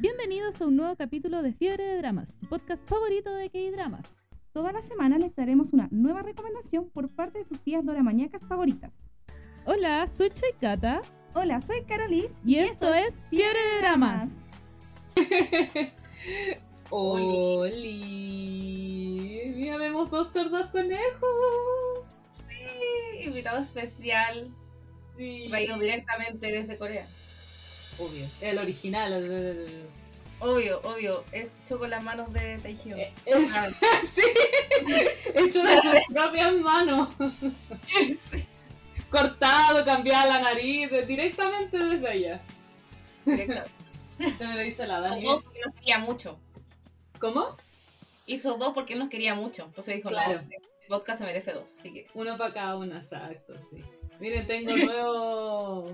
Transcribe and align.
Bienvenidos 0.00 0.58
a 0.62 0.66
un 0.66 0.76
nuevo 0.76 0.96
capítulo 0.96 1.42
de 1.42 1.52
Fiebre 1.52 1.84
de 1.84 1.98
Dramas, 1.98 2.32
tu 2.40 2.48
podcast 2.48 2.88
favorito 2.88 3.34
de 3.34 3.50
K-Dramas. 3.50 4.06
Toda 4.50 4.72
la 4.72 4.80
semana 4.80 5.18
les 5.18 5.36
daremos 5.36 5.74
una 5.74 5.88
nueva 5.90 6.22
recomendación 6.22 6.88
por 6.88 7.10
parte 7.10 7.40
de 7.40 7.44
sus 7.44 7.60
tías 7.60 7.84
doramañacas 7.84 8.40
favoritas. 8.46 8.92
Hola, 9.66 10.06
soy 10.06 10.30
Choikata 10.30 11.02
Hola, 11.34 11.60
soy 11.60 11.84
Carolis 11.84 12.32
y, 12.46 12.60
esto, 12.60 12.94
es 12.94 13.12
Fiebre 13.28 13.58
de 13.58 13.78
Dramas. 13.80 14.30
¡Oli! 16.88 17.92
Mira, 19.54 19.76
vemos 19.76 20.10
dos 20.10 20.32
cerdos 20.32 20.68
conejos. 20.68 22.06
Sí, 22.48 23.26
invitado 23.26 23.60
especial. 23.60 24.48
Sí. 25.18 25.48
Traído 25.50 25.78
directamente 25.78 26.50
desde 26.50 26.78
Corea. 26.78 27.06
Obvio. 28.00 28.26
El 28.40 28.58
original. 28.58 29.12
el- 29.12 29.86
Obvio, 30.42 30.80
obvio. 30.84 31.22
Hecho 31.32 31.78
con 31.78 31.90
las 31.90 32.02
manos 32.02 32.32
de 32.32 32.56
Taehyung. 32.58 32.98
Eh, 32.98 33.12
es- 33.26 33.54
Ah. 33.54 33.68
sí. 34.04 34.22
Hecho 35.34 35.62
de 35.62 35.80
sus 35.82 35.92
propias 36.14 36.54
manos. 36.54 37.08
Sí, 38.18 38.46
Cortado, 39.10 39.84
cambiado 39.84 40.28
la 40.32 40.40
nariz, 40.40 40.90
de- 40.90 41.04
directamente 41.04 41.76
desde 41.78 42.08
allá. 42.08 42.40
directamente. 43.26 43.70
Esto 44.18 44.44
me 44.44 44.54
lo 44.54 44.64
hizo 44.64 44.86
la 44.86 45.00
Dani. 45.00 45.20
Hizo 45.22 45.32
dos 45.34 45.42
porque 45.44 45.60
nos 45.66 45.74
quería 45.74 45.98
mucho. 45.98 46.38
¿Cómo? 47.18 47.56
Hizo 48.26 48.56
dos 48.58 48.72
porque 48.74 48.94
nos 48.96 49.10
quería 49.10 49.34
mucho. 49.34 49.64
Entonces 49.64 49.96
dijo, 49.96 50.08
Claro. 50.08 50.40
el 50.40 50.62
vodka 50.88 51.16
se 51.16 51.24
merece 51.24 51.52
dos. 51.52 51.64
Así 51.78 51.92
que. 51.92 52.06
Uno 52.14 52.38
para 52.38 52.52
cada 52.54 52.76
una, 52.76 52.98
exacto, 52.98 53.54
sí. 53.70 53.82
Miren, 54.20 54.46
tengo 54.46 54.74
nuevo. 54.76 55.92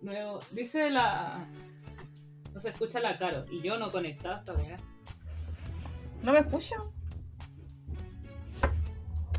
Nuevo. 0.00 0.40
Dice 0.50 0.90
la. 0.90 1.46
No 2.52 2.60
se 2.60 2.70
escucha 2.70 3.00
la 3.00 3.18
caro. 3.18 3.44
Y 3.50 3.62
yo 3.62 3.78
no 3.78 3.90
conectado 3.90 4.38
esta 4.38 4.52
weá. 4.54 4.78
¿No 6.22 6.32
me 6.32 6.40
escucha? 6.40 6.76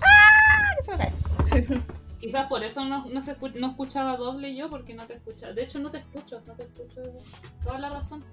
¡Ah! 0.02 0.76
Que 0.78 0.84
se 0.84 0.92
me 0.92 0.98
cae. 0.98 1.82
Quizás 2.20 2.50
por 2.50 2.64
eso 2.64 2.84
no, 2.84 3.06
no, 3.06 3.22
se 3.22 3.38
no 3.56 3.68
escuchaba 3.70 4.18
doble 4.18 4.54
yo, 4.54 4.70
porque 4.70 4.94
no 4.94 5.08
te 5.08 5.14
escuchaba. 5.14 5.54
De 5.54 5.64
hecho, 5.64 5.80
no 5.80 5.90
te 5.90 6.00
escucho, 6.00 6.42
no 6.46 6.54
te 6.54 6.64
escucho. 6.64 7.02
Toda 7.64 7.80
la 7.80 7.90
razón. 7.90 8.23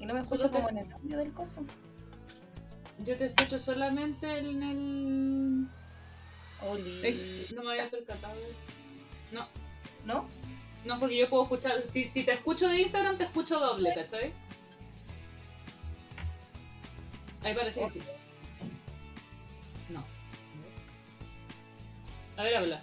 Y 0.00 0.06
no 0.06 0.14
me 0.14 0.20
escucho 0.20 0.50
como 0.50 0.70
en 0.70 0.78
el 0.78 0.92
audio 0.92 1.18
del 1.18 1.32
coso. 1.32 1.62
Yo 3.04 3.16
te 3.18 3.26
escucho 3.26 3.58
solamente 3.58 4.38
en 4.38 4.62
el. 4.62 5.68
Oli. 6.62 7.00
Eh, 7.02 7.46
no 7.54 7.62
me 7.64 7.72
había 7.72 7.90
percatado. 7.90 8.34
¿No? 9.32 10.28
No, 10.84 10.98
porque 10.98 11.16
yo 11.16 11.28
puedo 11.28 11.44
escuchar. 11.44 11.86
Si, 11.86 12.06
si 12.06 12.24
te 12.24 12.32
escucho 12.32 12.68
de 12.68 12.80
Instagram, 12.82 13.16
te 13.16 13.24
escucho 13.24 13.58
doble, 13.58 13.92
¿cachai? 13.94 14.32
Ahí 17.44 17.54
parece 17.54 17.84
que 17.84 17.90
sí. 17.90 18.00
No. 19.88 20.04
A 22.36 22.42
ver, 22.42 22.56
habla. 22.56 22.82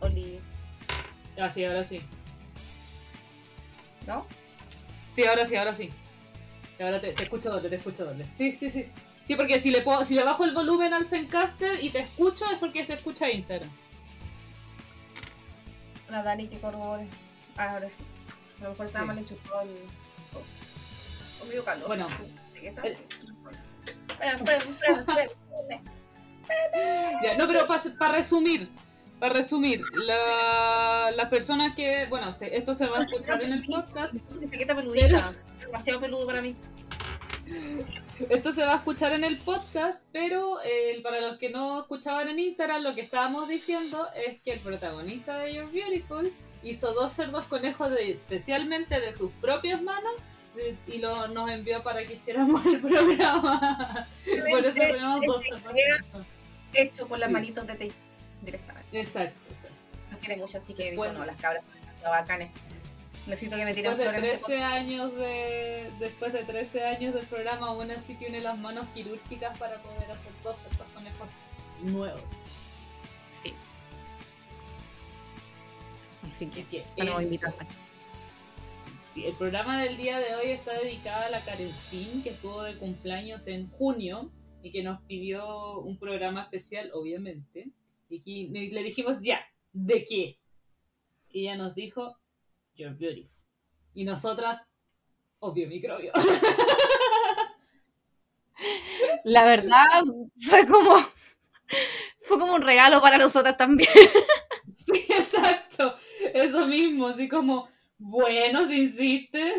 Oli. 0.00 0.40
Ah, 1.38 1.50
sí, 1.50 1.64
ahora 1.64 1.84
sí. 1.84 2.00
¿No? 4.06 4.26
Sí, 5.10 5.24
ahora 5.24 5.44
sí, 5.44 5.56
ahora 5.56 5.74
sí. 5.74 5.90
Ahora 6.80 7.00
te, 7.00 7.12
te 7.12 7.22
escucho 7.24 7.50
doble, 7.50 7.68
te 7.68 7.76
escucho 7.76 8.04
doble. 8.04 8.26
Sí, 8.32 8.54
sí, 8.56 8.70
sí. 8.70 8.88
Sí, 9.22 9.36
porque 9.36 9.58
si 9.58 9.70
le 9.70 9.80
puedo, 9.80 10.04
si 10.04 10.14
le 10.14 10.22
bajo 10.22 10.44
el 10.44 10.52
volumen 10.52 10.92
al 10.92 11.06
Zencaster 11.06 11.82
y 11.82 11.90
te 11.90 12.00
escucho 12.00 12.44
es 12.50 12.58
porque 12.58 12.84
se 12.84 12.94
escucha 12.94 13.30
Instagram. 13.30 13.70
La 16.14 16.22
Dani 16.22 16.46
que 16.46 16.60
corrobore. 16.60 17.08
Ah, 17.56 17.72
ahora 17.72 17.90
sí. 17.90 18.04
A 18.60 18.64
lo 18.64 18.70
mejor 18.70 18.86
estaba 18.86 19.04
mal 19.06 19.18
enchufado 19.18 19.62
el 19.62 19.76
coso. 20.32 20.50
O 21.42 21.46
medio 21.46 21.64
calor. 21.64 21.88
Bueno. 21.88 22.06
Ya, 27.22 27.36
no, 27.36 27.46
pero 27.46 27.66
para 27.98 28.12
resumir, 28.14 28.68
para 29.18 29.34
resumir, 29.34 29.80
la- 29.94 31.10
las 31.16 31.28
personas 31.28 31.74
que, 31.74 32.06
bueno, 32.08 32.32
se- 32.32 32.56
esto 32.56 32.74
se 32.74 32.86
va 32.86 32.98
a 32.98 33.02
escuchar 33.02 33.42
en 33.42 33.54
el 33.54 33.64
podcast, 33.66 34.14
chaqueta 34.48 34.76
peludita. 34.76 35.32
Demasiado 35.60 36.00
peludo 36.00 36.26
para 36.26 36.42
mí. 36.42 36.54
Esto 38.30 38.52
se 38.52 38.64
va 38.64 38.74
a 38.74 38.76
escuchar 38.76 39.12
en 39.12 39.24
el 39.24 39.38
podcast, 39.38 40.08
pero 40.12 40.58
eh, 40.64 41.00
para 41.02 41.20
los 41.20 41.38
que 41.38 41.50
no 41.50 41.80
escuchaban 41.82 42.28
en 42.28 42.38
Instagram, 42.38 42.82
lo 42.82 42.94
que 42.94 43.02
estábamos 43.02 43.48
diciendo 43.48 44.08
es 44.14 44.40
que 44.42 44.52
el 44.52 44.60
protagonista 44.60 45.38
de 45.38 45.54
You're 45.54 45.70
Beautiful 45.72 46.32
hizo 46.62 46.92
dos 46.94 47.12
cerdos 47.12 47.44
conejos 47.46 47.90
de, 47.90 48.12
especialmente 48.12 48.98
de 49.00 49.12
sus 49.12 49.30
propias 49.40 49.82
manos 49.82 50.12
de- 50.56 50.76
y 50.86 50.98
lo, 50.98 51.28
nos 51.28 51.50
envió 51.50 51.82
para 51.82 52.06
que 52.06 52.14
hiciéramos 52.14 52.64
el 52.66 52.80
programa. 52.80 54.06
Por 54.50 54.64
eso 54.64 54.78
tenemos 54.78 55.20
dos 55.26 55.42
cerdos. 55.44 55.74
Hecho 56.72 57.06
con 57.08 57.20
las 57.20 57.28
Sí. 57.28 57.32
manitos 57.32 57.66
de 57.66 57.74
Tay. 57.74 57.92
Directamente. 58.42 58.98
Exacto, 59.00 59.38
exacto. 59.50 59.76
Nos 60.10 60.20
quiere 60.20 60.36
mucho, 60.40 60.58
así 60.58 60.74
que 60.74 60.94
Bueno. 60.96 61.18
no, 61.20 61.24
las 61.26 61.36
cabras 61.40 61.62
son 61.64 61.74
demasiado 61.80 62.10
bacanes. 62.12 62.50
Necesito 63.26 63.56
que 63.56 63.64
me 63.64 63.72
tiren 63.74 63.96
Después 63.96 64.12
de 64.14 64.18
flores. 64.18 64.28
en 64.28 64.34
este 64.34 64.46
13 64.46 64.62
años 64.62 65.14
de 65.14 65.90
después 65.98 66.32
de 66.32 66.44
13 66.44 66.84
años 66.84 67.14
del 67.14 67.26
programa 67.26 67.68
aún 67.68 67.90
así 67.90 68.14
tiene 68.14 68.40
las 68.40 68.58
manos 68.58 68.86
quirúrgicas 68.92 69.58
para 69.58 69.82
poder 69.82 70.10
hacer 70.10 70.32
dos 70.42 70.66
estos 70.70 70.86
conejos 70.88 71.32
nuevos. 71.82 72.30
Sí. 73.42 73.54
Así 76.30 76.46
que 76.46 76.64
que. 76.66 76.84
Sí, 79.06 79.24
el 79.26 79.34
programa 79.34 79.82
del 79.82 79.96
día 79.96 80.18
de 80.18 80.34
hoy 80.34 80.50
está 80.50 80.72
dedicado 80.78 81.24
a 81.24 81.30
la 81.30 81.40
Karencin 81.44 82.22
que 82.22 82.30
estuvo 82.30 82.62
de 82.62 82.76
cumpleaños 82.76 83.46
en 83.46 83.70
junio 83.70 84.30
y 84.62 84.70
que 84.70 84.82
nos 84.82 85.00
pidió 85.02 85.78
un 85.78 85.98
programa 85.98 86.42
especial, 86.42 86.90
obviamente. 86.92 87.68
Y 88.10 88.20
aquí 88.20 88.48
le 88.48 88.82
dijimos, 88.82 89.18
ya, 89.22 89.40
¿de 89.72 90.04
qué? 90.04 90.38
Y 91.30 91.42
ella 91.42 91.56
nos 91.56 91.74
dijo, 91.74 92.18
You're 92.74 92.94
beautiful. 92.94 93.30
Y 93.94 94.04
nosotras, 94.04 94.68
obvio 95.38 95.68
microbio. 95.68 96.12
La 99.24 99.44
verdad 99.44 100.02
fue 100.40 100.66
como 100.66 100.96
fue 102.22 102.38
como 102.38 102.54
un 102.54 102.62
regalo 102.62 103.00
para 103.00 103.18
nosotras 103.18 103.56
también. 103.56 103.90
Sí, 104.76 105.06
exacto. 105.08 105.94
Eso 106.34 106.66
mismo, 106.66 107.06
así 107.06 107.28
como, 107.28 107.68
bueno, 107.96 108.66
si 108.66 108.82
insistes. 108.82 109.54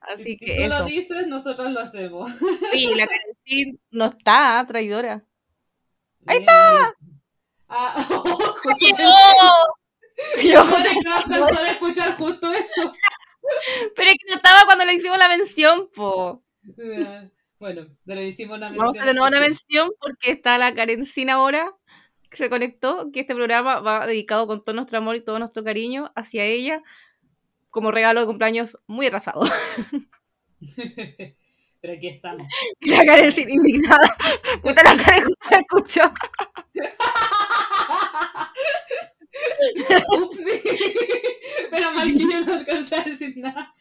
Así 0.00 0.24
si, 0.24 0.36
si 0.36 0.46
que 0.46 0.56
tú 0.56 0.62
eso. 0.62 0.78
lo 0.78 0.84
dices, 0.84 1.26
nosotros 1.26 1.70
lo 1.72 1.80
hacemos. 1.80 2.30
Sí, 2.70 2.86
la 2.94 3.06
Karencin 3.06 3.80
no 3.90 4.04
está 4.06 4.64
traidora. 4.68 5.24
¡Ahí 6.26 6.38
está! 6.38 6.92
Ah, 7.68 8.06
Yo, 10.42 10.64
no 10.64 11.16
alcanzó 11.16 11.60
a 11.60 11.70
escuchar 11.70 12.16
justo 12.16 12.52
eso. 12.52 12.94
pero 13.96 14.10
es 14.10 14.16
que 14.16 14.30
no 14.30 14.36
estaba 14.36 14.64
cuando 14.64 14.84
le 14.84 14.94
hicimos 14.94 15.18
la 15.18 15.28
mención, 15.28 15.88
po. 15.94 16.42
Bueno, 17.58 17.86
pero 18.04 18.20
hicimos 18.20 18.56
una 18.56 18.70
mención. 18.70 18.86
Vamos 18.86 18.96
a 18.96 19.04
tener 19.04 19.22
una 19.22 19.40
mención 19.40 19.90
porque 20.00 20.32
está 20.32 20.58
la 20.58 20.74
Karencin 20.74 21.30
ahora 21.30 21.72
que 22.28 22.36
se 22.36 22.50
conectó, 22.50 23.12
que 23.12 23.20
este 23.20 23.36
programa 23.36 23.78
va 23.78 24.04
dedicado 24.04 24.48
con 24.48 24.64
todo 24.64 24.74
nuestro 24.74 24.98
amor 24.98 25.14
y 25.14 25.20
todo 25.20 25.38
nuestro 25.38 25.62
cariño 25.62 26.10
hacia 26.16 26.44
ella 26.44 26.82
como 27.70 27.92
regalo 27.92 28.20
de 28.20 28.26
cumpleaños 28.26 28.78
muy 28.88 29.06
atrasado. 29.06 29.44
Pero 31.80 31.94
aquí 31.94 32.08
estamos. 32.08 32.46
La 32.80 33.04
Karencin 33.04 33.48
indignada. 33.48 34.16
Puta 34.60 34.82
la 34.82 35.00
Karen 35.00 35.24
justo 35.24 35.48
la 35.50 35.58
escuchó. 35.58 36.12
Upsi. 40.20 40.60
Pero 41.70 41.92
mal 41.92 42.12
que 42.12 42.18
yo 42.18 42.40
no 42.40 42.54
alcancé 42.54 42.96
a 42.96 43.04
decir 43.04 43.36
nada. 43.36 43.74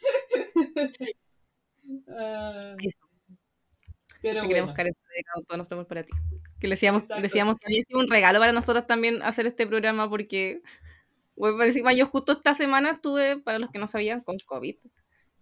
Ah, 2.10 2.76
Eso. 2.80 3.00
pero 4.22 4.42
Te 4.42 4.48
queremos, 4.48 4.76
bueno. 4.76 4.92
Todo 5.48 5.58
nuestro 5.58 5.76
amor 5.78 5.88
para 5.88 6.04
ti. 6.04 6.12
Que 6.60 6.68
le 6.68 6.76
decíamos, 6.76 7.08
decíamos 7.22 7.56
que 7.60 7.66
había 7.68 7.84
sido 7.84 8.00
un 8.00 8.10
regalo 8.10 8.40
para 8.40 8.52
nosotros 8.54 8.88
también 8.88 9.22
hacer 9.24 9.48
este 9.48 9.66
programa 9.68 10.10
porque, 10.10 10.62
bueno, 11.36 11.64
encima 11.64 11.94
yo 11.94 12.06
justo 12.08 12.34
esta 12.34 12.54
semana 12.56 12.92
estuve, 12.92 13.38
para 13.38 13.60
los 13.60 13.72
que 13.72 13.80
no 13.80 13.88
sabían, 13.88 14.22
con 14.22 14.38
COVID. 14.46 14.78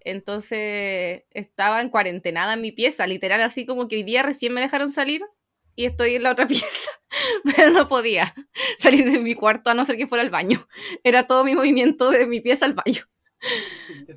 Entonces 0.02 1.24
estaba 1.32 1.82
en 1.82 1.90
cuarentenada 1.90 2.54
en 2.54 2.62
mi 2.62 2.72
pieza, 2.72 3.06
literal, 3.08 3.42
así 3.42 3.66
como 3.66 3.88
que 3.88 3.98
hoy 3.98 4.04
día 4.04 4.24
recién 4.24 4.54
me 4.54 4.62
dejaron 4.62 4.90
salir 4.90 5.24
y 5.80 5.86
estoy 5.86 6.16
en 6.16 6.24
la 6.24 6.32
otra 6.34 6.46
pieza, 6.48 6.92
pero 7.56 7.72
no 7.72 7.88
podía 7.88 8.34
salir 8.80 9.10
de 9.10 9.18
mi 9.20 9.34
cuarto 9.34 9.70
a 9.70 9.74
no 9.74 9.86
ser 9.86 9.96
que 9.96 10.08
fuera 10.08 10.22
al 10.24 10.30
baño. 10.30 10.68
Era 11.06 11.26
todo 11.26 11.46
mi 11.46 11.56
movimiento 11.56 12.12
de 12.12 12.26
mi 12.28 12.42
pieza 12.42 12.66
al 12.66 12.74
baño. 12.74 13.04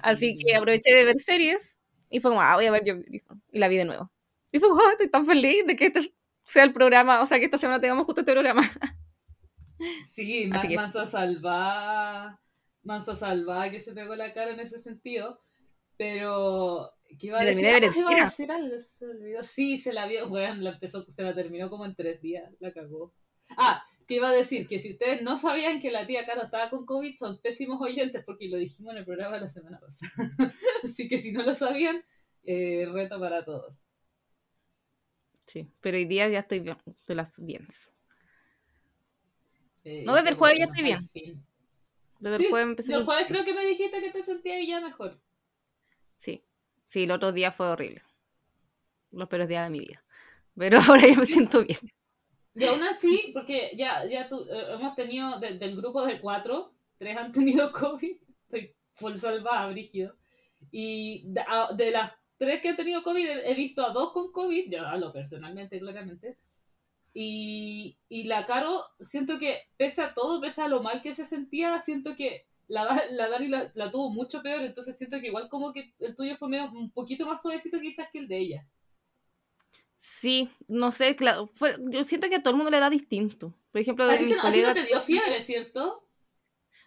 Así 0.00 0.36
que 0.36 0.56
aproveché 0.56 0.92
de 0.92 1.04
ver 1.04 1.18
series 1.18 1.78
y 2.10 2.18
fue 2.18 2.32
como, 2.32 2.42
ah, 2.42 2.56
voy 2.56 2.66
a 2.66 2.72
ver 2.72 2.82
yo 2.84 2.94
y 3.52 3.58
la 3.60 3.68
vi 3.68 3.76
de 3.76 3.84
nuevo. 3.84 4.10
Y 4.50 4.58
fue 4.58 4.68
como, 4.70 4.80
"Ah, 4.82 4.90
estoy 4.90 5.08
tan 5.08 5.24
feliz 5.24 5.64
de 5.66 5.76
que 5.76 5.86
este 5.86 6.12
sea 6.44 6.64
el 6.64 6.72
programa, 6.72 7.22
o 7.22 7.26
sea, 7.26 7.38
que 7.38 7.44
esta 7.44 7.58
semana 7.58 7.80
tengamos 7.80 8.06
justo 8.06 8.22
este 8.22 8.32
programa. 8.32 8.62
Sí, 10.06 10.46
ma- 10.48 10.58
Así 10.58 10.68
que- 10.68 10.76
mansa 10.76 11.06
salvada, 11.06 12.40
mansa 12.82 13.14
salvada 13.16 13.70
que 13.70 13.80
se 13.80 13.92
pegó 13.92 14.14
la 14.16 14.32
cara 14.32 14.50
en 14.52 14.60
ese 14.60 14.78
sentido, 14.78 15.40
pero 15.96 16.92
que 17.18 17.26
iba 17.28 17.40
a 17.40 17.44
decir, 17.44 17.64
de 17.64 17.72
ver 17.72 17.84
Ah, 17.84 17.92
iba 17.96 18.10
a 18.10 18.24
decir 18.24 18.50
algo, 18.50 18.78
se 18.78 19.06
me 19.06 19.12
olvidó. 19.12 19.42
Sí, 19.42 19.78
se 19.78 19.92
la 19.92 20.06
vio, 20.06 20.28
weón, 20.28 20.62
la 20.62 20.70
empezó, 20.70 21.04
se 21.10 21.22
la 21.22 21.34
terminó 21.34 21.70
como 21.70 21.84
en 21.86 21.94
tres 21.94 22.20
días, 22.20 22.52
la 22.60 22.72
cagó. 22.72 23.12
Ah, 23.56 23.84
que 24.06 24.16
iba 24.16 24.28
a 24.28 24.32
decir 24.32 24.66
que 24.66 24.78
si 24.78 24.92
ustedes 24.92 25.22
no 25.22 25.36
sabían 25.36 25.80
que 25.80 25.90
la 25.90 26.06
tía 26.06 26.24
Caro 26.26 26.42
estaba 26.44 26.70
con 26.70 26.86
COVID, 26.86 27.16
son 27.18 27.40
pésimos 27.40 27.80
oyentes 27.80 28.22
porque 28.24 28.48
lo 28.48 28.56
dijimos 28.56 28.92
en 28.92 28.98
el 28.98 29.04
programa 29.04 29.38
la 29.38 29.48
semana 29.48 29.78
pasada. 29.80 30.12
Así 30.84 31.08
que 31.08 31.18
si 31.18 31.32
no 31.32 31.42
lo 31.42 31.54
sabían, 31.54 32.02
eh, 32.44 32.86
reto 32.92 33.18
para 33.20 33.44
todos. 33.44 33.88
Sí, 35.46 35.68
pero 35.80 35.96
hoy 35.98 36.06
día 36.06 36.28
ya 36.28 36.40
estoy 36.40 36.60
bien, 36.60 36.76
de 37.06 37.14
las 37.14 37.32
bienes. 37.36 37.90
Eh, 39.84 40.04
No, 40.06 40.14
desde 40.14 40.30
el 40.30 40.34
qué 40.34 40.38
jueves 40.38 40.58
ya 40.58 40.66
bueno, 40.66 41.00
estoy 41.00 41.22
bien. 41.22 41.46
Desde 42.20 42.36
Sí, 42.38 42.44
el 42.44 42.50
jueves 42.50 42.68
empecé 42.70 42.94
el 42.94 43.04
jueves 43.04 43.26
creo 43.28 43.44
que 43.44 43.54
me 43.54 43.66
dijiste 43.66 44.00
que 44.00 44.10
te 44.10 44.22
sentías 44.22 44.66
ya 44.66 44.80
mejor. 44.80 45.20
Sí, 46.16 46.44
sí, 46.92 47.04
el 47.04 47.10
otro 47.10 47.32
día 47.32 47.52
fue 47.52 47.68
horrible. 47.68 48.02
Los 49.12 49.28
peores 49.28 49.48
días 49.48 49.64
de 49.64 49.70
mi 49.70 49.80
vida. 49.80 50.04
Pero 50.54 50.78
ahora 50.86 51.08
ya 51.08 51.16
me 51.16 51.24
siento 51.24 51.64
bien. 51.64 51.78
Y 52.54 52.64
aún 52.66 52.82
así, 52.82 53.30
porque 53.32 53.70
ya, 53.74 54.04
ya 54.04 54.22
eh, 54.26 54.28
hemos 54.72 54.94
tenido, 54.94 55.40
de- 55.40 55.58
del 55.58 55.74
grupo 55.74 56.04
de 56.04 56.20
cuatro, 56.20 56.74
tres 56.98 57.16
han 57.16 57.32
tenido 57.32 57.72
COVID, 57.80 58.14
estoy 58.44 58.74
full 58.92 59.14
salvada, 59.16 59.70
brígido. 59.70 60.14
Y 60.70 61.24
de, 61.24 61.90
las 61.90 62.12
tres 62.36 62.60
que 62.60 62.68
han 62.68 62.76
tenido 62.76 63.02
COVID, 63.02 63.26
he, 63.26 63.50
he 63.50 63.54
visto 63.54 63.84
a 63.86 63.90
dos 63.90 64.12
con 64.12 64.30
COVID, 64.30 64.70
yo 64.70 64.86
hablo 64.86 65.14
personalmente, 65.14 65.80
claramente. 65.80 66.36
Y, 67.14 67.96
y 68.10 68.24
la 68.24 68.44
Caro, 68.44 68.84
siento 69.00 69.38
que 69.38 69.62
pese 69.78 70.02
a 70.02 70.12
todo, 70.12 70.40
pese 70.42 70.60
a 70.60 70.68
lo 70.68 70.82
mal 70.82 71.00
que 71.00 71.14
se 71.14 71.24
sentía, 71.24 71.80
siento 71.80 72.16
que 72.16 72.46
la, 72.68 73.04
la 73.10 73.28
Dani 73.28 73.48
la, 73.48 73.70
la 73.74 73.90
tuvo 73.90 74.10
mucho 74.10 74.42
peor, 74.42 74.62
entonces 74.62 74.96
siento 74.96 75.20
que 75.20 75.26
igual 75.28 75.48
como 75.48 75.72
que 75.72 75.94
el 75.98 76.16
tuyo 76.16 76.36
fue 76.36 76.48
medio- 76.48 76.70
un 76.72 76.90
poquito 76.90 77.26
más 77.26 77.42
suavecito 77.42 77.80
quizás 77.80 78.08
que 78.10 78.18
el 78.20 78.28
de 78.28 78.38
ella. 78.38 78.68
Sí, 79.96 80.50
no 80.68 80.90
sé, 80.90 81.14
claro, 81.16 81.50
fue- 81.54 81.76
yo 81.90 82.04
siento 82.04 82.28
que 82.28 82.36
a 82.36 82.42
todo 82.42 82.50
el 82.50 82.56
mundo 82.56 82.70
le 82.70 82.80
da 82.80 82.90
distinto. 82.90 83.54
Por 83.70 83.80
ejemplo, 83.80 84.04
A 84.04 84.18
ti, 84.18 84.32
a 84.32 84.50
no 84.68 84.74
te 84.74 84.84
dio 84.86 85.00
fiebre, 85.00 85.40
¿cierto? 85.40 86.08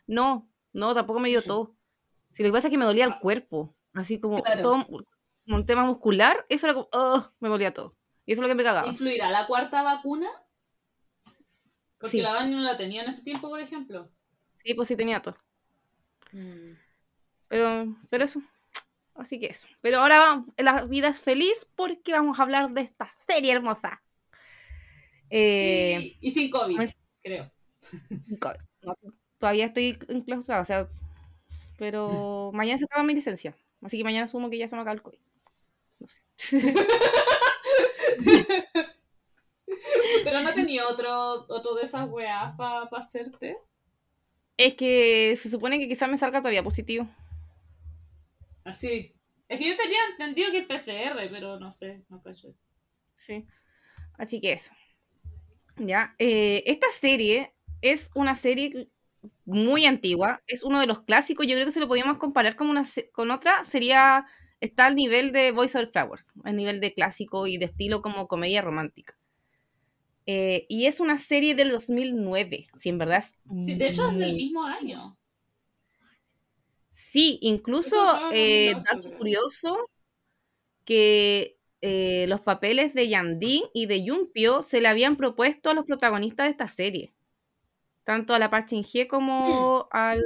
no, 0.07 0.49
no, 0.73 0.93
tampoco 0.93 1.19
me 1.19 1.29
dio 1.29 1.39
Mm. 1.41 1.47
todo. 1.47 1.75
Si 2.33 2.43
lo 2.43 2.49
que 2.49 2.53
pasa 2.53 2.67
es 2.67 2.71
que 2.71 2.77
me 2.77 2.85
dolía 2.85 3.05
el 3.05 3.17
cuerpo, 3.19 3.75
así 3.93 4.19
como 4.19 4.41
Claro. 4.43 4.61
todo 4.61 4.85
como 4.85 5.57
un 5.57 5.65
tema 5.65 5.85
muscular, 5.85 6.45
eso 6.49 6.67
era 6.67 6.73
como, 6.73 6.89
"Ugh", 6.93 7.31
me 7.39 7.49
dolía 7.49 7.73
todo. 7.73 7.95
Y 8.25 8.33
eso 8.33 8.41
es 8.41 8.43
lo 8.43 8.47
que 8.49 8.55
me 8.55 8.63
cagaba. 8.63 8.87
¿Influirá 8.87 9.29
la 9.29 9.47
cuarta 9.47 9.81
vacuna? 9.83 10.27
Porque 11.97 12.17
Sí. 12.17 12.21
la 12.21 12.33
Dani 12.33 12.53
no 12.53 12.61
la 12.61 12.75
tenía 12.77 13.03
en 13.03 13.09
ese 13.09 13.23
tiempo, 13.23 13.47
por 13.49 13.59
ejemplo. 13.61 14.11
Sí, 14.57 14.73
pues 14.73 14.87
sí 14.87 14.95
tenía 14.95 15.21
todo. 15.21 15.37
Mm. 16.35 16.77
Pero, 17.47 17.95
pero 18.09 18.23
eso. 18.25 18.41
Así 19.13 19.39
que 19.39 19.45
eso. 19.47 19.67
Pero 19.81 19.99
ahora 19.99 20.19
vamos, 20.19 20.47
la 20.57 20.83
vida 20.85 21.07
es 21.07 21.19
feliz 21.19 21.69
porque 21.75 22.11
vamos 22.11 22.37
a 22.39 22.43
hablar 22.43 22.71
de 22.71 22.81
esta 22.81 23.13
serie 23.19 23.53
hermosa. 23.53 24.01
Eh, 25.29 25.97
Sí, 26.01 26.17
y 26.21 26.31
sin 26.31 26.49
COVID, 26.51 26.79
creo. 27.23 27.51
co- 28.39 28.53
no, 28.81 28.95
todavía 29.37 29.65
estoy 29.67 29.97
enclaustrada, 30.09 30.61
o 30.61 30.65
sea, 30.65 30.87
pero 31.77 32.51
mañana 32.53 32.77
se 32.77 32.85
acaba 32.85 33.03
mi 33.03 33.13
licencia. 33.15 33.55
Así 33.81 33.97
que 33.97 34.03
mañana 34.03 34.25
asumo 34.25 34.49
que 34.49 34.57
ya 34.57 34.67
se 34.67 34.75
me 34.75 34.81
acaba 34.81 34.95
el 34.95 35.01
COVID. 35.01 35.19
No 35.99 36.07
sé. 36.09 36.21
Pero 40.23 40.41
no 40.41 40.53
tenía 40.53 40.87
otro, 40.87 41.45
otro 41.49 41.75
de 41.75 41.83
esas 41.83 42.09
weas 42.09 42.55
para 42.57 42.83
hacerte. 42.91 43.57
Es 44.57 44.75
que 44.75 45.35
se 45.37 45.49
supone 45.49 45.79
que 45.79 45.87
quizás 45.87 46.09
me 46.09 46.17
salga 46.17 46.39
todavía 46.41 46.63
positivo. 46.63 47.07
Así. 48.63 49.13
Es 49.47 49.59
que 49.59 49.69
yo 49.69 49.75
tenía 49.77 49.99
entendido 50.11 50.51
que 50.51 50.59
es 50.59 50.65
PCR, 50.65 51.29
pero 51.29 51.59
no 51.59 51.71
sé, 51.71 52.03
no 52.09 52.21
cacho 52.21 52.49
eso. 52.49 52.59
Sí. 53.15 53.45
Así 54.17 54.41
que 54.41 54.53
eso. 54.53 54.71
Ya. 55.77 56.15
eh, 56.19 56.63
esta 56.67 56.87
serie 56.89 57.53
es 57.81 58.09
una 58.15 58.35
serie 58.35 58.89
muy 59.45 59.85
antigua. 59.85 60.41
Es 60.47 60.63
uno 60.63 60.79
de 60.79 60.87
los 60.87 61.03
clásicos. 61.03 61.45
Yo 61.47 61.53
creo 61.55 61.65
que 61.65 61.71
si 61.71 61.79
lo 61.79 61.87
podíamos 61.87 62.17
comparar 62.17 62.55
con, 62.55 62.69
una, 62.69 62.85
se- 62.85 63.11
con 63.11 63.31
otra, 63.31 63.63
sería. 63.63 64.25
Está 64.61 64.85
al 64.87 64.95
nivel 64.95 65.31
de 65.33 65.51
Voice 65.51 65.77
Over 65.77 65.91
Flowers. 65.91 66.31
Al 66.43 66.55
nivel 66.55 66.79
de 66.79 66.93
clásico 66.93 67.45
y 67.45 67.57
de 67.57 67.65
estilo 67.65 68.01
como 68.01 68.27
comedia 68.27 68.61
romántica. 68.61 69.15
Eh, 70.25 70.65
y 70.69 70.87
es 70.87 70.99
una 70.99 71.17
serie 71.17 71.55
del 71.55 71.71
2009. 71.71 72.67
Si 72.75 72.89
en 72.89 72.97
verdad 72.97 73.19
es. 73.19 73.35
Sí, 73.63 73.75
de 73.75 73.89
hecho 73.89 74.09
es 74.09 74.17
del 74.17 74.33
mismo 74.33 74.63
año. 74.63 75.17
Sí, 76.89 77.39
incluso 77.41 77.97
eh, 78.31 78.73
dato 78.85 79.11
curioso 79.17 79.89
que 80.85 81.57
eh, 81.81 82.25
los 82.27 82.41
papeles 82.41 82.93
de 82.93 83.07
Yandine 83.07 83.69
y 83.73 83.85
de 83.85 84.03
Yumpio 84.03 84.61
se 84.61 84.81
le 84.81 84.87
habían 84.87 85.17
propuesto 85.17 85.69
a 85.69 85.73
los 85.73 85.85
protagonistas 85.85 86.45
de 86.45 86.51
esta 86.51 86.67
serie. 86.67 87.13
Tanto 88.05 88.33
a 88.33 88.39
la 88.39 88.49
Park 88.49 88.67
Shin-hye 88.69 89.07
como 89.07 89.87
al... 89.91 90.23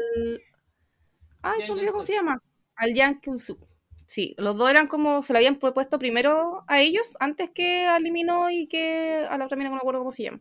Ay, 1.42 1.62
se 1.64 1.72
olvidó 1.72 1.94
cómo 1.94 2.04
se 2.04 2.14
llama. 2.14 2.42
Al 2.76 2.94
Yang 2.94 3.22
Kyung-suk. 3.22 3.69
Sí, 4.12 4.34
los 4.40 4.58
dos 4.58 4.68
eran 4.72 4.88
como... 4.88 5.22
Se 5.22 5.34
le 5.34 5.38
habían 5.40 5.58
propuesto 5.58 6.00
primero 6.00 6.64
a 6.68 6.82
ellos 6.82 7.16
antes 7.20 7.52
que 7.52 7.86
a 7.86 8.00
Lee 8.00 8.10
Min-ho 8.10 8.50
y 8.50 8.66
que 8.68 9.24
a 9.30 9.38
la 9.38 9.46
otra 9.46 9.56
mina, 9.56 9.70
no 9.70 9.76
me 9.76 9.80
acuerdo 9.82 10.00
cómo 10.00 10.12
se 10.12 10.24
llama. 10.24 10.40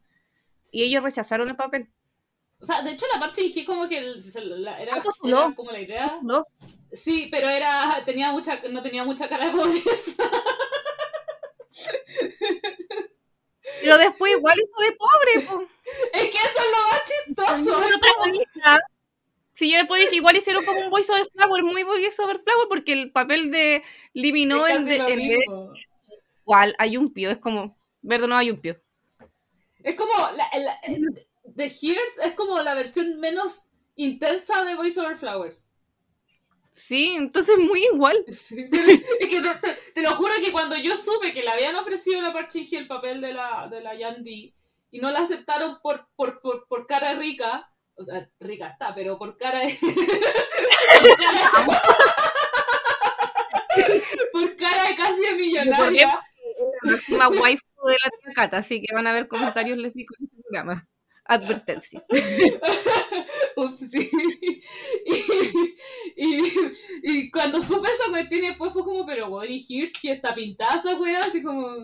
Y 0.72 0.84
ellos 0.84 1.02
rechazaron 1.02 1.50
el 1.50 1.56
papel. 1.56 1.90
O 2.60 2.64
sea, 2.64 2.80
de 2.80 2.92
hecho 2.92 3.04
la 3.12 3.20
parte 3.20 3.42
dije 3.42 3.66
como 3.66 3.86
que 3.86 3.98
el- 3.98 4.24
se 4.24 4.40
la- 4.42 4.80
era, 4.80 4.94
Ah, 4.96 5.02
postuló. 5.02 5.44
era 5.48 5.54
como 5.54 5.70
la 5.70 5.80
idea. 5.80 6.16
¿no? 6.22 6.46
Sí, 6.92 7.28
pero 7.30 7.46
era 7.50 8.02
tenía 8.06 8.32
mucha 8.32 8.58
no 8.70 8.82
tenía 8.82 9.04
mucha 9.04 9.28
cara 9.28 9.50
de 9.50 9.52
pobreza. 9.52 10.22
Pero 13.82 13.98
después 13.98 14.32
igual 14.34 14.56
hizo 14.58 14.90
de 14.90 14.96
pobre, 14.96 15.46
po. 15.46 15.62
es 16.14 16.22
que 16.22 16.38
eso 16.38 16.58
es 16.58 16.70
lo 16.72 17.46
más 17.46 17.64
chistoso. 17.66 17.88
protagonista. 17.88 18.78
Sí, 19.58 19.72
yo 19.72 19.78
después 19.78 20.00
dije, 20.02 20.14
igual 20.16 20.36
hicieron 20.36 20.64
como 20.64 20.80
un 20.82 20.90
voice 20.90 21.10
over 21.10 21.26
flower, 21.34 21.64
muy 21.64 21.82
voice 21.82 22.22
over 22.22 22.38
flower, 22.38 22.68
porque 22.68 22.92
el 22.92 23.10
papel 23.10 23.50
de 23.50 23.82
Limino 24.14 24.64
Es 24.64 24.76
en, 24.76 24.86
casi 24.98 25.16
de, 25.16 25.24
de 25.34 25.44
igual 26.42 26.76
hay 26.78 26.96
un 26.96 27.12
pío, 27.12 27.28
es 27.32 27.38
como, 27.38 27.76
verde 28.00 28.28
no 28.28 28.36
hay 28.36 28.52
un 28.52 28.60
pío. 28.60 28.80
Es 29.82 29.96
como 29.96 30.12
la, 30.36 30.48
la- 30.60 30.80
The 31.56 31.64
Hears 31.64 32.18
es 32.24 32.34
como 32.34 32.60
la 32.60 32.74
versión 32.74 33.18
menos 33.18 33.70
intensa 33.96 34.64
de 34.64 34.76
Voice 34.76 35.00
Over 35.00 35.16
Flowers. 35.16 35.66
Sí, 36.72 37.14
entonces 37.16 37.58
muy 37.58 37.84
igual. 37.92 38.24
Sí, 38.32 38.64
es 38.70 39.28
que 39.28 39.40
te, 39.40 39.54
te- 39.60 39.78
te 39.92 40.02
lo 40.02 40.14
juro 40.14 40.34
que 40.40 40.52
cuando 40.52 40.76
yo 40.76 40.96
supe 40.96 41.32
que 41.32 41.42
le 41.42 41.50
habían 41.50 41.74
ofrecido 41.74 42.20
la 42.22 42.32
Parchingi 42.32 42.76
el 42.76 42.86
papel 42.86 43.20
de 43.20 43.32
la, 43.32 43.66
de 43.68 43.80
la 43.80 43.96
Yandy 43.96 44.54
y 44.92 45.00
no 45.00 45.10
la 45.10 45.18
aceptaron 45.18 45.78
por, 45.82 46.06
por, 46.14 46.40
por, 46.40 46.68
por 46.68 46.86
cara 46.86 47.14
rica, 47.14 47.68
o 47.98 48.04
sea, 48.04 48.30
rica 48.38 48.68
está, 48.68 48.94
pero 48.94 49.18
por 49.18 49.36
cara 49.36 49.60
de... 49.60 49.66
por, 54.32 54.56
cara, 54.56 54.88
de 54.88 54.94
casi 54.94 55.34
millonaria. 55.36 56.20
La 56.82 56.92
máxima 56.92 57.28
waifu 57.28 57.86
de 57.86 57.92
la 57.92 58.10
tía 58.10 58.34
Cata, 58.34 58.58
así 58.58 58.80
que 58.80 58.94
van 58.94 59.06
a 59.06 59.12
ver 59.12 59.26
comentarios 59.26 59.78
lésbicos 59.78 60.20
en 60.20 60.26
este 60.26 60.42
programa. 60.42 60.86
Advertencia. 61.24 62.04
Ups, 63.56 63.90
sí. 63.90 64.10
Y, 66.16 66.16
y, 66.16 66.42
y 67.02 67.30
cuando 67.30 67.60
supe 67.60 67.88
esa 67.88 68.10
cuestión 68.10 68.40
después 68.40 68.72
fue 68.72 68.82
como, 68.82 69.06
pero 69.06 69.30
bueno, 69.30 69.52
y 69.52 69.60
Hears 69.60 69.92
que 70.00 70.12
está 70.12 70.34
pintada 70.34 70.76
esa 70.76 70.96
weá, 70.96 71.20
así 71.20 71.42
como... 71.42 71.76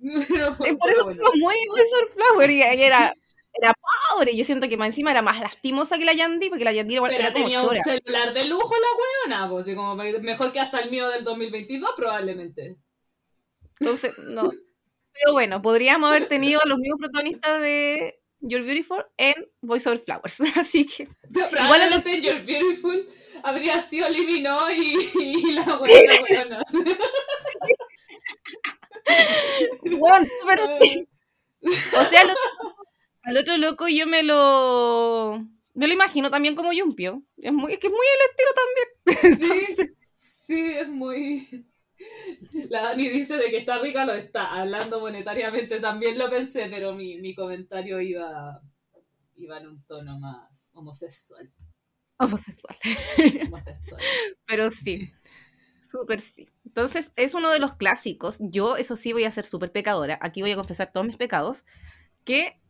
Pero, 0.00 0.56
por 0.56 0.90
eso 0.90 1.04
bueno. 1.04 1.22
muy 1.34 1.54
over 1.70 2.08
flower 2.14 2.50
y 2.50 2.62
era, 2.62 3.14
era 3.54 3.72
pobre. 4.10 4.36
Yo 4.36 4.44
siento 4.44 4.68
que 4.68 4.76
más 4.76 4.88
encima 4.88 5.10
era 5.10 5.22
más 5.22 5.40
lastimosa 5.40 5.98
que 5.98 6.04
la 6.04 6.12
Yandy, 6.12 6.48
porque 6.48 6.64
la 6.64 6.72
Yandy 6.72 6.94
igual 6.94 7.14
era 7.14 7.32
como 7.32 7.44
tenía 7.44 7.62
un 7.62 7.76
celular 7.76 8.34
de 8.34 8.48
lujo 8.48 8.74
la 8.74 9.32
weona, 9.36 9.50
pues, 9.50 9.74
como 9.74 9.94
mejor 9.96 10.52
que 10.52 10.60
hasta 10.60 10.80
el 10.80 10.90
mío 10.90 11.08
del 11.08 11.24
2022 11.24 11.90
probablemente. 11.96 12.76
Entonces, 13.80 14.18
no. 14.18 14.50
Pero 14.50 15.32
bueno, 15.32 15.62
podríamos 15.62 16.10
haber 16.10 16.28
tenido 16.28 16.60
a 16.62 16.66
los 16.66 16.78
mismos 16.78 16.98
protagonistas 16.98 17.60
de 17.60 18.20
You're 18.40 18.64
Beautiful 18.64 19.04
en 19.16 19.34
Voice 19.62 19.88
Over 19.88 20.00
Flowers. 20.00 20.40
Así 20.56 20.86
que, 20.86 21.08
Probablemente 21.50 22.20
You're 22.20 22.42
Beautiful 22.42 23.08
habría 23.42 23.80
sido 23.80 24.08
Limino 24.08 24.70
y, 24.72 24.96
y 25.20 25.52
la 25.52 25.62
weona, 25.78 26.12
weona. 26.28 26.62
bueno, 29.98 30.26
súper 30.40 30.60
sí. 30.80 31.08
O 31.96 32.04
sea, 32.04 32.22
otro, 32.22 32.34
al 33.24 33.36
otro 33.38 33.56
loco 33.56 33.88
yo 33.88 34.06
me 34.06 34.22
lo. 34.22 35.44
Me 35.74 35.88
lo 35.88 35.92
imagino 35.92 36.30
también 36.30 36.54
como 36.54 36.72
Yumpio. 36.72 37.24
Es, 37.36 37.52
muy, 37.52 37.72
es 37.72 37.78
que 37.80 37.88
es 37.88 37.92
muy 37.92 38.06
el 38.14 38.30
estilo 38.30 38.50
también. 38.54 39.74
Sí, 39.84 39.94
sí, 40.14 40.72
es 40.78 40.88
muy... 40.88 41.66
La 42.68 42.82
Dani 42.82 43.08
dice 43.08 43.36
de 43.36 43.50
que 43.50 43.58
está 43.58 43.78
rica, 43.78 44.04
lo 44.04 44.12
está. 44.12 44.52
Hablando 44.60 45.00
monetariamente 45.00 45.80
también 45.80 46.18
lo 46.18 46.30
pensé, 46.30 46.68
pero 46.70 46.94
mi, 46.94 47.18
mi 47.18 47.34
comentario 47.34 48.00
iba... 48.00 48.60
iba 49.36 49.58
en 49.58 49.66
un 49.66 49.82
tono 49.84 50.18
más 50.20 50.70
homosexual. 50.74 51.50
Homosexual. 52.18 52.76
homosexual. 53.46 54.00
Pero 54.46 54.70
sí. 54.70 55.12
Súper 55.90 56.20
sí. 56.20 56.48
Entonces, 56.64 57.12
es 57.16 57.34
uno 57.34 57.50
de 57.50 57.58
los 57.58 57.74
clásicos. 57.74 58.38
Yo, 58.40 58.76
eso 58.76 58.96
sí, 58.96 59.12
voy 59.12 59.24
a 59.24 59.32
ser 59.32 59.46
súper 59.46 59.72
pecadora. 59.72 60.18
Aquí 60.22 60.40
voy 60.42 60.52
a 60.52 60.56
confesar 60.56 60.92
todos 60.92 61.06
mis 61.06 61.16
pecados. 61.16 61.64
Que 62.24 62.60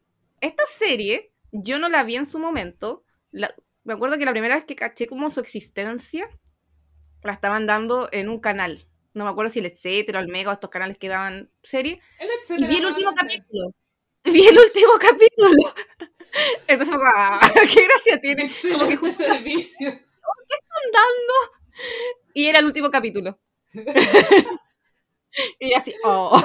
esta 0.44 0.64
serie, 0.66 1.32
yo 1.52 1.78
no 1.78 1.88
la 1.88 2.04
vi 2.04 2.16
en 2.16 2.26
su 2.26 2.38
momento. 2.38 3.04
La- 3.30 3.54
me 3.84 3.94
acuerdo 3.94 4.18
que 4.18 4.24
la 4.24 4.32
primera 4.32 4.56
vez 4.56 4.64
que 4.64 4.76
caché 4.76 5.06
como 5.06 5.30
su 5.30 5.40
existencia, 5.40 6.28
la 7.22 7.32
estaban 7.32 7.66
dando 7.66 8.08
en 8.12 8.28
un 8.28 8.40
canal. 8.40 8.86
No 9.14 9.24
me 9.24 9.30
acuerdo 9.30 9.50
si 9.50 9.60
el 9.60 9.66
Etcétera, 9.66 10.20
el 10.20 10.28
Mega 10.28 10.50
o 10.50 10.52
estos 10.54 10.70
canales 10.70 10.98
que 10.98 11.08
daban 11.08 11.50
serie. 11.62 12.00
El 12.18 12.28
Y 12.28 12.32
etcétera, 12.40 12.68
vi 12.68 12.76
el 12.78 12.86
último 12.86 13.14
capítulo. 13.14 13.70
Vi 14.24 14.46
el 14.48 14.58
último 14.58 14.92
capítulo. 15.00 15.74
Entonces 16.66 16.96
"Ah, 17.16 17.40
qué 17.74 17.84
gracia 17.86 18.20
tiene. 18.20 18.50
Como 18.72 18.88
que 18.88 18.96
justo 18.96 19.24
servicio. 19.24 19.88
andando. 20.84 21.34
Y 22.34 22.46
era 22.46 22.58
el 22.58 22.66
último 22.66 22.90
capítulo. 22.90 23.38
y 25.58 25.72
así, 25.74 25.94
oh. 26.04 26.42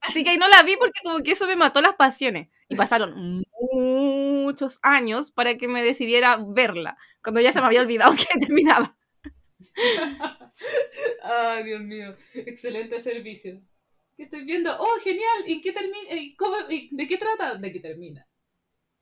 Así 0.00 0.24
que 0.24 0.30
ahí 0.30 0.36
no 0.36 0.48
la 0.48 0.62
vi 0.62 0.76
porque 0.76 1.00
como 1.04 1.22
que 1.22 1.32
eso 1.32 1.46
me 1.46 1.56
mató 1.56 1.80
las 1.80 1.94
pasiones. 1.96 2.48
Y 2.68 2.76
pasaron 2.76 3.42
muchos 3.72 4.78
años 4.82 5.30
para 5.30 5.56
que 5.56 5.68
me 5.68 5.82
decidiera 5.82 6.38
verla. 6.46 6.96
Cuando 7.22 7.40
ya 7.40 7.52
se 7.52 7.60
me 7.60 7.66
había 7.66 7.80
olvidado 7.82 8.12
que 8.16 8.38
terminaba. 8.38 8.96
Ay, 11.22 11.64
Dios 11.64 11.80
mío. 11.82 12.14
Excelente 12.34 13.00
servicio. 13.00 13.60
¿Qué 14.16 14.24
estoy 14.24 14.44
viendo? 14.44 14.76
Oh, 14.78 14.98
genial. 15.02 15.44
¿Y 15.46 15.60
qué 15.60 15.72
termina? 15.72 16.12
¿Y 16.14 16.36
cómo- 16.36 16.70
y 16.70 16.88
¿De 16.92 17.06
qué 17.06 17.16
trata? 17.18 17.54
¿De 17.56 17.72
qué 17.72 17.80
termina? 17.80 18.26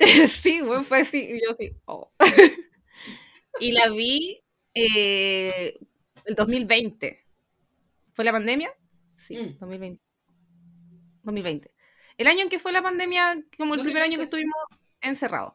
sí, 0.42 0.60
bueno, 0.62 0.82
fue 0.84 1.00
así. 1.00 1.18
Y 1.18 1.42
yo 1.44 1.52
así, 1.52 1.72
oh. 1.86 2.12
y 3.60 3.72
la 3.72 3.88
vi 3.90 4.40
eh, 4.74 5.78
el 6.24 6.34
2020. 6.34 7.24
¿Fue 8.14 8.24
la 8.24 8.32
pandemia? 8.32 8.72
Sí, 9.16 9.36
Mm. 9.36 9.58
2020. 9.58 10.02
2020. 11.28 11.70
El 12.16 12.26
año 12.26 12.42
en 12.42 12.48
que 12.48 12.58
fue 12.58 12.72
la 12.72 12.82
pandemia, 12.82 13.42
como 13.56 13.74
el 13.74 13.82
primer 13.82 14.02
año 14.02 14.18
que 14.18 14.24
2020. 14.24 14.24
estuvimos 14.24 14.56
encerrados. 15.00 15.52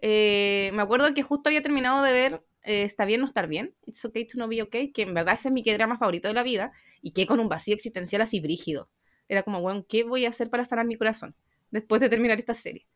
Eh, 0.00 0.70
me 0.74 0.82
acuerdo 0.82 1.14
que 1.14 1.22
justo 1.22 1.48
había 1.48 1.62
terminado 1.62 2.02
de 2.02 2.12
ver 2.12 2.42
eh, 2.64 2.82
Está 2.82 3.04
bien 3.04 3.20
no 3.20 3.26
estar 3.26 3.48
bien, 3.48 3.74
It's 3.86 4.04
okay 4.04 4.26
to 4.26 4.38
no 4.38 4.48
be 4.48 4.62
okay, 4.62 4.92
que 4.92 5.02
en 5.02 5.14
verdad 5.14 5.34
ese 5.34 5.48
es 5.48 5.54
mi 5.54 5.62
drama 5.62 5.98
favorito 5.98 6.28
de 6.28 6.34
la 6.34 6.42
vida, 6.42 6.72
y 7.00 7.12
que 7.12 7.26
con 7.26 7.40
un 7.40 7.48
vacío 7.48 7.74
existencial 7.74 8.22
así 8.22 8.40
brígido. 8.40 8.88
Era 9.28 9.42
como, 9.42 9.60
bueno, 9.60 9.84
¿qué 9.88 10.04
voy 10.04 10.26
a 10.26 10.28
hacer 10.28 10.50
para 10.50 10.64
sanar 10.64 10.86
mi 10.86 10.96
corazón 10.96 11.34
después 11.70 12.00
de 12.00 12.08
terminar 12.08 12.38
esta 12.38 12.54
serie? 12.54 12.86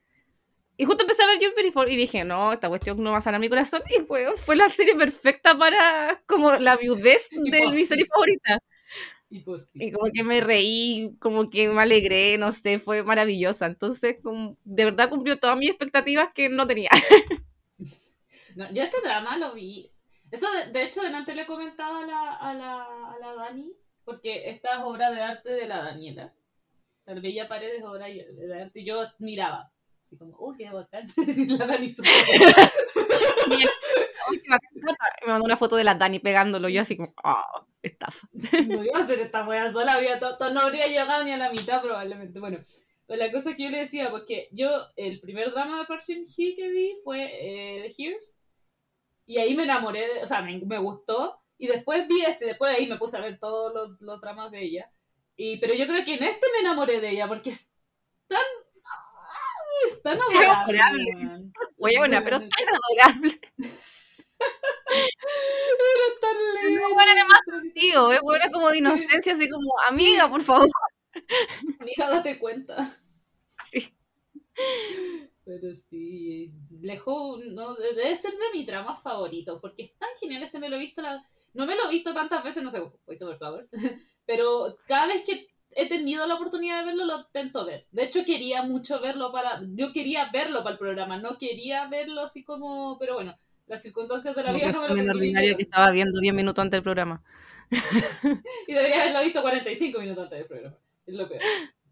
Y 0.77 0.85
justo 0.85 1.03
empecé 1.05 1.23
a 1.23 1.27
ver 1.27 1.41
You're 1.41 1.55
Beautiful 1.55 1.91
y 1.91 1.97
dije, 1.97 2.25
no, 2.25 2.53
esta 2.53 2.69
cuestión 2.69 3.03
no 3.03 3.13
va 3.13 3.19
a 3.19 3.23
sanar 3.23 3.41
mi 3.41 3.49
corazón. 3.49 3.83
Y 3.99 4.03
bueno, 4.03 4.37
fue 4.37 4.57
la 4.57 4.69
serie 4.69 4.95
perfecta 4.95 5.57
para 5.57 6.23
como 6.27 6.53
la 6.57 6.77
viudez 6.77 7.29
de 7.31 7.67
mi 7.69 7.87
serie 7.87 8.07
favorita. 8.07 8.59
Y 9.29 9.41
pues 9.41 9.71
sí. 9.71 9.79
Y 9.83 9.93
como 9.93 10.11
que 10.13 10.23
me 10.23 10.41
reí, 10.41 11.17
como 11.19 11.51
que 11.51 11.69
me 11.69 11.83
alegré, 11.83 12.39
no 12.39 12.53
sé, 12.53 12.79
fue 12.79 13.03
maravillosa. 13.03 13.67
Entonces, 13.67 14.17
como, 14.23 14.57
de 14.65 14.85
verdad 14.85 15.11
cumplió 15.11 15.39
todas 15.39 15.57
mis 15.57 15.71
expectativas 15.71 16.29
que 16.33 16.49
no 16.49 16.67
tenía. 16.67 16.91
No, 18.55 18.73
yo 18.73 18.83
este 18.83 19.01
drama 19.03 19.37
lo 19.37 19.55
vi. 19.55 19.91
Eso, 20.31 20.47
de, 20.51 20.73
de 20.73 20.85
hecho, 20.85 21.03
delante 21.03 21.35
le 21.35 21.47
comentaba 21.47 22.01
a 22.03 22.07
la, 22.07 22.33
a, 22.35 22.55
la, 22.55 22.83
a 22.83 23.19
la 23.21 23.35
Dani, 23.35 23.73
porque 24.05 24.51
esta 24.51 24.79
es 24.79 24.83
obra 24.83 25.11
de 25.11 25.21
arte 25.21 25.51
de 25.51 25.69
la 25.69 25.83
Daniela. 25.83 26.33
La 27.07 27.15
Bella 27.15 27.49
Paredes 27.49 27.79
es 27.79 27.85
obra 27.85 28.07
de 28.07 28.63
arte. 28.63 28.85
Yo 28.85 29.03
miraba, 29.19 29.71
así 30.05 30.17
como, 30.17 30.37
¡uh, 30.39 30.57
qué 30.57 30.71
bacán! 30.71 31.07
la 31.49 31.67
Dani 31.67 31.93
uy, 34.31 34.41
qué 34.43 34.51
bacán, 34.51 34.71
Cata. 34.81 35.17
me 35.27 35.33
mandó 35.33 35.45
una 35.45 35.57
foto 35.57 35.77
de 35.77 35.85
la 35.85 35.95
Dani 35.95 36.19
pegándolo, 36.19 36.69
yo 36.69 36.83
así 36.83 36.97
como, 36.97 37.13
ah, 37.25 37.65
estafa. 37.83 38.29
no 38.69 38.85
iba 38.85 38.99
a 38.99 39.03
hacer 39.03 39.19
esta 39.21 39.47
wea 39.47 39.73
sola, 39.73 39.99
to- 40.19 40.51
no 40.53 40.61
habría 40.61 40.87
llegado 40.87 41.25
ni 41.25 41.33
a 41.33 41.37
la 41.37 41.51
mitad 41.51 41.83
probablemente. 41.83 42.41
Bueno, 42.41 42.59
pues 43.07 43.19
la 43.19 43.31
cosa 43.31 43.55
que 43.55 43.65
yo 43.65 43.71
le 43.71 43.79
decía, 43.79 44.11
porque 44.11 44.49
yo, 44.53 44.69
el 44.97 45.21
primer 45.21 45.51
drama 45.53 45.79
de 45.81 45.87
Park 45.87 46.03
Shin-hye 46.07 46.57
que 46.57 46.69
vi 46.71 46.95
fue 47.05 47.23
eh, 47.25 47.83
The 47.97 48.03
Hears, 48.03 48.39
y 49.27 49.39
ahí 49.39 49.55
me 49.55 49.65
enamoré, 49.65 50.01
de- 50.15 50.23
o 50.23 50.27
sea, 50.27 50.43
me, 50.43 50.59
me 50.59 50.79
gustó, 50.79 51.41
y 51.59 51.69
después 51.69 52.07
vi 52.09 52.21
este, 52.23 52.47
después 52.47 52.71
de 52.73 52.79
ahí 52.79 52.87
me 52.89 52.99
puse 52.99 53.17
a 53.17 53.21
ver 53.21 53.39
todos 53.39 53.73
los, 53.75 54.01
los 54.01 54.21
dramas 54.21 54.51
de 54.51 54.63
ella, 54.63 54.91
y, 55.37 55.59
pero 55.59 55.75
yo 55.75 55.87
creo 55.87 56.05
que 56.05 56.15
en 56.15 56.23
este 56.25 56.47
me 56.55 56.61
enamoré 56.61 57.01
de 57.01 57.11
ella, 57.11 57.29
porque 57.29 57.51
es 57.51 57.71
tan... 58.27 58.39
¡ay! 58.39 59.91
es 59.93 60.03
tan 60.03 60.19
adorable. 60.21 60.81
adorable. 60.81 61.13
man. 61.17 61.53
Buena, 61.77 62.25
pero 62.25 62.39
tan 62.41 62.51
adorable. 62.51 63.41
Era 65.91 66.09
tan 66.21 66.37
lindo. 66.55 66.95
buena 66.95 67.13
además, 67.13 67.41
Tío, 67.75 68.13
es 68.13 68.21
buena 68.21 68.51
como 68.51 68.71
de 68.71 68.79
inocencia, 68.79 69.33
así 69.35 69.49
como, 69.49 69.73
amiga, 69.89 70.29
por 70.29 70.43
favor. 70.43 70.69
Amiga, 71.81 72.09
date 72.11 72.39
cuenta. 72.39 72.97
Sí. 73.71 73.95
Pero 75.45 75.75
sí, 75.77 76.53
lejos, 76.81 77.41
no, 77.53 77.75
de- 77.75 77.95
debe 77.95 78.17
ser 78.17 78.33
de 78.33 78.39
mis 78.59 78.67
dramas 78.67 79.01
favoritos, 79.03 79.61
porque 79.61 79.85
es 79.85 79.99
tan 79.99 80.09
genial 80.21 80.43
este, 80.43 80.59
me 80.59 80.69
lo 80.69 80.77
he 80.77 80.81
visto, 80.81 81.03
la- 81.03 81.25
no 81.55 81.67
me 81.67 81.77
lo 81.77 81.85
he 81.87 81.91
visto 81.91 82.13
tantas 82.15 82.43
veces, 82.43 82.63
no 82.65 82.71
sé, 82.71 82.81
voy 83.07 83.17
sobre 83.17 83.37
Flowers, 83.39 83.71
pero 84.27 84.77
cada 84.89 85.07
vez 85.07 85.25
que 85.25 85.47
he 85.71 85.89
tenido 85.89 86.27
la 86.27 86.35
oportunidad 86.35 86.81
de 86.81 86.87
verlo, 86.87 87.05
lo 87.05 87.21
intento 87.21 87.65
ver. 87.65 87.87
De 87.93 88.05
hecho, 88.05 88.25
quería 88.25 88.63
mucho 88.63 89.01
verlo 89.01 89.31
para, 89.31 89.61
yo 89.75 89.93
quería 89.93 90.31
verlo 90.33 90.61
para 90.65 90.73
el 90.73 90.79
programa, 90.79 91.19
no 91.19 91.39
quería 91.39 91.87
verlo 91.89 92.23
así 92.23 92.43
como, 92.45 92.99
pero 92.99 93.15
bueno, 93.15 93.37
las 93.67 93.83
circunstancias 93.83 94.35
de 94.35 94.43
la 94.43 94.53
vida 94.53 94.71
no 94.71 94.95
me 94.95 95.03
lo 95.03 95.13
ordinario 95.13 95.57
que 95.57 95.65
estaba 95.65 95.91
viendo 95.91 96.21
10 96.21 96.35
minutos 96.35 96.63
antes 96.63 96.79
del 96.79 96.83
programa. 96.83 97.23
Y 98.69 98.73
debería 98.73 99.03
haberlo 99.03 99.23
visto 99.23 99.43
45 99.43 100.01
minutos 100.01 100.25
antes 100.25 100.39
del 100.39 100.49
programa. 100.49 100.79
Es 101.05 101.15
lo 101.15 101.29
peor. 101.29 101.43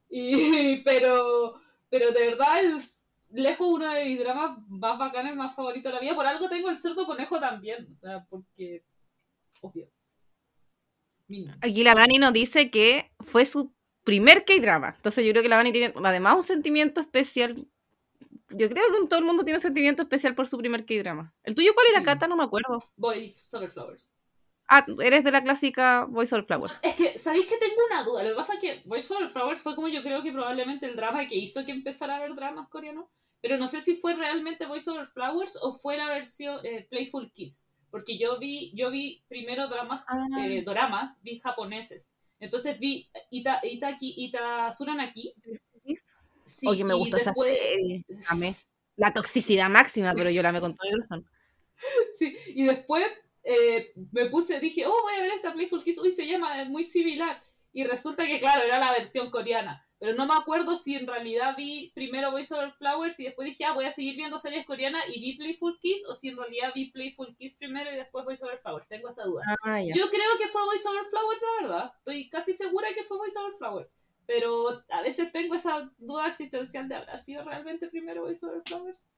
Y, 0.08 0.76
pero, 0.84 1.60
pero 1.88 2.12
de 2.12 2.26
verdad 2.26 2.64
es 2.64 3.04
lejos 3.30 3.66
uno 3.68 3.92
de 3.92 4.04
mis 4.04 4.18
dramas 4.18 4.58
más 4.68 4.98
bacanes, 4.98 5.34
más 5.34 5.54
favoritos 5.54 5.90
de 5.90 5.94
la 5.96 6.00
vida. 6.00 6.14
Por 6.14 6.26
algo 6.26 6.48
tengo 6.48 6.70
el 6.70 6.76
cerdo 6.76 7.06
conejo 7.06 7.40
también. 7.40 7.88
O 7.92 7.96
sea, 7.96 8.24
porque. 8.28 8.84
Obvio. 9.60 9.90
Aquí 11.60 11.82
la 11.82 11.94
Dani 11.94 12.18
nos 12.18 12.32
dice 12.32 12.70
que 12.70 13.10
fue 13.20 13.44
su 13.44 13.74
primer 14.04 14.44
K-drama. 14.44 14.94
Entonces 14.96 15.24
yo 15.24 15.32
creo 15.32 15.42
que 15.42 15.48
la 15.48 15.56
Dani 15.56 15.72
tiene 15.72 15.94
además 16.04 16.36
un 16.36 16.42
sentimiento 16.42 17.00
especial. 17.00 17.66
Yo 18.56 18.68
creo 18.68 18.84
que 18.88 19.08
todo 19.08 19.18
el 19.20 19.24
mundo 19.26 19.44
tiene 19.44 19.58
un 19.58 19.62
sentimiento 19.62 20.02
especial 20.02 20.34
por 20.34 20.46
su 20.48 20.56
primer 20.58 20.84
K-drama. 20.84 21.32
¿El 21.42 21.54
tuyo 21.54 21.72
cuál 21.74 21.86
era, 21.90 21.98
Sí. 22.00 22.04
Cata? 22.04 22.26
No 22.28 22.36
me 22.36 22.44
acuerdo. 22.44 22.78
Voy 22.96 23.32
sobre 23.32 23.68
Flowers. 23.68 24.12
Ah, 24.68 24.86
eres 25.02 25.24
de 25.24 25.30
la 25.30 25.42
clásica 25.42 26.06
Voice 26.08 26.34
Over 26.34 26.46
Flowers. 26.46 26.74
Es 26.82 26.94
que, 26.96 27.18
¿sabéis 27.18 27.46
que 27.46 27.58
tengo 27.58 27.74
una 27.90 28.02
duda? 28.02 28.22
Lo 28.22 28.30
que 28.30 28.34
pasa 28.36 28.54
es 28.54 28.60
que 28.60 28.82
Voice 28.86 29.12
Over 29.12 29.28
Flowers 29.28 29.60
fue 29.60 29.74
como 29.74 29.88
yo 29.88 30.02
creo 30.02 30.22
que 30.22 30.32
probablemente 30.32 30.86
el 30.86 30.96
drama 30.96 31.26
que 31.28 31.36
hizo 31.36 31.64
que 31.66 31.72
empezara 31.72 32.16
a 32.16 32.20
ver 32.20 32.34
dramas 32.34 32.68
coreanos. 32.70 33.06
Pero 33.42 33.58
no 33.58 33.68
sé 33.68 33.82
si 33.82 33.94
fue 33.96 34.14
realmente 34.14 34.64
Voice 34.64 34.90
Over 34.90 35.06
Flowers 35.06 35.58
o 35.60 35.72
fue 35.74 35.98
la 35.98 36.08
versión 36.08 36.60
eh, 36.64 36.86
Playful 36.88 37.30
Kiss. 37.32 37.68
Porque 37.90 38.16
yo 38.16 38.38
vi, 38.38 38.72
yo 38.74 38.90
vi 38.90 39.22
primero 39.28 39.68
dramas, 39.68 40.02
Ah. 40.08 40.24
eh, 40.40 40.62
doramas, 40.64 41.20
vi 41.22 41.40
japoneses. 41.40 42.10
Entonces 42.40 42.78
vi 42.80 43.08
Ita, 43.30 43.60
Itaki, 43.62 44.14
Ita 44.16 44.72
Suranaki. 44.72 45.30
Sí, 45.34 45.52
Oye, 46.66 46.84
me 46.84 46.94
y 46.94 46.98
gustó 46.98 47.16
después- 47.16 47.52
esa 47.52 47.64
serie. 47.64 48.04
Amé. 48.28 48.54
La 48.96 49.12
toxicidad 49.12 49.68
máxima, 49.70 50.14
pero 50.14 50.30
yo 50.30 50.42
la 50.42 50.52
me 50.52 50.60
con 50.60 50.74
todo 50.74 50.88
corazón. 50.90 51.26
Sí, 52.18 52.36
y 52.54 52.64
después 52.64 53.04
eh, 53.42 53.92
me 54.12 54.26
puse, 54.30 54.58
dije, 54.60 54.86
oh, 54.86 55.02
voy 55.02 55.14
a 55.14 55.20
ver 55.20 55.32
esta 55.32 55.52
Playful 55.52 55.82
Kiss, 55.82 55.98
uy, 55.98 56.12
se 56.12 56.26
llama, 56.26 56.62
es 56.62 56.68
muy 56.68 56.84
similar. 56.84 57.42
Y 57.72 57.84
resulta 57.84 58.24
que, 58.26 58.38
claro, 58.40 58.62
era 58.64 58.78
la 58.78 58.92
versión 58.92 59.30
coreana. 59.30 59.84
Pero 59.98 60.14
no 60.16 60.26
me 60.26 60.34
acuerdo 60.34 60.76
si 60.76 60.94
en 60.96 61.06
realidad 61.06 61.54
vi 61.56 61.90
primero 61.94 62.30
Voice 62.30 62.54
Over 62.54 62.72
Flowers 62.72 63.18
y 63.20 63.24
después 63.24 63.46
dije, 63.46 63.64
ah, 63.64 63.72
voy 63.72 63.84
a 63.86 63.90
seguir 63.90 64.16
viendo 64.16 64.38
series 64.38 64.64
coreanas 64.66 65.02
y 65.08 65.20
vi 65.20 65.36
Playful 65.36 65.78
Kiss, 65.80 66.06
o 66.08 66.14
si 66.14 66.28
en 66.28 66.36
realidad 66.36 66.72
vi 66.74 66.90
Playful 66.90 67.34
Kiss 67.36 67.56
primero 67.56 67.90
y 67.90 67.96
después 67.96 68.24
Voice 68.24 68.44
Over 68.44 68.58
Flowers. 68.58 68.86
Tengo 68.88 69.08
esa 69.08 69.24
duda. 69.24 69.42
Ah, 69.64 69.82
ya. 69.82 69.94
Yo 69.94 70.08
creo 70.10 70.38
que 70.38 70.48
fue 70.48 70.62
Voice 70.64 70.86
Over 70.88 71.04
Flowers, 71.06 71.40
la 71.42 71.66
verdad. 71.68 71.92
Estoy 71.98 72.28
casi 72.28 72.52
segura 72.52 72.88
que 72.94 73.02
fue 73.02 73.16
Voice 73.16 73.38
Over 73.38 73.54
Flowers. 73.58 74.00
Pero 74.26 74.84
a 74.90 75.02
veces 75.02 75.30
tengo 75.32 75.54
esa 75.54 75.90
duda 75.98 76.28
existencial 76.28 76.88
de 76.88 76.94
habrá 76.94 77.18
sido 77.18 77.44
realmente 77.44 77.88
primero 77.88 78.22
Voice 78.22 78.44
Over 78.46 78.62
Flowers. 78.64 79.08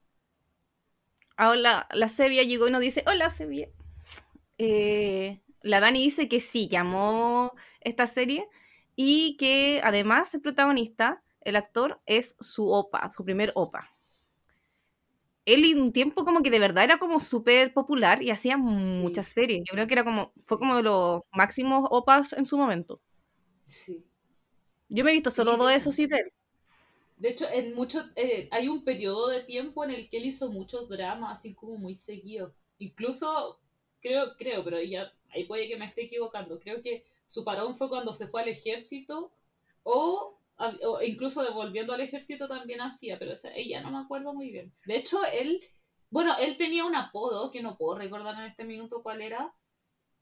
Ahora 1.37 1.87
la 1.93 2.09
Sevilla 2.09 2.43
llegó 2.43 2.67
y 2.69 2.71
nos 2.71 2.81
dice, 2.81 3.05
hola 3.07 3.31
Sevilla. 3.31 3.69
Eh, 4.59 5.43
la 5.63 5.81
Dani 5.81 6.01
dice 6.01 6.29
que 6.29 6.41
sí, 6.41 6.69
llamó 6.69 7.55
esta 7.81 8.07
serie 8.07 8.49
y 8.95 9.37
que 9.37 9.81
además 9.85 10.35
el 10.35 10.41
protagonista, 10.41 11.23
el 11.43 11.57
actor, 11.57 12.01
es 12.07 12.37
su 12.41 12.71
opa, 12.71 13.11
su 13.11 13.25
primer 13.25 13.53
opa. 13.55 13.93
Él 15.45 15.65
en 15.65 15.81
un 15.81 15.93
tiempo 15.93 16.25
como 16.25 16.43
que 16.43 16.51
de 16.51 16.59
verdad 16.59 16.85
era 16.85 16.99
como 16.99 17.21
súper 17.21 17.73
popular 17.73 18.23
y 18.23 18.31
hacía 18.31 18.57
muchas 18.57 19.29
series. 19.29 19.63
Yo 19.65 19.75
creo 19.75 19.87
que 19.87 19.95
era 19.95 20.05
como, 20.05 20.33
fue 20.35 20.59
como 20.59 20.77
de 20.77 20.83
los 20.83 21.23
máximos 21.31 21.87
opas 21.91 22.33
en 22.33 22.47
su 22.47 22.59
momento. 22.59 23.01
Sí. 23.67 24.05
Yo 24.88 25.05
me 25.05 25.11
he 25.11 25.14
visto 25.14 25.31
solo 25.31 25.52
Sí, 25.52 25.59
dos 25.59 25.69
de 25.69 25.75
esos 25.76 25.95
sí 25.95 26.09
de 27.16 27.31
hecho, 27.31 27.47
en 27.50 27.75
mucho, 27.75 28.05
eh, 28.14 28.49
hay 28.50 28.69
un 28.69 28.85
periodo 28.85 29.28
de 29.28 29.43
tiempo 29.43 29.85
en 29.85 29.90
el 29.90 30.09
que 30.09 30.19
él 30.19 30.26
hizo 30.26 30.50
muchos 30.50 30.88
dramas, 30.88 31.38
así 31.38 31.55
como 31.55 31.78
muy 31.78 31.95
seguidos. 31.95 32.52
Incluso, 32.78 33.59
creo, 34.02 34.37
creo, 34.37 34.62
pero 34.64 34.81
ya 34.83 35.12
ahí 35.31 35.45
puede 35.45 35.69
que 35.69 35.76
me 35.76 35.87
esté 35.87 36.05
equivocando. 36.05 36.61
Creo 36.61 36.83
que 36.83 37.07
su 37.26 37.45
parón 37.45 37.75
fue 37.75 37.88
cuando 37.88 38.12
se 38.12 38.26
fue 38.26 38.43
al 38.43 38.49
ejército 38.49 39.33
o, 39.83 40.38
o 40.59 41.02
incluso 41.02 41.43
devolviendo 41.43 41.95
al 41.95 42.02
ejército 42.02 42.49
también 42.49 42.83
hacía, 42.83 43.19
pero 43.19 43.33
esa, 43.33 43.55
ella 43.55 43.81
no 43.81 43.90
me 43.90 43.99
acuerdo 43.99 44.35
muy 44.35 44.50
bien. 44.50 44.73
De 44.85 44.97
hecho, 44.97 45.25
él, 45.25 45.64
bueno, 46.11 46.37
él 46.38 46.59
tenía 46.59 46.85
un 46.85 46.95
apodo 46.95 47.50
que 47.50 47.62
no 47.62 47.78
puedo 47.78 47.99
recordar 47.99 48.35
en 48.37 48.50
este 48.50 48.64
minuto 48.64 49.02
cuál 49.02 49.23
era, 49.23 49.55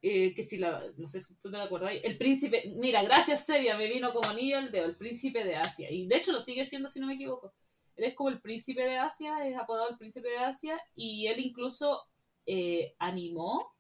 eh, 0.06 0.34
que 0.34 0.42
si 0.42 0.58
la, 0.58 0.82
no 0.98 1.08
sé 1.08 1.20
si 1.20 1.36
tú 1.40 1.50
te 1.50 1.56
la 1.56 1.64
acordáis, 1.64 2.02
el 2.04 2.18
príncipe, 2.18 2.64
mira, 2.76 3.02
gracias 3.02 3.46
Sevia, 3.46 3.76
me 3.76 3.88
vino 3.88 4.12
como 4.12 4.28
anillo 4.28 4.58
el 4.58 4.70
dedo, 4.70 4.84
el 4.86 4.96
príncipe 4.96 5.44
de 5.44 5.56
Asia, 5.56 5.90
y 5.90 6.06
de 6.06 6.16
hecho 6.16 6.32
lo 6.32 6.40
sigue 6.42 6.64
siendo 6.66 6.88
si 6.88 7.00
no 7.00 7.06
me 7.06 7.14
equivoco. 7.14 7.54
Él 7.96 8.04
es 8.04 8.14
como 8.14 8.28
el 8.28 8.40
príncipe 8.40 8.82
de 8.82 8.98
Asia, 8.98 9.46
es 9.46 9.56
apodado 9.56 9.88
el 9.90 9.96
príncipe 9.98 10.28
de 10.28 10.38
Asia, 10.38 10.80
y 10.94 11.26
él 11.28 11.38
incluso 11.40 12.02
eh, 12.46 12.94
animó 12.98 13.72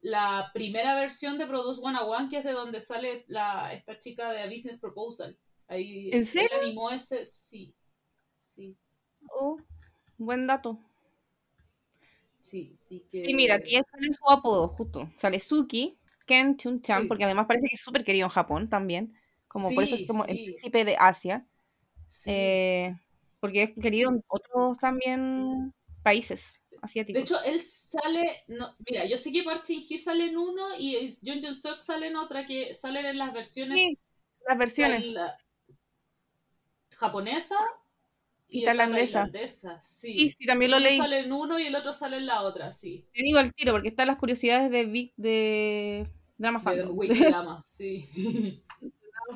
la 0.00 0.50
primera 0.54 0.94
versión 0.94 1.38
de 1.38 1.46
Produce 1.46 1.80
101, 1.80 2.28
que 2.30 2.38
es 2.38 2.44
de 2.44 2.52
donde 2.52 2.80
sale 2.80 3.24
la, 3.26 3.72
esta 3.72 3.98
chica 3.98 4.30
de 4.32 4.42
A 4.42 4.46
Business 4.46 4.78
Proposal. 4.78 5.36
Ahí, 5.66 6.10
¿En 6.12 6.18
él 6.18 6.26
serio? 6.26 6.58
animó 6.62 6.90
ese, 6.90 7.24
sí. 7.26 7.74
Sí, 8.54 8.76
Oh, 9.30 9.56
buen 10.18 10.46
dato. 10.46 10.78
Sí, 12.44 12.74
sí 12.76 13.06
que... 13.10 13.26
Sí, 13.26 13.34
mira, 13.34 13.56
aquí 13.56 13.72
sale 13.90 14.12
su 14.12 14.30
apodo, 14.30 14.68
justo. 14.68 15.10
Sale 15.16 15.40
Suki, 15.40 15.98
Ken 16.26 16.56
Chun-chan, 16.56 17.02
Sí. 17.02 17.08
porque 17.08 17.24
además 17.24 17.46
parece 17.46 17.68
que 17.68 17.74
es 17.76 17.80
súper 17.82 18.04
querido 18.04 18.26
en 18.26 18.30
Japón 18.30 18.68
también. 18.68 19.14
Como 19.48 19.74
por 19.74 19.84
eso 19.84 19.94
es 19.94 20.00
Sí, 20.00 20.06
como 20.06 20.24
el 20.24 20.36
príncipe 20.44 20.84
de 20.84 20.96
Asia. 20.98 21.46
eh, 22.26 22.94
porque 23.40 23.62
es 23.64 23.70
querido 23.80 24.10
en 24.10 24.22
otros 24.28 24.78
también 24.78 25.72
países 26.02 26.60
De 26.70 26.78
asiáticos. 26.82 27.22
hecho, 27.22 27.42
él 27.42 27.60
sale. 27.60 28.44
No, 28.48 28.74
mira, 28.88 29.04
yo 29.06 29.16
sé 29.16 29.32
que 29.32 29.42
Park 29.42 29.64
Shin-hye 29.64 29.98
sale 29.98 30.26
en 30.26 30.36
uno 30.36 30.68
y 30.78 31.10
Jung 31.24 31.42
Jun 31.44 31.54
Seok 31.54 31.80
sale 31.80 32.08
en 32.08 32.16
otra 32.16 32.46
que 32.46 32.74
salen 32.74 33.06
en 33.06 33.18
las 33.18 33.32
versiones 33.32 33.78
las 34.48 34.58
versiones. 34.58 35.00
taila- 35.02 35.36
japonesa 36.98 37.56
Y 38.54 38.64
tailandesa. 38.64 39.26
Sí. 39.82 40.12
Sí, 40.14 40.30
sí, 40.30 40.46
también 40.46 40.70
lo 40.70 40.76
Uno 40.76 40.86
leí. 40.86 40.96
sale 40.98 41.20
en 41.20 41.32
uno 41.32 41.58
y 41.58 41.66
el 41.66 41.74
otro 41.74 41.92
sale 41.92 42.18
en 42.18 42.26
la 42.26 42.42
otra, 42.42 42.72
sí. 42.72 43.04
Te 43.12 43.22
digo 43.22 43.38
al 43.38 43.52
tiro, 43.54 43.72
porque 43.72 43.88
están 43.88 44.06
las 44.06 44.16
curiosidades 44.18 44.70
de 44.70 44.84
Vic 44.84 45.12
de 45.16 46.08
Drama 46.38 46.58
De 46.58 46.64
Fandom. 46.64 46.96
Wikidama, 46.96 47.62
sí. 47.66 48.08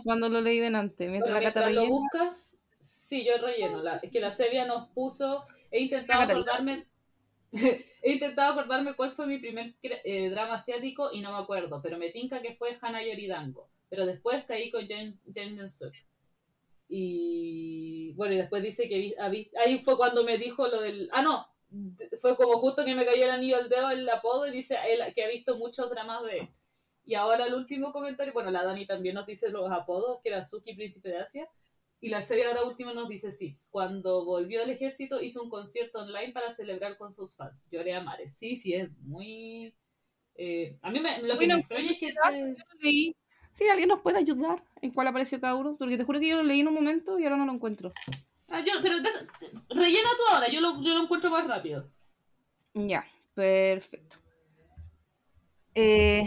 Cuando 0.05 0.29
lo 0.29 0.41
leí 0.41 0.59
delante, 0.59 1.09
mientras 1.09 1.35
Bueno, 1.35 1.41
la 1.41 1.53
Cata 1.53 1.67
mientras 1.67 1.85
lo 1.85 1.91
buscas, 1.91 2.61
sí, 2.81 3.25
yo 3.25 3.39
relleno. 3.45 3.83
La, 3.83 3.97
es 3.97 4.11
que 4.11 4.21
la 4.21 4.31
Sevia 4.31 4.67
nos 4.67 4.89
puso. 4.91 5.47
He 5.71 5.81
intentado 5.81 6.23
acordarme. 6.23 6.87
he 7.53 8.13
intentado 8.13 8.53
acordarme 8.53 8.95
cuál 8.95 9.13
fue 9.13 9.27
mi 9.27 9.39
primer 9.39 9.75
eh, 9.83 10.31
drama 10.31 10.55
asiático 10.55 11.11
y 11.13 11.21
no 11.21 11.33
me 11.33 11.39
acuerdo, 11.39 11.81
pero 11.83 11.99
me 11.99 12.11
tinca 12.11 12.41
que 12.43 12.55
fue 12.55 12.77
Hana 12.81 13.03
Yoridango. 13.03 13.69
Pero 13.89 14.07
después 14.07 14.45
caí 14.45 14.71
con 14.71 14.87
Jen 14.87 15.19
Jen 15.35 15.59
Jun-suk. 15.59 15.93
Y 16.89 18.13
bueno, 18.15 18.35
y 18.35 18.39
después 18.39 18.63
dice 18.63 18.89
que 18.89 18.99
vi- 18.99 19.15
ahí 19.59 19.79
fue 19.85 19.97
cuando 19.97 20.25
me 20.25 20.39
dijo 20.39 20.67
lo 20.69 20.81
del. 20.81 21.09
Ah, 21.13 21.23
no, 21.23 21.47
fue 22.21 22.37
como 22.37 22.59
justo 22.59 22.85
que 22.85 22.95
me 22.95 23.05
cayó 23.05 23.25
el 23.25 23.31
anillo 23.31 23.57
al 23.57 23.69
dedo 23.69 23.91
el 23.91 24.09
apodo 24.09 24.47
y 24.47 24.51
dice 24.53 24.77
él 24.89 25.01
que 25.15 25.25
ha 25.25 25.29
visto 25.29 25.57
muchos 25.57 25.91
dramas 25.91 26.23
de 26.25 26.39
él. 26.41 26.49
Y 27.05 27.15
ahora 27.15 27.47
el 27.47 27.55
último 27.55 27.93
comentario, 27.93 28.33
bueno, 28.35 28.51
la 28.51 28.65
Dani 28.65 28.87
también 28.87 29.15
nos 29.15 29.27
dice 29.27 29.49
los 29.51 29.71
apodos, 29.71 30.21
que 30.23 30.29
era 30.31 30.45
Suki, 30.45 30.75
Príncipe 30.75 31.09
de 31.11 31.19
Asia. 31.19 31.49
Y 32.01 32.11
la 32.11 32.23
serie 32.23 32.47
ahora 32.47 32.65
última 32.65 32.93
nos 32.95 33.09
dice 33.09 33.33
Sips. 33.33 33.69
Cuando 33.73 34.25
volvió 34.25 34.63
al 34.63 34.71
ejército 34.71 35.21
hizo 35.21 35.43
un 35.43 35.51
concierto 35.51 36.01
online 36.01 36.33
para 36.33 36.51
celebrar 36.53 36.97
con 36.97 37.13
sus 37.13 37.35
fans. 37.35 37.69
Lloré 37.73 37.95
a 37.95 38.03
mares. 38.03 38.37
Sí, 38.37 38.57
sí, 38.57 38.75
es 38.75 38.91
muy... 39.01 39.75
eh, 40.37 40.79
a 40.83 40.91
mí 40.91 41.01
me, 41.01 41.23
lo 41.23 41.39
que 41.39 41.47
Bueno, 41.47 41.55
me 41.55 41.61
extraña 41.61 41.93
es 41.93 41.99
que... 41.99 42.13
te-. 42.13 43.17
Sí, 43.59 43.69
alguien 43.69 43.89
nos 43.89 44.01
puede 44.03 44.19
ayudar 44.19 44.63
en 44.83 44.93
cuál 44.93 45.09
apareció 45.09 45.41
cada 45.41 45.57
uno, 45.57 45.75
porque 45.77 45.97
te 45.99 46.05
juro 46.05 46.21
que 46.21 46.29
yo 46.29 46.37
lo 46.37 46.45
leí 46.45 46.61
en 46.61 46.69
un 46.69 46.75
momento 46.75 47.19
y 47.19 47.25
ahora 47.25 47.37
no 47.37 47.45
lo 47.45 47.53
encuentro. 47.55 47.93
Ah, 48.49 48.61
yo- 48.61 48.75
pero 48.81 49.01
deja- 49.01 49.27
rellena 49.71 50.09
tú 50.17 50.35
ahora, 50.35 50.49
yo 50.49 50.61
lo, 50.61 50.81
yo 50.81 50.95
lo 50.95 51.03
encuentro 51.03 51.29
más 51.31 51.45
rápido. 51.45 51.91
Ya, 52.75 53.05
perfecto. 53.35 54.17
Eh, 55.75 56.23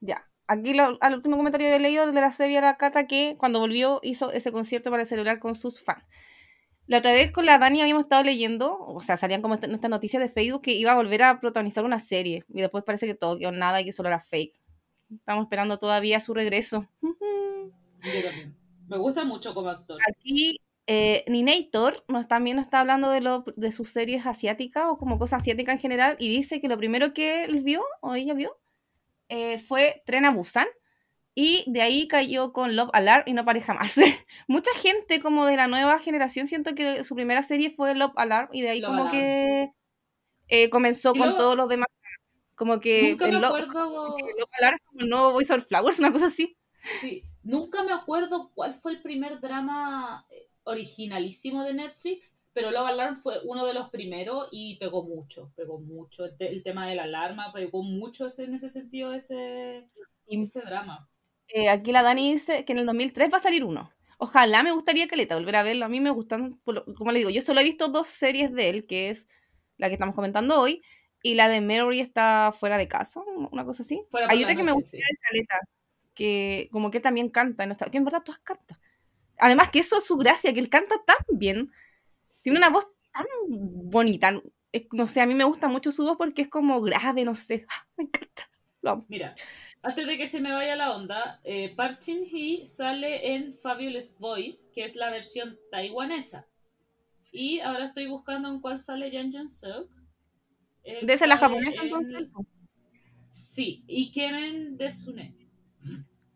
ya, 0.00 0.26
aquí 0.46 0.74
lo- 0.74 0.98
al 1.00 1.14
último 1.14 1.38
comentario 1.38 1.68
que 1.68 1.76
he 1.76 1.80
leído 1.80 2.06
de 2.12 2.20
la 2.20 2.30
serie 2.30 2.60
la 2.60 2.76
Cata 2.76 3.06
que 3.06 3.36
cuando 3.38 3.58
volvió 3.58 4.00
hizo 4.02 4.30
ese 4.30 4.52
concierto 4.52 4.90
para 4.90 5.06
celebrar 5.06 5.38
con 5.40 5.54
sus 5.54 5.82
fans. 5.82 6.04
La 6.86 6.98
otra 6.98 7.12
vez 7.12 7.32
con 7.32 7.46
la 7.46 7.56
Dani 7.58 7.80
habíamos 7.80 8.02
estado 8.04 8.22
leyendo, 8.22 8.76
o 8.78 9.00
sea, 9.00 9.16
salían 9.16 9.40
como 9.42 9.54
esta- 9.54 9.66
estas 9.66 9.90
noticias 9.90 10.20
de 10.20 10.28
Facebook 10.28 10.62
que 10.62 10.72
iba 10.72 10.92
a 10.92 10.96
volver 10.96 11.22
a 11.22 11.40
protagonizar 11.40 11.84
una 11.84 12.00
serie 12.00 12.44
y 12.48 12.60
después 12.60 12.84
parece 12.84 13.06
que 13.06 13.14
todo 13.14 13.38
quedó 13.38 13.50
nada 13.52 13.80
y 13.80 13.84
que 13.86 13.92
solo 13.92 14.08
era 14.10 14.20
fake. 14.20 14.59
Estamos 15.14 15.44
esperando 15.44 15.78
todavía 15.78 16.20
su 16.20 16.34
regreso. 16.34 16.86
Yo 17.02 18.22
también. 18.24 18.56
Me 18.88 18.96
gusta 18.98 19.24
mucho 19.24 19.54
como 19.54 19.68
actor. 19.68 19.98
Aquí 20.08 20.60
eh, 20.86 21.24
Ninator 21.28 22.04
nos 22.08 22.26
también 22.28 22.56
nos 22.56 22.66
está 22.66 22.80
hablando 22.80 23.10
de, 23.10 23.20
lo, 23.20 23.44
de 23.56 23.70
sus 23.72 23.90
series 23.90 24.26
asiáticas 24.26 24.86
o 24.88 24.98
como 24.98 25.18
cosas 25.18 25.42
asiáticas 25.42 25.74
en 25.74 25.78
general 25.80 26.16
y 26.18 26.28
dice 26.28 26.60
que 26.60 26.68
lo 26.68 26.76
primero 26.76 27.12
que 27.12 27.44
él 27.44 27.62
vio 27.62 27.82
o 28.00 28.14
ella 28.14 28.34
vio 28.34 28.58
eh, 29.28 29.58
fue 29.58 30.02
Tren 30.06 30.24
a 30.24 30.30
Busan 30.32 30.66
y 31.36 31.62
de 31.70 31.82
ahí 31.82 32.08
cayó 32.08 32.52
con 32.52 32.74
Love 32.74 32.90
Alarm 32.92 33.22
y 33.26 33.32
no 33.32 33.44
paré 33.44 33.60
jamás. 33.60 33.94
Mucha 34.48 34.70
gente 34.74 35.20
como 35.20 35.46
de 35.46 35.56
la 35.56 35.68
nueva 35.68 36.00
generación 36.00 36.48
siento 36.48 36.74
que 36.74 37.04
su 37.04 37.14
primera 37.14 37.42
serie 37.44 37.70
fue 37.70 37.94
Love 37.94 38.14
Alarm 38.16 38.48
y 38.52 38.62
de 38.62 38.70
ahí 38.70 38.80
Love 38.80 38.88
como 38.90 39.02
Alarm. 39.02 39.16
que 39.16 39.72
eh, 40.48 40.68
comenzó 40.70 41.10
Y 41.14 41.18
con 41.18 41.28
luego- 41.28 41.36
todos 41.38 41.56
los 41.56 41.68
demás. 41.68 41.86
Como 42.60 42.78
que, 42.78 43.12
Nunca 43.12 43.26
me 43.28 43.40
Lo- 43.40 43.46
acuerdo... 43.46 44.16
como 44.92 45.06
nuevo 45.06 45.32
Voice 45.32 45.50
of 45.54 45.66
Flowers, 45.66 45.98
una 46.00 46.12
cosa 46.12 46.26
así. 46.26 46.58
Sí, 47.00 47.22
nunca 47.42 47.82
me 47.84 47.92
acuerdo 47.92 48.50
cuál 48.54 48.74
fue 48.74 48.92
el 48.92 49.00
primer 49.00 49.40
drama 49.40 50.26
eh, 50.30 50.50
originalísimo 50.64 51.62
de 51.64 51.72
Netflix, 51.72 52.38
pero 52.52 52.70
Love 52.70 52.88
Alarm 52.88 53.16
fue 53.16 53.36
uno 53.44 53.64
de 53.64 53.72
los 53.72 53.88
primeros 53.88 54.48
y 54.52 54.76
pegó 54.78 55.04
mucho, 55.04 55.50
pegó 55.56 55.78
mucho. 55.80 56.26
El, 56.26 56.36
te- 56.36 56.52
el 56.52 56.62
tema 56.62 56.86
de 56.86 56.96
la 56.96 57.04
alarma 57.04 57.50
pegó 57.54 57.82
mucho 57.82 58.26
ese- 58.26 58.44
en 58.44 58.54
ese 58.54 58.68
sentido 58.68 59.14
ese, 59.14 59.88
Y- 60.28 60.42
ese 60.42 60.60
drama. 60.60 61.08
Eh, 61.48 61.70
aquí 61.70 61.92
la 61.92 62.02
Dani 62.02 62.32
dice 62.32 62.66
que 62.66 62.72
en 62.72 62.78
el 62.80 62.86
2003 62.86 63.32
va 63.32 63.38
a 63.38 63.40
salir 63.40 63.64
uno. 63.64 63.90
Ojalá 64.18 64.62
me 64.62 64.72
gustaría 64.72 65.04
que 65.04 65.10
Caleta 65.10 65.34
volver 65.36 65.56
a 65.56 65.62
verlo. 65.62 65.86
A 65.86 65.88
mí 65.88 65.98
me 66.00 66.10
gustan, 66.10 66.60
como 66.96 67.10
le 67.10 67.18
digo, 67.20 67.30
yo 67.30 67.40
solo 67.40 67.60
he 67.60 67.64
visto 67.64 67.88
dos 67.88 68.08
series 68.08 68.52
de 68.52 68.68
él, 68.68 68.86
que 68.86 69.08
es 69.08 69.26
la 69.78 69.88
que 69.88 69.94
estamos 69.94 70.14
comentando 70.14 70.60
hoy, 70.60 70.82
y 71.22 71.34
la 71.34 71.48
de 71.48 71.60
Mary 71.60 72.00
está 72.00 72.52
fuera 72.58 72.78
de 72.78 72.88
casa, 72.88 73.20
una 73.50 73.64
cosa 73.64 73.82
así. 73.82 74.02
Fuera 74.10 74.28
Hay 74.30 74.42
otra 74.42 74.56
que 74.56 74.62
me 74.62 74.72
gusta 74.72 74.90
sí. 74.90 74.96
de 74.98 75.18
Caleta, 75.20 75.60
que 76.14 76.68
como 76.72 76.90
que 76.90 77.00
también 77.00 77.28
canta, 77.28 77.64
en 77.64 77.72
esta, 77.72 77.90
que 77.90 77.98
en 77.98 78.04
verdad 78.04 78.22
todas 78.22 78.40
cantan. 78.40 78.78
Además 79.38 79.70
que 79.70 79.80
eso 79.80 79.96
es 79.96 80.04
su 80.04 80.16
gracia, 80.16 80.52
que 80.52 80.60
él 80.60 80.68
canta 80.68 80.96
tan 81.04 81.18
bien, 81.30 81.70
tiene 82.42 82.58
una 82.58 82.70
voz 82.70 82.88
tan 83.12 83.26
bonita. 83.48 84.40
No 84.92 85.06
sé, 85.06 85.20
a 85.20 85.26
mí 85.26 85.34
me 85.34 85.44
gusta 85.44 85.68
mucho 85.68 85.92
su 85.92 86.04
voz 86.04 86.16
porque 86.16 86.42
es 86.42 86.48
como 86.48 86.80
grave, 86.80 87.24
no 87.24 87.34
sé, 87.34 87.66
¡Ah! 87.70 87.86
me 87.96 88.04
encanta. 88.04 88.50
Lo 88.82 88.90
amo. 88.90 89.06
Mira, 89.08 89.34
antes 89.82 90.06
de 90.06 90.16
que 90.16 90.26
se 90.26 90.40
me 90.40 90.52
vaya 90.52 90.76
la 90.76 90.94
onda, 90.94 91.40
eh, 91.44 91.74
Park 91.74 92.00
Shin 92.00 92.24
Hee 92.24 92.64
sale 92.64 93.34
en 93.34 93.54
Fabulous 93.54 94.18
Voice, 94.18 94.70
que 94.74 94.84
es 94.84 94.96
la 94.96 95.10
versión 95.10 95.58
taiwanesa. 95.70 96.46
Y 97.32 97.60
ahora 97.60 97.86
estoy 97.86 98.06
buscando 98.06 98.48
en 98.48 98.60
cuál 98.60 98.78
sale 98.78 99.10
Jang 99.10 99.32
Jun 99.32 99.48
Seok. 99.48 99.99
Él 100.84 101.06
¿De 101.06 101.12
esa 101.12 101.26
la 101.26 101.36
sale 101.36 101.48
japonesa 101.54 101.80
en- 101.80 101.86
entonces? 101.86 102.28
Sí, 103.30 103.84
Ikemen 103.86 104.76
Desune, 104.76 105.34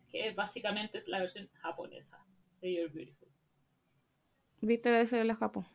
que 0.09 0.31
básicamente 0.31 0.97
es 0.97 1.07
la 1.07 1.19
versión 1.19 1.49
japonesa 1.61 2.23
de 2.61 2.73
You're 2.73 2.93
Beautiful. 2.93 3.27
Viste 4.61 4.89
de 4.89 5.01
ese 5.01 5.17
de 5.17 5.25
la 5.25 5.35
Japón. 5.35 5.67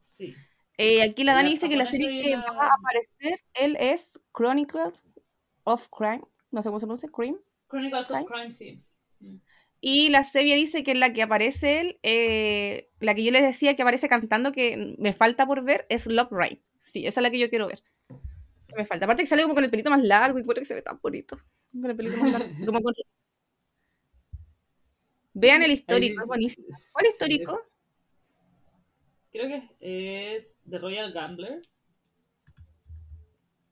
Sí. 0.00 0.34
Eh, 0.78 1.02
aquí 1.02 1.24
la 1.24 1.32
La 1.32 1.38
Dani 1.38 1.50
dice 1.50 1.68
que 1.68 1.76
la 1.76 1.86
serie 1.86 2.20
y 2.20 2.22
que 2.24 2.30
la- 2.30 2.52
va 2.52 2.66
a 2.66 2.74
aparecer, 2.74 3.40
él 3.54 3.76
es 3.80 4.20
Chronicles 4.32 5.18
of 5.64 5.88
Crime, 5.88 6.22
no 6.50 6.62
sé 6.62 6.68
cómo 6.68 6.78
se 6.80 6.86
pronuncia, 6.86 7.08
Crime. 7.10 7.38
Chronicles 7.68 8.06
Crime. 8.08 8.20
of 8.22 8.28
Crime, 8.30 8.52
sí. 8.52 8.82
Y 9.80 10.08
la 10.10 10.24
serie 10.24 10.56
dice 10.56 10.82
que 10.82 10.90
en 10.90 11.00
la 11.00 11.12
que 11.12 11.22
aparece 11.22 11.80
él, 11.80 11.98
eh, 12.02 12.90
la 13.00 13.14
que 13.14 13.24
yo 13.24 13.30
les 13.30 13.42
decía 13.42 13.74
que 13.76 13.82
aparece 13.82 14.08
cantando, 14.08 14.52
que 14.52 14.96
me 14.98 15.12
falta 15.12 15.46
por 15.46 15.62
ver, 15.64 15.86
es 15.88 16.06
Love 16.06 16.28
Ride. 16.32 16.62
Sí, 16.96 17.06
esa 17.06 17.20
es 17.20 17.22
la 17.22 17.30
que 17.30 17.38
yo 17.38 17.50
quiero 17.50 17.66
ver. 17.66 17.82
Que 18.66 18.74
me 18.74 18.86
falta. 18.86 19.04
Aparte 19.04 19.22
que 19.22 19.26
sale 19.26 19.42
como 19.42 19.54
con 19.54 19.62
el 19.62 19.68
pelito 19.68 19.90
más 19.90 20.02
largo 20.02 20.38
y 20.38 20.40
encuentro 20.40 20.62
que 20.62 20.64
se 20.64 20.72
ve 20.72 20.80
tan 20.80 20.98
bonito. 20.98 21.38
Con 21.72 21.90
el 21.90 21.94
pelito 21.94 22.16
más 22.16 22.32
largo. 22.32 22.48
como 22.64 22.80
con- 22.80 22.94
Vean 25.34 25.62
el 25.62 25.72
histórico, 25.72 26.22
es 26.22 26.26
buenísimo. 26.26 26.68
¿Cuál 26.94 27.06
histórico? 27.06 27.60
creo 29.30 29.46
que 29.46 30.38
es 30.38 30.56
The 30.70 30.78
Royal 30.78 31.12
Gambler. 31.12 31.60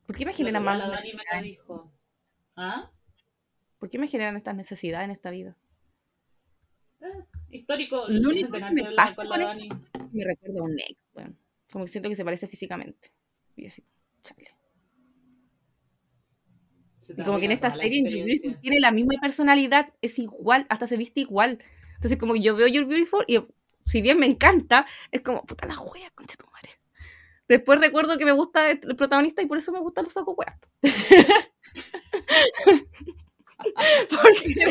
¿Por 0.04 0.16
qué 0.16 0.26
me 0.26 0.34
generan 0.34 0.62
más 0.62 0.78
la 0.78 1.40
dijo. 1.40 1.90
¿Ah? 2.56 2.90
¿Por 3.78 3.88
qué 3.88 3.98
me 3.98 4.06
generan 4.06 4.36
estas 4.36 4.54
necesidades 4.54 5.06
en 5.06 5.12
esta 5.12 5.30
vida? 5.30 5.56
histórico 7.48 8.04
Lo 8.06 8.28
único 8.28 8.52
que 8.52 8.70
me 8.70 8.92
pasa 8.94 9.24
con 9.24 9.40
Dani. 9.40 9.70
Me 10.12 10.24
recuerda 10.24 10.60
a 10.60 10.64
un 10.64 10.78
ex, 10.78 10.98
weón. 11.14 11.43
Como 11.74 11.86
que 11.86 11.90
siento 11.90 12.08
que 12.08 12.14
se 12.14 12.24
parece 12.24 12.46
físicamente. 12.46 13.10
Y 13.56 13.66
así, 13.66 13.82
chale. 14.22 14.46
Y 17.08 17.24
como 17.24 17.40
que 17.40 17.46
en 17.46 17.50
esta 17.50 17.68
serie 17.72 18.00
Your. 18.00 18.24
Beautiful 18.24 18.60
tiene 18.60 18.78
la 18.78 18.92
misma 18.92 19.14
personalidad, 19.20 19.92
es 20.00 20.20
igual, 20.20 20.66
hasta 20.68 20.86
se 20.86 20.96
viste 20.96 21.18
igual. 21.18 21.58
Entonces 21.96 22.16
como 22.16 22.34
que 22.34 22.42
yo 22.42 22.54
veo 22.54 22.68
Your 22.68 22.86
Beautiful 22.86 23.24
y 23.26 23.40
si 23.86 24.02
bien 24.02 24.20
me 24.20 24.26
encanta, 24.26 24.86
es 25.10 25.22
como, 25.22 25.44
puta 25.44 25.66
la 25.66 25.80
wea, 25.80 26.08
concha 26.14 26.36
tu 26.36 26.46
madre. 26.46 26.70
Después 27.48 27.80
recuerdo 27.80 28.18
que 28.18 28.24
me 28.24 28.30
gusta 28.30 28.70
el 28.70 28.94
protagonista 28.94 29.42
y 29.42 29.46
por 29.46 29.58
eso 29.58 29.72
me 29.72 29.80
gustan 29.80 30.04
los 30.04 30.12
sacos 30.12 30.36
weas. 30.38 30.56
Porque. 34.10 34.46
Uy, 34.46 34.54
qué 34.54 34.66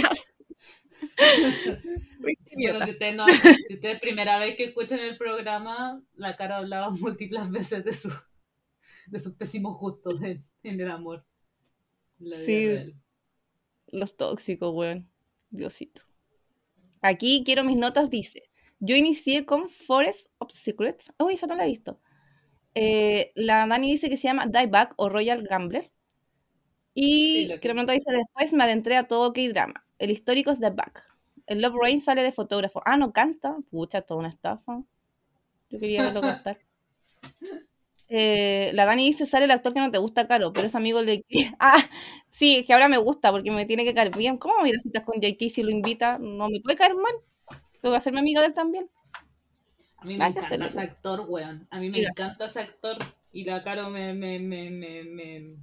Bueno, 2.20 2.86
si 2.86 2.92
ustedes, 2.92 3.16
no, 3.16 3.26
si 3.68 3.74
ustedes 3.76 4.00
primera 4.00 4.38
vez 4.38 4.56
que 4.56 4.66
escuchan 4.66 5.00
el 5.00 5.18
programa, 5.18 6.02
la 6.16 6.36
cara 6.36 6.58
hablaba 6.58 6.90
múltiples 7.02 7.50
veces 7.52 7.84
de 7.84 7.94
su 7.94 8.10
de 9.08 9.20
sus 9.20 9.36
pésimos 9.36 9.78
gustos 9.78 10.22
en, 10.24 10.42
en 10.64 10.80
el 10.80 10.90
amor. 10.92 11.26
la 12.20 12.38
Sí. 12.38 12.68
real. 12.68 12.96
Los 13.88 14.18
tóxicos, 14.18 14.74
weón. 14.74 15.10
Diosito. 15.50 16.02
Aquí 17.02 17.44
quiero 17.46 17.64
mis 17.64 17.78
notas, 17.78 18.10
dice. 18.10 18.44
Yo 18.80 18.96
inicié 18.96 19.46
con 19.46 19.70
Forest 19.70 20.28
of 20.40 20.52
Secrets. 20.52 21.12
Uy, 21.20 21.36
esa 21.36 21.48
no 21.48 21.56
la 21.56 21.66
he 21.66 21.70
visto. 21.70 22.00
Eh, 22.76 23.32
la 23.36 23.68
Dani 23.68 23.92
dice 23.92 24.10
que 24.10 24.18
se 24.18 24.28
llama 24.28 24.48
Dieback 24.48 24.94
o 24.98 25.10
Royal 25.10 25.44
Gambler. 25.44 25.92
Sí, 26.96 27.46
Y 27.46 27.48
lo 27.48 27.60
que 27.60 27.74
nota 27.74 27.94
dice 27.94 28.12
después 28.12 28.54
me 28.54 28.64
adentré 28.64 28.98
a 28.98 29.08
todo 29.08 29.34
K-drama. 29.34 29.86
El 30.04 30.12
histórico 30.12 30.52
es 30.52 30.60
Dieback. 30.60 31.02
El 31.48 31.62
Love 31.62 31.76
Rain 31.82 32.02
sale 32.02 32.24
de 32.24 32.34
fotógrafo. 32.34 32.82
Ah, 32.84 32.98
no 32.98 33.14
canta. 33.14 33.56
Pucha, 33.72 34.02
toda 34.02 34.20
una 34.20 34.28
estafa. 34.28 34.84
Yo 35.70 35.80
quería 35.80 36.04
verlo 36.04 36.20
cantar. 36.22 36.60
Eh, 38.10 38.72
la 38.74 38.84
Dani 38.84 39.06
dice, 39.06 39.26
sale 39.26 39.46
el 39.46 39.52
actor 39.52 39.74
que 39.74 39.80
no 39.80 39.92
te 39.92 40.00
gusta, 40.00 40.28
Caro, 40.28 40.52
pero 40.52 40.68
es 40.68 40.76
amigo 40.76 41.02
de... 41.06 41.24
Ah, 41.58 41.78
sí, 42.28 42.58
es 42.58 42.66
que 42.66 42.74
ahora 42.74 42.90
me 42.90 42.98
gusta 42.98 43.32
porque 43.32 43.50
me 43.50 43.66
tiene 43.66 43.86
que 43.86 43.94
caer 43.94 44.14
bien. 44.14 44.36
¿Cómo 44.36 44.56
voy 44.60 44.72
a 44.72 44.74
ir 44.74 44.78
a 44.78 44.82
citas 44.82 45.04
con 45.06 45.22
JK 45.22 45.50
si 45.50 45.64
lo 45.64 45.72
invita? 45.72 46.18
No 46.20 46.50
me 46.50 46.60
puede 46.60 46.76
caer 46.76 46.96
mal. 46.96 47.14
Tengo 47.82 47.94
que 47.94 47.98
hacerme 47.98 48.20
amiga 48.20 48.42
de 48.42 48.48
él 48.48 48.54
también. 48.54 48.90
A 49.96 50.04
mí 50.04 50.18
me 50.18 50.28
encanta 50.28 50.66
ese 50.66 50.82
actor, 50.82 51.24
weón. 51.30 51.66
A 51.72 51.80
mí 51.80 51.90
me 51.90 52.00
Mira. 52.00 52.10
encanta 52.10 52.48
ese 52.48 52.60
actor. 52.60 52.98
Y 53.32 53.46
la 53.46 53.64
Caro 53.64 53.90
me, 53.90 54.14
me, 54.14 54.38
me, 54.38 54.70
me, 54.70 55.04
me- 55.06 55.56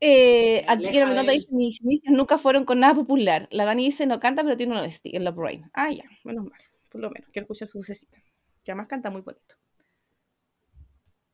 Eh, 0.00 0.64
Me 0.66 0.72
aquí 0.72 0.86
mi 0.86 0.98
de 0.98 1.06
nota 1.06 1.32
dice, 1.32 1.48
mis 1.50 1.80
inicios 1.82 2.12
nunca 2.14 2.38
fueron 2.38 2.64
con 2.64 2.80
nada 2.80 2.94
popular. 2.94 3.48
La 3.50 3.64
Dani 3.64 3.84
dice, 3.86 4.06
no 4.06 4.20
canta, 4.20 4.42
pero 4.42 4.56
tiene 4.56 4.72
uno 4.72 4.82
de 4.82 4.92
Stick, 4.92 5.14
el 5.14 5.24
Love 5.24 5.38
Rain. 5.38 5.70
Ah, 5.72 5.90
ya, 5.90 6.04
menos 6.24 6.44
mal. 6.44 6.60
Por 6.90 7.00
lo 7.00 7.10
menos, 7.10 7.28
quiero 7.30 7.44
escuchar 7.44 7.68
su 7.68 7.78
vocecita. 7.78 8.18
Que 8.64 8.72
además 8.72 8.88
canta 8.88 9.10
muy 9.10 9.22
bonito. 9.22 9.56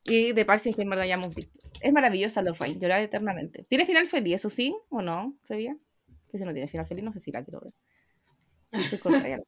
Y 0.05 0.33
de 0.33 0.45
Parsons, 0.45 0.75
que 0.75 0.81
en 0.81 0.89
verdad 0.89 1.05
ya 1.05 1.15
hemos 1.15 1.33
visto. 1.33 1.59
Es 1.81 1.93
maravillosa 1.93 2.41
Love 2.41 2.59
Rain, 2.59 2.79
llorar 2.79 3.01
eternamente. 3.01 3.63
¿Tiene 3.63 3.85
final 3.85 4.07
feliz, 4.07 4.35
eso 4.35 4.49
sí? 4.49 4.75
¿O 4.89 5.01
no? 5.01 5.37
¿Sabía? 5.43 5.77
Que 6.29 6.37
si 6.37 6.43
no 6.43 6.51
tiene 6.51 6.67
final 6.67 6.87
feliz, 6.87 7.03
no 7.03 7.13
sé 7.13 7.19
si 7.19 7.31
la 7.31 7.43
quiero 7.43 7.61
ver. 7.61 7.73
Estoy. 8.71 9.43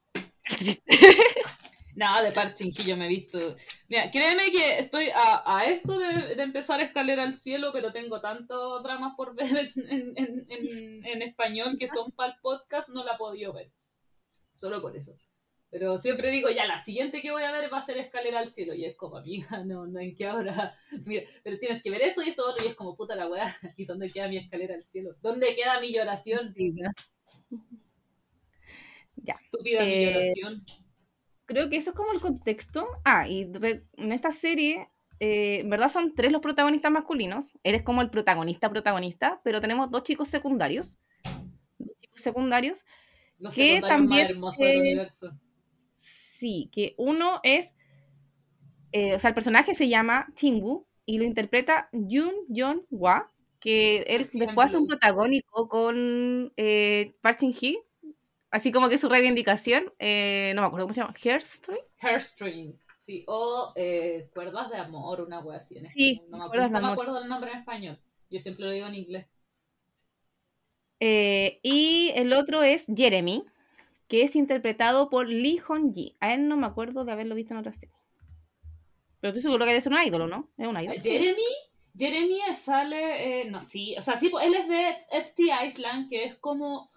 Nada, 1.96 2.22
de 2.24 2.32
parchinjillo 2.34 2.98
me 2.98 3.06
he 3.06 3.10
visto. 3.10 3.56
Mira, 3.88 4.12
créeme 4.12 4.52
que 4.52 4.80
estoy 4.80 5.08
a, 5.16 5.44
a 5.46 5.66
esto 5.66 5.98
de, 5.98 6.36
de 6.36 6.44
empezar 6.44 6.82
Escalera 6.82 7.24
al 7.24 7.34
Cielo, 7.34 7.72
pero 7.72 7.94
tengo 7.94 8.20
tantos 8.20 8.84
dramas 8.84 9.14
por 9.16 9.34
ver 9.36 9.70
en, 9.76 10.14
en, 10.18 10.46
en, 10.50 11.06
en 11.06 11.22
español 11.22 11.76
que 11.80 11.88
son 11.88 12.12
para 12.12 12.34
el 12.34 12.40
podcast, 12.42 12.90
no 12.90 13.04
la 13.04 13.14
he 13.14 13.18
podido 13.18 13.54
ver. 13.54 13.72
Solo 14.56 14.82
por 14.82 14.96
eso. 14.96 15.16
Pero 15.70 15.98
siempre 15.98 16.30
digo, 16.32 16.50
ya, 16.50 16.66
la 16.68 16.78
siguiente 16.78 17.22
que 17.22 17.32
voy 17.32 17.44
a 17.44 17.52
ver 17.52 17.72
va 17.72 17.80
a 17.80 17.82
ser 17.82 17.98
Escalera 17.98 18.40
al 18.40 18.50
Cielo. 18.50 18.74
Y 18.74 18.86
es 18.86 18.96
como, 18.96 19.18
amiga, 19.18 19.64
no, 19.66 19.86
no, 19.88 20.00
¿en 20.00 20.16
qué 20.16 20.28
hora? 20.30 20.76
Mira, 21.06 21.24
pero 21.44 21.58
tienes 21.60 21.82
que 21.84 21.90
ver 21.90 22.02
esto 22.02 22.22
y 22.22 22.30
esto 22.30 22.46
otro. 22.50 22.64
Y 22.66 22.70
es 22.70 22.76
como, 22.76 22.96
puta 22.96 23.16
la 23.16 23.28
weá. 23.28 23.54
¿Y 23.78 23.86
dónde 23.86 24.08
queda 24.10 24.28
mi 24.28 24.38
Escalera 24.38 24.76
al 24.76 24.84
Cielo? 24.84 25.16
¿Dónde 25.22 25.56
queda 25.56 25.80
mi 25.82 25.94
lloración? 25.94 26.54
Ya. 29.16 29.34
Estúpida 29.34 29.82
mi 29.84 29.92
Eh, 29.92 30.14
lloración. 30.14 30.66
Creo 31.46 31.70
que 31.70 31.78
eso 31.78 31.92
es 31.92 31.96
como 31.96 32.12
el 32.12 32.22
contexto. 32.22 32.88
Ah, 33.04 33.28
y 33.28 33.46
re- 33.52 33.86
en 33.98 34.12
esta 34.12 34.32
serie, 34.32 34.90
eh, 35.20 35.60
en 35.60 35.70
verdad 35.70 35.90
son 35.90 36.14
tres 36.16 36.32
los 36.32 36.42
protagonistas 36.42 36.92
masculinos. 36.92 37.58
Eres 37.64 37.84
como 37.84 38.02
el 38.02 38.10
protagonista 38.10 38.70
protagonista, 38.70 39.42
pero 39.44 39.62
tenemos 39.62 39.90
dos 39.92 40.04
chicos 40.04 40.28
secundarios. 40.30 40.98
Dos 41.78 41.98
chicos 42.02 42.22
secundarios. 42.22 42.86
Los 43.40 43.54
que 43.54 43.76
secundarios 43.76 43.98
también, 44.00 44.22
más 44.24 44.30
hermosos 44.32 44.60
del 44.60 44.80
universo. 44.80 45.32
Sí, 45.94 46.70
que 46.72 46.96
uno 46.98 47.40
es, 47.44 47.74
eh, 48.92 49.16
o 49.16 49.20
sea, 49.20 49.30
el 49.30 49.36
personaje 49.36 49.74
se 49.74 49.88
llama 49.88 50.28
Chingu 50.36 50.86
y 51.06 51.18
lo 51.18 51.24
interpreta 51.24 51.90
Yoon 51.92 52.34
Yeon 52.50 52.86
Hwa, 52.90 53.32
que 53.60 54.04
él 54.08 54.22
Así 54.22 54.40
después 54.40 54.66
hace 54.66 54.78
un 54.78 54.88
protagónico 54.88 55.68
con 55.70 56.54
eh, 56.58 57.16
Park 57.22 57.40
Shin 57.42 57.54
Hye, 57.54 57.80
así 58.56 58.72
como 58.72 58.90
que 58.90 58.98
su 58.98 59.10
reivindicación, 59.10 59.94
eh, 60.00 60.54
no 60.56 60.62
me 60.62 60.68
acuerdo 60.68 60.86
cómo 60.86 60.94
se 60.94 61.02
llama, 61.02 61.14
Hairstring. 61.22 61.80
Hairstring, 62.00 62.80
sí, 62.98 63.24
o 63.28 63.74
eh, 63.76 64.30
cuerdas 64.34 64.70
de 64.70 64.78
amor, 64.78 65.22
una 65.22 65.42
wea 65.42 65.58
así 65.60 65.78
en 65.78 65.90
Sí, 65.90 66.14
español. 66.14 66.32
No, 66.32 66.38
me, 66.38 66.46
acuerdo, 66.46 66.64
de 66.64 66.70
no 66.70 66.80
me 66.82 66.88
amor. 66.88 66.92
acuerdo 66.94 67.22
el 67.22 67.28
nombre 67.30 67.52
en 67.52 67.58
español. 67.60 68.00
Yo 68.30 68.40
siempre 68.40 68.66
lo 68.66 68.72
digo 68.72 68.88
en 68.88 68.96
inglés. 68.96 69.26
Eh, 71.00 71.60
y 71.62 72.12
el 72.16 72.34
otro 72.34 72.64
es 72.64 72.86
Jeremy, 72.96 73.46
que 74.08 74.24
es 74.24 74.36
interpretado 74.36 75.10
por 75.10 75.28
Lee 75.28 75.58
Hong-ji. 75.58 76.16
A 76.20 76.34
él 76.34 76.48
no 76.48 76.58
me 76.58 76.68
acuerdo 76.68 77.06
de 77.06 77.12
haberlo 77.12 77.36
visto 77.36 77.54
en 77.54 77.60
otra 77.60 77.74
serie. 77.74 77.96
Pero 79.20 79.30
estoy 79.32 79.42
seguro 79.42 79.66
que 79.66 79.72
debe 79.72 79.82
ser 79.82 79.94
un 79.94 80.04
ídolo, 80.04 80.28
¿no? 80.28 80.50
Es 80.58 80.68
un 80.68 80.80
ídolo. 80.82 81.02
Jeremy, 81.02 81.44
Jeremy 81.98 82.40
sale, 82.54 83.42
eh, 83.42 83.46
no, 83.50 83.62
sí, 83.62 83.96
o 83.98 84.02
sea, 84.02 84.18
sí, 84.18 84.32
él 84.42 84.54
es 84.54 84.68
de 84.68 84.98
FT 85.12 85.44
Island, 85.68 86.10
que 86.10 86.24
es 86.26 86.36
como 86.36 86.92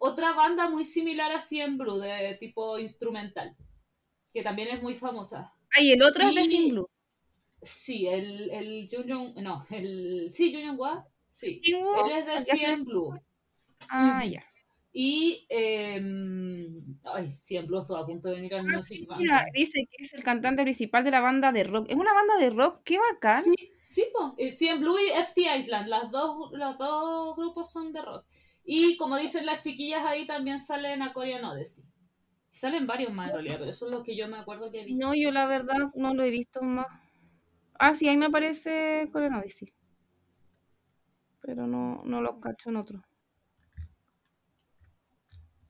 otra 0.00 0.32
banda 0.32 0.68
muy 0.68 0.84
similar 0.84 1.30
a 1.30 1.40
Cien 1.40 1.76
Blue, 1.76 1.98
de 1.98 2.34
tipo 2.40 2.78
instrumental, 2.78 3.54
que 4.32 4.42
también 4.42 4.68
es 4.68 4.82
muy 4.82 4.94
famosa. 4.94 5.52
Ah, 5.76 5.82
y 5.82 5.92
el 5.92 6.02
otro 6.02 6.26
es 6.26 6.34
de 6.34 6.44
Sin 6.44 6.70
Blue. 6.70 6.88
Sí, 7.62 8.06
el, 8.06 8.50
el 8.50 8.88
Jung 8.90 9.36
no, 9.36 9.66
el, 9.70 10.30
sí, 10.34 10.54
Jung 10.54 10.78
Hwa, 10.78 11.06
sí. 11.30 11.60
Él 11.62 12.10
es 12.12 12.26
de 12.26 12.40
Cien 12.40 12.84
Blue. 12.84 13.14
Ah, 13.90 14.24
ya. 14.24 14.42
Y, 14.90 15.46
eh, 15.50 16.02
ay, 17.04 17.36
Cien 17.38 17.66
Blue 17.66 17.80
estuvo 17.80 17.98
a 17.98 18.06
punto 18.06 18.28
de 18.28 18.36
venir 18.36 18.54
al 18.54 18.66
Ah, 18.74 18.82
sí, 18.82 19.06
mira, 19.18 19.46
dice 19.52 19.86
que 19.90 20.02
es 20.02 20.14
el 20.14 20.24
cantante 20.24 20.62
principal 20.62 21.04
de 21.04 21.10
la 21.10 21.20
banda 21.20 21.52
de 21.52 21.64
rock. 21.64 21.90
Es 21.90 21.96
una 21.96 22.14
banda 22.14 22.38
de 22.38 22.48
rock, 22.48 22.80
qué 22.84 22.98
bacán. 22.98 23.44
Sí, 23.44 23.70
sí, 23.86 24.04
po. 24.14 24.34
Eh, 24.38 24.50
Cien 24.50 24.80
Blue 24.80 24.98
y 24.98 25.10
FT 25.10 25.58
Island, 25.58 25.88
las 25.88 26.10
dos, 26.10 26.52
los 26.52 26.78
dos 26.78 27.36
grupos 27.36 27.70
son 27.70 27.92
de 27.92 28.00
rock. 28.00 28.24
Y 28.72 28.96
como 28.96 29.16
dicen 29.16 29.46
las 29.46 29.62
chiquillas 29.62 30.06
ahí, 30.06 30.28
también 30.28 30.60
salen 30.60 31.02
a 31.02 31.12
Korean 31.12 31.44
Odyssey. 31.44 31.86
Salen 32.50 32.86
varios 32.86 33.12
más 33.12 33.30
en 33.30 33.34
realidad, 33.34 33.56
pero 33.58 33.72
eso 33.72 33.86
es 33.86 33.90
lo 33.90 34.04
que 34.04 34.14
yo 34.16 34.28
me 34.28 34.38
acuerdo 34.38 34.70
que 34.70 34.84
vi. 34.84 34.94
No, 34.94 35.12
yo 35.12 35.32
la 35.32 35.46
verdad 35.46 35.90
no 35.96 36.14
lo 36.14 36.22
he 36.22 36.30
visto 36.30 36.62
más. 36.62 36.86
Ah, 37.74 37.96
sí, 37.96 38.08
ahí 38.08 38.16
me 38.16 38.26
aparece 38.26 39.08
Corean 39.12 39.34
Odyssey. 39.34 39.72
Pero 41.40 41.66
no, 41.66 42.02
no 42.04 42.20
lo 42.22 42.38
cacho 42.38 42.70
en 42.70 42.76
otro. 42.76 43.02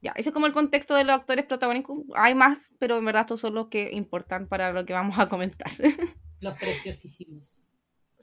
Ya, 0.03 0.13
ese 0.17 0.29
es 0.29 0.35
como 0.35 0.45
el 0.45 0.53
contexto 0.53 0.95
de 0.95 1.05
los 1.05 1.17
actores 1.17 1.47
protagónicos. 1.47 2.01
Hay 2.15 2.35
más, 2.35 2.71
pero 2.79 2.99
en 2.99 3.05
verdad 3.07 3.23
estos 3.23 3.41
son 3.41 3.55
los 3.55 3.69
que 3.69 3.93
importan 3.93 4.47
para 4.47 4.75
lo 4.75 4.85
que 4.85 4.93
vamos 4.93 5.19
a 5.19 5.31
comentar. 5.31 5.71
Los 6.41 6.59
preciosísimos. 6.59 7.67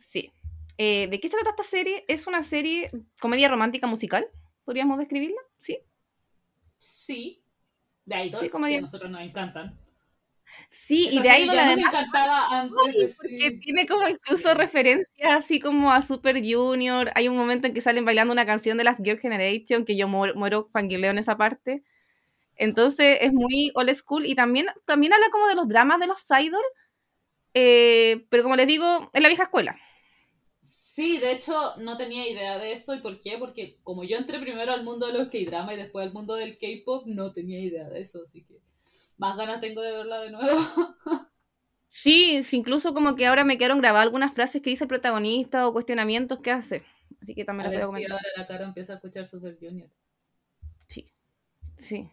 sí. 0.07 0.31
Eh, 0.79 1.07
¿De 1.07 1.19
qué 1.19 1.27
se 1.27 1.35
trata 1.35 1.49
esta 1.49 1.63
serie? 1.63 2.05
Es 2.07 2.27
una 2.27 2.43
serie 2.43 2.91
comedia 3.19 3.49
romántica 3.49 3.87
musical, 3.87 4.27
podríamos 4.67 4.99
describirla, 4.99 5.41
¿sí? 5.59 5.79
Sí. 6.77 7.41
De 8.05 8.15
Sí, 8.39 8.49
comedia. 8.49 8.75
que 8.75 8.79
a 8.79 8.81
nosotros 8.81 9.11
nos 9.11 9.21
encantan. 9.21 9.79
Sí, 10.69 11.09
y 11.11 11.21
de 11.21 11.29
además 11.29 11.77
encantaba 11.77 12.47
antes 12.61 12.95
de 12.95 13.09
sí. 13.09 13.59
tiene 13.59 13.85
como 13.85 14.07
incluso 14.07 14.53
referencias 14.53 15.33
así 15.35 15.59
como 15.59 15.91
a 15.91 16.01
Super 16.01 16.41
Junior. 16.43 17.11
Hay 17.15 17.27
un 17.27 17.35
momento 17.37 17.67
en 17.67 17.73
que 17.73 17.81
salen 17.81 18.05
bailando 18.05 18.33
una 18.33 18.45
canción 18.45 18.77
de 18.77 18.83
las 18.85 18.97
Girl 18.97 19.19
Generation 19.19 19.85
que 19.85 19.97
yo 19.97 20.07
muero, 20.07 20.35
muero 20.35 20.69
fangirleo 20.71 21.11
en 21.11 21.17
esa 21.19 21.37
parte. 21.37 21.83
Entonces 22.57 23.19
es 23.21 23.33
muy 23.33 23.71
old 23.75 23.93
school 23.95 24.25
y 24.25 24.35
también, 24.35 24.67
también 24.85 25.13
habla 25.13 25.29
como 25.31 25.47
de 25.47 25.55
los 25.55 25.67
dramas 25.67 25.99
de 25.99 26.07
los 26.07 26.25
idol, 26.41 26.63
eh, 27.53 28.25
pero 28.29 28.43
como 28.43 28.55
les 28.55 28.67
digo, 28.67 29.09
es 29.13 29.21
la 29.21 29.27
vieja 29.29 29.43
escuela. 29.43 29.77
Sí, 30.97 31.19
de 31.19 31.31
hecho 31.33 31.75
no 31.77 31.95
tenía 31.97 32.27
idea 32.27 32.57
de 32.57 32.71
eso. 32.71 32.95
¿Y 32.95 32.99
por 33.01 33.21
qué? 33.21 33.37
Porque 33.37 33.77
como 33.83 34.03
yo 34.03 34.17
entré 34.17 34.39
primero 34.39 34.71
al 34.73 34.83
mundo 34.83 35.05
de 35.07 35.13
los 35.13 35.29
K-drama 35.29 35.73
y 35.73 35.77
después 35.77 36.05
al 36.07 36.13
mundo 36.13 36.33
del 36.35 36.57
K-pop, 36.57 37.05
no 37.05 37.31
tenía 37.31 37.59
idea 37.59 37.87
de 37.89 38.01
eso. 38.01 38.23
Así 38.25 38.43
que 38.43 38.59
más 39.17 39.37
ganas 39.37 39.61
tengo 39.61 39.81
de 39.81 39.91
verla 39.91 40.21
de 40.21 40.31
nuevo. 40.31 40.59
Sí, 41.89 42.43
sí, 42.43 42.57
incluso 42.57 42.93
como 42.93 43.15
que 43.15 43.25
ahora 43.27 43.43
me 43.43 43.57
quedaron 43.57 43.79
grabadas 43.79 44.05
algunas 44.05 44.33
frases 44.33 44.61
que 44.61 44.69
dice 44.69 44.83
el 44.83 44.87
protagonista 44.87 45.67
o 45.67 45.73
cuestionamientos 45.73 46.39
que 46.39 46.51
hace. 46.51 46.83
Así 47.21 47.33
que 47.35 47.45
A 47.59 47.69
también 47.69 47.69
ver 47.69 47.83
lo 47.83 47.89
voy 47.91 48.01
a 48.01 48.03
si 48.03 48.03
ahora 48.03 48.23
la 48.35 48.47
cara 48.47 48.65
empieza 48.65 48.93
a 48.93 48.95
escuchar 48.95 49.27
Super 49.27 49.59
Junior. 49.61 49.91
Sí, 50.87 51.05
sí. 51.77 52.11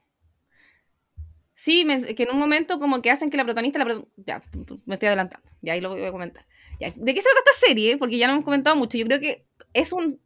Sí, 1.57 1.85
me- 1.85 2.14
que 2.14 2.25
en 2.25 2.31
un 2.31 2.38
momento 2.38 2.79
como 2.81 3.01
que 3.01 3.11
hacen 3.11 3.31
que 3.31 3.37
la 3.37 3.44
protagonista, 3.44 3.79
la 3.85 4.03
ya, 4.16 4.42
me 4.87 4.94
estoy 4.94 5.07
adelantando, 5.09 5.49
ya 5.62 5.73
ahí 5.75 5.81
lo 5.81 5.90
voy 5.90 6.05
a 6.05 6.11
comentar. 6.12 6.44
Ya, 6.80 6.92
¿De 6.94 7.14
qué 7.14 7.20
se 7.22 7.28
trata 7.30 7.50
esta 7.50 7.66
serie? 7.66 7.96
Porque 7.96 8.18
ya 8.18 8.26
no 8.26 8.34
hemos 8.34 8.44
comentado 8.44 8.76
mucho. 8.76 8.98
Yo 8.98 9.06
creo 9.06 9.20
que 9.20 9.46
es 9.72 9.92
un- 9.92 10.20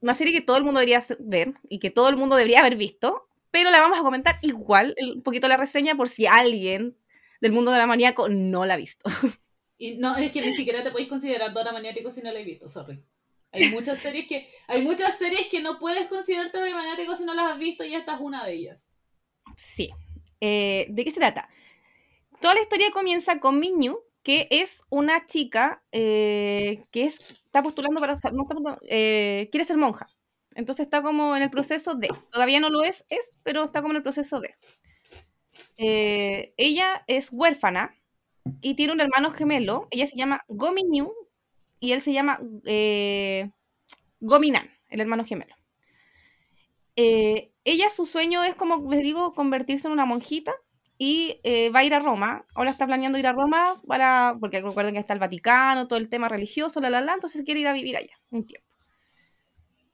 una 0.00 0.14
serie 0.14 0.32
que 0.32 0.40
todo 0.42 0.56
el 0.56 0.64
mundo 0.64 0.80
debería 0.80 1.02
ver 1.20 1.54
y 1.68 1.78
que 1.78 1.90
todo 1.90 2.08
el 2.08 2.16
mundo 2.16 2.36
debería 2.36 2.60
haber 2.60 2.76
visto, 2.76 3.26
pero 3.50 3.70
la 3.70 3.80
vamos 3.80 3.98
a 3.98 4.02
comentar 4.02 4.34
igual, 4.42 4.94
un 5.14 5.22
poquito 5.22 5.48
la 5.48 5.56
reseña, 5.56 5.94
por 5.96 6.08
si 6.08 6.26
alguien 6.26 6.96
del 7.40 7.52
mundo 7.52 7.70
de 7.70 7.78
la 7.78 7.86
maníaco 7.86 8.28
no 8.28 8.64
la 8.66 8.74
ha 8.74 8.76
visto. 8.78 9.04
Y 9.76 9.96
no, 9.98 10.16
es 10.16 10.30
que 10.30 10.40
ni 10.40 10.52
siquiera 10.52 10.84
te 10.84 10.92
podéis 10.92 11.08
considerar 11.08 11.52
Dora 11.52 11.72
Maniático 11.72 12.08
si 12.08 12.22
no 12.22 12.30
la 12.32 12.38
he 12.38 12.44
visto, 12.44 12.68
sorry. 12.68 13.02
Hay 13.50 13.70
muchas 13.70 13.98
series 13.98 14.28
que, 14.28 14.48
hay 14.68 14.82
muchas 14.82 15.18
series 15.18 15.48
que 15.48 15.60
no 15.60 15.80
puedes 15.80 16.06
considerarte 16.06 16.58
Dora 16.58 16.74
Maniático 16.76 17.16
si 17.16 17.24
no 17.24 17.34
las 17.34 17.46
has 17.52 17.58
visto 17.58 17.84
y 17.84 17.92
esta 17.94 18.14
es 18.14 18.20
una 18.20 18.46
de 18.46 18.52
ellas. 18.54 18.92
Sí. 19.56 19.90
Eh, 20.40 20.86
¿De 20.90 21.04
qué 21.04 21.10
se 21.10 21.18
trata? 21.18 21.48
Toda 22.40 22.54
la 22.54 22.60
historia 22.62 22.92
comienza 22.92 23.40
con 23.40 23.58
Minyu, 23.58 23.98
que 24.24 24.48
es 24.50 24.82
una 24.88 25.26
chica 25.26 25.84
eh, 25.92 26.82
que 26.90 27.04
es, 27.04 27.20
está 27.44 27.62
postulando 27.62 28.00
para... 28.00 28.16
eh, 28.88 29.48
quiere 29.52 29.64
ser 29.64 29.76
monja. 29.76 30.08
Entonces 30.54 30.86
está 30.86 31.02
como 31.02 31.36
en 31.36 31.42
el 31.42 31.50
proceso 31.50 31.94
de... 31.94 32.08
Todavía 32.32 32.58
no 32.58 32.70
lo 32.70 32.82
es, 32.82 33.04
es, 33.10 33.38
pero 33.42 33.62
está 33.62 33.82
como 33.82 33.92
en 33.92 33.98
el 33.98 34.02
proceso 34.02 34.40
de... 34.40 34.54
Eh, 35.76 36.54
ella 36.56 37.04
es 37.06 37.30
huérfana 37.32 37.94
y 38.62 38.74
tiene 38.74 38.94
un 38.94 39.00
hermano 39.00 39.30
gemelo. 39.30 39.88
Ella 39.90 40.06
se 40.06 40.16
llama 40.16 40.44
Gominyu 40.48 41.12
y 41.78 41.92
él 41.92 42.00
se 42.00 42.12
llama 42.12 42.40
Gominan, 44.20 44.70
el 44.88 45.00
hermano 45.00 45.24
gemelo. 45.24 45.54
Ella, 46.96 47.90
su 47.90 48.06
sueño 48.06 48.42
es, 48.44 48.54
como 48.54 48.90
les 48.90 49.02
digo, 49.02 49.34
convertirse 49.34 49.88
en 49.88 49.92
una 49.92 50.06
monjita 50.06 50.54
y 50.98 51.40
eh, 51.42 51.70
va 51.70 51.80
a 51.80 51.84
ir 51.84 51.94
a 51.94 51.98
Roma. 51.98 52.44
Ahora 52.54 52.70
está 52.70 52.86
planeando 52.86 53.18
ir 53.18 53.26
a 53.26 53.32
Roma 53.32 53.80
para, 53.86 54.36
porque 54.40 54.60
recuerden 54.60 54.94
que 54.94 55.00
está 55.00 55.12
el 55.12 55.18
Vaticano, 55.18 55.88
todo 55.88 55.98
el 55.98 56.08
tema 56.08 56.28
religioso, 56.28 56.80
la, 56.80 56.90
la, 56.90 57.00
la, 57.00 57.14
entonces 57.14 57.42
quiere 57.44 57.60
ir 57.60 57.68
a 57.68 57.72
vivir 57.72 57.96
allá 57.96 58.16
un 58.30 58.46
tiempo. 58.46 58.68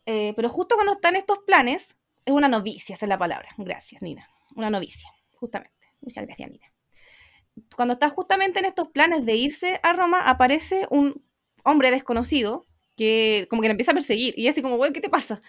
Eh, 0.06 0.32
pero 0.36 0.48
justo 0.48 0.74
cuando 0.74 0.92
están 0.92 1.16
estos 1.16 1.38
planes, 1.46 1.96
es 2.24 2.34
una 2.34 2.48
novicia, 2.48 2.94
esa 2.94 3.06
es 3.06 3.08
la 3.08 3.18
palabra. 3.18 3.48
Gracias, 3.56 4.02
Nina. 4.02 4.28
Una 4.54 4.70
novicia, 4.70 5.08
justamente. 5.34 5.76
Muchas 6.00 6.26
gracias, 6.26 6.50
Nina. 6.50 6.72
Cuando 7.76 7.94
está 7.94 8.08
justamente 8.10 8.58
en 8.58 8.64
estos 8.64 8.88
planes 8.88 9.26
de 9.26 9.36
irse 9.36 9.80
a 9.82 9.92
Roma, 9.92 10.28
aparece 10.28 10.86
un 10.90 11.22
hombre 11.64 11.90
desconocido 11.90 12.66
que 12.96 13.46
como 13.48 13.62
que 13.62 13.68
la 13.68 13.72
empieza 13.72 13.92
a 13.92 13.94
perseguir. 13.94 14.38
Y 14.38 14.48
así 14.48 14.62
como, 14.62 14.76
güey, 14.76 14.92
¿qué 14.92 15.00
te 15.00 15.08
pasa? 15.08 15.42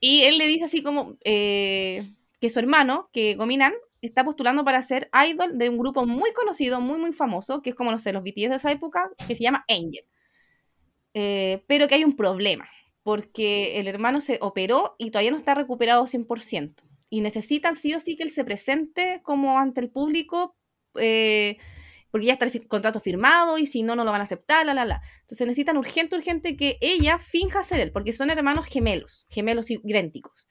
Y 0.00 0.22
él 0.22 0.38
le 0.38 0.46
dice 0.46 0.64
así 0.64 0.82
como 0.82 1.16
eh, 1.24 2.04
que 2.40 2.50
su 2.50 2.58
hermano, 2.58 3.08
que 3.12 3.34
Gominan, 3.34 3.74
está 4.06 4.24
postulando 4.24 4.64
para 4.64 4.82
ser 4.82 5.10
idol 5.28 5.58
de 5.58 5.68
un 5.68 5.78
grupo 5.78 6.06
muy 6.06 6.32
conocido, 6.32 6.80
muy, 6.80 6.98
muy 6.98 7.12
famoso, 7.12 7.62
que 7.62 7.70
es 7.70 7.76
como, 7.76 7.90
no 7.90 7.98
sé, 7.98 8.12
los 8.12 8.22
BTS 8.22 8.50
de 8.50 8.56
esa 8.56 8.72
época, 8.72 9.10
que 9.26 9.34
se 9.34 9.42
llama 9.42 9.64
Angel. 9.68 10.04
Eh, 11.14 11.64
pero 11.66 11.86
que 11.86 11.94
hay 11.94 12.04
un 12.04 12.16
problema, 12.16 12.68
porque 13.02 13.78
el 13.78 13.86
hermano 13.86 14.20
se 14.20 14.38
operó 14.40 14.96
y 14.98 15.10
todavía 15.10 15.30
no 15.30 15.36
está 15.36 15.54
recuperado 15.54 16.06
100%. 16.06 16.82
Y 17.10 17.20
necesitan 17.20 17.74
sí 17.76 17.94
o 17.94 18.00
sí 18.00 18.16
que 18.16 18.24
él 18.24 18.30
se 18.30 18.44
presente 18.44 19.20
como 19.22 19.58
ante 19.58 19.80
el 19.80 19.90
público, 19.90 20.56
eh, 20.96 21.58
porque 22.10 22.26
ya 22.26 22.34
está 22.34 22.44
el 22.46 22.68
contrato 22.68 23.00
firmado 23.00 23.58
y 23.58 23.66
si 23.66 23.82
no, 23.82 23.96
no 23.96 24.04
lo 24.04 24.10
van 24.10 24.20
a 24.20 24.24
aceptar, 24.24 24.66
la, 24.66 24.74
la, 24.74 24.84
la. 24.84 25.02
Entonces 25.20 25.46
necesitan 25.46 25.76
urgente, 25.76 26.16
urgente 26.16 26.56
que 26.56 26.78
ella 26.80 27.18
finja 27.18 27.62
ser 27.62 27.80
él, 27.80 27.92
porque 27.92 28.12
son 28.12 28.30
hermanos 28.30 28.66
gemelos, 28.66 29.26
gemelos 29.30 29.70
idénticos. 29.70 30.48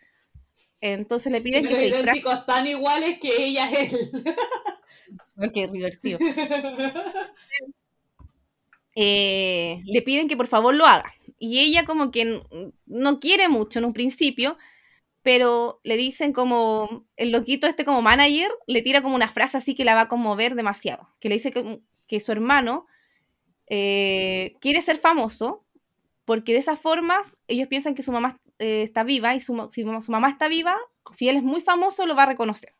Entonces 0.86 1.32
le 1.32 1.40
piden 1.40 1.64
que 1.66 1.70
Los 1.70 1.80
se 1.80 1.86
disfrace. 1.86 2.20
idénticos 2.20 2.46
tan 2.46 2.68
iguales 2.68 3.18
que 3.22 3.46
ella 3.46 3.70
es 3.72 3.94
él. 3.94 4.12
Qué 5.54 5.68
divertido. 5.68 6.20
Eh, 8.96 9.82
le 9.86 10.04
piden 10.04 10.28
que 10.28 10.38
por 10.38 10.46
favor 10.46 10.76
lo 10.76 10.86
haga. 10.86 11.16
Y 11.40 11.58
ella 11.62 11.84
como 11.84 12.12
que 12.12 12.44
no 12.86 13.20
quiere 13.20 13.50
mucho 13.50 13.80
en 13.80 13.86
un 13.86 13.94
principio, 13.94 14.56
pero 15.24 15.80
le 15.84 15.98
dicen 15.98 16.32
como 16.32 17.08
el 17.18 17.32
loquito 17.32 17.66
este 17.66 17.86
como 17.86 18.04
manager, 18.04 18.52
le 18.68 18.84
tira 18.84 19.02
como 19.02 19.16
una 19.16 19.30
frase 19.30 19.58
así 19.58 19.74
que 19.74 19.84
la 19.84 19.96
va 19.96 20.02
a 20.02 20.10
conmover 20.10 20.54
demasiado, 20.54 21.10
que 21.20 21.30
le 21.30 21.36
dice 21.38 21.52
que, 21.52 21.80
que 22.08 22.20
su 22.20 22.32
hermano 22.32 22.86
eh, 23.66 24.54
quiere 24.62 24.80
ser 24.82 25.00
famoso 25.00 25.66
porque 26.24 26.54
de 26.54 26.60
esas 26.60 26.80
formas 26.80 27.42
ellos 27.48 27.68
piensan 27.70 27.96
que 27.96 28.04
su 28.04 28.12
mamá 28.12 28.38
eh, 28.64 28.84
está 28.84 29.04
viva 29.04 29.36
y 29.36 29.42
su, 29.42 29.70
su 29.70 30.12
mamá 30.12 30.30
está 30.30 30.48
viva, 30.48 30.78
si 31.12 31.28
él 31.28 31.36
es 31.36 31.44
muy 31.44 31.60
famoso 31.60 32.06
lo 32.06 32.16
va 32.16 32.24
a 32.24 32.28
reconocer 32.28 32.74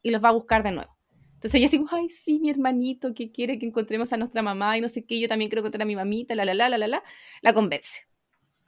y 0.00 0.10
los 0.10 0.22
va 0.22 0.28
a 0.28 0.32
buscar 0.32 0.62
de 0.62 0.70
nuevo. 0.70 0.96
Entonces 1.34 1.60
ella 1.60 1.68
como, 1.70 1.88
ay, 1.90 2.08
sí, 2.08 2.38
mi 2.38 2.50
hermanito 2.50 3.14
que 3.14 3.32
quiere 3.32 3.58
que 3.58 3.66
encontremos 3.66 4.12
a 4.12 4.16
nuestra 4.16 4.42
mamá 4.42 4.76
y 4.78 4.80
no 4.80 4.88
sé 4.88 5.04
qué, 5.04 5.18
yo 5.18 5.28
también 5.28 5.50
quiero 5.50 5.62
encontrar 5.62 5.82
a 5.82 5.86
mi 5.86 5.96
mamita, 5.96 6.36
la, 6.36 6.44
la, 6.44 6.54
la, 6.54 6.68
la, 6.68 6.78
la, 6.78 6.86
la, 6.86 7.02
la 7.42 7.52
convence. 7.52 8.06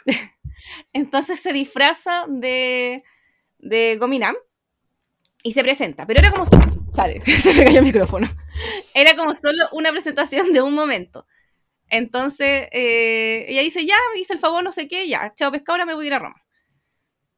Entonces 0.93 1.41
se 1.41 1.53
disfraza 1.53 2.27
de, 2.29 3.05
de 3.59 3.97
Gominam 3.97 4.35
y 5.45 5.53
se 5.53 5.63
presenta, 5.63 6.05
pero 6.05 6.19
era 6.19 6.33
como 6.33 6.45
solo, 6.45 6.65
sale, 6.93 7.25
se 7.43 7.55
me 7.55 7.65
cayó 7.65 7.79
el 7.79 7.85
micrófono, 7.85 8.29
era 8.95 9.15
como 9.15 9.37
solo 9.37 9.69
una 9.73 9.93
presentación 9.93 10.53
de 10.53 10.63
un 10.63 10.75
momento. 10.75 11.27
Entonces 11.89 12.69
eh, 12.73 13.47
ella 13.49 13.63
dice, 13.63 13.87
ya, 13.87 13.97
me 14.15 14.21
hice 14.21 14.35
el 14.35 14.39
favor, 14.41 14.65
no 14.65 14.73
sé 14.73 14.89
qué, 14.89 15.09
ya, 15.09 15.33
chao 15.37 15.53
pescadora, 15.53 15.87
me 15.87 15.95
voy 15.95 16.07
a 16.07 16.09
ir 16.09 16.15
a 16.15 16.19
Roma. 16.19 16.40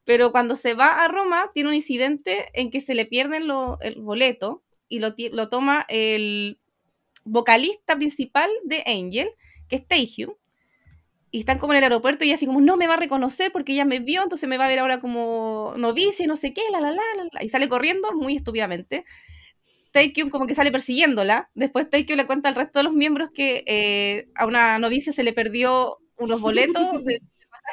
Pero 0.05 0.33
cuando 0.33 0.57
se 0.57 0.75
va 0.75 1.05
a 1.05 1.09
Roma, 1.09 1.51
tiene 1.55 1.69
un 1.71 1.75
incidente 1.75 2.49
en 2.55 2.71
que 2.71 2.81
se 2.81 2.95
le 2.95 3.07
pierden 3.07 3.47
lo- 3.47 3.79
el 3.81 4.01
boleto 4.01 4.63
y 4.89 4.99
lo, 5.01 5.15
toma 5.49 5.87
el 5.89 6.59
vocalista 7.25 7.97
principal 7.97 8.51
de 8.65 8.83
Angel, 8.87 9.31
que 9.69 9.77
es 9.77 9.89
Taehyung. 9.89 10.35
Y 11.31 11.41
están 11.41 11.59
como 11.59 11.73
en 11.73 11.79
el 11.79 11.85
aeropuerto 11.85 12.25
y 12.27 12.33
así 12.33 12.45
como, 12.45 12.61
no 12.61 12.77
me 12.77 12.87
va 12.87 12.95
a 12.95 12.97
reconocer 12.99 13.53
porque 13.53 13.73
ella 13.73 13.87
me 13.87 14.01
vio, 14.01 14.23
entonces 14.23 14.47
me 14.49 14.59
va 14.59 14.67
a 14.67 14.69
ver 14.69 14.81
ahora 14.81 15.01
como 15.01 15.73
novicia 15.79 16.25
y 16.25 16.29
no 16.29 16.37
sé 16.37 16.53
qué, 16.53 16.61
la, 16.71 16.81
la, 16.81 16.91
la, 16.91 17.01
la, 17.17 17.25
la. 17.33 17.45
Y 17.45 17.49
sale 17.49 17.69
corriendo 17.71 18.13
muy 18.13 18.37
estúpidamente. 18.37 19.07
Taekyung 19.93 20.31
como 20.31 20.47
que 20.47 20.55
sale 20.55 20.73
persiguiéndola. 20.73 21.51
Después 21.55 21.91
Taekyung 21.91 22.19
le 22.19 22.27
cuenta 22.27 22.49
al 22.49 22.55
resto 22.55 22.79
de 22.79 22.85
los 22.85 22.95
miembros 22.95 23.31
que 23.35 23.65
eh, 23.67 24.29
a 24.35 24.47
una 24.47 24.79
novicia 24.79 25.13
se 25.13 25.23
le 25.25 25.33
perdió 25.35 25.99
unos 26.19 26.41
boletos 26.41 26.83
de 27.05 27.21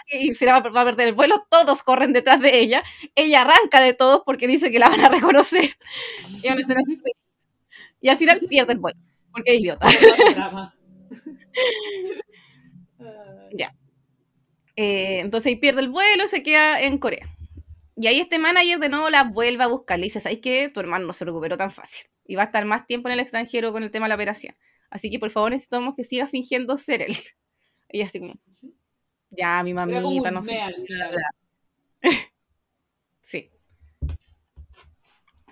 y 0.07 0.33
se 0.33 0.45
la 0.45 0.59
va, 0.59 0.81
a 0.81 0.85
perder 0.85 1.09
el 1.09 1.13
vuelo. 1.13 1.45
Todos 1.49 1.83
corren 1.83 2.13
detrás 2.13 2.39
de 2.41 2.59
ella. 2.59 2.83
Ella 3.15 3.41
arranca 3.41 3.81
de 3.81 3.93
todos 3.93 4.23
porque 4.25 4.47
dice 4.47 4.71
que 4.71 4.79
la 4.79 4.89
van 4.89 5.01
a 5.01 5.09
reconocer. 5.09 5.77
Y, 6.43 6.47
así. 6.47 7.01
Y 8.01 8.09
al 8.09 8.17
final 8.17 8.39
pierde 8.47 8.73
el 8.73 8.79
vuelo 8.79 8.99
porque 9.31 9.55
es 9.55 9.61
idiota. 9.61 9.87
Ya. 13.51 13.73
Eh, 14.75 15.21
entonces 15.21 15.47
ahí 15.47 15.55
pierde 15.55 15.81
el 15.81 15.89
vuelo 15.89 16.23
y 16.23 16.27
se 16.27 16.43
queda 16.43 16.79
en 16.81 16.99
Corea. 16.99 17.27
Y 17.95 18.05
ahí 18.05 18.19
este 18.19 18.37
manager 18.37 18.79
de 18.79 18.89
nuevo 18.89 19.09
la 19.09 19.23
vuelve 19.23 19.63
a 19.63 19.67
buscar. 19.67 19.97
Le 19.97 20.05
dice, 20.05 20.19
¿sabes 20.19 20.39
qué? 20.39 20.69
Tu 20.69 20.79
hermano 20.79 21.07
no 21.07 21.13
se 21.13 21.25
recuperó 21.25 21.57
tan 21.57 21.71
fácil. 21.71 22.05
Y 22.25 22.35
va 22.35 22.43
a 22.43 22.45
estar 22.45 22.63
más 22.65 22.85
tiempo 22.85 23.07
en 23.09 23.13
el 23.13 23.19
extranjero 23.21 23.71
con 23.71 23.81
el 23.81 23.89
tema 23.89 24.05
de 24.05 24.09
la 24.09 24.15
operación. 24.15 24.55
Así 24.91 25.09
que 25.09 25.17
por 25.17 25.31
favor 25.31 25.51
necesitamos 25.51 25.95
que 25.95 26.03
siga 26.03 26.27
fingiendo 26.27 26.77
ser 26.77 27.01
él. 27.01 27.15
Y 27.91 28.03
así 28.03 28.19
como, 28.19 28.35
ya, 29.31 29.63
mi 29.63 29.73
mamita, 29.73 30.31
no 30.31 30.43
sé. 30.43 30.59
Sí. 33.21 33.51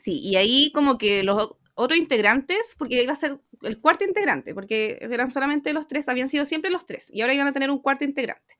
Sí, 0.01 0.19
y 0.19 0.35
ahí 0.35 0.71
como 0.71 0.97
que 0.97 1.21
los 1.21 1.57
otros 1.75 1.99
integrantes, 1.99 2.75
porque 2.77 3.03
iba 3.03 3.13
a 3.13 3.15
ser 3.15 3.39
el 3.61 3.79
cuarto 3.79 4.03
integrante, 4.03 4.55
porque 4.55 4.97
eran 5.01 5.31
solamente 5.31 5.73
los 5.73 5.87
tres, 5.87 6.09
habían 6.09 6.27
sido 6.27 6.45
siempre 6.45 6.71
los 6.71 6.87
tres, 6.87 7.09
y 7.13 7.21
ahora 7.21 7.35
iban 7.35 7.47
a 7.47 7.51
tener 7.51 7.69
un 7.69 7.79
cuarto 7.79 8.03
integrante. 8.03 8.55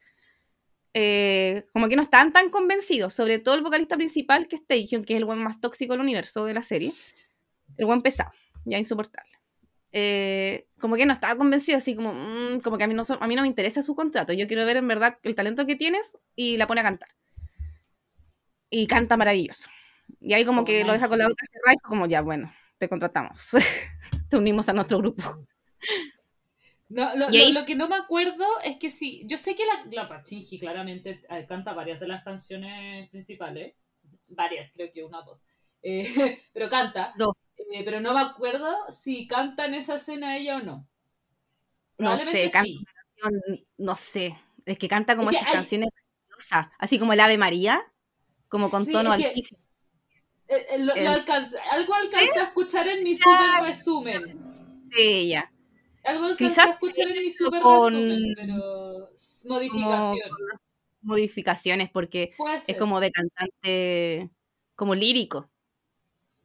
Eh, 0.94 1.66
como 1.74 1.90
que 1.90 1.96
no 1.96 2.04
estaban 2.04 2.32
tan 2.32 2.50
convencidos, 2.50 3.14
sobre 3.14 3.40
todo 3.40 3.56
el 3.56 3.64
vocalista 3.64 3.98
principal, 3.98 4.48
que 4.48 4.58
es 4.58 4.68
Taehyung, 4.68 5.04
que 5.04 5.14
es 5.14 5.18
el 5.18 5.26
buen 5.26 5.40
más 5.40 5.60
tóxico 5.60 5.94
del 5.94 6.02
universo 6.02 6.46
de 6.46 6.54
la 6.54 6.62
serie, 6.62 6.92
el 7.78 7.86
buen 7.86 8.02
pesado, 8.02 8.32
ya 8.66 8.78
insoportable. 8.78 9.32
Eh, 9.92 10.67
como 10.80 10.96
que 10.96 11.06
no 11.06 11.14
estaba 11.14 11.36
convencido, 11.38 11.78
así 11.78 11.96
como, 11.96 12.14
mm, 12.14 12.62
como 12.62 12.78
que 12.78 12.84
a 12.84 12.88
mí, 12.88 12.94
no, 12.94 13.04
a 13.20 13.28
mí 13.28 13.36
no 13.36 13.42
me 13.42 13.48
interesa 13.48 13.82
su 13.82 13.96
contrato, 13.96 14.34
yo 14.34 14.48
quiero 14.48 14.66
ver 14.66 14.78
en 14.78 14.88
verdad 14.88 15.18
el 15.24 15.36
talento 15.36 15.66
que 15.66 15.76
tienes 15.76 16.18
y 16.36 16.58
la 16.58 16.68
pone 16.68 16.82
a 16.82 16.84
cantar. 16.84 17.10
Y 18.70 18.88
canta 18.88 19.18
maravilloso. 19.18 19.70
Y 20.20 20.34
ahí 20.34 20.46
como 20.46 20.66
que 20.66 20.84
lo 20.84 20.94
deja 20.94 21.08
con 21.08 21.18
la 21.20 21.28
boca 21.28 21.44
cerrada 21.52 21.74
y 21.76 21.88
como, 21.88 22.06
ya, 22.08 22.22
bueno, 22.22 22.52
te 22.78 22.90
contratamos. 22.90 23.50
te 24.30 24.38
unimos 24.38 24.68
a 24.70 24.74
nuestro 24.74 24.98
grupo. 25.00 25.24
No, 26.90 27.16
lo, 27.16 27.30
lo- 27.32 27.50
lo 27.50 27.66
que 27.66 27.76
no 27.76 27.90
me 27.90 27.96
acuerdo 27.96 28.46
es 28.64 28.78
que 28.78 28.90
sí, 28.90 29.24
yo 29.28 29.38
sé 29.38 29.56
que 29.56 29.66
la, 29.66 29.86
la 29.92 30.08
Pachinji 30.08 30.58
claramente 30.58 31.22
eh, 31.30 31.46
canta 31.48 31.74
varias 31.74 32.00
de 32.00 32.08
las 32.08 32.24
canciones 32.24 33.10
principales, 33.10 33.76
varias, 34.28 34.72
creo 34.74 34.92
que 34.94 35.04
una 35.04 35.20
o 35.20 35.24
dos, 35.26 35.46
Eh, 35.82 36.06
pero 36.54 36.70
canta, 36.70 37.14
Dos. 37.18 37.34
Eh, 37.58 37.84
pero 37.84 38.00
no 38.00 38.14
me 38.14 38.22
acuerdo 38.22 38.74
si 38.90 39.28
canta 39.28 39.66
en 39.66 39.74
esa 39.76 39.96
escena 39.96 40.38
ella 40.38 40.58
o 40.58 40.62
no. 40.62 40.88
No 41.98 42.18
sé, 42.18 42.50
canta 42.52 42.64
sí. 42.64 42.86
no 43.78 43.96
sé, 43.96 44.38
es 44.66 44.78
que 44.78 44.88
canta 44.88 45.16
como 45.16 45.30
Es 45.30 45.36
que 45.36 45.40
estas 45.40 45.54
hay- 45.54 45.60
canciones 45.62 45.90
religiosas, 46.28 46.68
así 46.78 47.00
como 47.00 47.14
el 47.14 47.20
Ave 47.20 47.38
María, 47.38 47.82
como 48.48 48.70
con 48.70 48.86
Sí, 48.86 48.92
tono 48.92 49.12
altísimo. 49.12 49.60
Eh, 50.48 50.66
eh, 50.72 50.78
lo- 50.80 50.96
lo 50.96 51.10
algo 51.10 51.94
alcancé 51.94 52.40
a 52.40 52.44
escuchar 52.44 52.88
en 52.88 53.04
mi 53.04 53.16
super 53.16 53.64
resumen. 53.64 54.40
de 54.90 55.18
ella. 55.20 55.52
Algo 56.06 56.26
alcancé 56.26 56.46
Quizás 56.54 56.68
a 56.70 56.74
escuchar 56.74 57.08
en 57.10 57.22
mi 57.24 57.32
super 57.32 57.62
con- 57.62 57.94
resumen, 57.94 58.34
pero 58.38 59.10
modificación. 59.46 60.30
Modificaciones, 61.02 61.90
porque 61.90 62.34
es 62.68 62.78
como 62.78 63.00
de 63.00 63.12
cantante, 63.12 64.30
como 64.76 64.94
lírico. 64.96 65.50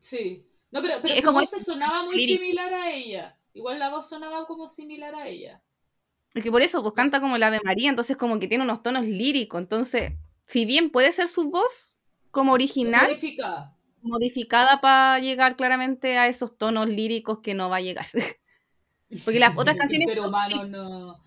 Sí. 0.01 0.47
No, 0.73 0.83
pero, 0.83 0.97
pero 1.03 1.15
Es 1.15 1.21
su 1.21 1.27
como 1.27 1.41
voz 1.41 1.51
se 1.51 1.61
sonaba 1.61 2.03
muy 2.05 2.17
lírico. 2.17 2.43
similar 2.43 2.75
a 2.75 2.91
ella. 2.93 3.39
Igual 3.55 3.79
la 3.79 3.91
voz 3.91 4.09
sonaba 4.09 4.47
como 4.47 4.67
similar 4.69 5.15
a 5.15 5.29
ella. 5.29 5.63
Es 6.35 6.43
que 6.43 6.51
por 6.51 6.63
eso, 6.63 6.83
pues 6.83 6.95
canta 6.95 7.21
como 7.21 7.37
el 7.37 7.43
Ave 7.43 7.61
María, 7.65 7.91
entonces 7.91 8.17
como 8.17 8.39
que 8.41 8.49
tiene 8.49 8.65
unos 8.65 8.83
tonos 8.83 9.05
líricos. 9.07 9.61
Entonces, 9.61 10.15
si 10.47 10.65
bien 10.65 10.91
puede 10.91 11.13
ser 11.13 11.29
su 11.29 11.51
voz 11.51 11.99
como 12.31 12.53
original, 12.55 13.07
Modificada. 13.09 13.77
modificada 14.01 14.81
para 14.81 15.19
llegar 15.21 15.57
claramente 15.57 16.17
a 16.19 16.27
esos 16.29 16.57
tonos 16.57 16.89
líricos 16.89 17.41
que 17.43 17.55
no 17.55 17.69
va 17.69 17.77
a 17.77 17.81
llegar. 17.83 18.07
Porque 19.25 19.39
las 19.39 19.57
otras 19.57 19.77
canciones 19.77 20.09
el 20.09 20.15
ser 20.15 20.25
humano 20.25 20.65
no. 20.67 21.25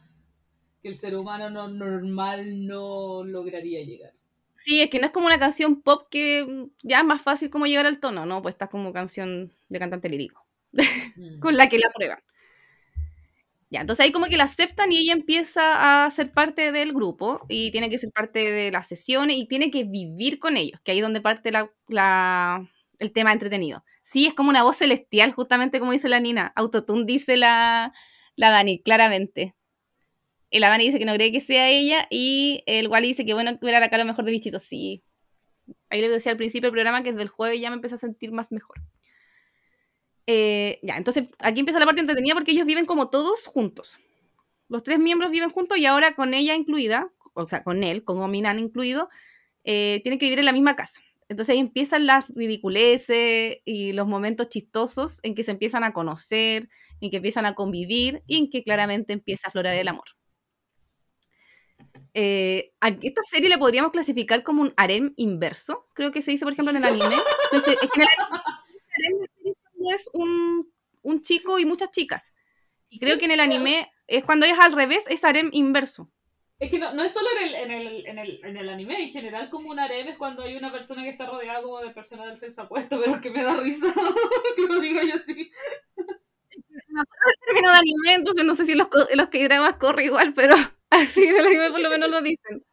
Que 0.82 0.90
el 0.90 0.96
ser 0.96 1.16
humano 1.16 1.50
no 1.52 1.68
normal 1.68 2.66
no 2.66 3.24
lograría 3.24 3.84
llegar. 3.84 4.14
Sí, 4.56 4.82
es 4.82 4.90
que 4.90 5.00
no 5.00 5.06
es 5.08 5.12
como 5.12 5.28
una 5.28 5.40
canción 5.40 5.82
pop 5.82 6.08
que 6.10 6.46
mm, 6.46 6.72
ya 6.84 7.00
es 7.00 7.06
más 7.06 7.22
fácil 7.22 7.50
como 7.50 7.66
llegar 7.66 7.86
al 7.86 8.00
tono, 8.00 8.26
¿no? 8.26 8.42
Pues 8.42 8.56
está 8.56 8.68
como 8.68 8.94
canción 8.94 9.52
de 9.70 9.80
cantante 9.80 10.10
lírico, 10.10 10.46
Mm. 11.18 11.40
con 11.40 11.56
la 11.58 11.70
que 11.70 11.78
la 11.80 11.92
prueban. 11.94 12.20
Ya, 13.72 13.82
entonces 13.82 14.06
ahí 14.06 14.12
como 14.12 14.28
que 14.28 14.38
la 14.38 14.44
aceptan 14.46 14.92
y 14.92 14.98
ella 15.00 15.14
empieza 15.14 16.06
a 16.06 16.10
ser 16.12 16.32
parte 16.32 16.72
del 16.72 16.94
grupo 16.94 17.46
y 17.50 17.72
tiene 17.72 17.90
que 17.90 17.98
ser 17.98 18.12
parte 18.12 18.52
de 18.52 18.72
las 18.72 18.88
sesiones 18.88 19.38
y 19.38 19.48
tiene 19.48 19.72
que 19.72 19.84
vivir 19.84 20.40
con 20.40 20.56
ellos, 20.56 20.80
que 20.84 20.92
ahí 20.92 21.00
es 21.00 21.04
donde 21.04 21.20
parte 21.22 21.52
la, 21.52 21.72
la- 21.88 22.70
el 23.00 23.12
tema 23.12 23.34
entretenido. 23.34 23.84
Sí, 24.04 24.28
es 24.28 24.34
como 24.36 24.50
una 24.50 24.64
voz 24.64 24.78
celestial, 24.78 25.34
justamente 25.34 25.80
como 25.80 25.92
dice 25.92 26.10
la 26.10 26.20
Nina. 26.20 26.54
Autotune 26.56 27.06
dice 27.06 27.38
la, 27.38 27.92
la 28.36 28.52
Dani, 28.52 28.82
claramente. 28.84 29.56
Y 30.56 30.60
la 30.60 30.70
Dani 30.70 30.86
dice 30.86 31.00
que 31.00 31.04
no 31.04 31.14
cree 31.16 31.34
que 31.34 31.42
sea 31.42 31.70
ella 31.70 32.08
y 32.10 32.64
el 32.66 32.88
Wally 32.88 33.10
dice 33.10 33.26
que 33.26 33.34
bueno 33.34 33.52
que 33.52 33.66
hubiera 33.66 33.82
la 33.82 33.90
cara 33.90 34.06
mejor 34.06 34.24
de 34.24 34.32
bichito. 34.32 34.58
Sí. 34.58 35.04
Ahí 35.90 36.00
le 36.00 36.08
decía 36.08 36.32
al 36.32 36.38
principio 36.38 36.68
del 36.68 36.72
programa 36.72 37.04
que 37.04 37.12
desde 37.12 37.24
el 37.24 37.28
jueves 37.28 37.60
ya 37.60 37.70
me 37.70 37.76
empecé 37.76 37.96
a 37.96 37.98
sentir 37.98 38.32
más 38.32 38.54
mejor. 38.54 38.78
Eh, 40.28 40.80
ya, 40.82 40.96
entonces 40.96 41.28
aquí 41.40 41.60
empieza 41.60 41.78
la 41.78 41.86
parte 41.86 42.00
entretenida 42.00 42.36
porque 42.36 42.52
ellos 42.52 42.66
viven 42.66 42.86
como 42.86 43.10
todos 43.10 43.48
juntos. 43.48 44.00
Los 44.70 44.82
tres 44.84 44.98
miembros 44.98 45.30
viven 45.30 45.50
juntos 45.50 45.78
y 45.78 45.88
ahora 45.88 46.16
con 46.16 46.34
ella 46.34 46.56
incluida, 46.56 47.12
o 47.34 47.46
sea, 47.46 47.62
con 47.66 47.84
él, 47.84 48.06
con 48.06 48.20
Ominan 48.20 48.58
incluido, 48.58 49.10
eh, 49.66 50.00
tienen 50.04 50.20
que 50.20 50.28
vivir 50.28 50.40
en 50.40 50.46
la 50.46 50.54
misma 50.54 50.78
casa. 50.78 51.02
Entonces 51.28 51.52
ahí 51.52 51.60
empiezan 51.60 52.06
las 52.06 52.30
ridiculeces 52.30 53.58
y 53.66 53.92
los 53.92 54.08
momentos 54.08 54.48
chistosos 54.48 55.20
en 55.24 55.36
que 55.36 55.44
se 55.44 55.52
empiezan 55.52 55.84
a 55.84 55.92
conocer, 55.92 56.70
en 57.02 57.10
que 57.10 57.18
empiezan 57.18 57.46
a 57.46 57.56
convivir 57.56 58.24
y 58.26 58.38
en 58.38 58.50
que 58.50 58.64
claramente 58.64 59.12
empieza 59.12 59.48
a 59.48 59.50
aflorar 59.50 59.76
el 59.76 59.90
amor. 59.90 60.06
Eh, 62.14 62.74
a 62.82 62.90
esta 62.90 63.22
serie 63.22 63.50
le 63.50 63.58
podríamos 63.58 63.92
clasificar 63.92 64.44
como 64.44 64.62
un 64.62 64.74
harem 64.78 65.14
inverso, 65.18 65.88
creo 65.94 66.12
que 66.12 66.22
se 66.22 66.32
dice, 66.32 66.46
por 66.46 66.54
ejemplo, 66.54 66.72
en 66.72 66.78
el 66.78 66.86
anime. 66.86 67.16
Entonces, 67.52 67.78
es 67.82 67.90
que 67.90 68.02
el 68.02 68.08
harem 68.08 69.20
la 69.78 69.96
es 69.96 70.10
un, 70.14 70.72
un 71.02 71.22
chico 71.22 71.60
y 71.60 71.66
muchas 71.66 71.92
chicas. 71.92 72.34
Y 72.90 73.00
creo 73.00 73.18
que 73.18 73.26
en 73.26 73.32
el 73.32 73.40
anime 73.40 73.92
es 74.08 74.24
cuando 74.24 74.46
es 74.46 74.58
al 74.58 74.74
revés, 74.74 75.06
es 75.10 75.24
harem 75.24 75.50
inverso. 75.52 76.10
Es 76.58 76.72
que 76.72 76.80
no, 76.80 76.94
no 76.94 77.04
es 77.04 77.12
solo 77.12 77.28
en 77.38 77.48
el, 77.48 77.56
en, 77.56 77.72
el, 77.72 78.08
en, 78.08 78.20
el, 78.20 78.46
en 78.46 78.58
el 78.58 78.70
anime, 78.70 79.04
en 79.04 79.10
general 79.10 79.50
como 79.50 79.70
un 79.70 79.80
harem 79.80 80.08
es 80.08 80.18
cuando 80.18 80.44
hay 80.44 80.56
una 80.56 80.72
persona 80.72 81.04
que 81.04 81.10
está 81.10 81.26
rodeada 81.26 81.62
como 81.62 81.82
de 81.82 81.90
personas 81.90 82.28
del 82.28 82.38
sexo 82.38 82.64
opuesto, 82.64 83.02
pero 83.04 83.20
que 83.20 83.30
me 83.30 83.44
da 83.44 83.58
risa 83.58 83.88
que 84.56 84.62
lo 84.62 84.80
diga 84.80 85.04
yo 85.04 85.16
así. 85.16 85.52
Me 86.88 87.02
acuerdo 87.02 87.72
de 87.72 87.78
anime, 87.78 88.14
entonces 88.14 88.46
no 88.46 88.56
sé 88.56 88.66
si 88.66 88.74
los, 88.74 88.88
los 89.14 89.28
que 89.28 89.44
dramas 89.44 89.76
corre 89.76 90.06
igual, 90.06 90.34
pero 90.34 90.56
así 90.90 91.22
del 91.32 91.46
anime 91.46 91.72
por 91.72 91.82
lo 91.82 91.90
menos 91.90 92.10
lo 92.10 92.22
dicen. 92.22 92.64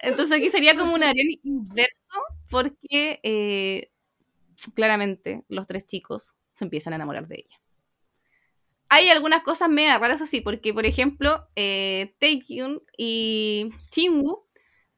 Entonces 0.00 0.38
aquí 0.38 0.50
sería 0.50 0.76
como 0.76 0.94
un 0.94 1.02
harem 1.02 1.38
inverso 1.42 2.06
porque 2.50 3.20
eh, 3.22 3.90
claramente 4.74 5.44
los 5.48 5.66
tres 5.66 5.86
chicos 5.86 6.34
se 6.56 6.64
empiezan 6.64 6.92
a 6.92 6.96
enamorar 6.96 7.28
de 7.28 7.36
ella. 7.36 7.60
Hay 8.88 9.08
algunas 9.08 9.42
cosas 9.42 9.68
medio 9.68 9.98
raras, 9.98 10.20
eso 10.20 10.26
sí, 10.26 10.40
porque 10.40 10.72
por 10.72 10.86
ejemplo, 10.86 11.48
eh, 11.56 12.14
Taekyun 12.20 12.82
y 12.96 13.70
Chinwoo 13.90 14.46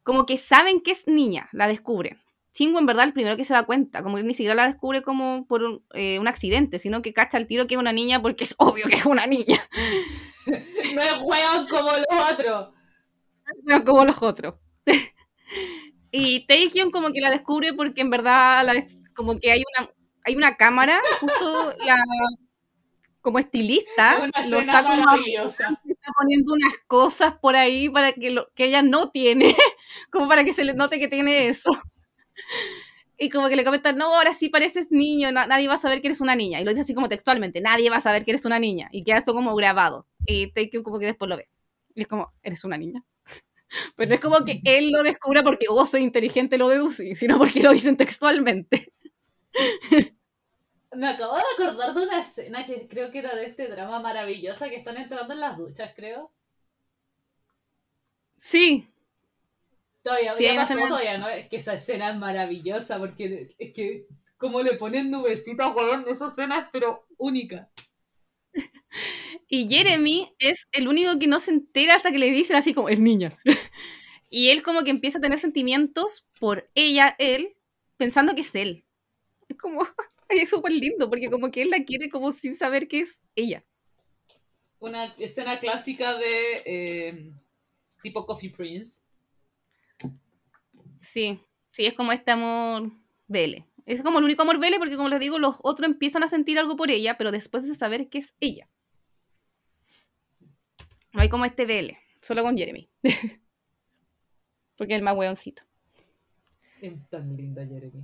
como 0.03 0.27
que 0.27 0.39
saben 0.39 0.81
que 0.81 0.93
es 0.93 1.07
niña, 1.09 1.49
la 1.53 1.67
descubren. 1.67 2.21
Chinwoo 2.53 2.79
en 2.81 2.87
verdad 2.87 3.05
el 3.05 3.13
primero 3.13 3.37
que 3.37 3.45
se 3.45 3.55
da 3.55 3.65
cuenta, 3.65 4.03
como 4.03 4.17
que 4.17 4.23
ni 4.23 4.35
siquiera 4.35 4.55
la 4.55 4.67
descubre 4.67 5.03
como 5.03 5.47
por 5.47 5.63
un, 5.63 5.85
eh, 5.95 6.19
un 6.19 6.29
accidente, 6.29 6.79
sino 6.79 7.03
que 7.03 7.13
cacha 7.13 7.39
el 7.39 7.47
tiro 7.47 7.67
que 7.67 7.75
es 7.75 7.81
una 7.81 7.93
niña 7.93 8.23
porque 8.23 8.45
es 8.45 8.55
obvio 8.59 8.87
que 8.89 8.97
es 8.97 9.07
una 9.07 9.27
niña, 9.27 9.59
No 10.47 11.03
es 11.03 11.23
hueón 11.23 11.67
como 11.69 11.91
los 11.91 12.33
otros. 12.33 12.69
no 13.63 13.85
como 13.85 14.05
los 14.05 14.23
otros. 14.23 14.55
y 16.11 16.47
Taekyun 16.47 16.91
como 16.91 17.13
que 17.13 17.21
la 17.21 17.31
descubre 17.31 17.75
porque 17.75 18.01
en 18.01 18.11
verdad 18.11 18.65
la 18.65 18.87
como 19.15 19.39
que 19.39 19.51
hay 19.51 19.63
una, 19.79 19.91
hay 20.25 20.37
una 20.37 20.57
cámara, 20.57 21.01
justo 21.21 21.75
la 21.85 21.97
como 23.27 23.41
estilista, 23.41 24.19
una 24.19 24.49
lo 24.49 24.61
está 24.61 24.85
como 24.85 25.17
está 25.17 26.13
poniendo 26.17 26.53
unas 26.53 26.75
cosas 26.87 27.35
por 27.41 27.57
ahí 27.57 27.89
para 27.89 28.13
que, 28.13 28.31
lo, 28.31 28.49
que 28.55 28.67
ella 28.67 28.83
no 28.83 29.11
tiene, 29.11 29.57
como 30.13 30.29
para 30.29 30.45
que 30.45 30.53
se 30.53 30.65
le 30.65 30.75
note 30.75 31.01
que 31.01 31.09
tiene 31.09 31.49
eso. 31.49 31.71
Y 33.19 33.31
como 33.31 33.49
que 33.49 33.57
le 33.57 33.65
comentan, 33.65 33.97
no, 33.97 34.15
ahora 34.15 34.35
sí 34.35 34.49
pareces 34.51 34.91
niño, 34.91 35.33
na- 35.33 35.47
nadie 35.47 35.69
va 35.69 35.75
a 35.75 35.79
saber 35.79 36.01
que 36.03 36.09
eres 36.09 36.21
una 36.21 36.37
niña. 36.37 36.61
Y 36.61 36.65
lo 36.65 36.71
dice 36.71 36.83
así 36.83 36.95
como 36.95 37.09
textualmente, 37.09 37.61
nadie 37.63 37.89
va 37.91 37.97
a 37.97 38.01
saber 38.01 38.25
que 38.25 38.33
eres 38.33 38.45
una 38.45 38.59
niña. 38.59 38.89
Y 38.93 39.05
queda 39.05 39.19
eso 39.19 39.33
como 39.35 39.55
grabado. 39.55 40.07
Y 40.27 40.49
Taekyon 40.53 40.83
como 40.83 40.99
que 40.99 41.07
después 41.07 41.29
lo 41.29 41.37
ve. 41.39 41.49
Y 41.95 42.03
es 42.03 42.09
como, 42.09 42.33
¿eres 42.43 42.65
una 42.65 42.77
niña? 42.77 43.05
Pero 43.97 44.09
no 44.09 44.15
es 44.17 44.21
como 44.21 44.45
que 44.45 44.61
él 44.65 44.91
lo 44.93 45.03
descubra 45.03 45.43
porque, 45.45 45.67
oh, 45.71 45.87
soy 45.87 46.03
inteligente, 46.03 46.59
lo 46.59 46.69
deducí, 46.69 47.17
sino 47.17 47.39
porque 47.39 47.63
lo 47.63 47.73
dicen 47.73 47.97
textualmente. 47.97 48.93
Me 50.93 51.07
acabo 51.07 51.37
de 51.37 51.43
acordar 51.55 51.95
de 51.95 52.03
una 52.03 52.19
escena 52.21 52.67
que 52.67 52.89
creo 52.89 53.13
que 53.13 53.21
era 53.21 53.37
de 53.37 53.45
este 53.47 53.69
drama 53.69 54.01
maravillosa 54.01 54.69
que 54.69 54.75
están 54.77 54.97
entrando 54.97 55.33
en 55.35 55.39
las 55.41 55.57
duchas, 55.57 55.93
creo. 55.95 56.33
Sí, 58.39 58.89
Todavía, 60.07 60.35
Sí, 60.35 60.45
ya 60.45 60.55
pasó, 60.55 60.75
escena- 60.75 60.89
todavía 60.89 61.19
no. 61.19 61.29
Es 61.29 61.49
que 61.49 61.57
esa 61.57 61.75
escena 61.75 62.11
es 62.11 62.17
maravillosa 62.17 62.97
porque 63.01 63.49
es 63.59 63.73
que 63.73 64.07
como 64.37 64.63
le 64.63 64.75
ponen 64.75 65.11
nubecitas, 65.11 65.75
weón, 65.75 66.05
esa 66.09 66.29
escena 66.29 66.61
es 66.61 66.67
pero 66.73 67.09
única. 67.19 67.69
Y 69.49 69.69
Jeremy 69.69 70.33
es 70.39 70.67
el 70.73 70.87
único 70.89 71.19
que 71.19 71.27
no 71.27 71.41
se 71.41 71.51
entera 71.51 71.97
hasta 71.97 72.13
que 72.13 72.19
le 72.19 72.31
dicen 72.31 72.57
así 72.57 72.73
como, 72.73 72.89
es 72.89 73.01
niña. 73.01 73.37
y 74.31 74.51
él 74.51 74.63
como 74.63 74.85
que 74.85 74.91
empieza 74.91 75.19
a 75.19 75.21
tener 75.21 75.41
sentimientos 75.41 76.25
por 76.39 76.71
ella, 76.77 77.17
él, 77.19 77.57
pensando 77.97 78.35
que 78.37 78.43
es 78.43 78.55
él. 78.55 78.85
Es 79.49 79.57
como, 79.57 79.81
es 80.29 80.51
súper 80.51 80.71
lindo, 80.73 81.11
porque 81.11 81.29
como 81.31 81.51
que 81.51 81.63
él 81.63 81.71
la 81.71 81.85
quiere 81.85 82.11
como 82.11 82.31
sin 82.31 82.57
saber 82.57 82.87
que 82.87 83.01
es 83.01 83.27
ella. 83.35 83.65
Una 84.79 85.07
escena 85.19 85.59
clásica 85.59 86.15
de 86.15 86.63
eh, 86.65 87.33
tipo 88.03 88.25
Coffee 88.25 88.51
Prince. 88.51 89.06
Sí, 91.13 91.41
sí, 91.71 91.87
es 91.87 91.95
como 91.95 92.13
este 92.13 92.31
amor 92.31 92.93
vele. 93.29 93.67
Es 93.87 94.03
como 94.03 94.19
el 94.19 94.25
único 94.25 94.43
amor 94.43 94.59
vele 94.59 94.79
porque 94.79 94.97
como 94.97 95.09
les 95.09 95.21
digo, 95.21 95.39
los 95.39 95.57
otros 95.63 95.89
empiezan 95.89 96.23
a 96.23 96.29
sentir 96.29 96.59
algo 96.59 96.77
por 96.77 96.91
ella, 96.91 97.17
pero 97.17 97.31
después 97.31 97.67
de 97.67 97.75
saber 97.75 98.09
que 98.09 98.19
es 98.19 98.37
ella. 98.41 98.69
No 101.13 101.23
hay 101.23 101.29
como 101.29 101.45
este 101.45 101.65
vele, 101.65 101.99
solo 102.21 102.43
con 102.43 102.57
Jeremy. 102.59 102.91
porque 104.77 104.93
es 104.93 104.99
el 104.99 105.03
más 105.03 105.17
hueoncito. 105.17 105.63
Es 106.81 106.93
tan 107.09 107.37
linda 107.37 107.65
Jeremy. 107.65 108.03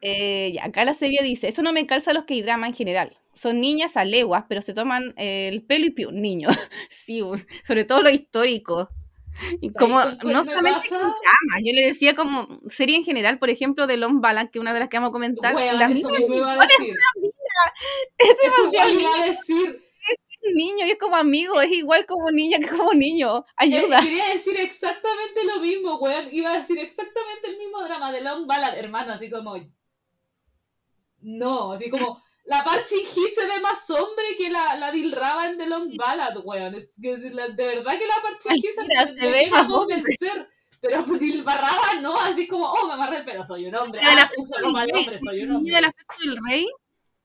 Eh, 0.00 0.52
ya, 0.54 0.64
acá 0.64 0.84
la 0.84 0.94
serie 0.94 1.22
dice, 1.22 1.48
eso 1.48 1.62
no 1.62 1.72
me 1.72 1.86
calza 1.86 2.10
a 2.10 2.14
los 2.14 2.24
que 2.24 2.42
drama 2.42 2.66
en 2.66 2.74
general. 2.74 3.18
Son 3.34 3.60
niñas 3.60 3.96
a 3.96 4.04
leguas, 4.04 4.44
pero 4.48 4.62
se 4.62 4.74
toman 4.74 5.14
eh, 5.16 5.48
el 5.48 5.62
pelo 5.62 5.86
y 5.86 5.90
piu, 5.90 6.10
niño. 6.10 6.48
sí, 6.90 7.22
sobre 7.64 7.84
todo 7.84 8.02
lo 8.02 8.10
histórico. 8.10 8.88
Y 9.60 9.70
¿Sabes 9.70 9.76
como, 9.78 10.00
no 10.00 10.38
me 10.38 10.44
solamente 10.44 10.80
pasa? 10.80 11.00
con 11.00 11.00
drama, 11.00 11.60
yo 11.64 11.72
le 11.72 11.86
decía 11.86 12.14
como 12.14 12.60
serie 12.68 12.96
en 12.96 13.04
general, 13.04 13.38
por 13.38 13.50
ejemplo, 13.50 13.86
de 13.86 13.96
Long 13.96 14.20
Balance, 14.20 14.50
que 14.50 14.58
es 14.58 14.60
una 14.60 14.74
de 14.74 14.80
las 14.80 14.88
que 14.88 14.98
vamos 14.98 15.10
a 15.10 15.12
comentar. 15.12 15.54
Weón, 15.54 15.78
las 15.78 15.90
eso 15.92 16.10
iba 16.16 16.52
a 16.52 16.66
decir. 16.66 16.94
es 18.18 18.36
demasiado 18.42 18.90
iba 19.00 19.22
a 19.22 19.26
decir. 19.26 19.82
niño 20.54 20.86
y 20.86 20.90
es 20.90 20.98
como 20.98 21.16
amigo, 21.16 21.60
es 21.60 21.70
igual 21.72 22.04
como 22.06 22.30
niña 22.30 22.58
que 22.58 22.68
como 22.68 22.92
niño. 22.92 23.38
Eh, 23.38 23.52
Ayuda. 23.56 24.00
quería 24.00 24.26
decir 24.28 24.56
exactamente 24.58 25.44
lo 25.44 25.60
mismo, 25.60 25.96
weón. 25.98 26.28
Iba 26.32 26.52
a 26.52 26.56
decir 26.56 26.78
exactamente 26.78 27.50
el 27.50 27.58
mismo 27.58 27.82
drama 27.82 28.12
de 28.12 28.20
Long 28.20 28.46
Ballad, 28.46 28.78
hermano, 28.78 29.12
así 29.12 29.30
como. 29.30 29.56
No, 31.20 31.72
así 31.72 31.90
como. 31.90 32.22
La 32.44 32.64
Parchin 32.64 33.00
Hee 33.00 33.28
se 33.28 33.46
ve 33.46 33.60
más 33.60 33.88
hombre 33.90 34.24
que 34.36 34.50
la, 34.50 34.74
la 34.76 34.90
Dilraba 34.90 35.48
en 35.48 35.58
The 35.58 35.66
Long 35.66 35.96
Ballad, 35.96 36.36
weón. 36.44 36.74
Es, 36.74 36.90
es 37.02 37.32
la- 37.34 37.48
de 37.48 37.66
verdad 37.66 37.98
que 37.98 38.06
la 38.06 38.20
Parchin 38.20 38.52
Hee 38.56 38.72
se, 38.74 38.82
Mira, 38.82 39.06
se 39.06 39.14
me 39.14 39.30
ve 39.30 39.50
más 39.50 39.68
hombre. 39.70 39.96
convencer. 39.96 40.48
Pero 40.80 41.02
Dilbarraba 41.04 42.00
no, 42.00 42.18
así 42.18 42.48
como, 42.48 42.66
oh, 42.66 42.86
me 42.88 42.94
amarré 42.94 43.18
el 43.18 43.24
pelo, 43.24 43.44
soy 43.44 43.66
un 43.66 43.74
hombre. 43.76 44.00
El 44.00 44.18
Ah, 44.18 44.28
uso 44.36 44.54
ropa 44.60 44.84
de 44.84 44.92
hombre, 44.98 45.18
soy 45.20 45.42
un 45.44 45.50
el 45.50 45.56
hombre. 45.56 45.74
del 45.76 45.84
afecto 45.84 46.14
del 46.24 46.38
rey, 46.48 46.66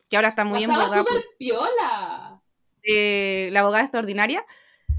que 0.07 0.15
ahora 0.15 0.27
está 0.27 0.45
muy 0.45 0.63
Pasaba 0.67 0.99
súper 0.99 1.25
piola. 1.39 2.39
de 2.83 3.49
la 3.51 3.61
abogada 3.61 3.83
extraordinaria, 3.83 4.45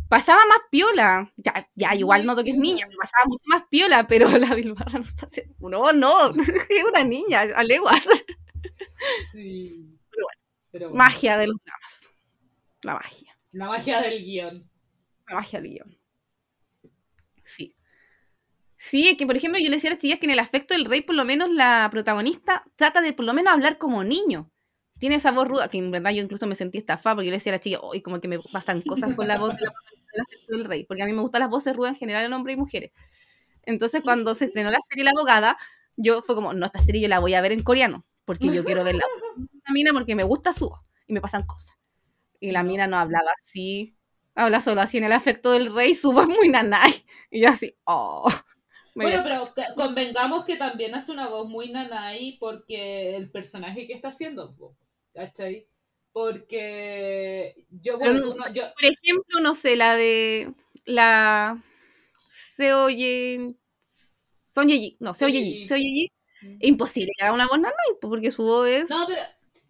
pasaba 0.08 0.44
más 0.46 0.58
piola. 0.72 1.32
Ya, 1.36 1.70
ya 1.76 1.94
igual 1.94 2.26
noto 2.26 2.42
que 2.42 2.50
es 2.50 2.56
niña, 2.56 2.86
pero 2.88 2.98
pasaba 2.98 3.24
mucho 3.26 3.44
más 3.46 3.62
piola, 3.70 4.08
pero 4.08 4.26
la 4.38 4.52
Dilbarra 4.56 4.98
no 4.98 5.04
pasa. 5.20 5.42
No, 5.60 5.92
no, 5.92 6.30
es 6.68 6.84
una 6.84 7.04
niña, 7.04 7.42
a 7.54 7.62
leguas. 7.62 8.04
Sí. 9.30 9.97
Pero 10.78 10.90
bueno. 10.90 11.04
Magia 11.04 11.36
de 11.36 11.48
los 11.48 11.56
dramas. 11.64 12.10
La 12.82 12.94
magia. 12.94 13.36
La 13.50 13.66
magia 13.66 14.00
del 14.00 14.22
guion. 14.22 14.70
La 15.26 15.34
magia 15.34 15.60
del 15.60 15.70
guion. 15.72 15.98
Sí. 17.44 17.74
Sí, 18.76 19.08
es 19.08 19.16
que 19.16 19.26
por 19.26 19.36
ejemplo 19.36 19.58
yo 19.58 19.70
le 19.70 19.76
decía 19.76 19.90
a 19.90 19.94
las 19.94 20.00
chicas 20.00 20.20
que 20.20 20.26
en 20.26 20.30
el 20.32 20.38
afecto 20.38 20.74
del 20.74 20.84
rey, 20.84 21.00
por 21.00 21.16
lo 21.16 21.24
menos 21.24 21.50
la 21.50 21.88
protagonista 21.90 22.64
trata 22.76 23.00
de 23.00 23.12
por 23.12 23.24
lo 23.24 23.34
menos 23.34 23.52
hablar 23.52 23.76
como 23.76 24.04
niño. 24.04 24.52
Tiene 25.00 25.16
esa 25.16 25.32
voz 25.32 25.48
ruda, 25.48 25.68
que 25.68 25.78
en 25.78 25.90
verdad 25.90 26.12
yo 26.12 26.22
incluso 26.22 26.46
me 26.46 26.54
sentí 26.54 26.78
estafada 26.78 27.16
porque 27.16 27.26
yo 27.26 27.32
le 27.32 27.38
decía 27.38 27.50
a 27.50 27.56
las 27.56 27.60
chicas, 27.60 27.80
hoy 27.82 28.00
como 28.00 28.20
que 28.20 28.28
me 28.28 28.38
pasan 28.38 28.80
cosas 28.82 29.16
con 29.16 29.26
la 29.26 29.36
voz 29.36 29.56
de 29.56 29.62
la 29.64 29.72
del 30.12 30.22
afecto 30.22 30.56
del 30.56 30.64
rey, 30.64 30.84
porque 30.84 31.02
a 31.02 31.06
mí 31.06 31.12
me 31.12 31.22
gustan 31.22 31.40
las 31.40 31.50
voces 31.50 31.74
rudas 31.74 31.92
en 31.94 31.98
general 31.98 32.24
en 32.24 32.32
hombres 32.32 32.54
y 32.54 32.60
mujeres. 32.60 32.92
Entonces 33.64 34.00
cuando 34.02 34.36
se 34.36 34.44
estrenó 34.44 34.70
la 34.70 34.78
serie 34.88 35.02
La 35.02 35.10
Abogada, 35.10 35.56
yo 35.96 36.22
fue 36.22 36.36
como, 36.36 36.52
no, 36.52 36.66
esta 36.66 36.78
serie 36.78 37.00
yo 37.02 37.08
la 37.08 37.18
voy 37.18 37.34
a 37.34 37.40
ver 37.40 37.50
en 37.50 37.64
coreano, 37.64 38.06
porque 38.24 38.46
yo 38.46 38.64
quiero 38.64 38.84
ver 38.84 38.96
la 39.68 39.74
mina 39.74 39.92
porque 39.92 40.14
me 40.14 40.24
gusta 40.24 40.52
su 40.52 40.68
voz 40.68 40.80
y 41.06 41.12
me 41.12 41.20
pasan 41.20 41.44
cosas. 41.44 41.76
Y 42.40 42.52
la 42.52 42.62
mina 42.62 42.86
no 42.86 42.96
hablaba 42.96 43.30
así, 43.40 43.96
habla 44.34 44.60
solo 44.60 44.80
así 44.80 44.98
en 44.98 45.04
el 45.04 45.12
afecto 45.12 45.52
del 45.52 45.74
rey, 45.74 45.94
su 45.94 46.12
voz 46.12 46.28
muy 46.28 46.48
nanay. 46.48 47.04
Y 47.30 47.42
yo 47.42 47.48
así, 47.48 47.76
oh. 47.84 48.30
Bueno, 48.94 49.22
pero 49.22 49.54
convengamos 49.76 50.44
que 50.44 50.56
también 50.56 50.92
hace 50.92 51.12
una 51.12 51.28
voz 51.28 51.48
muy 51.48 51.70
nanay 51.70 52.36
porque 52.40 53.14
el 53.14 53.30
personaje 53.30 53.86
que 53.86 53.92
está 53.92 54.08
haciendo, 54.08 54.56
¿cachai? 55.14 55.68
Porque 56.10 57.64
yo, 57.70 57.96
bueno, 57.96 58.34
yo, 58.52 58.64
Por 58.74 58.84
ejemplo, 58.84 59.40
no 59.40 59.54
sé, 59.54 59.76
la 59.76 59.94
de 59.94 60.52
la 60.84 61.62
se 62.26 62.74
oye 62.74 63.54
Son 63.82 64.66
Yeji, 64.66 64.96
no, 64.98 65.14
se 65.14 65.26
oye 65.26 65.44
Yeji. 65.44 65.66
se 65.68 65.74
oye 65.74 65.84
Yeji. 65.84 66.12
Imposible 66.60 67.12
que 67.16 67.24
haga 67.24 67.34
una 67.34 67.46
voz 67.46 67.60
nanay, 67.60 67.98
porque 68.00 68.32
su 68.32 68.42
voz 68.42 68.68
es 68.68 68.90
No, 68.90 69.04
pero, 69.06 69.20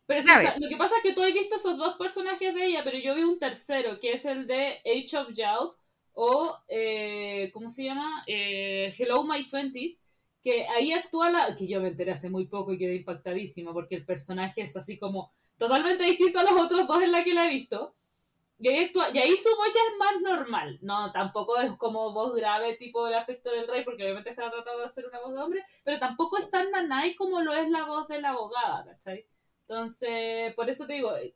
pero 0.09 0.21
es 0.21 0.27
que, 0.55 0.61
lo 0.61 0.69
que 0.69 0.77
pasa 0.77 0.97
es 0.97 1.03
que 1.03 1.13
tú 1.13 1.23
has 1.23 1.33
visto 1.33 1.57
esos 1.57 1.77
dos 1.79 1.97
personajes 1.97 2.55
de 2.55 2.65
ella, 2.67 2.83
pero 2.83 2.99
yo 2.99 3.15
vi 3.15 3.23
un 3.23 3.39
tercero, 3.39 4.01
que 4.01 4.13
es 4.13 4.25
el 4.25 4.47
de 4.47 4.81
Age 4.85 5.17
of 5.19 5.29
Youth, 5.35 5.77
o, 6.15 6.57
eh, 6.69 7.51
¿cómo 7.53 7.69
se 7.69 7.85
llama? 7.85 8.25
Eh, 8.27 8.95
Hello 8.99 9.23
My 9.23 9.47
Twenties, 9.47 10.03
que 10.43 10.67
ahí 10.69 10.93
actúa 10.93 11.31
la... 11.31 11.55
que 11.57 11.69
yo 11.69 11.81
me 11.81 11.89
enteré 11.89 12.13
hace 12.13 12.31
muy 12.31 12.47
poco 12.47 12.73
y 12.73 12.79
quedé 12.79 12.97
impactadísima, 12.97 13.73
porque 13.73 13.97
el 13.97 14.05
personaje 14.07 14.63
es 14.63 14.77
así 14.77 14.99
como 14.99 15.31
totalmente 15.59 16.05
distinto 16.05 16.39
a 16.41 16.45
los 16.45 16.61
otros 16.61 16.87
dos 16.89 17.03
en 17.03 17.13
la 17.13 17.23
que 17.23 17.35
la 17.35 17.47
he 17.47 17.51
visto. 17.51 17.95
Y 18.61 18.69
ahí, 18.69 18.79
actúa- 18.87 19.11
y 19.15 19.19
ahí 19.19 19.37
su 19.37 19.49
voz 19.51 19.69
ya 19.75 19.81
es 19.93 19.99
más 19.99 20.21
normal. 20.23 20.79
No, 20.83 21.13
tampoco 21.13 21.59
es 21.59 21.71
como 21.77 22.13
voz 22.13 22.35
grave 22.35 22.77
tipo 22.77 23.07
el 23.07 23.15
afecto 23.15 23.51
del 23.51 23.69
rey, 23.69 23.85
porque 23.85 24.03
obviamente 24.03 24.31
está 24.31 24.51
tratando 24.51 24.81
de 24.81 24.87
hacer 24.87 25.07
una 25.07 25.21
voz 25.21 25.33
de 25.35 25.41
hombre, 25.41 25.65
pero 25.85 25.99
tampoco 26.01 26.39
es 26.39 26.51
tan 26.51 26.71
nanay 26.71 27.15
como 27.15 27.41
lo 27.43 27.55
es 27.55 27.69
la 27.71 27.85
voz 27.85 28.09
de 28.09 28.21
la 28.21 28.31
abogada, 28.31 28.85
¿cachai? 28.87 29.27
Entonces, 29.69 30.55
por 30.55 30.71
eso 30.71 30.87
te 30.87 30.95
digo, 30.95 31.15
eh, 31.17 31.35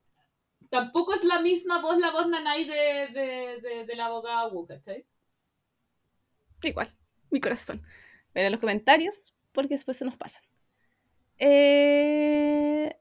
tampoco 0.71 1.13
es 1.13 1.23
la 1.23 1.41
misma 1.41 1.83
voz, 1.83 1.99
la 1.99 2.11
voz 2.11 2.29
nanay 2.29 2.65
de, 2.65 3.85
de, 3.87 3.95
la 3.95 4.07
abogada 4.07 4.49
Wu, 4.49 4.67
¿cachai? 4.67 5.07
igual, 6.63 6.89
mi 7.31 7.41
corazón. 7.41 7.83
En 8.35 8.51
los 8.51 8.61
comentarios, 8.61 9.35
porque 9.53 9.75
después 9.75 9.99
se 9.99 10.07
nos 10.07 10.17
pasan. 10.17 10.43
Eh, 11.39 12.97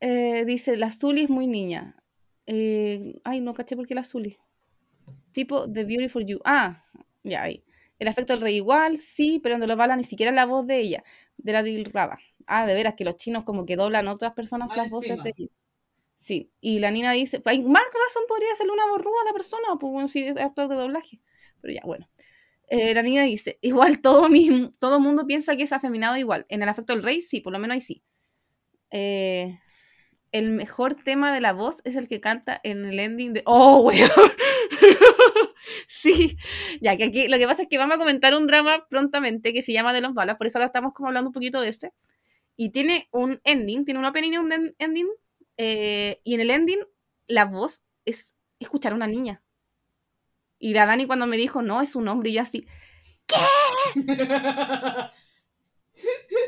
eh, 0.00 0.44
dice, 0.44 0.76
la 0.76 0.92
Zully 0.92 1.22
es 1.22 1.30
muy 1.30 1.46
niña. 1.46 1.96
Eh, 2.44 3.14
ay, 3.24 3.40
no 3.40 3.54
caché 3.54 3.74
por 3.74 3.86
qué 3.86 3.94
la 3.94 4.04
Zully. 4.04 4.36
Tipo 5.32 5.70
The 5.70 5.84
Beautiful 5.84 6.26
You. 6.26 6.40
Ah, 6.44 6.84
ya 7.22 7.44
ahí. 7.44 7.64
El 7.98 8.08
afecto 8.08 8.32
del 8.32 8.42
rey 8.42 8.56
igual, 8.56 8.98
sí, 8.98 9.40
pero 9.42 9.54
donde 9.54 9.66
lo 9.66 9.76
bala 9.76 9.96
ni 9.96 10.04
siquiera 10.04 10.32
la 10.32 10.44
voz 10.44 10.66
de 10.66 10.78
ella, 10.78 11.04
de 11.36 11.52
la 11.52 11.62
Dilraba. 11.62 12.18
Ah, 12.46 12.66
de 12.66 12.74
veras, 12.74 12.94
que 12.94 13.04
los 13.04 13.16
chinos 13.16 13.44
como 13.44 13.66
que 13.66 13.76
doblan 13.76 14.06
a 14.08 14.12
otras 14.12 14.32
personas 14.34 14.74
las 14.76 14.90
voces 14.90 15.10
encima. 15.10 15.24
de 15.24 15.34
ellos. 15.36 15.50
Sí, 16.16 16.50
y 16.60 16.78
la 16.78 16.90
Nina 16.90 17.12
dice, 17.12 17.42
hay 17.44 17.62
más 17.62 17.82
razón 17.82 18.22
podría 18.26 18.52
hacerle 18.52 18.72
una 18.72 18.86
voz 18.86 19.02
ruda 19.02 19.16
a 19.22 19.26
la 19.26 19.32
persona, 19.32 19.76
pues 19.78 19.92
bueno, 19.92 20.08
si 20.08 20.24
es 20.24 20.36
actor 20.36 20.68
de 20.68 20.76
doblaje. 20.76 21.20
Pero 21.60 21.74
ya, 21.74 21.82
bueno. 21.84 22.08
Eh, 22.68 22.94
la 22.94 23.02
niña 23.02 23.22
dice, 23.22 23.58
igual 23.60 24.00
todo 24.00 24.28
mi, 24.28 24.70
todo 24.78 24.98
mundo 24.98 25.26
piensa 25.26 25.56
que 25.56 25.62
es 25.62 25.72
afeminado 25.72 26.16
igual. 26.16 26.46
En 26.48 26.62
el 26.62 26.68
afecto 26.68 26.92
del 26.92 27.02
rey, 27.02 27.20
sí, 27.22 27.40
por 27.40 27.52
lo 27.52 27.58
menos 27.58 27.74
ahí 27.74 27.80
sí. 27.80 28.02
Eh, 28.90 29.58
el 30.32 30.50
mejor 30.50 30.94
tema 30.94 31.32
de 31.32 31.40
la 31.40 31.52
voz 31.52 31.80
es 31.84 31.96
el 31.96 32.08
que 32.08 32.20
canta 32.20 32.60
en 32.64 32.84
el 32.84 32.98
ending 33.00 33.32
de... 33.32 33.42
¡Oh, 33.46 33.80
weón! 33.82 34.10
sí, 35.88 36.36
ya 36.80 36.96
que 36.96 37.04
aquí 37.04 37.28
lo 37.28 37.38
que 37.38 37.46
pasa 37.46 37.62
es 37.62 37.68
que 37.68 37.78
vamos 37.78 37.96
a 37.96 37.98
comentar 37.98 38.34
un 38.34 38.46
drama 38.46 38.86
prontamente 38.88 39.52
que 39.52 39.62
se 39.62 39.72
llama 39.72 39.92
De 39.92 40.00
los 40.00 40.14
balas, 40.14 40.36
por 40.36 40.46
eso 40.46 40.58
ahora 40.58 40.66
estamos 40.66 40.92
como 40.94 41.08
hablando 41.08 41.30
un 41.30 41.34
poquito 41.34 41.60
de 41.60 41.68
ese. 41.68 41.92
Y 42.56 42.70
tiene 42.70 43.08
un 43.12 43.40
ending, 43.44 43.84
tiene 43.84 44.00
un 44.00 44.06
opening 44.06 44.32
y 44.34 44.38
un 44.38 44.52
en- 44.52 44.76
ending. 44.78 45.08
eh, 45.58 46.20
y 46.24 46.34
en 46.34 46.40
el 46.42 46.50
ending, 46.50 46.80
la 47.28 47.46
voz 47.46 47.84
es 48.06 48.34
escuchar 48.60 48.92
a 48.92 48.96
una 48.96 49.06
niña. 49.08 49.42
Y 50.58 50.74
la 50.74 50.84
Dani 50.86 51.06
cuando 51.06 51.26
me 51.26 51.36
dijo, 51.38 51.62
no, 51.62 51.80
es 51.80 51.96
un 51.96 52.08
hombre, 52.08 52.28
y 52.30 52.34
yo 52.34 52.42
así, 52.42 52.66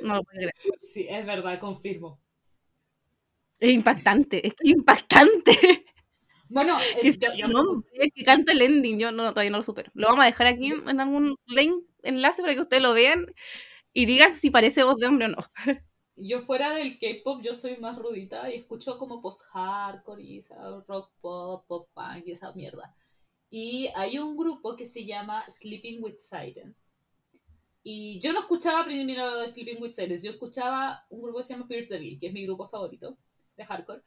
no 0.02 0.14
lo 0.16 0.22
puedo 0.24 0.36
creer. 0.38 0.54
sí, 0.78 1.06
es 1.08 1.26
verdad, 1.26 1.60
confirmo. 1.60 2.20
Es 3.60 3.70
impactante, 3.72 4.46
es 4.46 4.54
es 4.60 4.70
impactante. 4.70 5.52
Bueno, 6.50 6.78
eh, 6.96 6.98
que 7.02 7.12
yo- 7.12 7.32
yo- 7.34 7.46
hombre 7.60 8.10
que 8.14 8.24
canta 8.24 8.52
el 8.52 8.62
ending, 8.62 8.98
yo 8.98 9.12
no, 9.12 9.30
todavía 9.32 9.50
no 9.50 9.58
lo 9.58 9.62
supero. 9.62 9.90
Lo 9.94 10.08
vamos 10.08 10.22
a 10.22 10.26
dejar 10.26 10.46
aquí 10.46 10.68
en, 10.72 10.88
en 10.88 11.00
algún 11.00 11.36
link, 11.46 11.84
enlace 12.02 12.40
para 12.42 12.54
que 12.54 12.60
ustedes 12.60 12.82
lo 12.82 12.94
vean 12.94 13.26
y 13.92 14.06
digan 14.06 14.34
si 14.34 14.50
parece 14.50 14.84
voz 14.84 14.96
de 14.98 15.06
hombre 15.06 15.26
o 15.26 15.28
no. 15.30 15.38
yo 16.16 16.42
fuera 16.42 16.70
del 16.74 16.98
K-pop, 16.98 17.42
yo 17.42 17.54
soy 17.54 17.76
más 17.78 17.98
rudita 17.98 18.50
y 18.50 18.56
escucho 18.56 18.98
como 18.98 19.20
post-hardcore 19.20 20.22
y 20.22 20.44
rock 20.86 21.12
pop, 21.20 21.64
pop 21.66 21.88
punk 21.94 22.26
y 22.26 22.32
esa 22.32 22.52
mierda. 22.52 22.94
Y 23.50 23.88
hay 23.96 24.18
un 24.18 24.36
grupo 24.36 24.76
que 24.76 24.86
se 24.86 25.04
llama 25.06 25.44
Sleeping 25.50 26.02
with 26.02 26.18
Sirens. 26.18 26.96
Y 27.82 28.20
yo 28.20 28.32
no 28.32 28.40
escuchaba 28.40 28.84
primero 28.84 29.48
Sleeping 29.48 29.80
with 29.82 29.92
Sirens, 29.94 30.22
yo 30.22 30.32
escuchaba 30.32 31.04
un 31.10 31.22
grupo 31.22 31.38
que 31.38 31.44
se 31.44 31.54
llama 31.54 31.68
Pierce 31.68 31.98
que 32.20 32.26
es 32.28 32.32
mi 32.32 32.44
grupo 32.44 32.68
favorito 32.68 33.18
de 33.58 33.66
hardcore. 33.66 34.02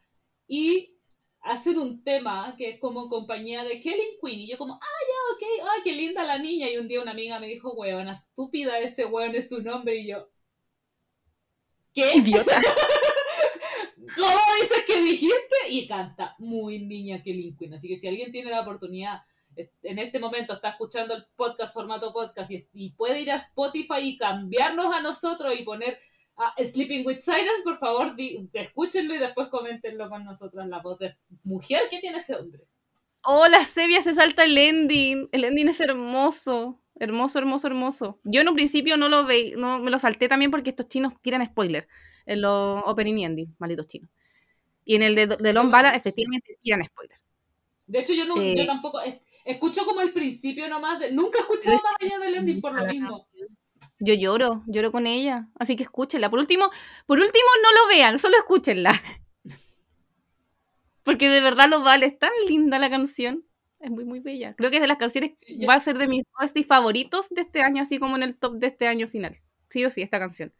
Y 0.47 0.97
hacen 1.41 1.77
un 1.77 2.03
tema 2.03 2.55
que 2.57 2.71
es 2.71 2.79
como 2.79 3.09
compañía 3.09 3.63
de 3.63 3.79
Kelly 3.79 4.17
Queen. 4.21 4.39
Y 4.39 4.47
yo 4.47 4.57
como, 4.57 4.73
ah, 4.73 4.79
ya, 4.79 5.35
ok, 5.35 5.69
ah, 5.69 5.81
qué 5.83 5.91
linda 5.93 6.23
la 6.23 6.39
niña. 6.39 6.69
Y 6.69 6.77
un 6.77 6.87
día 6.87 7.01
una 7.01 7.11
amiga 7.11 7.39
me 7.39 7.47
dijo, 7.47 7.73
weona, 7.73 8.13
estúpida, 8.13 8.79
ese 8.79 9.05
weón 9.05 9.35
es 9.35 9.49
su 9.49 9.61
nombre. 9.61 9.97
Y 9.97 10.07
yo, 10.07 10.29
¿qué? 11.93 12.11
Idiota. 12.15 12.61
¿Cómo 14.15 14.39
dices 14.59 14.83
que 14.85 15.01
dijiste? 15.01 15.55
Y 15.69 15.87
canta 15.87 16.35
muy 16.39 16.83
niña 16.85 17.21
Kelly 17.21 17.55
Queen. 17.57 17.75
Así 17.75 17.87
que 17.87 17.97
si 17.97 18.07
alguien 18.07 18.31
tiene 18.31 18.49
la 18.49 18.61
oportunidad, 18.61 19.21
eh, 19.55 19.71
en 19.83 19.99
este 19.99 20.19
momento 20.19 20.53
está 20.53 20.69
escuchando 20.69 21.13
el 21.13 21.25
podcast, 21.35 21.73
formato 21.73 22.11
podcast, 22.11 22.51
y, 22.51 22.67
y 22.73 22.91
puede 22.91 23.21
ir 23.21 23.31
a 23.31 23.35
Spotify 23.35 23.99
y 23.99 24.17
cambiarnos 24.17 24.93
a 24.93 25.01
nosotros 25.01 25.53
y 25.57 25.63
poner 25.63 25.99
a 26.37 26.53
Sleeping 26.63 27.05
with 27.05 27.19
Silence, 27.19 27.61
por 27.63 27.77
favor, 27.77 28.15
di- 28.15 28.49
escúchenlo 28.53 29.13
y 29.13 29.17
después 29.19 29.47
coméntenlo 29.49 30.09
con 30.09 30.23
nosotros 30.25 30.65
la 30.67 30.79
voz 30.79 30.97
de 30.99 31.15
mujer 31.43 31.83
que 31.89 31.99
tiene 31.99 32.17
ese 32.17 32.35
hombre. 32.35 32.63
Oh, 33.23 33.47
la 33.47 33.63
Sevia 33.65 34.01
se 34.01 34.13
salta 34.13 34.43
el 34.45 34.57
ending. 34.57 35.29
El 35.31 35.43
ending 35.43 35.69
es 35.69 35.79
hermoso. 35.79 36.79
Hermoso, 36.99 37.39
hermoso, 37.39 37.67
hermoso. 37.67 38.19
Yo 38.23 38.41
en 38.41 38.49
un 38.49 38.55
principio 38.55 38.97
no 38.97 39.09
lo 39.09 39.25
veí, 39.25 39.51
no 39.55 39.79
me 39.79 39.89
lo 39.91 39.97
salté 39.99 40.27
también 40.27 40.51
porque 40.51 40.69
estos 40.71 40.87
chinos 40.87 41.13
tiran 41.21 41.45
spoiler 41.45 41.87
en 42.27 42.41
los 42.41 42.81
opening 42.85 43.17
y 43.17 43.25
ending, 43.25 43.55
malditos 43.59 43.87
chinos. 43.87 44.09
Y 44.85 44.95
en 44.95 45.03
el 45.03 45.15
de, 45.15 45.27
de 45.27 45.53
Lon 45.53 45.71
Bala, 45.71 45.95
efectivamente, 45.95 46.57
tiran 46.61 46.83
spoiler. 46.85 47.17
De 47.87 47.99
hecho, 47.99 48.13
yo, 48.13 48.25
no, 48.25 48.39
Eh. 48.39 48.55
yo 48.57 48.65
tampoco 48.65 49.01
es- 49.01 49.19
escucho 49.45 49.83
como 49.85 50.01
el 50.01 50.13
principio 50.13 50.67
nomás, 50.69 50.99
de, 50.99 51.11
nunca 51.11 51.39
he 51.39 51.41
escuchado 51.41 51.75
más 51.75 51.95
allá 51.99 52.19
del 52.19 52.35
ending 52.35 52.61
por 52.61 52.73
lo 52.73 52.85
mismo. 52.85 53.27
Yo 54.03 54.13
lloro, 54.15 54.63
lloro 54.67 54.91
con 54.91 55.07
ella. 55.07 55.47
Así 55.59 55.75
que 55.75 55.83
escúchenla. 55.83 56.29
Por 56.29 56.39
último, 56.39 56.69
por 57.05 57.19
último, 57.19 57.45
no 57.63 57.71
lo 57.81 57.87
vean, 57.87 58.19
solo 58.19 58.37
escúchenla. 58.37 58.91
Porque 61.03 61.29
de 61.29 61.41
verdad 61.41 61.67
lo 61.69 61.81
vale. 61.81 62.05
Es 62.07 62.17
tan 62.19 62.31
linda 62.47 62.79
la 62.79 62.89
canción. 62.89 63.45
Es 63.79 63.89
muy, 63.89 64.05
muy 64.05 64.19
bella. 64.19 64.55
Creo 64.55 64.69
que 64.69 64.77
es 64.77 64.81
de 64.81 64.87
las 64.87 64.97
canciones, 64.97 65.31
Sí, 65.37 65.59
yo- 65.59 65.67
va 65.67 65.73
a 65.75 65.79
ser 65.79 65.97
de 65.97 66.07
mis 66.07 66.25
OST 66.39 66.63
favoritos 66.63 67.29
de 67.29 67.41
este 67.41 67.61
año, 67.63 67.81
así 67.81 67.97
como 67.99 68.15
en 68.15 68.23
el 68.23 68.37
top 68.37 68.55
de 68.57 68.67
este 68.67 68.87
año 68.87 69.07
final. 69.07 69.39
Sí 69.69 69.83
o 69.85 69.89
sí, 69.89 70.01
esta 70.03 70.19
canción. 70.19 70.53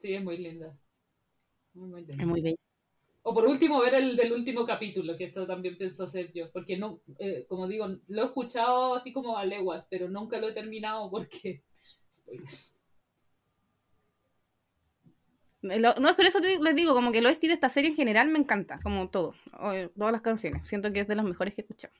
Sí, 0.00 0.14
es 0.14 0.22
muy 0.22 0.38
linda. 0.38 0.76
Muy, 1.74 1.88
muy 1.88 2.04
linda. 2.04 2.22
Es 2.24 2.28
muy 2.28 2.42
bella. 2.42 2.56
O 3.22 3.34
por 3.34 3.46
último, 3.46 3.80
ver 3.80 3.94
el 3.94 4.16
del 4.16 4.32
último 4.32 4.64
capítulo, 4.66 5.16
que 5.16 5.24
esto 5.24 5.46
también 5.46 5.76
pienso 5.76 6.04
hacer 6.04 6.32
yo. 6.32 6.50
Porque 6.52 6.76
no, 6.78 7.00
eh, 7.18 7.44
como 7.48 7.68
digo, 7.68 7.86
lo 8.08 8.22
he 8.22 8.26
escuchado 8.26 8.94
así 8.94 9.12
como 9.12 9.36
a 9.36 9.44
leguas, 9.44 9.86
pero 9.90 10.08
nunca 10.08 10.38
lo 10.38 10.48
he 10.48 10.52
terminado 10.52 11.10
porque. 11.10 11.62
Spoilers. 12.12 12.76
Lo- 15.62 15.94
no, 15.96 16.16
pero 16.16 16.28
eso 16.28 16.40
te- 16.40 16.58
les 16.58 16.74
digo, 16.74 16.94
como 16.94 17.12
que 17.12 17.18
el 17.18 17.26
OST 17.26 17.46
de 17.48 17.52
esta 17.52 17.68
serie 17.68 17.90
en 17.90 17.96
general 17.96 18.28
me 18.28 18.38
encanta, 18.38 18.78
como 18.82 19.10
todo, 19.10 19.34
o- 19.52 19.88
todas 19.90 20.12
las 20.12 20.22
canciones. 20.22 20.66
Siento 20.66 20.90
que 20.92 21.00
es 21.00 21.08
de 21.08 21.14
las 21.16 21.24
mejores 21.24 21.54
que 21.54 21.60
he 21.60 21.64
escuchado. 21.64 21.92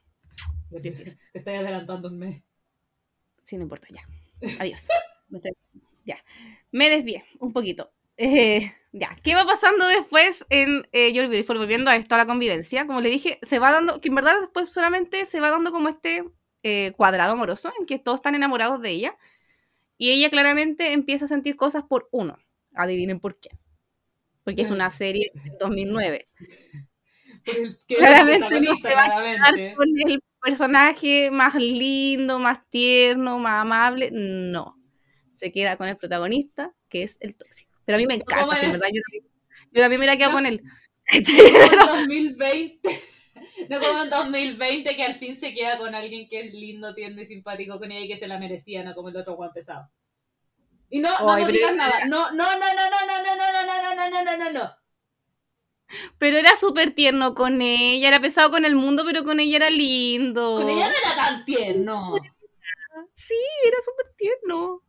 Te 1.33 1.39
estoy 1.39 1.55
adelantando 1.55 2.09
un 2.09 2.19
mes. 2.19 2.43
Sí, 3.43 3.57
no 3.57 3.65
importa, 3.65 3.89
ya. 3.91 4.03
Adiós. 4.61 4.87
Me 5.29 5.39
estoy- 5.39 5.53
Ya. 6.07 6.25
Me 6.73 6.89
desvié 6.89 7.25
un 7.39 7.53
poquito. 7.53 7.93
Eh, 8.23 8.71
ya. 8.93 9.17
¿Qué 9.25 9.35
va 9.35 9.47
pasando 9.47 9.87
después 9.89 10.45
en 10.51 10.87
eh, 10.93 11.11
Your 11.15 11.29
Beautiful? 11.29 11.57
Volviendo 11.57 11.91
a 11.91 11.97
esto, 11.97 12.15
a 12.15 12.19
la 12.19 12.27
convivencia. 12.27 12.87
Como 12.87 13.01
le 13.01 13.09
dije, 13.09 13.39
se 13.41 13.59
va 13.59 13.73
dando, 13.73 13.99
que 14.03 14.09
en 14.09 14.15
verdad 14.15 14.39
después 14.41 14.69
solamente 14.69 15.25
se 15.25 15.41
va 15.41 15.49
dando 15.51 15.73
como 15.73 15.89
este 15.89 16.25
eh, 16.63 16.93
cuadrado 16.99 17.33
amoroso 17.33 17.73
en 17.81 17.87
que 17.87 17.99
todos 17.99 18.17
están 18.17 18.35
enamorados 18.35 18.83
de 18.83 18.91
ella. 18.91 19.17
Y 19.97 20.11
ella 20.11 20.29
claramente 20.29 20.93
empieza 20.93 21.25
a 21.25 21.29
sentir 21.29 21.57
cosas 21.57 21.85
por 21.85 22.11
uno. 22.13 22.37
Adivinen 22.75 23.21
por 23.21 23.41
qué. 23.41 23.49
Porque 24.45 24.63
es 24.63 24.71
una 24.71 24.91
serie 24.91 25.31
de 25.33 25.53
2009. 25.59 26.27
Por 27.47 27.57
el 27.57 27.79
que 27.87 27.97
Claramente 27.97 28.61
no 28.61 28.77
se 28.77 28.95
va 28.95 29.05
a 29.07 29.23
quedar 29.23 29.75
con 29.77 29.89
el 30.07 30.23
personaje 30.43 31.31
más 31.31 31.55
lindo, 31.55 32.39
más 32.39 32.69
tierno, 32.69 33.39
más 33.39 33.63
amable. 33.63 34.11
No. 34.13 34.77
Se 35.33 35.51
queda 35.53 35.79
con 35.79 35.89
el 35.89 35.97
protagonista, 35.97 36.75
que 36.91 37.03
es 37.03 37.17
el 37.21 37.35
tóxico. 37.35 37.70
Pero 37.91 37.97
a 37.97 37.99
mí 37.99 38.07
me 38.07 38.15
encanta, 38.15 38.45
¿Cómo 38.47 38.57
sí, 38.57 38.67
verdad. 38.71 38.87
Yo, 38.93 39.01
yo 39.73 39.81
también 39.83 40.01
me 40.01 40.07
la 40.07 40.17
quedo 40.17 40.29
No. 40.29 40.35
con 40.35 40.47
él. 40.47 40.63
Como 41.11 41.97
en 41.97 42.09
2020. 42.09 42.89
No 43.69 43.81
como 43.81 44.03
en 44.05 44.11
2020 44.11 44.97
que 44.97 45.03
al 45.03 45.15
fin 45.17 45.39
se 45.39 45.53
queda 45.55 45.77
con 45.79 45.95
alguien 45.95 46.29
que 46.29 46.41
es 46.41 46.53
lindo, 46.55 46.95
tierno 46.95 47.21
y 47.21 47.27
simpático 47.27 47.79
con 47.79 47.91
ella 47.91 48.05
y 48.05 48.09
que 48.09 48.17
se 48.17 48.29
la 48.29 48.39
merecía, 48.39 48.85
no 48.85 48.95
como 48.95 49.09
el 49.09 49.17
otro 49.17 49.35
guan 49.35 49.53
pesado. 49.53 49.89
Y 50.89 51.01
no, 51.01 51.11
no, 51.19 51.33
Ay, 51.33 51.43
no 51.43 51.47
pero- 51.47 51.53
digas 51.59 51.75
nada. 51.75 52.05
No, 52.07 52.31
no, 52.33 52.45
no, 52.45 52.59
no, 52.59 52.91
no, 52.91 53.07
no, 53.07 53.23
no, 53.23 53.37
no, 53.37 53.67
no, 53.67 53.95
no, 53.95 54.11
no, 54.11 54.25
no, 54.25 54.37
no, 54.37 54.53
no. 54.53 54.71
Pero 56.19 56.37
era 56.39 56.55
súper 56.57 56.93
tierno 56.93 57.35
con 57.35 57.61
ella, 57.63 58.07
era 58.09 58.21
pesado 58.21 58.51
con 58.53 58.65
el 58.65 58.77
mundo, 58.77 59.03
pero 59.05 59.25
con 59.25 59.41
ella 59.41 59.57
era 59.57 59.71
lindo. 59.71 60.57
Con 60.57 60.69
ella 60.69 60.89
no 60.89 60.95
era 60.95 61.17
tan 61.17 61.45
tierno. 61.45 62.15
Sí, 63.15 63.35
era 63.67 63.77
súper 63.85 64.15
tierno. 64.17 64.83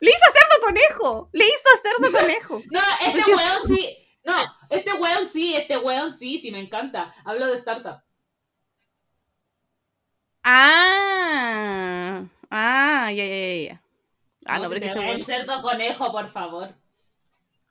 Le 0.00 0.10
hizo 0.10 0.26
cerdo 0.32 0.66
conejo. 0.66 1.30
Le 1.32 1.44
hizo 1.44 1.68
cerdo 1.82 2.18
conejo. 2.18 2.62
No, 2.70 2.80
este 3.02 3.30
weón 3.30 3.68
sí. 3.68 3.96
No, 4.24 4.34
este 4.70 4.92
weón 4.92 5.26
sí, 5.26 5.54
este 5.54 5.76
weón 5.78 6.12
sí, 6.12 6.38
sí 6.38 6.50
me 6.50 6.58
encanta. 6.58 7.14
Hablo 7.24 7.46
de 7.46 7.56
startup. 7.56 8.02
Ah, 10.42 12.24
ah, 12.50 13.12
ya, 13.12 13.24
ya, 13.24 13.62
ya. 13.68 13.82
Ah, 14.44 14.58
no, 14.58 14.68
pero 14.68 14.80
que 14.80 15.10
El 15.12 15.24
cerdo 15.24 15.60
conejo, 15.62 16.10
por 16.12 16.28
favor. 16.28 16.74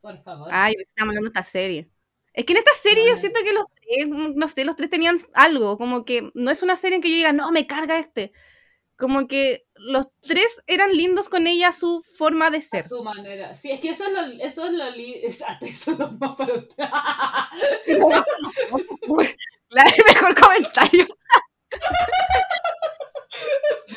Por 0.01 0.17
favor. 0.19 0.49
Ay, 0.51 0.75
yo 0.75 0.81
estaba 0.81 1.09
hablando 1.09 1.21
de 1.21 1.27
esta 1.27 1.43
serie. 1.43 1.89
Es 2.33 2.45
que 2.45 2.53
en 2.53 2.59
esta 2.59 2.73
serie 2.73 3.05
No, 3.05 3.09
yo 3.11 3.15
siento 3.15 3.39
que 3.43 3.53
los 3.53 3.65
tres, 3.73 4.07
no 4.07 4.47
sé, 4.47 4.65
los 4.65 4.75
tres 4.75 4.89
tenían 4.89 5.17
algo, 5.33 5.77
como 5.77 6.03
que 6.03 6.31
no 6.33 6.51
es 6.51 6.63
una 6.63 6.75
serie 6.75 6.97
en 6.97 7.01
que 7.01 7.09
yo 7.09 7.15
diga, 7.15 7.33
no, 7.33 7.51
me 7.51 7.65
carga 7.65 7.97
este. 7.97 8.33
Como 8.97 9.27
que 9.27 9.64
los 9.75 10.07
tres 10.21 10.61
eran 10.67 10.91
lindos 10.91 11.29
con 11.29 11.47
ella 11.47 11.71
su 11.71 12.03
forma 12.17 12.49
de 12.49 12.57
a 12.57 12.61
ser. 12.61 12.83
su 12.83 13.03
manera. 13.03 13.53
Sí, 13.53 13.71
es 13.71 13.79
que 13.79 13.89
eso 13.89 14.05
es 14.05 14.11
lo, 14.13 14.21
eso 14.43 14.65
es 14.65 14.71
lo 14.71 14.85
exacto, 14.87 15.65
eso 15.65 15.91
es 15.91 15.99
lo 15.99 16.11
más 16.13 16.35
para 16.35 16.53
usted. 16.55 16.83
La 19.69 19.83
mejor 19.83 20.35
comentario. 20.39 21.07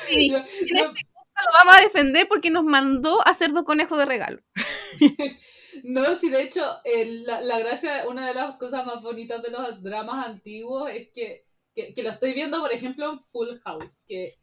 Sí, 0.07 0.29
No, 0.29 0.39
en 0.39 0.45
este 0.45 1.05
podcast 1.05 1.47
lo 1.47 1.53
vamos 1.59 1.77
a 1.77 1.81
defender 1.81 2.29
porque 2.29 2.51
nos 2.51 2.65
mandó 2.65 3.21
a 3.21 3.31
hacer 3.31 3.53
dos 3.53 3.65
conejos 3.65 3.99
de 3.99 4.07
regalo. 4.07 4.41
No, 5.85 6.17
sí, 6.17 6.29
de 6.29 6.43
hecho, 6.43 6.65
la, 7.25 7.41
la 7.41 7.59
gracia, 7.61 8.09
una 8.09 8.27
de 8.27 8.35
las 8.35 8.57
cosas 8.57 8.85
más 8.85 9.01
bonitas 9.01 9.41
de 9.43 9.51
los 9.51 9.81
dramas 9.81 10.27
antiguos 10.27 10.91
es 10.91 11.09
que, 11.13 11.47
que, 11.73 11.95
que 11.95 12.03
lo 12.03 12.11
estoy 12.11 12.33
viendo, 12.33 12.61
por 12.61 12.73
ejemplo, 12.73 13.13
en 13.13 13.21
Full 13.21 13.59
House, 13.65 14.03
que, 14.09 14.41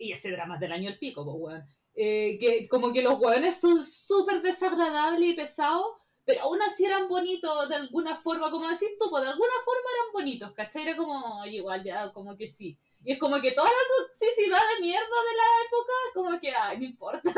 y 0.00 0.12
ese 0.12 0.30
drama 0.32 0.54
es 0.54 0.60
del 0.60 0.72
año 0.72 0.90
el 0.90 0.98
pico, 0.98 1.24
pues, 1.24 1.36
weón. 1.38 1.64
Eh, 1.94 2.38
que 2.40 2.68
como 2.68 2.92
que 2.92 3.02
los 3.02 3.18
weones 3.20 3.56
son 3.60 3.82
súper 3.84 4.42
desagradables 4.42 5.30
y 5.30 5.34
pesados, 5.34 5.86
pero 6.24 6.42
aún 6.42 6.62
así 6.62 6.84
eran 6.86 7.08
bonitos 7.08 7.68
de 7.68 7.74
alguna 7.76 8.16
forma, 8.16 8.50
como 8.50 8.68
decís 8.68 8.88
tú, 8.98 9.10
pues 9.10 9.24
de 9.24 9.30
alguna 9.30 9.52
forma 9.64 9.80
eran 9.94 10.12
bonitos, 10.12 10.52
¿cachai? 10.52 10.82
Era 10.82 10.96
como, 10.96 11.42
"Ay, 11.42 11.56
igual 11.56 11.82
ya, 11.84 12.12
como 12.12 12.36
que 12.36 12.46
sí. 12.48 12.78
Y 13.04 13.12
es 13.12 13.18
como 13.18 13.40
que 13.40 13.52
toda 13.52 13.68
la 13.68 14.06
toxicidad 14.06 14.58
de 14.76 14.82
mierda 14.82 15.06
de 15.06 15.36
la 15.36 15.48
época, 15.66 15.92
como 16.14 16.40
que, 16.40 16.52
ay, 16.54 16.78
no 16.78 16.84
importa. 16.84 17.32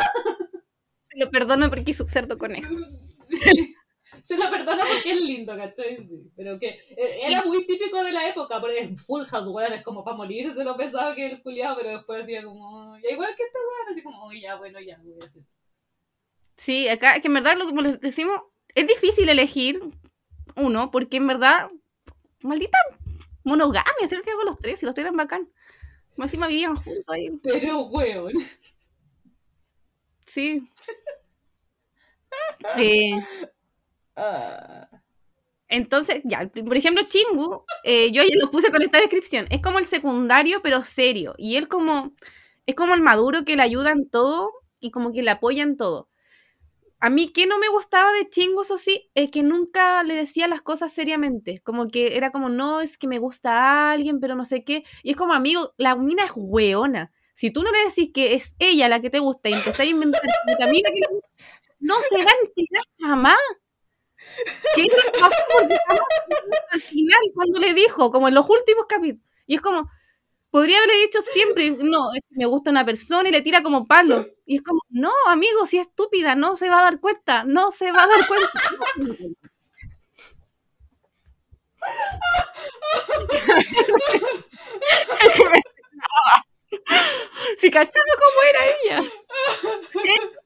Lo 1.14 1.30
perdono 1.30 1.68
porque 1.68 1.90
hizo 1.92 2.04
cerdo 2.04 2.38
conejo. 2.38 2.74
Sí. 3.32 3.74
Se 4.22 4.36
lo 4.36 4.48
perdono 4.50 4.82
porque 4.88 5.12
es 5.12 5.20
lindo, 5.20 5.56
¿cachai? 5.56 6.06
Sí. 6.06 6.30
Pero 6.36 6.58
que 6.58 6.68
eh, 6.68 7.18
era 7.22 7.42
muy 7.44 7.66
típico 7.66 8.02
de 8.04 8.12
la 8.12 8.28
época, 8.28 8.60
porque 8.60 8.78
en 8.80 8.96
Full 8.96 9.24
House, 9.24 9.48
weón, 9.48 9.72
es 9.72 9.82
como 9.82 10.04
para 10.04 10.16
morirse 10.16 10.62
lo 10.64 10.76
pesado 10.76 11.14
que 11.14 11.26
el 11.26 11.42
culiado, 11.42 11.76
pero 11.76 11.90
después 11.90 12.22
hacía 12.22 12.44
como, 12.44 12.96
ya 12.98 13.10
igual 13.10 13.34
que 13.36 13.42
este 13.42 13.58
weón, 13.58 13.92
así 13.92 14.02
como, 14.02 14.24
"Oh, 14.26 14.32
ya, 14.32 14.56
bueno, 14.56 14.80
ya, 14.80 14.98
voy 15.02 15.14
a 15.20 15.24
hacer. 15.24 15.42
Sí, 16.56 16.88
acá, 16.88 17.20
que 17.20 17.26
en 17.26 17.34
verdad, 17.34 17.56
lo 17.58 17.66
como 17.66 17.82
les 17.82 18.00
decimos, 18.00 18.40
es 18.74 18.86
difícil 18.86 19.28
elegir 19.28 19.82
uno, 20.56 20.90
porque 20.90 21.16
en 21.16 21.26
verdad, 21.26 21.70
maldita 22.40 22.78
monogamia, 23.44 24.08
¿sabes 24.08 24.24
que 24.24 24.30
hago 24.30 24.44
los 24.44 24.58
tres? 24.58 24.82
Y 24.82 24.86
los 24.86 24.94
tres 24.94 25.04
eran 25.06 25.16
bacán. 25.16 25.48
Más 26.16 26.28
encima 26.28 26.46
vivían 26.46 26.76
juntos 26.76 27.04
ahí. 27.08 27.30
Pero, 27.42 27.80
weón. 27.86 28.32
Sí. 30.26 30.62
Eh, 32.78 33.12
entonces, 35.68 36.20
ya, 36.24 36.48
por 36.48 36.76
ejemplo, 36.76 37.02
Chingu, 37.08 37.62
eh, 37.84 38.12
yo 38.12 38.22
ya 38.22 38.34
lo 38.40 38.50
puse 38.50 38.70
con 38.70 38.82
esta 38.82 38.98
descripción. 38.98 39.46
Es 39.50 39.62
como 39.62 39.78
el 39.78 39.86
secundario, 39.86 40.60
pero 40.62 40.84
serio. 40.84 41.34
Y 41.38 41.56
él 41.56 41.68
como, 41.68 42.12
es 42.66 42.74
como 42.74 42.94
el 42.94 43.00
maduro 43.00 43.44
que 43.44 43.56
le 43.56 43.62
ayuda 43.62 43.92
en 43.92 44.08
todo 44.10 44.50
y 44.80 44.90
como 44.90 45.12
que 45.12 45.22
le 45.22 45.30
apoya 45.30 45.62
en 45.62 45.76
todo. 45.76 46.08
A 47.00 47.10
mí 47.10 47.32
que 47.32 47.46
no 47.46 47.58
me 47.58 47.68
gustaba 47.68 48.12
de 48.12 48.28
Chingu, 48.28 48.62
eso 48.62 48.78
sí, 48.78 49.10
es 49.14 49.30
que 49.30 49.42
nunca 49.42 50.04
le 50.04 50.14
decía 50.14 50.46
las 50.46 50.62
cosas 50.62 50.92
seriamente. 50.92 51.60
Como 51.64 51.88
que 51.88 52.16
era 52.16 52.30
como, 52.30 52.48
no, 52.48 52.80
es 52.80 52.98
que 52.98 53.08
me 53.08 53.18
gusta 53.18 53.52
a 53.58 53.92
alguien, 53.92 54.20
pero 54.20 54.36
no 54.36 54.44
sé 54.44 54.64
qué. 54.64 54.84
Y 55.02 55.10
es 55.12 55.16
como, 55.16 55.32
amigo, 55.32 55.74
la 55.78 55.96
mina 55.96 56.24
es 56.24 56.32
weona. 56.36 57.12
Si 57.34 57.50
tú 57.50 57.62
no 57.62 57.72
le 57.72 57.78
decís 57.88 58.10
que 58.14 58.34
es 58.34 58.54
ella 58.58 58.88
la 58.88 59.00
que 59.00 59.10
te 59.10 59.18
gusta 59.18 59.48
y 59.48 59.54
empezás 59.54 59.80
a 59.80 59.84
inventar 59.86 60.20
la 60.60 60.66
mina 60.66 60.90
que 60.94 61.00
no 61.80 61.94
se 62.08 62.16
enterar 62.16 62.84
jamás. 63.00 63.38
¿Qué 64.74 64.82
que 64.84 65.18
pasó? 65.18 65.34
Porque 65.58 65.76
jamás 65.88 66.02
al 66.72 66.80
final, 66.80 67.20
cuando 67.34 67.58
le 67.60 67.74
dijo, 67.74 68.10
como 68.10 68.28
en 68.28 68.34
los 68.34 68.48
últimos 68.48 68.86
capítulos, 68.88 69.22
y 69.46 69.56
es 69.56 69.60
como, 69.60 69.90
podría 70.50 70.78
haberle 70.78 70.96
dicho 71.02 71.20
siempre, 71.22 71.70
no, 71.72 72.12
es 72.14 72.20
que 72.28 72.36
me 72.38 72.46
gusta 72.46 72.70
una 72.70 72.84
persona 72.86 73.28
y 73.28 73.32
le 73.32 73.42
tira 73.42 73.62
como 73.62 73.86
palo. 73.86 74.26
Y 74.46 74.56
es 74.56 74.62
como, 74.62 74.80
no, 74.90 75.12
amigo, 75.28 75.66
si 75.66 75.78
es 75.78 75.86
estúpida, 75.88 76.34
no 76.36 76.56
se 76.56 76.68
va 76.70 76.80
a 76.80 76.84
dar 76.84 77.00
cuenta, 77.00 77.44
no 77.44 77.70
se 77.72 77.92
va 77.92 78.04
a 78.04 78.08
dar 78.08 78.26
cuenta. 78.28 78.50
Si 87.58 87.70
cachamos 87.70 88.16
cómo 88.22 88.38
era 88.50 88.60
ella. 88.82 89.10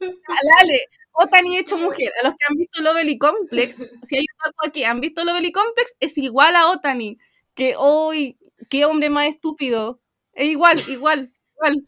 Dale, 0.58 0.88
Otani 1.16 1.58
hecho 1.58 1.78
mujer. 1.78 2.12
A 2.22 2.26
los 2.28 2.34
que 2.36 2.44
han 2.48 2.56
visto 2.56 2.82
Lovely 2.82 3.18
Complex, 3.18 3.76
si 4.02 4.16
hay 4.16 4.22
un 4.22 4.38
dato 4.44 4.56
aquí, 4.68 4.84
han 4.84 5.00
visto 5.00 5.24
Lovely 5.24 5.52
Complex, 5.52 5.94
es 6.00 6.16
igual 6.18 6.56
a 6.56 6.68
Otani. 6.70 7.18
Que 7.54 7.74
hoy, 7.76 8.38
qué 8.68 8.84
hombre 8.84 9.10
más 9.10 9.26
estúpido. 9.28 10.00
Es 10.32 10.46
igual, 10.46 10.78
igual, 10.88 11.30
igual. 11.54 11.84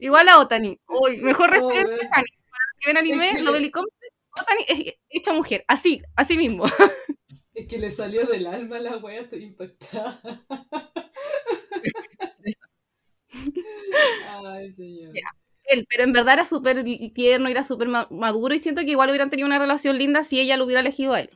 Igual 0.00 0.28
a 0.28 0.38
Otani. 0.40 0.80
Uy, 0.88 1.18
mejor 1.18 1.50
Oh, 1.50 1.52
referencia 1.52 1.98
a 1.98 2.06
Otani. 2.08 2.28
Para 2.50 2.64
los 2.66 2.76
que 2.80 2.86
ven 2.88 2.96
anime, 2.96 3.42
Lovely 3.42 3.70
Complex, 3.70 4.14
Otani 4.40 4.64
es 4.68 4.94
hecha 5.10 5.32
mujer. 5.32 5.64
Así, 5.68 6.02
así 6.16 6.36
mismo. 6.36 6.64
Es 7.54 7.66
que 7.66 7.78
le 7.78 7.90
salió 7.90 8.24
del 8.26 8.46
alma 8.46 8.78
la 8.78 8.98
wea, 8.98 9.22
estoy 9.22 9.42
impactada. 9.44 10.20
Ay, 14.44 14.72
señor. 14.72 15.12
Ya. 15.14 15.37
Él, 15.68 15.86
pero 15.88 16.04
en 16.04 16.12
verdad 16.12 16.34
era 16.34 16.44
súper 16.44 16.84
tierno, 17.14 17.48
era 17.48 17.64
súper 17.64 17.88
ma- 17.88 18.08
maduro 18.10 18.54
y 18.54 18.58
siento 18.58 18.82
que 18.82 18.90
igual 18.90 19.10
hubieran 19.10 19.30
tenido 19.30 19.46
una 19.46 19.58
relación 19.58 19.98
linda 19.98 20.22
si 20.22 20.40
ella 20.40 20.56
lo 20.56 20.64
hubiera 20.64 20.80
elegido 20.80 21.12
a 21.12 21.20
él. 21.20 21.30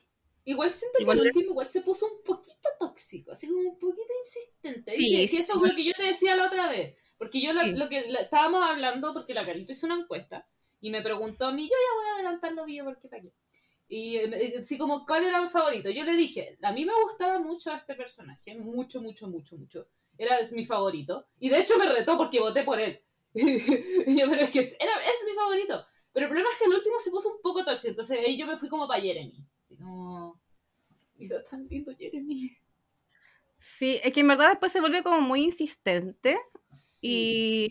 Igual 0.44 0.70
siento 0.70 1.00
Igual 1.00 1.18
que 1.18 1.20
el 1.22 1.26
último 1.28 1.50
igual 1.52 1.66
se 1.68 1.82
puso 1.82 2.06
un 2.06 2.22
poquito 2.24 2.68
tóxico, 2.78 3.30
así 3.32 3.46
como 3.46 3.60
un 3.60 3.78
poquito 3.78 4.12
insistente. 4.24 4.92
Sí, 4.92 5.06
Y 5.06 5.28
que 5.28 5.38
eso 5.38 5.52
es 5.64 5.70
lo 5.70 5.76
que 5.76 5.84
yo 5.84 5.92
te 5.96 6.02
decía 6.04 6.34
la 6.34 6.46
otra 6.46 6.68
vez. 6.68 6.96
Porque 7.16 7.40
yo 7.40 7.52
la- 7.52 7.62
Sí. 7.62 7.72
lo 7.72 7.88
que 7.88 8.08
la- 8.08 8.20
estábamos 8.22 8.64
hablando, 8.64 9.12
porque 9.12 9.34
la 9.34 9.44
Carito 9.44 9.72
hizo 9.72 9.86
una 9.86 10.00
encuesta 10.00 10.44
y 10.80 10.90
me 10.90 11.00
preguntó 11.02 11.46
a 11.46 11.52
mí, 11.52 11.62
yo 11.62 11.68
ya 11.70 11.96
voy 12.00 12.06
a 12.10 12.14
adelantar 12.14 12.52
lo 12.52 12.64
mío 12.64 12.84
porque 12.84 13.08
para 13.08 13.22
qué. 13.22 13.32
Y 13.88 14.16
eh, 14.16 14.54
así 14.60 14.78
como, 14.78 15.06
¿cuál 15.06 15.24
era 15.24 15.40
el 15.42 15.48
favorito? 15.48 15.90
Yo 15.90 16.02
le 16.04 16.14
dije, 16.14 16.58
a 16.62 16.72
mí 16.72 16.84
me 16.84 16.92
gustaba 17.04 17.38
mucho 17.38 17.72
este 17.72 17.94
personaje, 17.94 18.56
mucho, 18.56 19.00
mucho, 19.00 19.28
mucho, 19.28 19.56
mucho. 19.56 19.86
Era 20.18 20.38
mi 20.52 20.64
favorito. 20.64 21.26
Y 21.38 21.50
de 21.50 21.58
hecho 21.60 21.78
me 21.78 21.88
retó 21.88 22.16
porque 22.16 22.40
voté 22.40 22.64
por 22.64 22.80
él. 22.80 23.00
yo, 23.34 24.30
pero 24.30 24.42
es 24.42 24.50
que 24.50 24.60
es, 24.60 24.76
era, 24.78 24.92
es 25.04 25.24
mi 25.26 25.34
favorito. 25.34 25.84
Pero 26.12 26.26
el 26.26 26.30
problema 26.30 26.50
es 26.52 26.58
que 26.58 26.64
el 26.66 26.74
último 26.74 26.98
se 26.98 27.10
puso 27.10 27.34
un 27.36 27.40
poco 27.42 27.64
tóxico, 27.64 27.88
entonces 27.90 28.18
ahí 28.18 28.36
yo 28.36 28.46
me 28.46 28.58
fui 28.58 28.68
como 28.68 28.86
para 28.86 29.00
Jeremy. 29.00 29.42
Así 29.60 29.76
como, 29.76 30.38
mira 31.16 31.42
tan 31.44 31.66
lindo 31.68 31.92
Jeremy. 31.96 32.50
Sí, 33.56 34.00
es 34.02 34.12
que 34.12 34.20
en 34.20 34.28
verdad 34.28 34.50
después 34.50 34.72
se 34.72 34.80
vuelve 34.80 35.02
como 35.02 35.20
muy 35.20 35.42
insistente 35.44 36.38
Sí. 36.68 37.08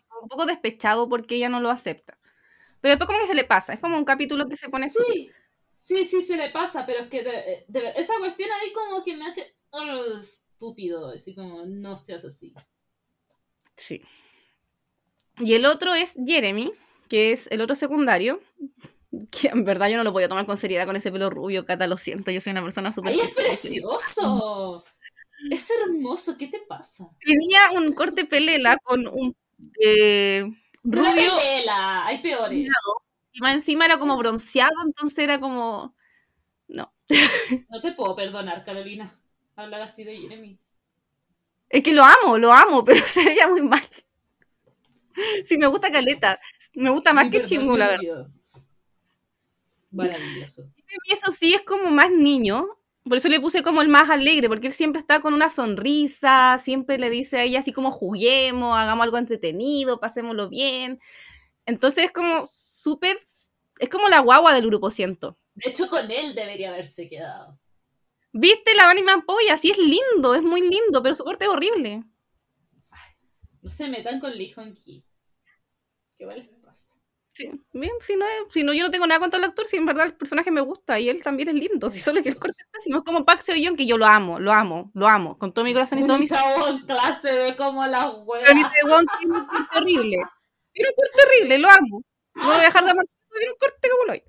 y 0.01 0.03
un 0.21 0.29
poco 0.29 0.45
despechado 0.45 1.07
porque 1.09 1.35
ella 1.35 1.49
no 1.49 1.59
lo 1.59 1.69
acepta. 1.69 2.17
Pero 2.79 2.93
después 2.93 3.07
como 3.07 3.19
que 3.19 3.27
se 3.27 3.35
le 3.35 3.43
pasa, 3.43 3.73
es 3.73 3.79
como 3.81 3.97
un 3.97 4.05
capítulo 4.05 4.47
que 4.47 4.55
se 4.57 4.69
pone 4.69 4.85
así. 4.87 4.97
Sí, 5.07 5.31
sí, 5.77 6.05
sí, 6.05 6.21
se 6.21 6.37
le 6.37 6.49
pasa, 6.49 6.85
pero 6.85 7.01
es 7.01 7.09
que 7.09 7.23
de- 7.23 7.65
de 7.67 7.79
ver- 7.81 7.93
esa 7.97 8.17
cuestión 8.19 8.49
ahí 8.51 8.71
como 8.73 9.03
que 9.03 9.15
me 9.17 9.25
hace 9.25 9.55
"Ugh, 9.71 10.19
estúpido, 10.21 11.09
así 11.09 11.35
como 11.35 11.65
no 11.65 11.95
seas 11.95 12.25
así. 12.25 12.53
Sí. 13.77 14.01
Y 15.41 15.55
el 15.55 15.65
otro 15.65 15.93
es 15.93 16.13
Jeremy, 16.25 16.71
que 17.09 17.31
es 17.31 17.47
el 17.51 17.61
otro 17.61 17.75
secundario, 17.75 18.39
que 19.31 19.49
en 19.49 19.65
verdad 19.65 19.89
yo 19.89 19.97
no 19.97 20.03
lo 20.03 20.13
podía 20.13 20.29
tomar 20.29 20.45
con 20.45 20.55
seriedad 20.55 20.85
con 20.85 20.95
ese 20.95 21.11
pelo 21.11 21.29
rubio, 21.29 21.65
Cata, 21.65 21.87
lo 21.87 21.97
siento, 21.97 22.31
yo 22.31 22.41
soy 22.41 22.51
una 22.51 22.63
persona 22.63 22.93
súper... 22.93 23.13
¡Ay, 23.13 23.21
es 23.21 23.33
precioso! 23.33 24.83
Es 25.49 25.67
hermoso, 25.71 26.37
¿qué 26.37 26.47
te 26.47 26.59
pasa? 26.59 27.09
Tenía 27.25 27.71
un 27.71 27.93
corte 27.93 28.25
pelela 28.25 28.77
con 28.83 29.07
un 29.07 29.35
eh, 29.79 30.43
Una 30.83 31.11
rubio 31.11 31.31
pelela, 31.35 32.05
hay 32.05 32.21
peores. 32.21 32.67
y 33.31 33.41
más 33.41 33.55
encima 33.55 33.85
era 33.85 33.97
como 33.97 34.17
bronceado, 34.17 34.75
entonces 34.85 35.19
era 35.19 35.39
como... 35.39 35.95
No. 36.67 36.93
No 37.69 37.81
te 37.81 37.91
puedo 37.93 38.15
perdonar, 38.15 38.63
Carolina, 38.63 39.11
hablar 39.55 39.81
así 39.81 40.03
de 40.03 40.17
Jeremy. 40.17 40.57
Es 41.69 41.83
que 41.83 41.93
lo 41.93 42.03
amo, 42.03 42.37
lo 42.37 42.53
amo, 42.53 42.85
pero 42.85 43.05
se 43.07 43.25
veía 43.25 43.47
muy 43.47 43.61
mal. 43.61 43.81
Sí, 45.47 45.57
me 45.57 45.67
gusta 45.67 45.91
Caleta. 45.91 46.39
Me 46.73 46.89
gusta 46.89 47.13
más 47.13 47.29
que 47.29 47.43
Chingu, 47.43 47.75
la 47.75 47.89
verdad. 47.89 48.27
Maravilloso. 49.91 50.69
Y 51.05 51.13
eso 51.13 51.31
sí 51.31 51.53
es 51.53 51.61
como 51.61 51.89
más 51.89 52.11
niño. 52.11 52.65
Por 53.03 53.17
eso 53.17 53.29
le 53.29 53.39
puse 53.39 53.63
como 53.63 53.81
el 53.81 53.87
más 53.87 54.09
alegre, 54.09 54.47
porque 54.47 54.67
él 54.67 54.73
siempre 54.73 54.99
está 54.99 55.21
con 55.21 55.33
una 55.33 55.49
sonrisa, 55.49 56.57
siempre 56.59 56.99
le 56.99 57.09
dice 57.09 57.39
a 57.39 57.43
ella 57.43 57.59
así 57.59 57.73
como 57.73 57.89
juguemos, 57.89 58.77
hagamos 58.77 59.03
algo 59.03 59.17
entretenido, 59.17 59.99
pasémoslo 59.99 60.49
bien. 60.49 60.99
Entonces 61.65 62.05
es 62.05 62.11
como 62.11 62.45
súper, 62.45 63.17
es 63.79 63.89
como 63.89 64.07
la 64.07 64.19
guagua 64.19 64.53
del 64.53 64.67
grupo, 64.67 64.91
siento. 64.91 65.35
De 65.55 65.71
hecho, 65.71 65.89
con 65.89 66.09
él 66.11 66.35
debería 66.35 66.69
haberse 66.69 67.09
quedado. 67.09 67.57
¿Viste 68.33 68.75
la 68.75 68.87
Bunny 68.87 69.03
Man 69.03 69.25
Polla? 69.25 69.57
Sí 69.57 69.71
es 69.71 69.77
lindo, 69.77 70.35
es 70.35 70.43
muy 70.43 70.61
lindo, 70.61 71.03
pero 71.03 71.15
su 71.15 71.23
corte 71.23 71.45
es 71.45 71.49
horrible. 71.49 72.03
No 73.61 73.69
se 73.69 73.87
metan 73.87 74.19
con 74.19 74.31
Lee 74.35 74.51
Hong 74.53 74.73
Ki. 74.73 75.03
¿Qué 76.17 76.25
vale 76.25 76.43
les 76.43 76.59
pasa? 76.63 76.99
Sí, 77.33 77.49
bien, 77.71 77.91
si 78.01 78.15
no, 78.17 78.25
es- 78.25 78.53
si 78.53 78.63
no, 78.63 78.73
yo 78.73 78.83
no 78.83 78.91
tengo 78.91 79.07
nada 79.07 79.19
contra 79.19 79.37
el 79.37 79.45
actor, 79.45 79.65
si 79.65 79.77
en 79.77 79.85
verdad 79.85 80.05
el 80.05 80.15
personaje 80.15 80.51
me 80.51 80.61
gusta 80.61 80.99
y 80.99 81.07
él 81.09 81.23
también 81.23 81.49
es 81.49 81.55
lindo, 81.55 81.89
si 81.89 81.99
solo 81.99 82.21
que 82.21 82.29
el 82.29 82.35
corte 82.37 82.57
es 82.61 82.67
pésimo, 82.71 82.97
es 82.99 83.03
como 83.05 83.23
Park 83.23 83.41
Seo 83.41 83.55
Young, 83.55 83.77
que 83.77 83.85
yo 83.85 83.97
lo 83.97 84.05
amo, 84.05 84.37
lo 84.39 84.51
amo, 84.51 84.91
lo 84.93 85.07
amo, 85.07 85.37
con 85.37 85.53
todo 85.53 85.63
mi 85.63 85.73
corazón 85.73 85.99
y 85.99 86.05
todo 86.05 86.17
mi 86.17 86.27
clase 86.27 87.31
de 87.31 87.55
como 87.55 87.85
las 87.87 88.05
huevas. 88.25 88.47
Pero 88.47 88.55
mi 88.55 88.63
tiene 88.63 88.93
un 88.95 89.45
corte 89.45 89.77
horrible. 89.77 90.17
Tiene 90.73 90.89
un 90.89 90.95
corte 90.95 91.21
horrible, 91.25 91.57
lo 91.59 91.69
amo. 91.69 92.03
No 92.35 92.43
voy 92.47 92.55
a 92.55 92.61
dejar 92.63 92.83
de 92.85 92.91
amar. 92.91 93.05
Tiene 93.31 93.51
un 93.51 93.57
corte 93.57 93.89
como 93.89 94.05
lo 94.05 94.11
hay. 94.13 94.23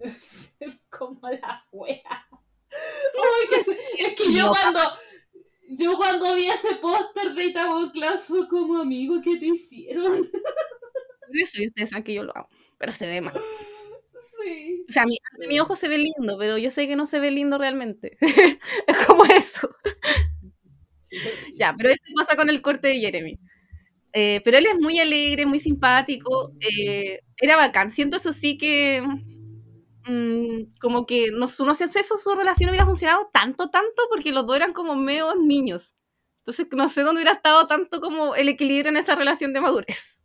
como 0.90 1.28
la 1.30 1.66
wea. 1.72 2.26
Ay, 2.72 3.48
que 3.48 3.64
se- 3.64 3.78
es 3.98 4.14
que 4.14 4.32
yo 4.32 4.48
cuando 4.48 4.80
yo 5.70 5.96
cuando 5.96 6.34
vi 6.34 6.46
ese 6.48 6.76
póster 6.76 7.34
de 7.34 7.44
Itaewon 7.46 7.90
Class 7.90 8.26
fue 8.26 8.48
como 8.48 8.78
amigo 8.80 9.20
¿qué 9.22 9.36
te 9.38 9.46
hicieron? 9.46 10.22
Por 11.26 11.38
eso 11.38 11.62
y 11.62 11.68
ustedes 11.68 11.90
saben 11.90 12.04
que 12.04 12.14
yo 12.14 12.24
lo 12.24 12.36
amo. 12.36 12.48
Pero 12.78 12.92
se 12.92 13.06
ve 13.06 13.20
mal. 13.20 13.34
Sí. 14.42 14.84
O 14.88 14.92
sea, 14.92 15.06
mi, 15.06 15.18
mi 15.48 15.60
ojo 15.60 15.76
se 15.76 15.88
ve 15.88 15.98
lindo, 15.98 16.38
pero 16.38 16.58
yo 16.58 16.70
sé 16.70 16.88
que 16.88 16.96
no 16.96 17.06
se 17.06 17.20
ve 17.20 17.30
lindo 17.30 17.58
realmente. 17.58 18.18
es 18.86 19.06
como 19.06 19.24
eso. 19.26 19.70
Ya, 21.56 21.74
pero 21.76 21.90
eso 21.90 22.02
pasa 22.16 22.36
con 22.36 22.48
el 22.50 22.62
corte 22.62 22.88
de 22.88 23.00
Jeremy. 23.00 23.38
Eh, 24.14 24.42
pero 24.44 24.58
él 24.58 24.66
es 24.66 24.80
muy 24.80 25.00
alegre, 25.00 25.46
muy 25.46 25.58
simpático. 25.60 26.52
eh, 26.60 27.20
era 27.38 27.56
bacán. 27.56 27.90
Siento 27.90 28.16
eso 28.18 28.32
sí 28.32 28.58
que. 28.58 29.02
Mm, 30.06 30.78
como 30.80 31.06
que 31.06 31.30
no, 31.30 31.46
no 31.46 31.74
sé 31.74 31.88
si 31.88 31.98
eso 31.98 32.16
su 32.16 32.34
relación 32.34 32.70
hubiera 32.70 32.86
funcionado 32.86 33.30
tanto, 33.32 33.70
tanto, 33.70 34.02
porque 34.08 34.32
los 34.32 34.46
dos 34.46 34.56
eran 34.56 34.72
como 34.72 34.96
medio 34.96 35.34
niños. 35.34 35.94
Entonces 36.38 36.66
no 36.72 36.88
sé 36.88 37.02
dónde 37.02 37.20
hubiera 37.20 37.36
estado 37.36 37.66
tanto 37.66 38.00
como 38.00 38.34
el 38.34 38.48
equilibrio 38.48 38.90
en 38.90 38.96
esa 38.96 39.14
relación 39.14 39.52
de 39.52 39.60
madurez. 39.60 40.22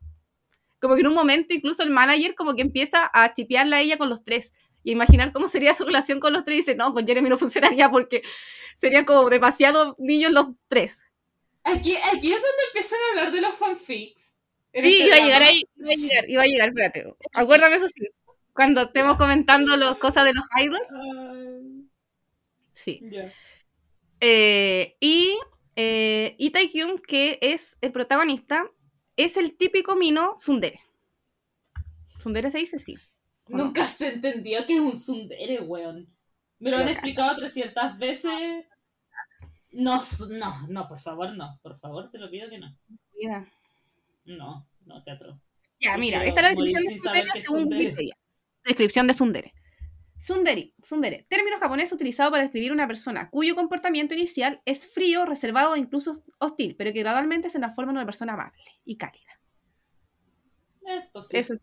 Como 0.79 0.95
que 0.95 1.01
en 1.01 1.07
un 1.07 1.13
momento 1.13 1.53
incluso 1.53 1.83
el 1.83 1.89
manager 1.89 2.35
como 2.35 2.55
que 2.55 2.61
empieza 2.61 3.09
a 3.13 3.33
chipearla 3.33 3.77
a 3.77 3.81
ella 3.81 3.97
con 3.97 4.09
los 4.09 4.23
tres 4.23 4.53
y 4.83 4.91
imaginar 4.91 5.33
cómo 5.33 5.47
sería 5.47 5.73
su 5.73 5.83
relación 5.83 6.19
con 6.19 6.31
los 6.31 6.43
tres 6.43 6.55
y 6.55 6.59
dice, 6.59 6.75
no, 6.75 6.93
con 6.93 7.05
Jeremy 7.05 7.29
no 7.29 7.37
funcionaría 7.39 7.89
porque 7.89 8.21
serían 8.75 9.05
como 9.05 9.29
demasiado 9.29 9.95
niños 9.99 10.31
los 10.31 10.47
tres. 10.67 10.97
Aquí, 11.63 11.95
aquí 11.95 12.31
es 12.31 12.41
donde 12.41 12.63
empiezan 12.67 12.99
a 12.99 13.09
hablar 13.09 13.33
de 13.33 13.41
los 13.41 13.55
fanfics. 13.55 14.35
Sí, 14.73 15.01
este 15.01 15.07
iba 15.07 15.15
a 15.15 15.19
llegar 15.19 15.43
ahí, 15.43 15.63
iba 15.77 15.91
a 15.91 15.95
llegar, 15.95 16.29
iba 16.29 16.43
a 16.43 16.45
llegar, 16.45 16.69
espérate. 16.69 17.15
Acuérdame 17.33 17.75
eso 17.77 17.87
sí. 17.89 18.07
Cuando 18.55 18.83
estemos 18.83 19.17
comentando 19.17 19.75
las 19.75 19.97
cosas 19.97 20.23
de 20.23 20.33
los 20.33 20.45
idols. 20.61 21.75
Sí. 22.71 23.01
Eh, 24.21 24.95
y 25.01 25.37
eh, 25.75 26.37
que 27.05 27.37
es 27.41 27.77
el 27.81 27.91
protagonista, 27.91 28.65
es 29.17 29.35
el 29.35 29.57
típico 29.57 29.97
mino 29.97 30.35
tsundere. 30.37 30.79
¿Tsundere 32.17 32.49
se 32.49 32.59
dice? 32.59 32.79
Sí. 32.79 32.95
Nunca 33.49 33.85
se 33.85 34.13
entendió 34.13 34.65
que 34.65 34.75
es 34.75 34.79
un 34.79 34.93
tsundere, 34.93 35.59
weón. 35.59 36.07
Me 36.59 36.71
lo 36.71 36.77
han 36.77 36.87
explicado 36.87 37.35
300 37.35 37.97
veces. 37.97 38.65
No, 39.71 40.01
no, 40.29 40.67
no, 40.69 40.87
por 40.87 40.99
favor, 41.01 41.35
no. 41.35 41.59
Por 41.61 41.77
favor, 41.77 42.09
te 42.09 42.19
lo 42.19 42.31
pido 42.31 42.49
que 42.49 42.57
no. 42.57 42.73
Mira. 43.19 43.51
No, 44.23 44.65
no, 44.85 45.03
teatro. 45.03 45.41
Ya, 45.81 45.97
mira, 45.97 46.23
esta 46.23 46.39
es 46.39 46.55
la 46.55 46.61
descripción 46.61 47.13
de 47.13 47.19
es 47.19 47.41
según. 47.41 47.73
Wikipedia. 47.73 48.15
Descripción 48.65 49.07
de 49.07 49.13
Tsundere. 49.13 49.53
Tsundere, 50.19 50.73
tsundere, 50.81 51.27
término 51.29 51.59
japonés 51.59 51.91
utilizado 51.91 52.31
para 52.31 52.43
describir 52.43 52.71
una 52.71 52.87
persona 52.87 53.29
cuyo 53.29 53.53
comportamiento 53.53 54.15
inicial 54.15 54.61
es 54.65 54.87
frío, 54.87 55.25
reservado 55.25 55.75
e 55.75 55.79
incluso 55.79 56.23
hostil, 56.39 56.75
pero 56.75 56.91
que 56.93 57.01
gradualmente 57.01 57.49
se 57.49 57.59
transforma 57.59 57.91
en 57.91 57.97
una 57.97 58.05
persona 58.05 58.33
amable 58.33 58.63
y 58.85 58.97
cálida. 58.97 59.39
Eh, 60.87 61.09
pues 61.13 61.27
sí. 61.27 61.37
Eso 61.37 61.53
es, 61.53 61.61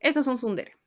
eso 0.00 0.20
es 0.20 0.26
un 0.26 0.36
tsundere. 0.36 0.78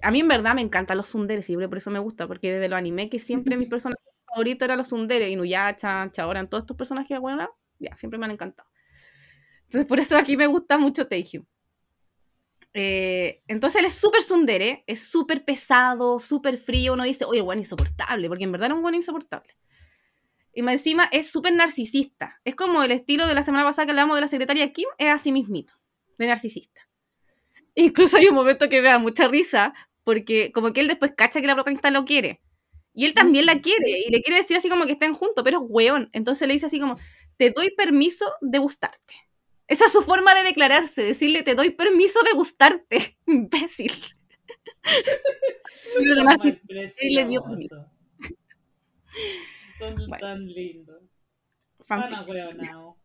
A 0.00 0.10
mí 0.10 0.20
en 0.20 0.28
verdad 0.28 0.54
me 0.54 0.62
encantan 0.62 0.96
los 0.96 1.06
tsunderes, 1.06 1.50
y 1.50 1.56
por 1.56 1.76
eso 1.76 1.90
me 1.90 1.98
gusta, 1.98 2.26
porque 2.26 2.52
desde 2.52 2.68
los 2.68 2.78
anime 2.78 3.10
que 3.10 3.18
siempre 3.18 3.58
mis 3.58 3.68
personajes 3.70 4.04
favoritos 4.26 4.64
eran 4.64 4.78
los 4.78 4.86
tsundere, 4.86 5.28
Inuyasha, 5.28 6.10
Chaoran, 6.12 6.48
todos 6.48 6.62
estos 6.62 6.76
personajes 6.76 7.18
bueno, 7.20 7.50
ya, 7.78 7.94
siempre 7.96 8.18
me 8.18 8.24
han 8.24 8.30
encantado. 8.30 8.70
Entonces 9.64 9.86
por 9.86 10.00
eso 10.00 10.16
aquí 10.16 10.36
me 10.36 10.46
gusta 10.46 10.78
mucho 10.78 11.06
Teihyu. 11.06 11.46
Eh, 12.72 13.42
entonces 13.48 13.80
él 13.80 13.86
es 13.86 13.94
súper 13.94 14.20
tsundere, 14.20 14.84
es 14.86 15.08
súper 15.10 15.44
pesado, 15.44 16.20
súper 16.20 16.58
frío, 16.58 16.94
uno 16.94 17.04
dice, 17.04 17.24
oye, 17.24 17.40
bueno, 17.40 17.60
insoportable, 17.60 18.28
porque 18.28 18.44
en 18.44 18.52
verdad 18.52 18.66
era 18.66 18.74
un 18.74 18.82
buen 18.82 18.94
insoportable. 18.94 19.56
Y 20.52 20.62
más 20.62 20.74
encima 20.74 21.08
es 21.12 21.30
súper 21.30 21.54
narcisista. 21.54 22.40
Es 22.44 22.54
como 22.54 22.82
el 22.82 22.90
estilo 22.90 23.26
de 23.26 23.34
la 23.34 23.42
semana 23.42 23.64
pasada 23.64 23.86
que 23.86 23.92
hablamos 23.92 24.16
de 24.16 24.22
la 24.22 24.28
secretaria 24.28 24.72
Kim, 24.72 24.88
es 24.98 25.08
así 25.08 25.32
mismito, 25.32 25.74
de 26.18 26.26
narcisista. 26.26 26.88
Incluso 27.74 28.16
hay 28.16 28.26
un 28.26 28.34
momento 28.34 28.68
que 28.68 28.82
me 28.82 28.88
da 28.88 28.98
mucha 28.98 29.28
risa, 29.28 29.74
porque 30.04 30.50
como 30.52 30.72
que 30.72 30.80
él 30.80 30.88
después 30.88 31.12
cacha 31.16 31.40
que 31.40 31.46
la 31.46 31.54
protagonista 31.54 31.90
lo 31.90 32.04
quiere. 32.04 32.40
Y 32.92 33.06
él 33.06 33.14
también 33.14 33.46
la 33.46 33.60
quiere, 33.60 33.88
y 34.06 34.10
le 34.10 34.20
quiere 34.20 34.38
decir 34.38 34.56
así 34.56 34.68
como 34.68 34.86
que 34.86 34.92
estén 34.92 35.14
juntos, 35.14 35.44
pero 35.44 35.58
es 35.58 35.64
weón. 35.68 36.10
Entonces 36.12 36.46
le 36.48 36.54
dice 36.54 36.66
así 36.66 36.80
como, 36.80 36.98
te 37.36 37.50
doy 37.50 37.70
permiso 37.76 38.26
de 38.40 38.58
gustarte. 38.58 39.29
Esa 39.70 39.86
es 39.86 39.92
su 39.92 40.02
forma 40.02 40.34
de 40.34 40.42
declararse, 40.42 41.02
decirle, 41.02 41.42
te 41.44 41.54
doy 41.54 41.70
permiso 41.70 42.18
de 42.24 42.32
gustarte, 42.32 43.16
imbécil. 43.26 43.92
Pero 44.82 46.14
de 46.14 46.20
Son 46.20 46.26
narcis- 46.26 46.60
muy 46.68 46.78
él 46.98 47.14
le 47.14 47.24
dio 47.26 47.42
preciosos. 47.44 47.86
Son 49.78 49.94
Bueno. 50.08 50.18
tan 50.18 50.44
lindos. 50.46 51.02
Tan 51.86 52.12
ahueonados. 52.14 52.96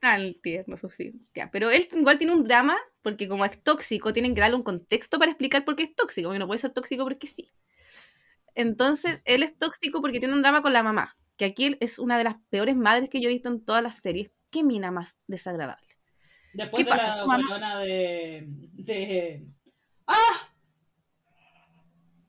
Tan 0.00 0.34
tierno, 0.42 0.76
eso 0.76 0.88
sí. 0.90 1.12
Ya, 1.34 1.50
pero 1.50 1.70
él 1.70 1.88
igual 1.92 2.18
tiene 2.18 2.34
un 2.34 2.42
drama, 2.44 2.76
porque 3.02 3.28
como 3.28 3.44
es 3.44 3.62
tóxico, 3.62 4.12
tienen 4.12 4.34
que 4.34 4.40
darle 4.40 4.56
un 4.56 4.62
contexto 4.62 5.18
para 5.18 5.30
explicar 5.30 5.64
por 5.64 5.76
qué 5.76 5.84
es 5.84 5.94
tóxico, 5.94 6.28
porque 6.28 6.38
no 6.38 6.46
puede 6.46 6.58
ser 6.58 6.72
tóxico 6.72 7.04
porque 7.04 7.26
sí. 7.26 7.52
Entonces, 8.54 9.20
él 9.26 9.42
es 9.42 9.56
tóxico 9.58 10.00
porque 10.00 10.18
tiene 10.18 10.34
un 10.34 10.42
drama 10.42 10.62
con 10.62 10.72
la 10.72 10.82
mamá, 10.82 11.16
que 11.36 11.44
aquí 11.44 11.76
es 11.80 11.98
una 11.98 12.18
de 12.18 12.24
las 12.24 12.40
peores 12.50 12.76
madres 12.76 13.08
que 13.10 13.20
yo 13.20 13.28
he 13.28 13.32
visto 13.32 13.48
en 13.48 13.64
todas 13.64 13.82
las 13.82 13.96
series. 13.96 14.32
Qué 14.50 14.64
mina 14.64 14.90
más 14.90 15.20
desagradable. 15.28 15.89
Después 16.52 16.84
¿Qué 16.84 16.84
de 16.84 16.96
pasa? 16.96 17.24
la 17.58 17.78
de, 17.78 18.44
de. 18.72 19.46
¡Ah! 20.06 20.48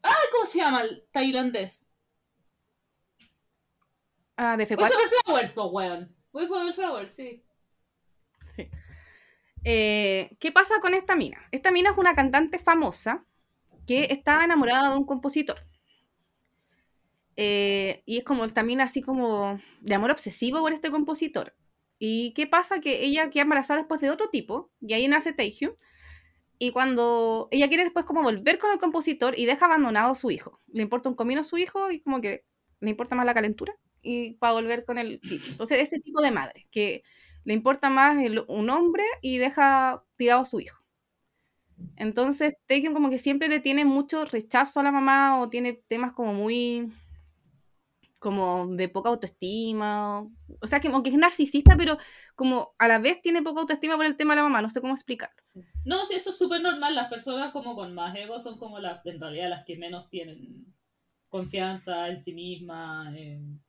¡Ah! 0.03 0.15
¿Cómo 0.31 0.45
se 0.45 0.59
llama 0.59 0.81
el 0.81 1.03
tailandés? 1.11 1.87
Ah, 4.37 4.57
de 4.57 4.65
Voy 4.65 4.75
F4. 4.75 4.89
for 4.89 5.23
Flowers, 5.25 5.51
po, 5.51 5.65
weón. 5.67 6.15
Flowers, 6.31 7.13
sí. 7.13 7.43
Sí. 8.55 8.69
Eh, 9.63 10.35
¿Qué 10.39 10.51
pasa 10.51 10.79
con 10.81 10.93
esta 10.93 11.15
mina? 11.15 11.37
Esta 11.51 11.71
mina 11.71 11.91
es 11.91 11.97
una 11.97 12.15
cantante 12.15 12.57
famosa 12.57 13.25
que 13.85 14.05
estaba 14.05 14.43
enamorada 14.43 14.89
de 14.91 14.97
un 14.97 15.05
compositor. 15.05 15.57
Eh, 17.35 18.03
y 18.05 18.17
es 18.17 18.23
como 18.23 18.45
esta 18.45 18.63
mina 18.63 18.83
así 18.85 19.01
como 19.01 19.59
de 19.81 19.95
amor 19.95 20.11
obsesivo 20.11 20.59
por 20.61 20.73
este 20.73 20.91
compositor. 20.91 21.53
¿Y 22.03 22.33
qué 22.33 22.47
pasa? 22.47 22.79
Que 22.79 23.05
ella 23.05 23.29
queda 23.29 23.43
embarazada 23.43 23.81
después 23.81 24.01
de 24.01 24.09
otro 24.09 24.27
tipo, 24.29 24.71
y 24.81 24.93
ahí 24.93 25.07
nace 25.07 25.33
Taehyung. 25.33 25.75
Y 26.57 26.71
cuando 26.71 27.47
ella 27.51 27.67
quiere 27.67 27.83
después 27.83 28.05
como 28.05 28.23
volver 28.23 28.57
con 28.57 28.71
el 28.71 28.79
compositor 28.79 29.37
y 29.37 29.45
deja 29.45 29.67
abandonado 29.67 30.13
a 30.13 30.15
su 30.15 30.31
hijo. 30.31 30.59
Le 30.73 30.81
importa 30.81 31.09
un 31.09 31.15
comino 31.15 31.41
a 31.41 31.43
su 31.43 31.59
hijo 31.59 31.91
y 31.91 32.01
como 32.01 32.19
que 32.19 32.43
le 32.79 32.89
importa 32.89 33.13
más 33.13 33.27
la 33.27 33.35
calentura 33.35 33.75
y 34.01 34.33
para 34.33 34.53
volver 34.53 34.83
con 34.83 34.97
el 34.97 35.21
tipo. 35.21 35.45
Entonces, 35.47 35.77
ese 35.79 35.99
tipo 35.99 36.21
de 36.23 36.31
madre, 36.31 36.67
que 36.71 37.03
le 37.43 37.53
importa 37.53 37.91
más 37.91 38.17
un 38.47 38.69
hombre 38.71 39.03
y 39.21 39.37
deja 39.37 40.03
tirado 40.15 40.41
a 40.41 40.45
su 40.45 40.59
hijo. 40.59 40.81
Entonces, 41.97 42.55
Taehyung 42.65 42.95
como 42.95 43.11
que 43.11 43.19
siempre 43.19 43.47
le 43.47 43.59
tiene 43.59 43.85
mucho 43.85 44.25
rechazo 44.25 44.79
a 44.79 44.83
la 44.83 44.91
mamá 44.91 45.39
o 45.39 45.49
tiene 45.49 45.73
temas 45.87 46.13
como 46.13 46.33
muy 46.33 46.91
como 48.21 48.67
de 48.67 48.87
poca 48.87 49.09
autoestima, 49.09 50.21
o, 50.21 50.31
o 50.61 50.67
sea, 50.67 50.79
que, 50.79 50.89
como 50.91 51.01
que 51.03 51.09
es 51.09 51.17
narcisista, 51.17 51.75
pero 51.75 51.97
como 52.35 52.73
a 52.77 52.87
la 52.87 52.99
vez 52.99 53.21
tiene 53.21 53.41
poca 53.41 53.61
autoestima 53.61 53.97
por 53.97 54.05
el 54.05 54.15
tema 54.15 54.33
de 54.33 54.37
la 54.37 54.43
mamá, 54.43 54.61
no 54.61 54.69
sé 54.69 54.79
cómo 54.79 54.93
explicarlo. 54.93 55.35
No, 55.83 56.05
sí, 56.05 56.15
eso 56.15 56.29
es 56.29 56.37
súper 56.37 56.61
normal. 56.61 56.93
Las 56.95 57.09
personas 57.09 57.51
como 57.51 57.75
con 57.75 57.93
más 57.95 58.15
ego 58.15 58.39
son 58.39 58.57
como 58.59 58.79
las, 58.79 59.03
en 59.05 59.19
realidad, 59.19 59.49
las 59.49 59.65
que 59.65 59.75
menos 59.75 60.07
tienen 60.09 60.65
confianza 61.29 62.07
en 62.09 62.21
sí 62.21 62.33
mismas. 62.33 63.15
en- 63.15 63.59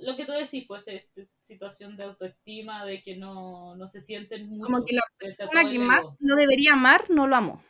Lo 0.00 0.16
que 0.16 0.24
tú 0.24 0.32
decís, 0.32 0.64
pues, 0.68 0.86
esta 0.86 1.22
situación 1.40 1.96
de 1.96 2.04
autoestima, 2.04 2.84
de 2.84 3.02
que 3.02 3.16
no, 3.16 3.74
no 3.76 3.88
se 3.88 4.00
sienten 4.00 4.48
mucho. 4.48 4.62
Como 4.72 4.84
que 4.84 4.94
la 4.94 5.02
persona 5.18 5.68
que 5.68 5.78
más 5.78 6.06
no 6.20 6.36
debería 6.36 6.74
amar, 6.74 7.10
no 7.10 7.26
lo 7.26 7.36
amó. 7.36 7.62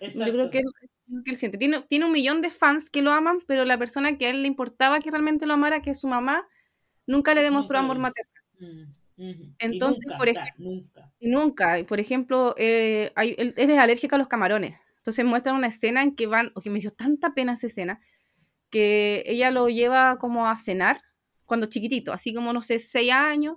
Exacto. 0.00 0.26
Yo 0.26 0.32
creo 0.32 0.50
que 0.50 0.60
siente. 1.36 1.58
Tiene, 1.58 1.82
tiene 1.82 2.04
un 2.06 2.12
millón 2.12 2.40
de 2.42 2.50
fans 2.50 2.90
que 2.90 3.02
lo 3.02 3.12
aman, 3.12 3.40
pero 3.46 3.64
la 3.64 3.78
persona 3.78 4.16
que 4.16 4.26
a 4.26 4.30
él 4.30 4.42
le 4.42 4.48
importaba 4.48 5.00
que 5.00 5.10
realmente 5.10 5.46
lo 5.46 5.54
amara, 5.54 5.82
que 5.82 5.90
es 5.90 6.00
su 6.00 6.08
mamá, 6.08 6.46
nunca 7.06 7.34
le 7.34 7.42
demostró 7.42 7.78
Nunca 7.78 7.84
amor 7.92 7.98
materno. 7.98 8.32
Mm, 9.16 9.54
Entonces, 9.58 10.04
nunca, 10.06 10.18
por 10.18 10.28
o 10.28 10.32
sea, 10.32 10.44
nunca. 10.58 11.12
Y 11.18 11.28
Nunca. 11.28 11.78
Y, 11.80 11.84
Por 11.84 12.00
ejemplo, 12.00 12.54
eh, 12.58 13.12
hay- 13.16 13.34
él, 13.38 13.52
él 13.56 13.70
es 13.70 13.78
alérgico 13.78 14.14
a 14.16 14.18
los 14.18 14.28
camarones. 14.28 14.76
Entonces 14.98 15.24
muestran 15.24 15.56
una 15.56 15.68
escena 15.68 16.02
en 16.02 16.14
que 16.14 16.26
van, 16.26 16.52
o 16.54 16.60
que 16.60 16.70
me 16.70 16.80
dio 16.80 16.92
tanta 16.92 17.34
pena 17.34 17.54
esa 17.54 17.66
escena, 17.68 18.00
que 18.70 19.22
ella 19.26 19.50
lo 19.50 19.68
lleva 19.68 20.18
como 20.18 20.46
a 20.48 20.56
cenar 20.56 21.00
cuando 21.46 21.66
chiquitito, 21.66 22.12
así 22.12 22.34
como, 22.34 22.52
no 22.52 22.62
sé, 22.62 22.78
seis 22.78 23.12
años. 23.12 23.56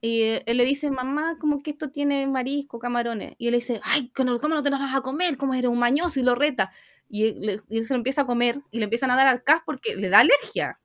Y 0.00 0.22
eh, 0.22 0.42
él 0.46 0.58
le 0.58 0.64
dice, 0.64 0.90
mamá, 0.90 1.36
como 1.40 1.62
que 1.62 1.70
esto 1.70 1.90
tiene 1.90 2.26
marisco, 2.26 2.78
camarones. 2.78 3.34
Y 3.38 3.46
él 3.48 3.52
le 3.52 3.58
dice, 3.58 3.80
ay, 3.84 4.10
¿cómo 4.14 4.30
no 4.54 4.62
te 4.62 4.70
los 4.70 4.78
vas 4.80 4.94
a 4.94 5.00
comer? 5.02 5.36
¿Cómo 5.36 5.54
eres 5.54 5.70
un 5.70 5.78
mañoso? 5.78 6.20
Y 6.20 6.22
lo 6.22 6.34
reta. 6.34 6.72
Y 7.08 7.24
él, 7.24 7.62
y 7.68 7.78
él 7.78 7.86
se 7.86 7.94
lo 7.94 7.98
empieza 7.98 8.22
a 8.22 8.26
comer 8.26 8.60
y 8.70 8.78
le 8.78 8.84
empiezan 8.84 9.10
a 9.10 9.16
dar 9.16 9.26
arcas 9.26 9.60
porque 9.66 9.96
le 9.96 10.08
da 10.08 10.20
alergia. 10.20 10.80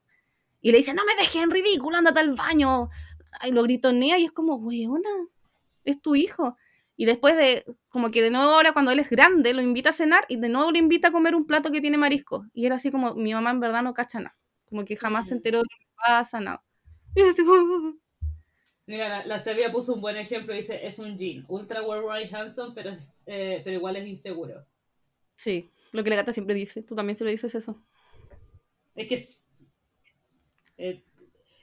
Y 0.62 0.72
le 0.72 0.78
dice, 0.80 0.94
no 0.94 1.04
me 1.06 1.16
dejes 1.22 1.44
en 1.44 1.52
ridículo, 1.52 1.98
ándate 1.98 2.20
al 2.22 2.34
baño. 2.34 2.90
Ay, 3.42 3.52
lo 3.52 3.64
gritonea 3.64 4.18
y 4.20 4.26
es 4.26 4.32
como, 4.32 4.56
weona, 4.56 5.10
es 5.86 6.02
tu 6.02 6.16
hijo. 6.16 6.58
Y 6.96 7.06
después 7.06 7.36
de, 7.38 7.66
como 7.90 8.12
que 8.12 8.22
de 8.22 8.30
nuevo 8.32 8.52
ahora 8.52 8.74
cuando 8.74 8.92
él 8.92 9.00
es 9.00 9.10
grande, 9.10 9.54
lo 9.54 9.62
invita 9.62 9.90
a 9.90 9.94
cenar 9.94 10.26
y 10.30 10.38
de 10.38 10.50
nuevo 10.50 10.72
le 10.72 10.80
invita 10.80 11.10
a 11.10 11.12
comer 11.12 11.36
un 11.36 11.46
plato 11.46 11.72
que 11.72 11.82
tiene 11.82 11.98
marisco. 11.98 12.46
Y 12.54 12.66
era 12.66 12.76
así 12.76 12.92
como, 12.92 13.16
mi 13.16 13.34
mamá 13.34 13.52
en 13.52 13.60
verdad 13.60 13.84
no 13.84 13.94
cacha 13.94 14.20
nada. 14.20 14.38
Como 14.70 14.86
que 14.86 14.96
jamás 14.96 15.28
se 15.28 15.36
enteró 15.36 15.60
de 15.60 15.64
lo 15.64 15.78
que 15.80 15.88
pasa, 15.98 16.40
nada. 16.40 16.64
Y 17.16 17.36
como, 17.46 17.96
Mira, 18.86 19.10
la, 19.10 19.26
la 19.26 19.40
Sevilla 19.40 19.72
puso 19.72 19.94
un 19.94 20.02
buen 20.02 20.18
ejemplo. 20.18 20.54
Dice, 20.54 20.86
es 20.86 21.00
un 21.00 21.18
jean. 21.18 21.46
Ultra 21.48 21.82
worldwide 21.82 22.36
handsome, 22.36 22.74
pero, 22.76 22.90
es, 22.90 23.24
eh, 23.28 23.62
pero 23.64 23.78
igual 23.78 23.96
es 23.96 24.08
inseguro. 24.08 24.66
Sí, 25.38 25.72
lo 25.92 26.04
que 26.04 26.10
la 26.10 26.18
gata 26.18 26.34
siempre 26.34 26.56
dice. 26.56 26.84
Tú 26.84 26.96
también 26.96 27.16
se 27.16 27.24
lo 27.24 27.30
dices 27.30 27.56
eso. 27.56 27.82
Es 28.96 29.08
que 29.08 29.16
es, 29.16 29.44
eh, 30.78 31.04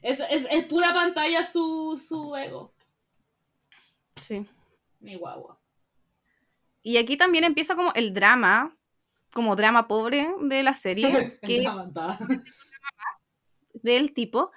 es, 0.03 0.21
es, 0.31 0.47
es 0.51 0.64
pura 0.64 0.93
pantalla 0.93 1.45
su, 1.45 2.01
su 2.03 2.35
ego. 2.37 2.75
Sí. 4.16 4.47
Mi 5.01 5.16
guagua. 5.16 5.59
Y 6.83 6.97
aquí 6.97 7.16
también 7.16 7.45
empieza 7.45 7.77
como 7.77 7.93
el 7.95 8.14
drama, 8.14 8.77
como 9.33 9.57
drama 9.57 9.87
pobre 9.89 10.29
de 10.41 10.62
la 10.62 10.75
serie, 10.75 11.39
que 11.43 11.66
del 13.75 14.12
tipo, 14.12 14.51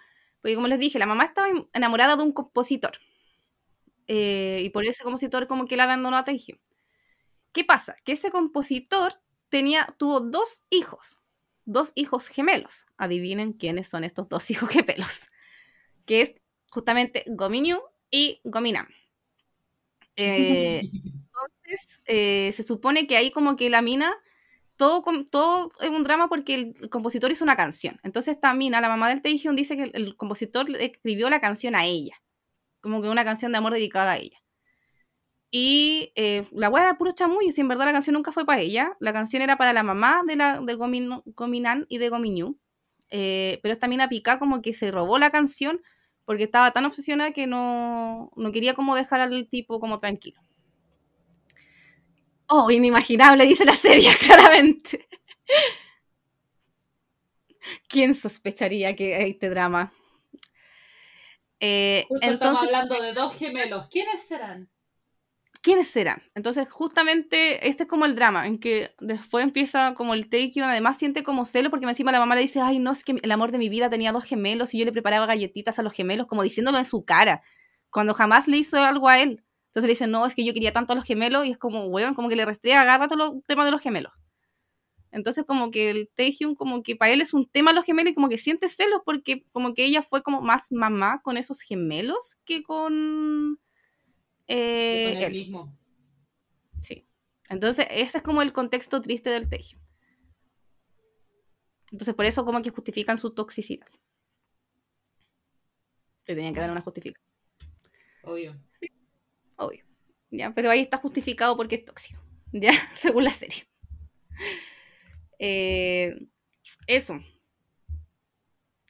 porque 0.44 0.56
como 0.56 0.68
les 0.68 0.78
dije, 0.78 1.00
la 1.00 1.06
mamá 1.06 1.24
estaba 1.24 1.48
enamorada 1.72 2.18
de 2.18 2.24
un 2.24 2.34
compositor. 2.34 3.00
Eh, 4.08 4.60
y 4.62 4.70
por 4.72 4.86
ese 4.86 5.02
compositor 5.02 5.48
como 5.48 5.66
que 5.66 5.78
la 5.78 5.86
abandonó 5.86 6.18
a 6.18 6.26
Taehyung. 6.26 6.60
¿Qué 7.54 7.64
pasa? 7.64 7.96
Que 8.04 8.12
ese 8.12 8.30
compositor 8.30 9.22
tenía, 9.48 9.96
tuvo 9.98 10.20
dos 10.20 10.66
hijos, 10.70 11.22
dos 11.64 11.94
hijos 11.96 12.28
gemelos. 12.28 12.88
Adivinen 12.98 13.54
quiénes 13.54 13.88
son 13.88 14.04
estos 14.04 14.28
dos 14.28 14.52
hijos 14.52 14.68
gemelos. 14.70 15.30
Que 16.06 16.22
es 16.24 16.34
justamente 16.70 17.24
Gominyu 17.28 17.80
y 18.12 18.42
Gominam. 18.44 18.90
Eh, 20.18 20.82
entonces, 20.92 22.02
eh, 22.06 22.52
se 22.54 22.64
supone 22.64 23.08
que 23.08 23.16
ahí 23.16 23.32
como 23.32 23.56
que 23.56 23.70
la 23.70 23.82
mina, 23.82 24.14
todo, 24.78 25.04
todo 25.30 25.72
es 25.82 25.90
un 25.90 26.04
drama 26.04 26.28
porque 26.30 26.56
el, 26.56 26.90
compositor 26.90 27.32
hizo 27.32 27.44
una 27.44 27.56
canción. 27.56 28.00
Entonces 28.04 28.36
esta 28.36 28.54
mina, 28.54 28.82
la 28.82 28.90
mamá 28.90 29.10
del 29.10 29.22
Taehyung, 29.22 29.56
dice 29.56 29.78
que 29.78 29.92
el, 29.94 30.16
compositor 30.18 30.70
escribió 30.78 31.30
la 31.30 31.42
canción 31.42 31.76
a 31.76 31.86
ella. 31.86 32.16
Como 32.82 33.02
que 33.02 33.10
una 33.10 33.26
canción 33.26 33.52
de 33.52 33.60
amor 33.60 33.74
dedicada 33.74 34.14
a 34.14 34.18
ella. 34.18 34.38
Y 35.52 36.12
eh, 36.16 36.46
la 36.52 36.70
weá 36.70 36.84
era 36.84 36.98
puro 36.98 37.12
chamullo, 37.12 37.52
si 37.52 37.62
en 37.62 37.68
verdad 37.68 37.86
la 37.86 37.92
canción 37.94 38.16
nunca 38.16 38.32
fue 38.32 38.46
para 38.46 38.62
ella. 38.62 38.98
La 39.00 39.14
canción 39.14 39.42
era 39.44 39.58
para 39.58 39.72
la 39.74 39.84
mamá 39.84 40.24
de 40.26 40.36
la, 40.36 40.60
del 40.60 40.78
Gomin- 40.78 41.22
Gominan 41.26 41.86
y 41.90 42.00
de 42.00 42.10
Gominyu. 42.10 42.58
Eh, 43.12 43.60
pero 43.62 43.74
esta 43.74 43.88
mina 43.88 44.10
pica 44.10 44.40
como 44.40 44.62
que 44.64 44.74
se 44.74 44.90
robó 44.92 45.20
la 45.20 45.30
canción 45.30 45.82
porque 46.26 46.44
estaba 46.44 46.72
tan 46.72 46.86
obsesionada 46.86 47.32
que 47.32 47.48
no, 47.48 48.32
no 48.36 48.52
quería 48.52 48.74
como 48.74 48.96
dejar 48.96 49.22
al 49.22 49.48
tipo 49.50 49.80
como 49.80 50.00
tranquilo. 50.00 50.42
Oh, 52.56 52.70
inimaginable, 52.70 53.48
dice 53.48 53.66
la 53.66 53.74
serie, 53.74 54.12
claramente. 54.20 55.08
¿Quién 57.88 58.14
sospecharía 58.14 58.96
que 58.96 59.16
hay 59.16 59.32
este 59.32 59.50
drama? 59.50 59.92
Eh, 61.60 62.06
Justo 62.08 62.30
estamos 62.30 62.62
entonces, 62.62 62.68
hablando 62.68 63.02
de 63.02 63.14
dos 63.14 63.36
gemelos. 63.36 63.88
¿Quiénes 63.90 64.28
serán? 64.28 64.70
¿quiénes 65.64 65.88
serán? 65.88 66.22
Entonces, 66.36 66.70
justamente 66.70 67.68
este 67.68 67.84
es 67.84 67.90
como 67.90 68.06
el 68.06 68.14
drama, 68.14 68.46
en 68.46 68.60
que 68.60 68.94
después 69.00 69.44
empieza 69.44 69.96
como 69.96 70.14
el 70.14 70.30
take 70.30 70.52
y 70.54 70.60
además 70.60 70.98
siente 70.98 71.24
como 71.24 71.46
celo 71.46 71.72
porque 71.72 71.88
encima 71.88 72.12
la 72.12 72.20
mamá 72.20 72.36
le 72.36 72.42
dice, 72.42 72.62
ay, 72.62 72.78
no, 72.78 72.92
es 72.92 73.04
que 73.04 73.16
el 73.20 73.32
amor 73.32 73.52
de 73.52 73.58
mi 73.58 73.70
vida 73.70 73.90
tenía 73.90 74.12
dos 74.12 74.26
gemelos 74.26 74.74
y 74.76 74.78
yo 74.78 74.86
le 74.86 74.92
preparaba 74.92 75.26
galletitas 75.26 75.80
a 75.80 75.82
los 75.82 75.94
gemelos, 75.94 76.28
como 76.28 76.44
diciéndolo 76.44 76.78
en 76.78 76.86
su 76.86 77.04
cara, 77.04 77.42
cuando 77.90 78.14
jamás 78.14 78.48
le 78.48 78.58
hizo 78.58 78.78
algo 78.78 79.10
a 79.10 79.20
él. 79.20 79.44
Entonces 79.74 79.88
le 79.88 79.94
dice, 79.94 80.06
no, 80.06 80.24
es 80.28 80.36
que 80.36 80.46
yo 80.46 80.54
quería 80.54 80.72
tanto 80.72 80.94
a 80.94 80.96
los 80.96 81.04
gemelos 81.04 81.48
y 81.48 81.52
es 81.52 81.58
como, 81.58 81.88
weón, 81.88 82.14
como 82.14 82.30
que 82.30 82.36
le 82.36 82.46
restrega, 82.46 82.82
agarra 82.82 83.08
todo 83.08 83.34
el 83.34 83.44
tema 83.48 83.66
de 83.66 83.72
los 83.72 83.82
gemelos. 83.82 84.14
Entonces 85.10 85.46
como 85.46 85.72
que 85.72 85.90
el 85.90 86.10
Taehyung 86.16 86.56
como 86.56 86.84
que 86.84 86.96
para 86.96 87.12
él 87.12 87.22
es 87.22 87.34
un 87.34 87.48
tema 87.50 87.74
los 87.74 87.84
gemelos 87.84 88.12
y 88.12 88.14
como 88.16 88.30
que 88.30 88.38
siente 88.38 88.68
celos 88.68 89.02
porque 89.04 89.46
como 89.52 89.74
que 89.74 89.84
ella 89.86 90.04
fue 90.04 90.22
como 90.22 90.42
más 90.42 90.72
mamá 90.72 91.22
con 91.24 91.38
esos 91.38 91.62
gemelos 91.62 92.36
que 92.46 92.62
con... 92.62 93.60
eh, 94.48 95.10
Con 95.14 95.18
el 95.18 95.24
él. 95.24 95.32
mismo. 95.32 95.76
Sí. 96.82 97.08
Entonces, 97.50 97.88
ese 97.90 98.20
es 98.20 98.24
como 98.24 98.44
el 98.44 98.54
contexto 98.54 99.02
triste 99.02 99.32
del 99.32 99.50
Taehyung. 99.50 99.82
Entonces, 101.92 102.14
por 102.14 102.26
eso 102.26 102.46
como 102.46 102.62
que 102.62 102.70
justifican 102.70 103.18
su 103.18 103.34
toxicidad. 103.34 103.88
Te 106.26 106.36
tenían 106.36 106.54
que 106.54 106.60
dar 106.60 106.72
una 106.72 106.82
justificación, 106.82 107.28
Obvio. 108.24 108.56
Obvio. 109.58 109.84
Ya, 110.32 110.52
pero 110.54 110.70
ahí 110.72 110.82
está 110.82 110.98
justificado 110.98 111.56
porque 111.58 111.76
es 111.76 111.86
tóxico. 111.86 112.20
Ya, 112.56 112.72
según 112.96 113.24
la 113.24 113.32
serie. 113.32 113.64
Eh, 115.40 116.16
eso. 116.86 117.20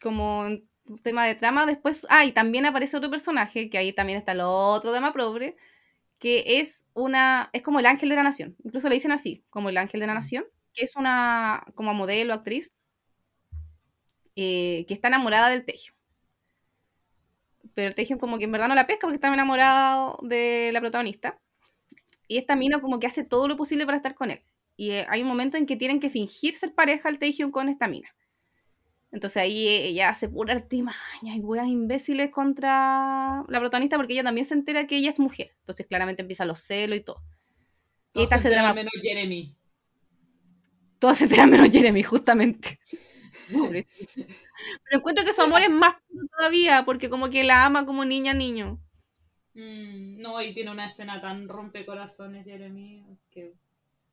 Como 0.02 0.50
tema 1.02 1.26
de 1.26 1.36
trama, 1.36 1.66
después. 1.66 2.06
Ah, 2.10 2.26
y 2.26 2.34
también 2.34 2.66
aparece 2.66 2.98
otro 2.98 3.10
personaje, 3.10 3.70
que 3.70 3.78
ahí 3.78 3.94
también 3.94 4.20
está 4.20 4.34
el 4.34 4.42
otro 4.42 4.94
tema 4.94 5.14
pobre, 5.14 5.56
que 6.20 6.60
es 6.60 6.88
una. 6.94 7.50
Es 7.54 7.64
como 7.64 7.80
el 7.80 7.86
ángel 7.86 8.10
de 8.10 8.16
la 8.16 8.24
nación. 8.24 8.56
Incluso 8.64 8.90
le 8.90 8.96
dicen 8.96 9.12
así, 9.12 9.46
como 9.50 9.70
el 9.70 9.78
ángel 9.78 10.02
de 10.02 10.08
la 10.08 10.14
nación, 10.14 10.46
que 10.74 10.84
es 10.86 10.96
una. 10.96 11.66
como 11.76 11.94
modelo, 11.94 12.34
actriz, 12.34 12.74
eh, 14.36 14.86
que 14.88 14.94
está 14.94 15.08
enamorada 15.08 15.50
del 15.50 15.66
Tejo. 15.66 15.96
Pero 17.76 17.88
el 17.88 17.96
Tejo 17.96 18.18
como 18.18 18.38
que 18.38 18.46
en 18.46 18.52
verdad 18.52 18.68
no 18.68 18.76
la 18.76 18.88
pesca 18.88 19.02
porque 19.02 19.16
está 19.16 19.34
enamorado 19.34 20.20
de 20.24 20.72
la 20.74 20.80
protagonista. 20.82 21.40
Y 22.28 22.38
esta 22.38 22.56
mina 22.56 22.82
como 22.82 23.00
que 23.00 23.08
hace 23.08 23.24
todo 23.24 23.48
lo 23.48 23.58
posible 23.58 23.86
para 23.86 23.98
estar 23.98 24.16
con 24.16 24.32
él. 24.32 24.42
y 24.76 24.92
eh, 24.92 25.06
hay 25.10 25.22
un 25.22 25.28
momento 25.28 25.58
en 25.58 25.66
que 25.66 25.76
tienen 25.76 26.00
que 26.00 26.10
fingir 26.10 26.56
ser 26.58 26.74
pareja 26.74 27.10
el 27.10 27.20
Taehyung 27.20 27.52
con 27.52 27.70
esta 27.70 27.88
mina. 27.88 28.10
Entonces 29.12 29.38
ahí 29.38 29.68
ella 29.68 30.10
hace 30.10 30.28
pura 30.28 30.54
artimaña 30.56 31.36
y 31.36 31.40
weas 31.42 31.68
imbéciles 31.68 32.32
contra 32.32 33.44
la 33.48 33.60
protagonista 33.60 33.98
porque 33.98 34.14
ella 34.14 34.24
también 34.24 34.46
se 34.46 34.56
entera 34.56 34.88
que 34.88 34.98
ella 34.98 35.10
es 35.10 35.20
mujer. 35.20 35.52
Entonces 35.60 35.86
claramente 35.88 36.24
empiezan 36.24 36.48
los 36.48 36.60
celos 36.60 36.98
y 36.98 37.02
todo. 37.04 37.22
Y 38.14 38.24
Todos 38.24 38.24
esta 38.24 38.38
se 38.38 38.40
se 38.40 38.48
enteran 38.48 38.74
drama. 38.74 38.74
menos 38.74 38.94
Jeremy. 39.02 39.56
Todos 41.00 41.18
se 41.18 41.26
enteran 41.26 41.50
menos 41.50 41.70
Jeremy, 41.70 42.02
justamente. 42.04 42.80
Pobrecito. 43.54 44.24
Pero 44.84 45.00
encuentro 45.00 45.26
que 45.26 45.34
su 45.34 45.42
amor 45.42 45.62
es 45.62 45.70
más 45.70 45.96
puro 46.10 46.28
todavía 46.38 46.84
porque 46.86 47.10
como 47.10 47.30
que 47.30 47.44
la 47.44 47.66
ama 47.66 47.86
como 47.86 48.06
niña 48.06 48.34
niño. 48.34 48.80
Mm, 49.56 50.20
no, 50.22 50.42
y 50.42 50.54
tiene 50.54 50.72
una 50.72 50.88
escena 50.88 51.22
tan 51.22 51.48
rompecorazones, 51.48 52.46
Jeremy. 52.46 53.06
Que... 53.30 53.54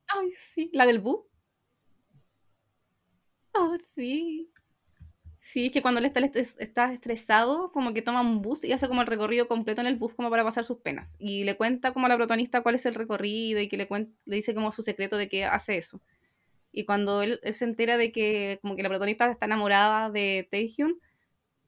Ay, 0.07 0.31
sí. 0.37 0.69
¿La 0.73 0.85
del 0.85 0.99
Bu? 0.99 1.27
Oh, 3.53 3.75
sí. 3.95 4.49
Sí, 5.41 5.67
es 5.67 5.71
que 5.73 5.81
cuando 5.81 5.99
él 5.99 6.05
está, 6.05 6.19
estres- 6.21 6.55
está 6.59 6.93
estresado, 6.93 7.71
como 7.71 7.93
que 7.93 8.01
toma 8.01 8.21
un 8.21 8.41
bus 8.41 8.63
y 8.63 8.73
hace 8.73 8.87
como 8.87 9.01
el 9.01 9.07
recorrido 9.07 9.47
completo 9.47 9.81
en 9.81 9.87
el 9.87 9.97
bus 9.97 10.13
como 10.15 10.29
para 10.29 10.43
pasar 10.43 10.65
sus 10.65 10.79
penas. 10.79 11.15
Y 11.19 11.43
le 11.45 11.57
cuenta 11.57 11.93
como 11.93 12.05
a 12.05 12.09
la 12.09 12.17
protagonista 12.17 12.61
cuál 12.61 12.75
es 12.75 12.85
el 12.85 12.95
recorrido 12.95 13.59
y 13.61 13.67
que 13.67 13.77
le, 13.77 13.89
cuen- 13.89 14.13
le 14.25 14.37
dice 14.37 14.53
como 14.55 14.71
su 14.71 14.83
secreto 14.83 15.17
de 15.17 15.29
que 15.29 15.45
hace 15.45 15.77
eso. 15.77 16.01
Y 16.71 16.85
cuando 16.85 17.21
él, 17.21 17.39
él 17.43 17.53
se 17.53 17.65
entera 17.65 17.97
de 17.97 18.11
que 18.11 18.59
como 18.61 18.75
que 18.75 18.83
la 18.83 18.89
protagonista 18.89 19.29
está 19.29 19.45
enamorada 19.45 20.09
de 20.09 20.47
Taehyun, 20.51 20.99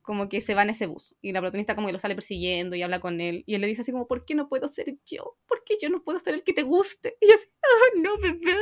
como 0.01 0.27
que 0.29 0.41
se 0.41 0.53
va 0.55 0.63
en 0.63 0.69
ese 0.71 0.85
bus. 0.85 1.15
Y 1.21 1.31
la 1.31 1.39
protagonista 1.41 1.75
como 1.75 1.87
que 1.87 1.93
lo 1.93 1.99
sale 1.99 2.15
persiguiendo 2.15 2.75
y 2.75 2.83
habla 2.83 2.99
con 2.99 3.21
él. 3.21 3.43
Y 3.45 3.55
él 3.55 3.61
le 3.61 3.67
dice 3.67 3.81
así 3.81 3.91
como, 3.91 4.07
¿por 4.07 4.25
qué 4.25 4.35
no 4.35 4.49
puedo 4.49 4.67
ser 4.67 4.97
yo? 5.05 5.37
¿Por 5.47 5.63
qué 5.63 5.77
yo 5.81 5.89
no 5.89 6.03
puedo 6.03 6.19
ser 6.19 6.33
el 6.35 6.43
que 6.43 6.53
te 6.53 6.63
guste? 6.63 7.17
Y 7.21 7.27
yo 7.27 7.33
así, 7.35 7.47
ah, 7.63 7.97
no, 8.01 8.17
bebé. 8.17 8.55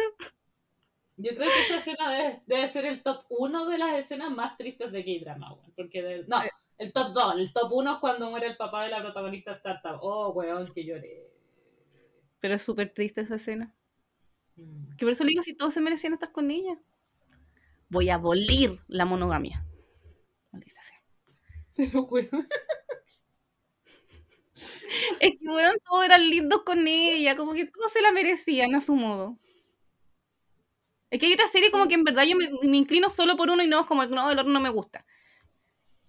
Yo 1.18 1.36
creo 1.36 1.52
que 1.52 1.60
esa 1.62 1.78
escena 1.78 2.12
debe, 2.12 2.42
debe 2.48 2.68
ser 2.68 2.86
el 2.86 3.04
top 3.04 3.26
1 3.30 3.68
de 3.68 3.78
las 3.78 3.94
escenas 3.96 4.32
más 4.32 4.58
tristes 4.58 4.92
de 4.92 5.04
K-Drama. 5.04 5.56
Porque 5.76 6.02
de- 6.02 6.26
no, 6.28 6.38
el 6.80 6.94
top 6.94 7.14
2. 7.14 7.36
El 7.40 7.54
top 7.54 7.72
1 7.72 7.94
es 7.94 8.00
cuando 8.00 8.30
muere 8.32 8.48
el 8.48 8.58
papá 8.58 8.84
de 8.86 8.90
la 8.90 9.02
protagonista 9.02 9.52
Startup. 9.52 10.00
Oh, 10.02 10.30
weón, 10.30 10.72
que 10.74 10.84
lloré. 10.84 11.28
Pero 12.40 12.56
es 12.56 12.62
súper 12.64 12.92
triste 12.92 13.22
esa 13.22 13.36
escena. 13.36 13.76
Que 14.98 15.06
por 15.06 15.12
eso 15.12 15.24
le 15.24 15.30
digo 15.30 15.44
si 15.44 15.54
todos 15.56 15.74
se 15.74 15.82
merecían 15.82 16.14
estar 16.14 16.32
con 16.32 16.52
ella. 16.52 16.78
Voy 17.90 18.10
a 18.10 18.16
abolir 18.16 18.80
la 18.88 19.06
monogamia. 19.06 19.66
Maldita 20.52 20.82
sea. 20.82 21.02
Pero, 21.76 22.04
weón. 22.04 22.48
Es 25.20 25.32
que, 25.40 25.48
weón, 25.48 25.76
todos 25.86 26.06
eran 26.06 26.30
lindos 26.30 26.64
con 26.64 26.88
ella. 26.88 27.36
Como 27.36 27.54
que 27.54 27.66
todos 27.66 27.92
se 27.92 28.02
la 28.02 28.12
merecían 28.12 28.76
a 28.76 28.82
su 28.82 28.96
modo. 28.96 29.38
Es 31.10 31.20
que 31.20 31.26
hay 31.28 31.34
otra 31.34 31.48
serie 31.48 31.72
como 31.72 31.88
que 31.88 31.96
en 31.96 32.04
verdad 32.04 32.24
yo 32.24 32.38
me, 32.38 32.50
me 32.64 32.78
inclino 32.78 33.10
solo 33.10 33.36
por 33.36 33.50
uno 33.50 33.62
y 33.64 33.68
no 33.68 33.82
es 33.82 33.86
como, 33.86 34.06
no, 34.06 34.32
el 34.32 34.40
otro 34.40 34.52
no 34.52 34.60
me 34.62 34.70
gusta. 34.70 35.06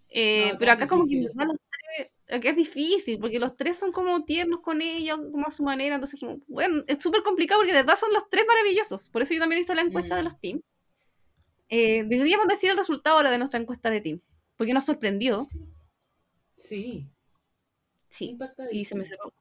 Eh, 0.09 0.53
No, 0.53 0.59
acá 0.59 0.59
pero 0.59 0.73
es 0.73 0.77
acá 0.77 0.87
como 0.89 1.07
que 1.07 1.15
en 1.17 1.25
verdad 1.25 1.47
los 1.49 1.59
acá 2.29 2.51
es 2.51 2.57
difícil, 2.57 3.19
porque 3.19 3.39
los 3.39 3.57
tres 3.57 3.79
son 3.79 3.93
como 3.93 4.25
tiernos 4.25 4.61
con 4.61 4.81
ella, 4.83 5.17
como 5.17 5.47
a 5.47 5.51
su 5.51 5.63
manera, 5.63 5.95
entonces 5.97 6.19
como, 6.21 6.39
bueno, 6.49 6.85
es 6.87 7.03
súper 7.03 7.23
complicado 7.23 7.61
porque 7.61 7.73
de 7.73 7.79
verdad 7.83 7.97
son 7.97 8.13
los 8.13 8.29
tres 8.31 8.45
maravillosos. 8.47 9.09
Por 9.11 9.23
eso 9.23 9.35
yo 9.35 9.41
también 9.41 9.63
hice 9.63 9.75
la 9.75 9.83
encuesta 9.83 10.17
de 10.17 10.23
Mm. 10.23 10.25
los 10.25 10.41
teams. 10.41 10.63
Eh, 11.69 12.05
deberíamos 12.05 12.47
decir 12.49 12.71
el 12.71 12.77
resultado 12.77 13.17
ahora 13.17 13.31
de 13.31 13.39
nuestra 13.39 13.59
encuesta 13.61 13.91
de 13.91 14.01
team, 14.01 14.21
porque 14.57 14.75
nos 14.75 14.85
sorprendió, 14.85 15.43
Sí. 16.57 17.09
Sí. 18.09 18.37
sí, 18.37 18.39
y 18.71 18.85
se 18.85 18.95
me 18.95 19.05
cerró. 19.05 19.33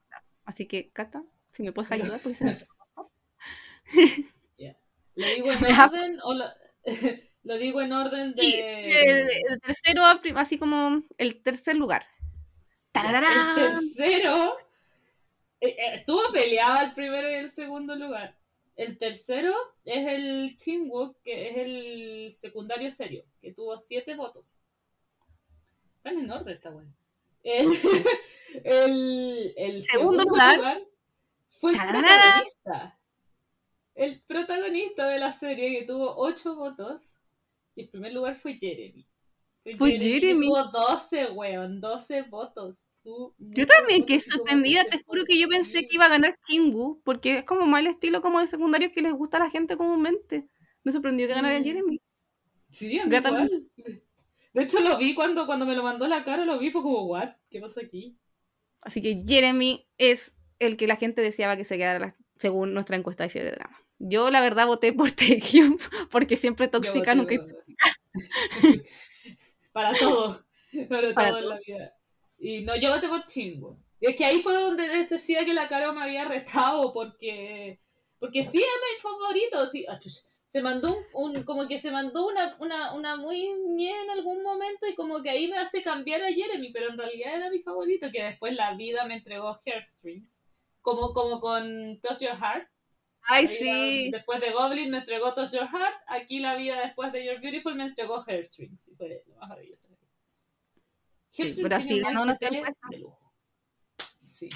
Así 0.45 0.65
que, 0.65 0.89
Cata, 0.91 1.23
si 1.51 1.63
me 1.63 1.71
puedes 1.73 1.91
ayudar, 1.91 2.19
porque 2.21 2.35
se 2.35 2.45
me 2.45 2.53
cerró. 2.53 2.73
¿Lo 5.15 5.27
digo 5.27 5.51
en 5.51 5.65
orden 5.75 6.19
o 6.23 6.33
lo, 6.33 6.45
lo 7.43 7.57
digo 7.57 7.81
en 7.81 7.91
orden 7.91 8.33
de... 8.33 8.45
Y 8.45 8.53
el, 8.55 9.29
el 9.49 9.61
tercero, 9.61 10.03
así 10.35 10.57
como 10.57 11.03
el 11.17 11.43
tercer 11.43 11.75
lugar. 11.75 12.05
El 12.93 13.55
tercero 13.55 14.57
eh, 15.59 15.69
eh, 15.69 15.95
estuvo 15.95 16.31
peleado 16.31 16.85
el 16.85 16.93
primero 16.93 17.29
y 17.29 17.35
el 17.35 17.49
segundo 17.49 17.95
lugar. 17.95 18.35
El 18.75 18.97
tercero 18.97 19.53
es 19.85 20.07
el 20.07 20.55
Chinwook, 20.55 21.21
que 21.23 21.49
es 21.49 21.57
el 21.57 22.33
secundario 22.33 22.91
serio, 22.91 23.23
que 23.41 23.53
tuvo 23.53 23.77
siete 23.77 24.15
votos. 24.15 24.59
Están 25.97 26.19
en 26.19 26.31
orden, 26.31 26.55
está 26.55 26.69
bueno. 26.71 26.91
El, 27.43 27.67
el, 28.63 29.53
el 29.57 29.83
Segundo 29.83 30.23
segundo 30.23 30.23
lugar. 30.23 30.57
lugar, 30.57 30.81
fue 31.49 31.71
el 31.71 31.77
protagonista. 31.77 32.97
El 33.95 34.21
protagonista 34.21 35.07
de 35.07 35.19
la 35.19 35.31
serie 35.31 35.79
que 35.79 35.85
tuvo 35.85 36.15
ocho 36.17 36.55
votos. 36.55 37.15
Y 37.75 37.83
el 37.83 37.89
primer 37.89 38.13
lugar 38.13 38.35
fue 38.35 38.55
Jeremy. 38.55 39.05
Fue 39.77 39.91
que 39.91 39.99
Jeremy. 39.99 40.47
Tuvo 40.47 40.63
12, 40.63 41.31
weón, 41.31 41.79
12 41.79 42.23
votos. 42.23 42.89
Yo 43.37 43.65
también 43.67 44.05
quedé 44.05 44.19
sorprendida, 44.19 44.83
12 44.83 44.97
te 44.97 45.03
juro 45.03 45.23
que 45.25 45.39
yo 45.39 45.47
pensé 45.47 45.79
sí. 45.79 45.87
que 45.87 45.95
iba 45.95 46.05
a 46.05 46.09
ganar 46.09 46.35
Chingu, 46.45 47.01
porque 47.03 47.39
es 47.39 47.45
como 47.45 47.77
el 47.77 47.87
estilo 47.87 48.21
como 48.21 48.39
de 48.39 48.47
secundario 48.47 48.91
que 48.91 49.01
les 49.01 49.13
gusta 49.13 49.37
a 49.37 49.41
la 49.41 49.49
gente 49.51 49.77
comúnmente. 49.77 50.47
Me 50.83 50.91
sorprendió 50.91 51.27
que 51.27 51.33
ganara 51.35 51.59
Mm. 51.59 51.63
Jeremy. 51.63 52.01
Sí, 52.71 52.97
a 52.99 53.05
mí 53.05 53.15
igual. 53.15 53.67
De 54.53 54.63
hecho, 54.63 54.79
lo 54.79 54.97
vi 54.97 55.13
cuando, 55.13 55.45
cuando 55.45 55.65
me 55.65 55.75
lo 55.75 55.83
mandó 55.83 56.07
la 56.07 56.23
cara, 56.23 56.43
lo 56.45 56.57
vi, 56.57 56.71
fue 56.71 56.81
como, 56.81 57.05
¿what? 57.05 57.29
¿Qué 57.49 57.59
pasó 57.59 57.81
aquí? 57.81 58.17
Así 58.83 59.01
que 59.01 59.21
Jeremy 59.25 59.87
es 59.97 60.33
el 60.59 60.75
que 60.75 60.87
la 60.87 60.95
gente 60.95 61.21
deseaba 61.21 61.55
que 61.55 61.63
se 61.63 61.77
quedara 61.77 61.99
la- 61.99 62.15
según 62.37 62.73
nuestra 62.73 62.97
encuesta 62.97 63.23
de 63.23 63.29
Fiebre 63.29 63.51
Drama. 63.51 63.77
Yo 63.99 64.31
la 64.31 64.41
verdad 64.41 64.65
voté 64.65 64.91
por 64.91 65.11
Taehyung 65.11 65.77
porque 66.09 66.35
siempre 66.35 66.67
tóxica, 66.67 67.13
nunca 67.13 67.35
Para 69.71 69.91
todo. 69.99 70.43
Para, 70.89 71.13
Para 71.13 71.29
todo 71.29 71.39
en 71.39 71.49
la 71.49 71.59
vida. 71.59 71.93
Y 72.39 72.61
no, 72.61 72.75
yo 72.75 72.91
voté 72.91 73.07
por 73.07 73.25
Chingo. 73.25 73.77
Es 73.99 74.15
que 74.15 74.25
ahí 74.25 74.39
fue 74.39 74.53
donde 74.55 74.87
les 74.87 75.09
decía 75.09 75.45
que 75.45 75.53
la 75.53 75.67
cara 75.67 75.91
me 75.91 76.03
había 76.03 76.25
retado 76.25 76.91
porque. 76.93 77.79
Porque 78.19 78.43
sí 78.43 78.57
era 78.59 78.67
mi 78.67 79.01
favorito. 79.01 79.67
Sí. 79.69 79.85
Ah. 79.87 79.99
Se 80.47 80.61
mandó 80.61 80.97
un, 81.13 81.37
un- 81.37 81.43
como 81.43 81.67
que 81.67 81.77
se 81.77 81.91
mandó 81.91 82.27
una, 82.27 82.57
una, 82.59 82.93
una 82.93 83.15
muy 83.15 83.47
ñe 83.53 83.89
en 84.03 84.09
algún 84.09 84.43
momento 84.43 84.85
y 84.87 84.95
como 84.95 85.21
que 85.23 85.29
ahí 85.29 85.47
me 85.47 85.57
hace 85.57 85.81
cambiar 85.81 86.21
a 86.23 86.31
Jeremy, 86.33 86.71
pero 86.73 86.89
en 86.89 86.97
realidad 86.97 87.35
era 87.35 87.49
mi 87.49 87.59
favorito, 87.61 88.11
que 88.11 88.21
después 88.23 88.53
la 88.55 88.73
vida 88.75 89.05
me 89.05 89.15
entregó 89.15 89.57
Hairstrings. 89.65 90.41
Como, 90.81 91.13
como 91.13 91.39
con 91.39 91.99
Touch 92.01 92.19
Your 92.19 92.35
Heart. 92.37 92.67
Ay, 93.23 93.47
sí. 93.47 94.09
después 94.11 94.41
de 94.41 94.51
Goblin 94.51 94.91
me 94.91 94.99
entregó 94.99 95.33
Touch 95.33 95.51
Your 95.51 95.67
Heart. 95.67 95.95
Aquí 96.07 96.39
la 96.39 96.55
vida 96.55 96.79
después 96.81 97.11
de 97.11 97.25
You're 97.25 97.39
Beautiful 97.39 97.75
me 97.75 97.85
entregó 97.85 98.23
Hairstrings. 98.25 98.87
Y 98.87 98.95
fue 98.95 99.23
lo 99.27 99.35
más 99.35 99.49
maravilloso. 99.49 99.87
Sí, 101.29 101.53
pero 101.61 101.75
así 101.75 101.99
ganó 101.99 102.23
encuesta. 102.23 102.87
de 102.89 102.97
lujo. 102.99 103.33
Sí. 104.19 104.49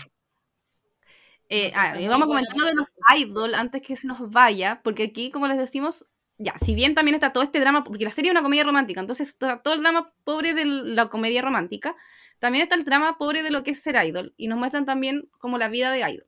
Eh, 1.48 1.72
vamos 1.74 1.94
a 1.94 2.08
buena 2.08 2.26
comentar 2.26 2.58
lo 2.58 2.66
de 2.66 2.74
los 2.74 2.92
idol 3.18 3.54
antes 3.54 3.82
que 3.82 3.96
se 3.96 4.08
nos 4.08 4.30
vaya, 4.32 4.82
porque 4.84 5.04
aquí, 5.04 5.30
como 5.32 5.48
les 5.48 5.58
decimos, 5.58 6.08
ya, 6.38 6.58
si 6.60 6.76
bien 6.76 6.96
también 6.96 7.16
está 7.16 7.32
todo 7.32 7.44
este 7.44 7.60
drama, 7.60 7.84
porque 7.84 8.04
la 8.04 8.12
serie 8.12 8.30
es 8.30 8.34
una 8.34 8.42
comedia 8.42 8.64
romántica, 8.64 9.00
entonces 9.00 9.30
está 9.30 9.62
todo 9.62 9.76
el 9.76 9.82
drama 9.82 10.06
pobre 10.24 10.54
de 10.54 10.66
la 10.66 11.08
comedia 11.10 11.42
romántica, 11.42 11.96
también 12.40 12.64
está 12.64 12.76
el 12.76 12.84
drama 12.84 13.18
pobre 13.18 13.44
de 13.44 13.52
lo 13.52 13.64
que 13.64 13.72
es 13.72 13.82
ser 13.82 13.96
idol, 14.04 14.34
y 14.38 14.48
nos 14.48 14.58
muestran 14.58 14.86
también 14.86 15.30
como 15.38 15.58
la 15.58 15.70
vida 15.70 15.92
de 15.92 16.00
idol. 16.00 16.28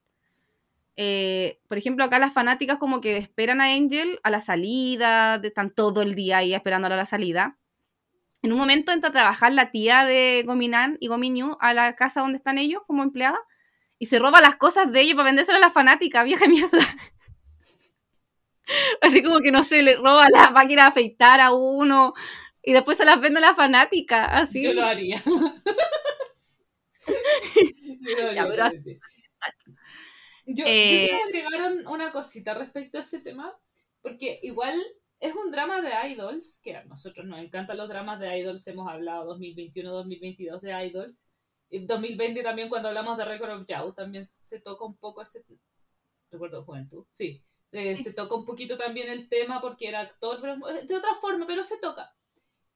Eh, 1.00 1.60
por 1.68 1.78
ejemplo, 1.78 2.04
acá 2.04 2.18
las 2.18 2.34
fanáticas 2.34 2.80
como 2.80 3.02
que 3.02 3.18
esperan 3.18 3.62
a 3.62 3.72
Angel 3.72 4.20
a 4.24 4.32
la 4.32 4.42
salida, 4.42 5.36
están 5.36 5.70
todo 5.70 6.02
el 6.02 6.16
día 6.16 6.38
ahí 6.38 6.56
esperándola 6.56 6.96
a 6.96 6.98
la 6.98 7.06
salida. 7.06 7.60
En 8.42 8.52
un 8.52 8.58
momento 8.58 8.92
entra 8.92 9.10
a 9.10 9.14
trabajar 9.14 9.52
la 9.52 9.70
tía 9.72 10.06
de 10.06 10.44
Gominan 10.46 10.98
y 11.00 11.08
Gominyu 11.08 11.56
a 11.60 11.74
la 11.74 11.96
casa 11.96 12.22
donde 12.22 12.38
están 12.38 12.58
ellos 12.58 12.82
como 12.88 13.04
empleada 13.04 13.38
y 14.00 14.08
se 14.08 14.18
roba 14.20 14.42
las 14.42 14.56
cosas 14.56 14.92
de 14.92 15.02
ellos 15.02 15.16
para 15.16 15.28
vendérselas 15.28 15.62
a 15.62 15.66
la 15.66 15.70
fanática, 15.70 16.24
vieja 16.24 16.48
mierda. 16.50 16.80
Así 19.02 19.22
como 19.24 19.40
que 19.40 19.52
no 19.52 19.64
sé, 19.64 19.84
le 19.84 19.96
roba 19.96 20.28
la 20.30 20.50
máquina 20.52 20.84
de 20.84 20.88
afeitar 20.90 21.40
a 21.42 21.52
uno 21.52 22.14
y 22.64 22.74
después 22.74 22.98
se 22.98 23.06
las 23.06 23.22
vende 23.22 23.38
a 23.38 23.42
la 23.42 23.56
fanática, 23.56 24.26
así. 24.26 24.64
Yo 24.64 24.74
lo 24.74 24.84
haría. 24.84 25.22
yo 25.26 25.32
lo 28.18 28.28
haría. 28.28 28.36
Ya, 28.36 28.48
pero 28.48 28.70
también. 28.70 29.00
Yo, 30.48 30.66
Eh, 30.68 31.08
yo 31.12 31.32
quiero 31.32 31.48
agregar 31.50 31.72
un- 31.74 31.88
una 31.88 32.12
cosita 32.12 32.54
respecto 32.54 32.98
a 32.98 33.02
ese 33.02 33.22
tema, 33.22 33.54
porque 34.02 34.40
igual 34.44 34.76
es 35.20 35.36
un 35.36 35.52
drama 35.52 35.82
de 35.82 35.92
idols, 36.12 36.60
que 36.64 36.76
a 36.76 36.84
nosotros 36.86 37.26
nos 37.26 37.40
encantan 37.40 37.78
los 37.78 37.90
dramas 37.90 38.20
de 38.20 38.38
idols, 38.40 38.66
hemos 38.68 38.90
hablado 38.90 39.26
2021-2022 39.26 40.62
de 40.62 40.72
idols, 40.88 41.24
y 41.70 41.86
2020 41.86 42.44
también 42.44 42.70
cuando 42.70 42.88
hablamos 42.90 43.18
de 43.18 43.26
Record 43.26 43.52
of 43.62 43.68
Yao, 43.68 43.94
también 43.94 44.26
se 44.26 44.62
toca 44.62 44.86
un 44.86 44.96
poco 44.98 45.22
ese... 45.22 45.44
Recuerdo 46.32 46.64
Juventud, 46.66 47.06
sí. 47.12 47.44
Eh, 47.72 47.98
se 47.98 48.14
toca 48.14 48.36
un 48.36 48.46
poquito 48.46 48.78
también 48.78 49.10
el 49.10 49.30
tema 49.30 49.62
porque 49.62 49.88
era 49.90 50.02
actor, 50.02 50.40
pero 50.42 50.58
de 50.58 50.96
otra 50.96 51.16
forma, 51.22 51.46
pero 51.48 51.64
se 51.64 51.80
toca. 51.80 52.14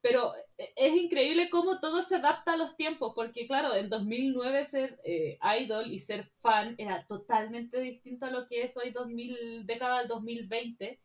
Pero 0.02 0.34
eh, 0.58 0.74
es 0.76 0.93
increíble 0.95 1.49
cómo 1.49 1.80
todo 1.80 2.02
se 2.02 2.16
adapta 2.16 2.54
a 2.54 2.58
los 2.58 2.76
tiempos, 2.76 3.14
porque 3.16 3.47
claro, 3.47 3.76
en 3.76 3.89
2009 3.89 4.66
ser 4.66 4.99
eh, 5.04 5.38
idol 5.60 5.91
y 5.91 5.99
ser 5.99 6.24
fan 6.41 6.76
era 6.78 7.06
totalmente 7.06 7.80
distinto 7.80 8.26
a 8.26 8.32
lo 8.32 8.47
que 8.47 8.64
es 8.64 8.76
hoy 8.78 8.91
2000, 8.91 9.66
década 9.66 9.99
del 9.99 10.08
2020. 10.08 10.99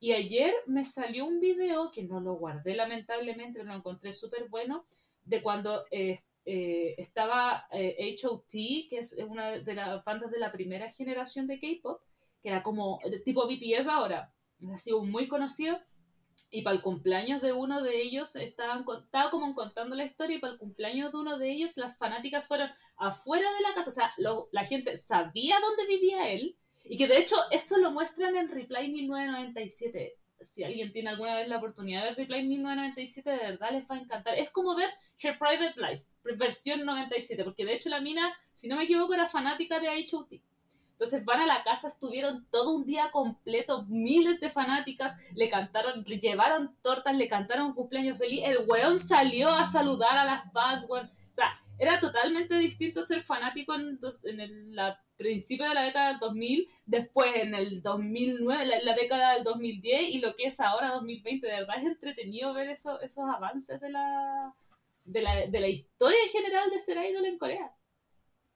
Y 0.00 0.12
ayer 0.12 0.52
me 0.66 0.84
salió 0.84 1.24
un 1.24 1.40
video 1.40 1.90
que 1.90 2.02
no 2.02 2.20
lo 2.20 2.34
guardé 2.34 2.74
lamentablemente, 2.74 3.64
lo 3.64 3.72
encontré 3.72 4.12
súper 4.12 4.48
bueno, 4.48 4.84
de 5.24 5.42
cuando 5.42 5.84
eh, 5.90 6.20
eh, 6.44 6.94
estaba 6.98 7.66
eh, 7.72 8.16
HOT, 8.22 8.50
que 8.50 8.98
es 8.98 9.16
una 9.26 9.52
de 9.52 9.74
las 9.74 10.04
bandas 10.04 10.30
de 10.30 10.38
la 10.38 10.52
primera 10.52 10.92
generación 10.92 11.46
de 11.46 11.58
K-pop, 11.58 12.02
que 12.42 12.50
era 12.50 12.62
como 12.62 13.00
de 13.02 13.20
tipo 13.20 13.46
BTS 13.46 13.88
ahora, 13.88 14.32
ha 14.72 14.78
sido 14.78 15.02
muy 15.02 15.26
conocido. 15.26 15.78
Y 16.54 16.62
para 16.62 16.76
el 16.76 16.82
cumpleaños 16.82 17.42
de 17.42 17.52
uno 17.52 17.82
de 17.82 18.00
ellos, 18.02 18.36
estaban, 18.36 18.84
estaba 19.02 19.30
como 19.30 19.54
contando 19.54 19.96
la 19.96 20.04
historia, 20.04 20.36
y 20.36 20.40
para 20.40 20.52
el 20.52 20.58
cumpleaños 20.58 21.10
de 21.12 21.18
uno 21.18 21.38
de 21.38 21.50
ellos, 21.50 21.76
las 21.76 21.98
fanáticas 21.98 22.46
fueron 22.46 22.70
afuera 22.96 23.52
de 23.54 23.60
la 23.62 23.74
casa, 23.74 23.90
o 23.90 23.92
sea, 23.92 24.12
lo- 24.18 24.48
la 24.52 24.64
gente 24.64 24.96
sabía 24.96 25.56
dónde 25.60 25.86
vivía 25.86 26.30
él, 26.30 26.56
y 26.84 26.96
que 26.96 27.08
de 27.08 27.18
hecho 27.18 27.36
eso 27.50 27.78
lo 27.78 27.90
muestran 27.90 28.36
en 28.36 28.48
Reply 28.50 28.88
1997. 28.92 30.14
Si 30.42 30.62
alguien 30.62 30.92
tiene 30.92 31.08
alguna 31.10 31.34
vez 31.36 31.48
la 31.48 31.56
oportunidad 31.58 32.02
de 32.02 32.08
ver 32.10 32.16
Reply 32.18 32.46
1997, 32.46 33.30
de 33.30 33.36
verdad 33.38 33.70
les 33.72 33.88
va 33.90 33.96
a 33.96 33.98
encantar. 33.98 34.38
Es 34.38 34.50
como 34.50 34.76
ver 34.76 34.90
Her 35.18 35.38
Private 35.38 35.74
Life, 35.80 36.04
versión 36.36 36.84
97, 36.84 37.42
porque 37.44 37.64
de 37.64 37.74
hecho 37.74 37.88
la 37.88 38.00
mina, 38.00 38.32
si 38.52 38.68
no 38.68 38.76
me 38.76 38.84
equivoco, 38.84 39.14
era 39.14 39.26
fanática 39.26 39.80
de 39.80 39.88
H.O.T. 39.88 40.40
Entonces 40.94 41.24
van 41.24 41.40
a 41.40 41.46
la 41.46 41.62
casa, 41.64 41.88
estuvieron 41.88 42.46
todo 42.50 42.74
un 42.74 42.86
día 42.86 43.10
completo, 43.10 43.84
miles 43.88 44.40
de 44.40 44.48
fanáticas, 44.48 45.12
le 45.34 45.48
cantaron, 45.48 46.04
le 46.06 46.18
llevaron 46.18 46.74
tortas, 46.82 47.16
le 47.16 47.28
cantaron 47.28 47.74
cumpleaños 47.74 48.16
feliz, 48.16 48.42
el 48.44 48.58
weón 48.68 48.98
salió 48.98 49.50
a 49.50 49.66
saludar 49.66 50.16
a 50.16 50.24
las 50.24 50.52
fans. 50.52 50.86
O 50.88 50.96
sea, 51.32 51.60
era 51.78 51.98
totalmente 51.98 52.56
distinto 52.56 53.02
ser 53.02 53.22
fanático 53.22 53.74
en, 53.74 53.98
en 54.24 54.40
el 54.40 54.78
principio 55.16 55.68
de 55.68 55.74
la 55.74 55.82
década 55.82 56.08
del 56.10 56.20
2000, 56.20 56.68
después 56.86 57.30
en 57.34 57.54
el 57.54 57.82
2009, 57.82 58.66
la, 58.66 58.80
la 58.82 58.94
década 58.94 59.34
del 59.34 59.44
2010 59.44 60.14
y 60.14 60.18
lo 60.20 60.36
que 60.36 60.44
es 60.44 60.60
ahora 60.60 60.92
2020. 60.92 61.46
De 61.46 61.52
verdad 61.52 61.78
es 61.78 61.86
entretenido 61.86 62.54
ver 62.54 62.68
eso, 62.68 63.00
esos 63.00 63.28
avances 63.28 63.80
de 63.80 63.90
la, 63.90 64.54
de, 65.04 65.22
la, 65.22 65.46
de 65.46 65.60
la 65.60 65.68
historia 65.68 66.18
en 66.22 66.30
general 66.30 66.70
de 66.70 66.78
ser 66.78 67.04
idol 67.04 67.24
en 67.24 67.38
Corea. 67.38 67.72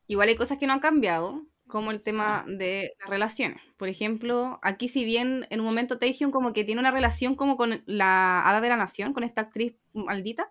Igual 0.07 0.29
hay 0.29 0.37
cosas 0.37 0.59
que 0.59 0.67
no 0.67 0.73
han 0.73 0.81
cambiado, 0.81 1.45
como 1.69 1.91
el 1.91 2.03
tema 2.03 2.45
de 2.49 2.95
las 2.99 3.09
relaciones. 3.09 3.61
Por 3.77 3.89
ejemplo, 3.89 4.59
aquí 4.63 4.89
si 4.89 5.05
bien 5.05 5.47
en 5.51 5.61
un 5.61 5.67
momento 5.67 5.99
Taehyung 5.99 6.33
como 6.33 6.53
que 6.53 6.65
tiene 6.65 6.81
una 6.81 6.91
relación 6.91 7.37
como 7.37 7.57
con 7.57 7.83
la 7.87 8.41
Hada 8.41 8.61
de 8.61 8.69
la 8.69 8.77
Nación, 8.77 9.13
con 9.13 9.23
esta 9.23 9.43
actriz 9.43 9.77
maldita, 9.93 10.51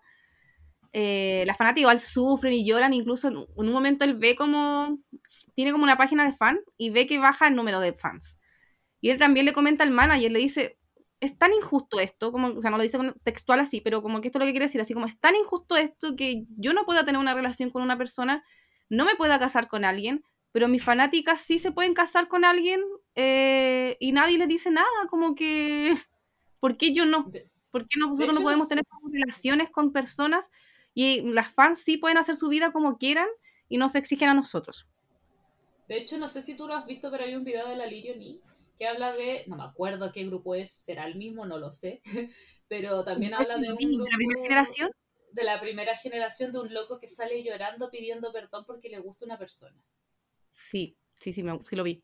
eh, 0.92 1.44
las 1.46 1.56
fanáticas 1.56 1.82
igual 1.82 2.00
sufren 2.00 2.54
y 2.54 2.66
lloran, 2.66 2.94
incluso 2.94 3.28
en 3.28 3.36
un 3.36 3.72
momento 3.72 4.04
él 4.04 4.14
ve 4.14 4.36
como, 4.36 4.98
tiene 5.54 5.72
como 5.72 5.84
una 5.84 5.98
página 5.98 6.24
de 6.24 6.32
fan 6.32 6.60
y 6.78 6.90
ve 6.90 7.06
que 7.06 7.18
baja 7.18 7.48
el 7.48 7.56
número 7.56 7.80
de 7.80 7.92
fans. 7.92 8.38
Y 9.00 9.10
él 9.10 9.18
también 9.18 9.46
le 9.46 9.52
comenta 9.52 9.84
al 9.84 9.90
manager, 9.90 10.32
le 10.32 10.38
dice, 10.38 10.78
es 11.20 11.36
tan 11.36 11.52
injusto 11.52 12.00
esto, 12.00 12.32
como, 12.32 12.48
o 12.48 12.62
sea, 12.62 12.70
no 12.70 12.76
lo 12.76 12.82
dice 12.82 12.98
textual 13.22 13.60
así, 13.60 13.80
pero 13.80 14.02
como 14.02 14.20
que 14.20 14.28
esto 14.28 14.38
es 14.38 14.40
lo 14.40 14.46
que 14.46 14.52
quiere 14.52 14.66
decir, 14.66 14.80
así 14.80 14.94
como 14.94 15.06
es 15.06 15.18
tan 15.20 15.34
injusto 15.34 15.76
esto 15.76 16.16
que 16.16 16.44
yo 16.56 16.72
no 16.72 16.84
pueda 16.84 17.04
tener 17.04 17.20
una 17.20 17.34
relación 17.34 17.70
con 17.70 17.82
una 17.82 17.98
persona, 17.98 18.44
no 18.88 19.04
me 19.04 19.16
pueda 19.16 19.38
casar 19.38 19.68
con 19.68 19.84
alguien, 19.84 20.22
pero 20.52 20.68
mis 20.68 20.84
fanáticas 20.84 21.40
sí 21.40 21.58
se 21.58 21.72
pueden 21.72 21.94
casar 21.94 22.28
con 22.28 22.44
alguien 22.44 22.80
eh, 23.14 23.96
y 24.00 24.12
nadie 24.12 24.38
les 24.38 24.48
dice 24.48 24.70
nada, 24.70 24.88
como 25.10 25.34
que, 25.34 25.96
¿por 26.60 26.76
qué 26.76 26.94
yo 26.94 27.04
no? 27.06 27.32
De- 27.32 27.50
¿Por 27.70 27.86
qué 27.88 27.98
nosotros 28.00 28.34
no 28.34 28.42
podemos 28.42 28.68
tener 28.68 28.84
relaciones 29.12 29.70
con 29.70 29.92
personas 29.92 30.50
y 30.94 31.20
las 31.32 31.52
fans 31.52 31.82
sí 31.82 31.98
pueden 31.98 32.18
hacer 32.18 32.36
su 32.36 32.48
vida 32.48 32.72
como 32.72 32.98
quieran 32.98 33.28
y 33.68 33.76
no 33.78 33.88
se 33.90 33.98
exigen 33.98 34.30
a 34.30 34.34
nosotros? 34.34 34.88
De 35.88 35.96
hecho, 35.96 36.18
no 36.18 36.28
sé 36.28 36.42
si 36.42 36.56
tú 36.56 36.68
lo 36.68 36.74
has 36.76 36.86
visto, 36.86 37.10
pero 37.10 37.24
hay 37.24 37.34
un 37.34 37.44
video 37.44 37.66
de 37.68 37.76
la 37.76 37.86
Lirio 37.86 38.16
Ni 38.16 38.40
que 38.78 38.86
habla 38.86 39.12
de, 39.12 39.42
no 39.48 39.56
me 39.56 39.64
acuerdo 39.64 40.12
qué 40.12 40.24
grupo 40.24 40.54
es, 40.54 40.70
será 40.70 41.06
el 41.06 41.16
mismo, 41.16 41.46
no 41.46 41.58
lo 41.58 41.72
sé, 41.72 42.00
pero 42.68 43.04
también 43.04 43.34
habla 43.34 43.58
de 43.58 43.72
un 43.72 43.78
¿De 43.80 43.96
grupo 43.96 44.10
la 44.10 44.16
primera 44.16 44.42
generación? 44.42 44.90
de 45.32 45.42
la 45.44 45.58
primera 45.58 45.96
generación 45.96 46.52
de 46.52 46.58
un 46.58 46.74
loco 46.74 46.98
que 47.00 47.08
sale 47.08 47.42
llorando 47.42 47.90
pidiendo 47.90 48.30
perdón 48.30 48.64
porque 48.66 48.90
le 48.90 48.98
gusta 48.98 49.24
una 49.24 49.38
persona. 49.38 49.82
Sí, 50.58 50.96
sí, 51.20 51.32
sí, 51.32 51.42
me, 51.44 51.56
sí 51.64 51.76
lo 51.76 51.84
vi. 51.84 52.02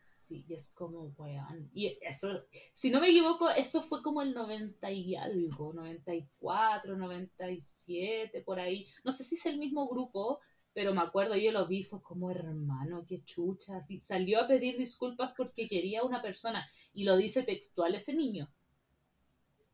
Sí, 0.00 0.44
y 0.48 0.54
es 0.54 0.70
como, 0.70 1.12
weón. 1.18 1.68
Y 1.74 1.98
eso, 2.02 2.44
si 2.72 2.88
no 2.88 3.00
me 3.00 3.08
equivoco, 3.10 3.50
eso 3.50 3.82
fue 3.82 4.00
como 4.00 4.22
el 4.22 4.32
90 4.32 4.90
y 4.92 5.16
algo, 5.16 5.72
94, 5.72 6.96
97, 6.96 8.42
por 8.42 8.60
ahí. 8.60 8.86
No 9.02 9.10
sé 9.10 9.24
si 9.24 9.34
es 9.34 9.44
el 9.46 9.58
mismo 9.58 9.88
grupo, 9.88 10.38
pero 10.72 10.94
me 10.94 11.02
acuerdo, 11.02 11.34
yo 11.34 11.50
lo 11.50 11.66
vi, 11.66 11.82
fue 11.82 12.00
como 12.00 12.30
hermano, 12.30 13.04
qué 13.08 13.24
chucha. 13.24 13.78
Así, 13.78 14.00
salió 14.00 14.40
a 14.40 14.46
pedir 14.46 14.78
disculpas 14.78 15.34
porque 15.36 15.68
quería 15.68 16.04
una 16.04 16.22
persona. 16.22 16.70
Y 16.94 17.02
lo 17.02 17.16
dice 17.16 17.42
textual 17.42 17.96
ese 17.96 18.14
niño. 18.14 18.48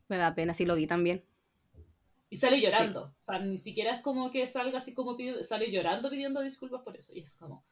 Me 0.07 0.17
da 0.17 0.33
pena, 0.33 0.55
sí 0.55 0.65
lo 0.65 0.73
vi 0.73 0.87
también. 0.87 1.23
Y 2.31 2.37
sale 2.37 2.59
llorando. 2.59 3.03
O 3.03 3.23
sea, 3.23 3.37
ni 3.37 3.59
siquiera 3.59 3.95
es 3.95 4.01
como 4.01 4.31
que 4.31 4.47
salga 4.47 4.79
así 4.79 4.95
como 4.95 5.15
pidiendo, 5.15 5.43
sale 5.43 5.71
llorando 5.71 6.09
pidiendo 6.09 6.41
disculpas 6.41 6.81
por 6.81 6.97
eso. 6.97 7.13
Y 7.13 7.19
es 7.19 7.37
como, 7.37 7.63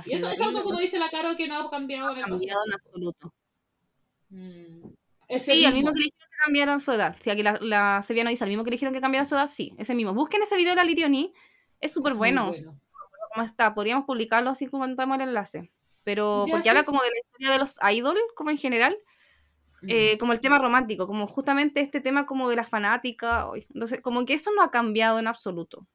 Y 0.00 0.02
sí, 0.04 0.12
eso 0.14 0.30
es 0.30 0.40
algo 0.40 0.62
como 0.62 0.78
dice 0.80 0.98
la 0.98 1.10
Caro 1.10 1.36
que 1.36 1.46
no 1.48 1.58
ha 1.60 1.70
cambiado 1.70 2.10
en 2.12 2.18
el 2.18 2.24
cambiado 2.24 2.60
en 2.66 2.72
absoluto. 2.74 3.34
Mm. 4.30 4.88
Ese 5.28 5.52
Sí, 5.52 5.64
al 5.64 5.74
mismo. 5.74 5.92
que 5.92 5.98
le 6.00 6.04
dijeron 6.06 6.28
que 6.30 6.36
cambiaran 6.44 6.80
su 6.80 6.92
edad. 6.92 7.16
Si 7.20 7.30
aquí 7.30 7.42
la, 7.42 7.58
la 7.60 8.02
Sevilla 8.02 8.28
dice, 8.28 8.44
al 8.44 8.50
mismo 8.50 8.64
que 8.64 8.70
le 8.70 8.74
dijeron 8.76 8.94
que 8.94 9.00
cambiara 9.00 9.24
su 9.26 9.34
edad, 9.34 9.46
sí, 9.48 9.74
ese 9.78 9.94
mismo. 9.94 10.14
Busquen 10.14 10.42
ese 10.42 10.56
video 10.56 10.70
de 10.72 10.76
la 10.76 10.84
Lirioni, 10.84 11.32
es 11.80 11.92
súper 11.92 12.12
muy 12.12 12.18
bueno. 12.18 12.52
¿Cómo 13.34 13.44
está? 13.44 13.74
Podríamos 13.74 14.04
publicarlo 14.06 14.50
así 14.50 14.66
como 14.68 14.84
entramos 14.84 15.16
el 15.16 15.28
enlace. 15.28 15.70
Pero 16.04 16.46
Ya, 16.46 16.52
porque 16.52 16.62
sí, 16.62 16.68
habla 16.70 16.80
sí. 16.80 16.86
como 16.86 17.02
de 17.02 17.10
la 17.10 17.18
historia 17.18 17.50
de 17.52 17.58
los 17.58 17.76
idols, 17.92 18.20
como 18.34 18.50
en 18.50 18.58
general, 18.58 18.96
Mm. 19.80 19.86
eh, 19.90 20.18
como 20.18 20.32
el 20.32 20.40
tema 20.40 20.58
romántico, 20.58 21.06
como 21.06 21.28
justamente 21.28 21.80
este 21.80 22.00
tema 22.00 22.26
como 22.26 22.48
de 22.48 22.56
la 22.56 22.64
fanática. 22.64 23.46
Entonces, 23.72 24.00
como 24.00 24.24
que 24.24 24.34
eso 24.34 24.50
no 24.56 24.62
ha 24.62 24.72
cambiado 24.72 25.20
en 25.20 25.28
absoluto. 25.28 25.86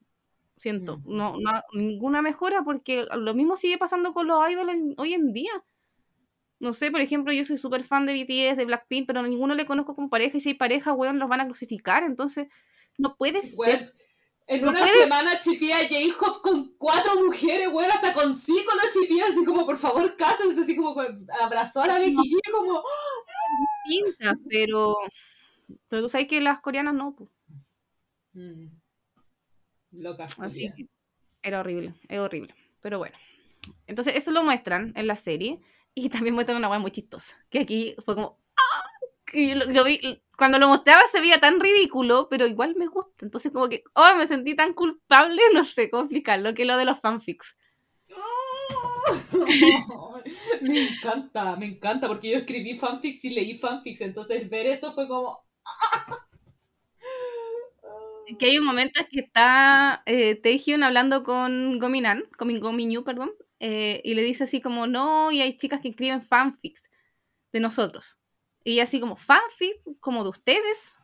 Siento, 0.64 0.99
Mm. 0.99 1.18
no, 1.18 1.36
no 1.41 1.61
ninguna 1.74 2.22
mejora 2.22 2.64
porque 2.64 3.05
lo 3.18 3.34
mismo 3.34 3.57
sigue 3.57 3.78
pasando 3.78 4.14
con 4.14 4.28
los 4.28 4.49
idols 4.49 4.72
en- 4.72 4.93
hoy 4.97 5.14
en 5.14 5.34
día. 5.34 5.51
No 6.59 6.72
sé, 6.72 6.89
por 6.89 7.01
ejemplo, 7.01 7.34
yo 7.34 7.43
soy 7.43 7.57
súper 7.57 7.84
fan 7.84 8.05
de 8.05 8.14
BTS, 8.14 8.55
de 8.55 8.64
Blackpink, 8.64 9.05
pero 9.05 9.20
a 9.20 9.24
ninguno 9.24 9.55
le 9.55 9.66
conozco 9.66 9.93
como 9.93 10.09
pareja 10.09 10.38
y 10.38 10.39
si 10.39 10.49
hay 10.49 10.55
pareja, 10.55 10.93
weón, 10.93 11.20
los 11.20 11.28
van 11.28 11.41
a 11.41 11.45
crucificar. 11.47 12.03
Entonces, 12.03 12.47
no 12.97 13.18
puede 13.18 13.41
Weón, 13.57 13.78
ser. 13.80 13.91
en 14.47 14.61
no 14.61 14.70
una 14.70 14.80
puedes- 14.80 15.03
semana 15.03 15.38
chipía 15.39 15.80
a 15.80 15.82
J-Hop 15.89 16.41
con 16.41 16.74
cuatro 16.78 17.22
mujeres, 17.26 17.68
weón, 17.70 17.91
hasta 17.91 18.14
con 18.14 18.34
cinco 18.34 18.72
lo 18.74 18.89
chipía, 19.01 19.26
así 19.28 19.43
como, 19.43 19.66
por 19.66 19.76
favor, 19.76 20.16
cásense, 20.16 20.61
así 20.61 20.78
como 20.78 20.95
abrazó 21.41 21.82
a 21.82 21.88
la 21.88 21.99
Becky 21.99 22.16
como, 22.53 22.82
distintas, 23.86 24.38
pero, 24.49 24.95
pero 25.89 26.03
tú 26.03 26.07
sabes 26.07 26.30
que 26.30 26.39
las 26.39 26.61
coreanas 26.61 26.93
no, 26.93 27.14
pues. 27.16 27.30
Mm. 28.32 28.68
Loca. 29.93 30.27
Así 30.39 30.71
que 30.75 30.87
era 31.41 31.59
horrible, 31.59 31.93
es 32.07 32.19
horrible. 32.19 32.55
Pero 32.81 32.97
bueno. 32.97 33.17
Entonces, 33.87 34.15
eso 34.15 34.31
lo 34.31 34.43
muestran 34.43 34.93
en 34.95 35.07
la 35.07 35.15
serie. 35.15 35.61
Y 35.93 36.09
también 36.09 36.33
muestran 36.35 36.57
una 36.57 36.69
weá 36.69 36.79
muy 36.79 36.91
chistosa. 36.91 37.35
Que 37.49 37.59
aquí 37.59 37.95
fue 38.05 38.15
como. 38.15 38.39
¡ah! 38.57 38.83
Que 39.25 39.47
yo 39.47 39.55
lo, 39.55 39.65
lo 39.65 39.83
vi. 39.83 40.21
Cuando 40.37 40.57
lo 40.57 40.67
mostraba 40.67 41.05
se 41.07 41.21
veía 41.21 41.39
tan 41.39 41.59
ridículo, 41.59 42.27
pero 42.29 42.47
igual 42.47 42.75
me 42.75 42.87
gusta. 42.87 43.25
Entonces, 43.25 43.51
como 43.51 43.69
que. 43.69 43.83
¡Oh! 43.93 44.15
Me 44.17 44.27
sentí 44.27 44.55
tan 44.55 44.73
culpable. 44.73 45.41
No 45.53 45.63
sé 45.63 45.89
cómo 45.89 46.03
explicarlo. 46.03 46.53
Que 46.53 46.65
lo 46.65 46.77
de 46.77 46.85
los 46.85 46.99
fanfics. 46.99 47.55
me 50.61 50.89
encanta, 50.89 51.55
me 51.55 51.65
encanta, 51.65 52.07
porque 52.07 52.31
yo 52.31 52.37
escribí 52.37 52.75
fanfics 52.75 53.25
y 53.25 53.31
leí 53.31 53.57
fanfics, 53.57 54.01
entonces 54.01 54.49
ver 54.49 54.67
eso 54.67 54.93
fue 54.93 55.07
como... 55.07 55.43
Que 58.39 58.45
hay 58.47 58.57
un 58.57 58.65
momento 58.65 58.99
en 58.99 59.05
que 59.07 59.19
está 59.19 60.01
eh, 60.05 60.36
Taehyun 60.36 60.84
hablando 60.84 61.24
con 61.24 61.78
Gominan, 61.80 62.24
con 62.38 62.47
Min- 62.47 62.59
Gominyu, 62.61 63.03
perdón, 63.03 63.32
eh, 63.59 64.01
y 64.03 64.13
le 64.13 64.21
dice 64.24 64.45
así 64.45 64.61
como, 64.61 64.88
no, 64.88 65.32
y 65.32 65.41
hay 65.41 65.57
chicas 65.57 65.82
que 65.82 65.89
escriben 65.89 66.21
fanfics 66.21 66.89
de 67.53 67.59
nosotros. 67.59 68.19
Y 68.63 68.74
ella 68.74 68.84
así 68.84 68.99
como, 68.99 69.15
fanfics, 69.17 69.80
como 69.99 70.24
de 70.24 70.30
ustedes. 70.32 70.95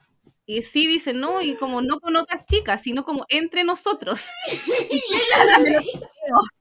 Y 0.46 0.64
sí 0.64 0.88
dice, 0.88 1.14
no, 1.14 1.42
y 1.42 1.56
como 1.56 1.82
no 1.82 2.00
con 2.00 2.16
otras 2.18 2.46
chicas, 2.48 2.84
sino 2.84 3.06
como 3.06 3.26
entre 3.30 3.64
nosotros. 3.66 4.28
y 4.92 5.02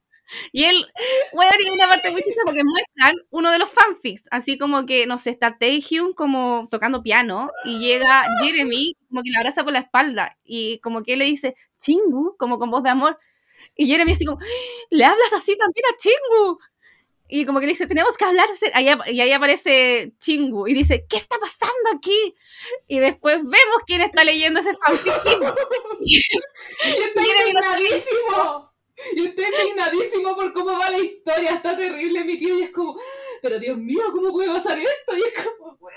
él, 0.53 0.87
bueno, 1.33 1.53
y 1.65 1.71
una 1.71 1.89
parte 1.89 2.11
muy 2.11 2.23
chistosa 2.23 2.43
porque 2.47 2.65
muestran 2.65 3.15
uno 3.31 3.51
de 3.51 3.59
los 3.59 3.71
fanfics, 3.71 4.29
así 4.31 4.59
como 4.59 4.87
que, 4.87 5.07
no 5.07 5.19
sé, 5.19 5.31
está 5.31 5.59
Taehyun 5.59 6.13
como 6.13 6.69
tocando 6.71 7.03
piano 7.03 7.51
y 7.65 7.79
llega 7.79 8.25
Jeremy 8.43 8.97
como 9.09 9.23
que 9.23 9.31
le 9.31 9.39
abraza 9.39 9.65
por 9.65 9.73
la 9.73 9.81
espalda 9.81 10.37
y 10.45 10.79
como 10.81 11.03
que 11.03 11.15
él 11.15 11.21
le 11.21 11.25
dice, 11.27 11.55
Chingu, 11.81 12.37
como 12.39 12.59
con 12.59 12.71
voz 12.71 12.83
de 12.83 12.91
amor. 12.91 13.19
Y 13.77 13.87
Jeremy 13.87 14.13
así 14.13 14.25
como, 14.25 14.39
¿le 14.91 15.05
hablas 15.05 15.33
así 15.33 15.57
también 15.57 15.87
a 15.87 15.97
Chingu? 15.97 16.59
Y 17.29 17.45
como 17.45 17.61
que 17.61 17.67
le 17.67 17.73
dice, 17.73 17.87
tenemos 17.87 18.17
que 18.17 18.25
hablarse. 18.25 18.71
Ahí 18.75 18.89
y 19.09 19.21
ahí 19.21 19.33
aparece 19.33 20.15
Chingu 20.19 20.67
y 20.67 20.75
dice, 20.75 21.07
¿qué 21.09 21.19
está 21.19 21.39
pasando 21.39 21.91
aquí? 21.95 22.35
Y 22.87 23.01
después 23.01 23.37
vemos 23.37 23.83
quién 23.87 24.01
está 24.01 24.25
leyendo 24.25 24.61
ese 24.61 24.75
fanfic. 24.75 25.13
¡Y 26.01 26.17
está 26.89 27.21
indignadísimo! 27.21 28.68
Y 29.17 29.27
está 29.27 29.43
indignadísimo 29.49 30.35
por 30.35 30.53
cómo 30.53 30.73
va 30.79 30.91
la 30.91 30.99
historia, 30.99 31.53
está 31.53 31.77
terrible 31.77 32.25
mi 32.25 32.39
tío 32.39 32.59
y 32.59 32.63
es 32.65 32.71
como, 32.71 32.99
pero 33.43 33.59
Dios 33.59 33.79
mío, 33.79 34.03
¿cómo 34.13 34.33
puede 34.33 34.51
pasar 34.53 34.79
esto? 34.79 35.17
Y 35.17 35.23
es 35.23 35.45
como, 35.47 35.77
weón. 35.81 35.95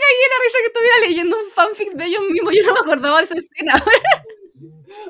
caí 0.00 0.18
en 0.24 0.30
la 0.30 0.44
risa 0.44 0.58
que 0.60 0.66
estuviera 0.66 0.98
leyendo 1.08 1.38
un 1.38 1.50
fanfic 1.50 1.92
de 1.94 2.04
ellos 2.06 2.22
mismos. 2.30 2.52
Yo 2.54 2.62
no 2.64 2.74
me 2.74 2.80
acordaba 2.80 3.18
de 3.18 3.24
esa 3.24 3.34
escena. 3.38 3.82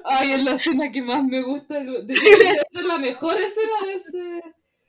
Ay, 0.04 0.32
es 0.32 0.42
la 0.44 0.52
escena 0.52 0.90
que 0.90 1.02
más 1.02 1.24
me 1.24 1.42
gusta. 1.42 1.74
De 1.80 2.02
de- 2.02 2.14
esa 2.70 2.80
es 2.80 2.84
la 2.86 2.98
mejor 2.98 3.36
escena 3.40 3.80
de 3.86 3.92
ese. 3.94 4.42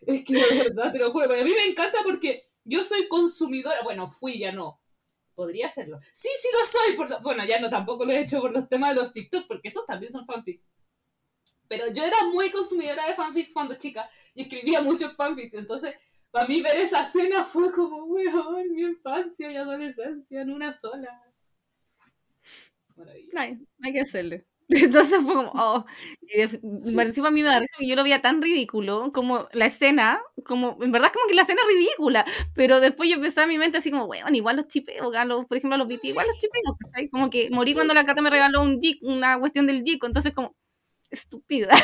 Es 0.06 0.24
que 0.24 0.34
de 0.36 0.64
verdad, 0.64 0.92
te 0.92 1.00
lo 1.00 1.12
juro. 1.12 1.26
A 1.34 1.44
mí 1.44 1.52
me 1.52 1.66
encanta 1.66 2.00
porque 2.04 2.44
yo 2.64 2.84
soy 2.84 3.08
consumidora. 3.08 3.82
Bueno, 3.84 4.08
fui, 4.08 4.40
ya 4.40 4.52
no. 4.52 4.80
Podría 5.36 5.70
serlo. 5.70 6.00
Sí, 6.14 6.30
sí 6.42 6.48
lo 6.54 6.66
soy. 6.66 6.96
Por 6.96 7.10
lo- 7.10 7.22
Bueno, 7.22 7.46
ya 7.46 7.60
no, 7.60 7.70
tampoco 7.70 8.06
lo 8.06 8.14
he 8.14 8.22
hecho 8.22 8.42
por 8.42 8.52
los 8.52 8.70
temas 8.70 8.96
de 8.96 9.02
los 9.02 9.12
TikTok, 9.14 9.48
porque 9.48 9.68
esos 9.70 9.86
también 9.86 10.12
son 10.12 10.26
fanfics. 10.26 10.64
Pero 11.68 11.92
yo 11.94 12.04
era 12.04 12.24
muy 12.26 12.52
consumidora 12.52 13.08
de 13.08 13.14
fanfics 13.16 13.54
cuando 13.54 13.76
chica 13.76 14.10
y 14.34 14.44
escribía 14.44 14.82
muchos 14.82 15.16
fanfics. 15.16 15.54
Entonces, 15.56 15.96
para 16.32 16.48
mí 16.48 16.62
ver 16.62 16.78
esa 16.78 17.02
escena 17.04 17.44
fue 17.44 17.72
como, 17.72 18.04
weón, 18.06 18.72
mi 18.74 18.82
infancia 18.82 19.52
y 19.52 19.56
adolescencia 19.56 20.42
en 20.42 20.52
una 20.52 20.74
sola. 20.74 21.22
Maravilloso. 22.96 23.32
No 23.34 23.42
hay, 23.84 23.94
que 23.94 24.02
hacerle. 24.02 24.46
Entonces 24.70 25.22
fue 25.22 25.34
como, 25.34 25.52
oh. 25.56 25.86
Y 26.22 26.42
encima 26.42 27.28
a 27.28 27.32
mí 27.32 27.44
me 27.44 27.50
da 27.50 27.60
risa 27.60 27.76
que 27.78 27.88
yo 27.88 27.96
lo 27.96 28.04
veía 28.04 28.22
tan 28.22 28.42
ridículo, 28.42 29.12
como 29.14 29.48
la 29.54 29.68
escena, 29.68 30.20
como, 30.44 30.78
en 30.82 30.92
verdad 30.92 31.12
como 31.14 31.28
que 31.28 31.36
la 31.36 31.44
escena 31.44 31.62
es 31.62 31.76
ridícula, 31.76 32.26
pero 32.56 32.80
después 32.80 33.08
yo 33.10 33.16
empecé 33.16 33.42
a 33.42 33.48
mi 33.48 33.58
mente 33.58 33.78
así 33.78 33.92
como, 33.92 34.08
bueno, 34.08 34.28
igual 34.32 34.56
los 34.56 34.68
chipeo, 34.68 35.12
los- 35.26 35.46
por 35.46 35.58
ejemplo 35.58 35.76
a 35.76 35.78
los 35.78 35.88
BT, 35.88 36.08
igual 36.08 36.26
los 36.28 36.40
chipeo, 36.40 36.76
¿cachai? 36.80 37.10
Como 37.10 37.30
que 37.30 37.50
morí 37.52 37.74
cuando 37.76 37.94
la 37.94 38.06
Cata 38.06 38.22
me 38.22 38.30
regaló 38.32 38.62
un 38.64 38.82
Jig, 38.82 38.98
una 39.02 39.40
cuestión 39.40 39.68
del 39.68 39.84
Jig, 39.84 40.00
entonces 40.04 40.34
como, 40.34 40.56
estúpida. 41.16 41.76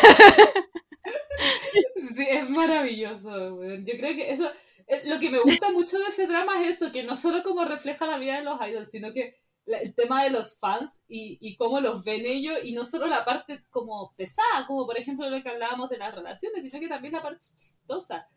Sí, 2.16 2.28
es 2.30 2.50
maravilloso. 2.50 3.64
Yo 3.64 3.94
creo 3.98 4.16
que 4.16 4.32
eso, 4.32 4.50
eh, 4.88 5.02
lo 5.06 5.20
que 5.20 5.30
me 5.30 5.40
gusta 5.40 5.72
mucho 5.72 5.98
de 6.00 6.06
ese 6.06 6.28
drama 6.28 6.62
es 6.62 6.78
eso, 6.78 6.92
que 6.92 7.04
no 7.04 7.16
solo 7.16 7.44
como 7.44 7.66
refleja 7.66 8.06
la 8.08 8.18
vida 8.18 8.38
de 8.38 8.44
los 8.44 8.60
idols, 8.62 8.92
sino 8.92 9.14
que 9.14 9.36
el 9.66 9.94
tema 9.96 10.24
de 10.24 10.32
los 10.32 10.60
fans 10.60 11.04
y, 11.08 11.38
y 11.40 11.56
cómo 11.56 11.80
los 11.80 12.04
ven 12.04 12.26
ellos, 12.26 12.58
y 12.64 12.74
no 12.74 12.86
solo 12.86 13.08
la 13.08 13.24
parte 13.24 13.64
como 13.70 14.14
pesada, 14.16 14.66
como 14.68 14.86
por 14.86 14.98
ejemplo 14.98 15.30
lo 15.30 15.42
que 15.42 15.50
hablábamos 15.50 15.90
de 15.90 15.98
las 15.98 16.16
relaciones, 16.16 16.64
sino 16.64 16.80
que 16.80 16.88
también 16.88 17.14
la 17.14 17.22
parte 17.22 17.40
chistosa, 17.40 18.28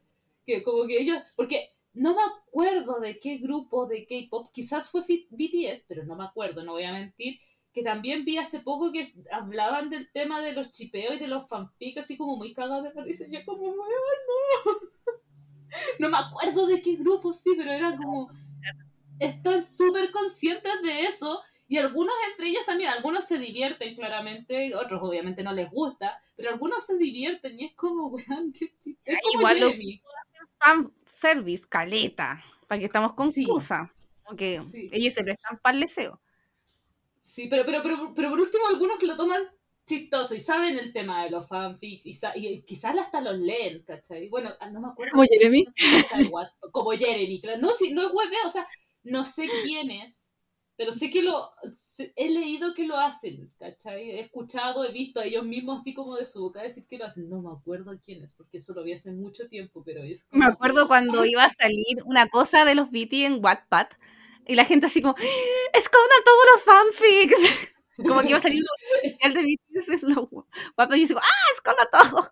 que 0.47 0.62
como 0.62 0.86
que 0.86 1.01
ellos, 1.01 1.18
porque 1.36 1.70
no 1.95 2.14
me 2.14 2.22
acuerdo 2.22 3.01
de 3.01 3.18
qué 3.18 3.38
grupo 3.38 3.86
de 3.86 4.07
K-pop, 4.07 4.51
quizás 4.53 4.90
fue 4.90 5.03
BTS, 5.03 5.84
pero 5.88 6.05
no 6.05 6.16
me 6.16 6.24
acuerdo, 6.24 6.62
no 6.62 6.72
voy 6.72 6.84
a 6.84 6.92
mentir, 6.92 7.38
que 7.75 7.83
también 7.83 8.25
vi 8.25 8.39
hace 8.39 8.61
poco 8.61 8.93
que 8.93 9.12
hablaban 9.33 9.91
del 9.91 10.11
tema 10.12 10.41
de 10.41 10.53
los 10.53 10.72
chipeos 10.72 11.16
y 11.16 11.18
de 11.18 11.27
los 11.29 11.49
fanfics, 11.49 11.99
así 12.05 12.16
como 12.16 12.37
muy 12.37 12.55
cagados 12.55 12.85
de 12.85 12.95
la 12.95 13.03
risa. 13.05 13.25
y 13.29 13.33
Yo 13.33 13.45
como, 13.45 13.62
weón, 13.64 13.77
no. 13.77 14.72
No 15.99 16.09
me 16.09 16.18
acuerdo 16.18 16.66
de 16.66 16.81
qué 16.81 16.95
grupo, 16.97 17.33
sí, 17.33 17.53
pero 17.57 17.72
era 17.72 17.97
como... 17.97 18.31
Están 19.18 19.64
súper 19.64 20.11
conscientes 20.12 20.72
de 20.83 21.03
eso 21.03 21.41
y 21.68 21.79
algunos 21.79 22.14
entre 22.31 22.49
ellos 22.49 22.64
también, 22.66 22.91
algunos 22.91 23.25
se 23.25 23.39
divierten 23.39 23.95
claramente, 23.97 24.75
otros 24.75 25.01
obviamente 25.03 25.43
no 25.43 25.53
les 25.53 25.70
gusta, 25.70 26.20
pero 26.37 26.51
algunos 26.51 26.85
se 26.85 26.97
divierten 26.99 27.59
y 27.59 27.66
es 27.66 27.75
como, 27.75 28.07
weón, 28.09 28.53
qué 28.53 28.72
chiste. 28.81 29.01
Es 29.05 29.18
como 29.22 29.41
Igual 29.41 29.61
lo-. 29.61 29.70
Fan 30.59 30.93
service, 31.07 31.64
caleta, 31.68 32.45
para 32.68 32.79
que 32.79 32.87
estamos 32.87 33.14
con 33.14 33.33
Sí. 33.33 33.43
excusa, 33.43 33.93
porque 34.27 34.62
Sí. 34.70 34.91
ellos 34.93 35.14
se 35.14 35.22
prestan 35.25 35.59
para 35.59 35.75
el 35.77 35.81
deseo. 35.83 36.20
Sí, 37.25 37.49
pero, 37.49 37.64
pero, 37.64 37.83
pero, 37.83 38.12
pero 38.14 38.31
por 38.31 38.41
último 38.41 38.66
algunos 38.68 38.99
que 38.99 39.07
lo 39.07 39.16
toman 39.16 39.43
chistoso 39.87 40.35
y 40.35 40.41
saben 40.41 40.79
el 40.79 40.93
tema 40.93 41.25
de 41.25 41.31
los 41.31 41.49
fanfics 41.49 42.07
y, 42.07 42.18
y 42.37 42.62
quizás 42.62 42.97
hasta 42.99 43.20
los 43.20 43.39
leen, 43.39 43.83
¿cachai? 43.83 44.29
Bueno, 44.29 44.51
ah, 44.61 44.70
no 44.70 44.81
me 44.81 44.89
acuerdo. 44.89 45.12
Como 45.12 45.25
Jeremy. 45.25 45.64
Como 46.70 46.91
Jeremy, 46.93 47.41
claro. 47.41 47.61
No, 47.61 47.70
sí, 47.70 47.93
no 47.93 48.03
es 48.03 48.12
hueveo, 48.12 48.47
o 48.47 48.51
sea, 48.51 48.66
no 49.03 49.25
sé 49.25 49.49
quién 49.62 49.91
es, 49.91 50.39
pero 50.77 50.93
sé 50.93 51.09
que 51.09 51.22
lo, 51.22 51.51
he 52.16 52.31
leído 52.31 52.75
que 52.75 52.87
lo 52.87 52.99
hacen, 52.99 53.53
¿cachai? 53.59 54.11
He 54.11 54.20
escuchado, 54.20 54.85
he 54.85 54.93
visto 54.93 55.20
a 55.20 55.25
ellos 55.25 55.45
mismos 55.45 55.81
así 55.81 55.95
como 55.95 56.16
de 56.16 56.27
su 56.27 56.41
boca 56.41 56.62
decir 56.62 56.87
que 56.87 56.99
lo 56.99 57.07
hacen. 57.07 57.31
No 57.31 57.41
me 57.41 57.51
acuerdo 57.51 57.99
quién 58.05 58.25
es, 58.25 58.35
porque 58.35 58.59
eso 58.59 58.75
lo 58.75 58.83
vi 58.83 58.93
hace 58.93 59.12
mucho 59.12 59.49
tiempo, 59.49 59.83
pero 59.85 60.03
es 60.03 60.25
como... 60.25 60.41
Me 60.45 60.51
acuerdo 60.51 60.89
cuando 60.89 61.25
iba 61.25 61.45
a 61.45 61.49
salir 61.49 62.03
una 62.05 62.29
cosa 62.29 62.64
de 62.64 62.75
los 62.75 62.91
BT 62.91 63.25
en 63.25 63.45
Wattpad 63.45 63.89
y 64.47 64.55
la 64.55 64.64
gente 64.64 64.86
así 64.86 65.03
como, 65.03 65.14
escondan 65.72 66.24
todos 66.24 66.47
los 66.53 66.62
fanfics. 66.62 67.70
Como 67.97 68.22
que 68.22 68.30
iba 68.30 68.38
a 68.38 68.40
salir 68.40 68.61
un 68.61 68.97
especial 69.05 69.34
de 69.34 69.42
BTS 69.42 70.03
en 70.03 70.14
los 70.16 70.26
Wattpad 70.76 70.97
y 70.97 71.03
yo 71.03 71.07
digo, 71.09 71.20
¡ah, 71.22 71.53
esconda 71.55 71.88
todo! 71.92 72.28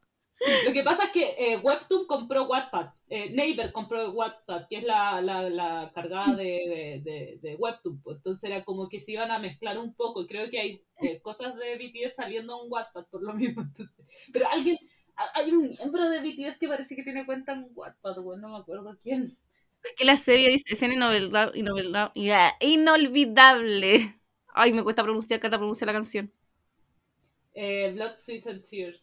Lo 0.64 0.72
que 0.72 0.82
pasa 0.82 1.04
es 1.04 1.10
que 1.12 1.34
eh, 1.38 1.56
Webtoon 1.58 2.06
compró 2.06 2.44
Wattpad, 2.48 2.90
eh, 3.08 3.30
Naver 3.30 3.70
compró 3.72 4.10
Wattpad, 4.10 4.66
que 4.68 4.78
es 4.78 4.84
la, 4.84 5.20
la, 5.22 5.48
la 5.48 5.92
cargada 5.94 6.34
de, 6.34 7.00
de, 7.04 7.38
de 7.40 7.56
Webtoon. 7.56 8.00
pues. 8.02 8.16
Entonces 8.16 8.50
era 8.50 8.64
como 8.64 8.88
que 8.88 8.98
se 9.00 9.12
iban 9.12 9.30
a 9.30 9.38
mezclar 9.38 9.78
un 9.78 9.94
poco. 9.94 10.22
Y 10.22 10.26
creo 10.26 10.50
que 10.50 10.58
hay 10.58 10.84
eh, 11.00 11.20
cosas 11.22 11.54
de 11.56 11.76
BTS 11.76 12.16
saliendo 12.16 12.60
en 12.64 12.70
Wattpad 12.72 13.06
por 13.08 13.22
lo 13.22 13.34
mismo. 13.34 13.62
Entonces, 13.76 14.04
pero 14.32 14.48
alguien, 14.48 14.78
ha- 15.16 15.30
hay 15.38 15.52
un 15.52 15.68
miembro 15.68 16.08
de 16.08 16.20
BTS 16.20 16.58
que 16.58 16.68
parece 16.68 16.96
que 16.96 17.04
tiene 17.04 17.24
cuenta 17.24 17.52
en 17.52 17.68
Wattpad, 17.74 18.20
güey, 18.20 18.40
no 18.40 18.48
me 18.48 18.58
acuerdo 18.58 18.98
quién. 19.02 19.30
Que 19.96 20.04
la 20.04 20.16
serie 20.16 20.50
dice 20.50 20.64
escena 20.68 20.94
inolvidable, 20.94 21.58
inolvidable, 21.58 22.12
inolvidable. 22.60 24.14
Ay, 24.54 24.72
me 24.72 24.82
cuesta 24.82 25.02
pronunciar, 25.02 25.40
Cata 25.40 25.58
pronuncia 25.58 25.86
la 25.86 25.92
canción. 25.92 26.32
Eh, 27.54 27.92
Blood, 27.94 28.16
Sweat 28.16 28.46
and 28.46 28.62
Tears. 28.62 29.02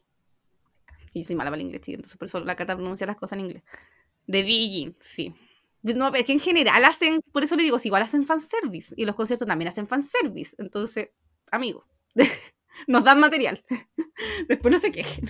Y 1.13 1.21
yo 1.21 1.27
soy 1.27 1.35
mala 1.35 1.49
para 1.49 1.59
el 1.59 1.65
inglés, 1.67 1.81
sí, 1.83 1.93
entonces 1.93 2.17
por 2.17 2.27
eso 2.27 2.39
la 2.39 2.55
Cata 2.55 2.75
pronuncia 2.75 3.07
las 3.07 3.17
cosas 3.17 3.37
en 3.37 3.45
inglés. 3.45 3.63
De 4.27 4.43
Beijing, 4.43 4.95
sí. 4.99 5.33
No, 5.81 6.13
es 6.13 6.25
que 6.25 6.33
en 6.33 6.39
general 6.39 6.83
hacen, 6.85 7.21
por 7.31 7.43
eso 7.43 7.55
le 7.55 7.63
digo, 7.63 7.79
si 7.79 7.87
igual 7.87 8.03
hacen 8.03 8.25
fanservice. 8.25 8.93
Y 8.97 9.05
los 9.05 9.15
conciertos 9.15 9.47
también 9.47 9.69
hacen 9.69 9.87
fanservice. 9.87 10.55
Entonces, 10.59 11.09
amigo, 11.51 11.85
nos 12.87 13.03
dan 13.03 13.19
material. 13.19 13.63
Después 14.47 14.71
no 14.71 14.77
se 14.77 14.91
quejen. 14.91 15.29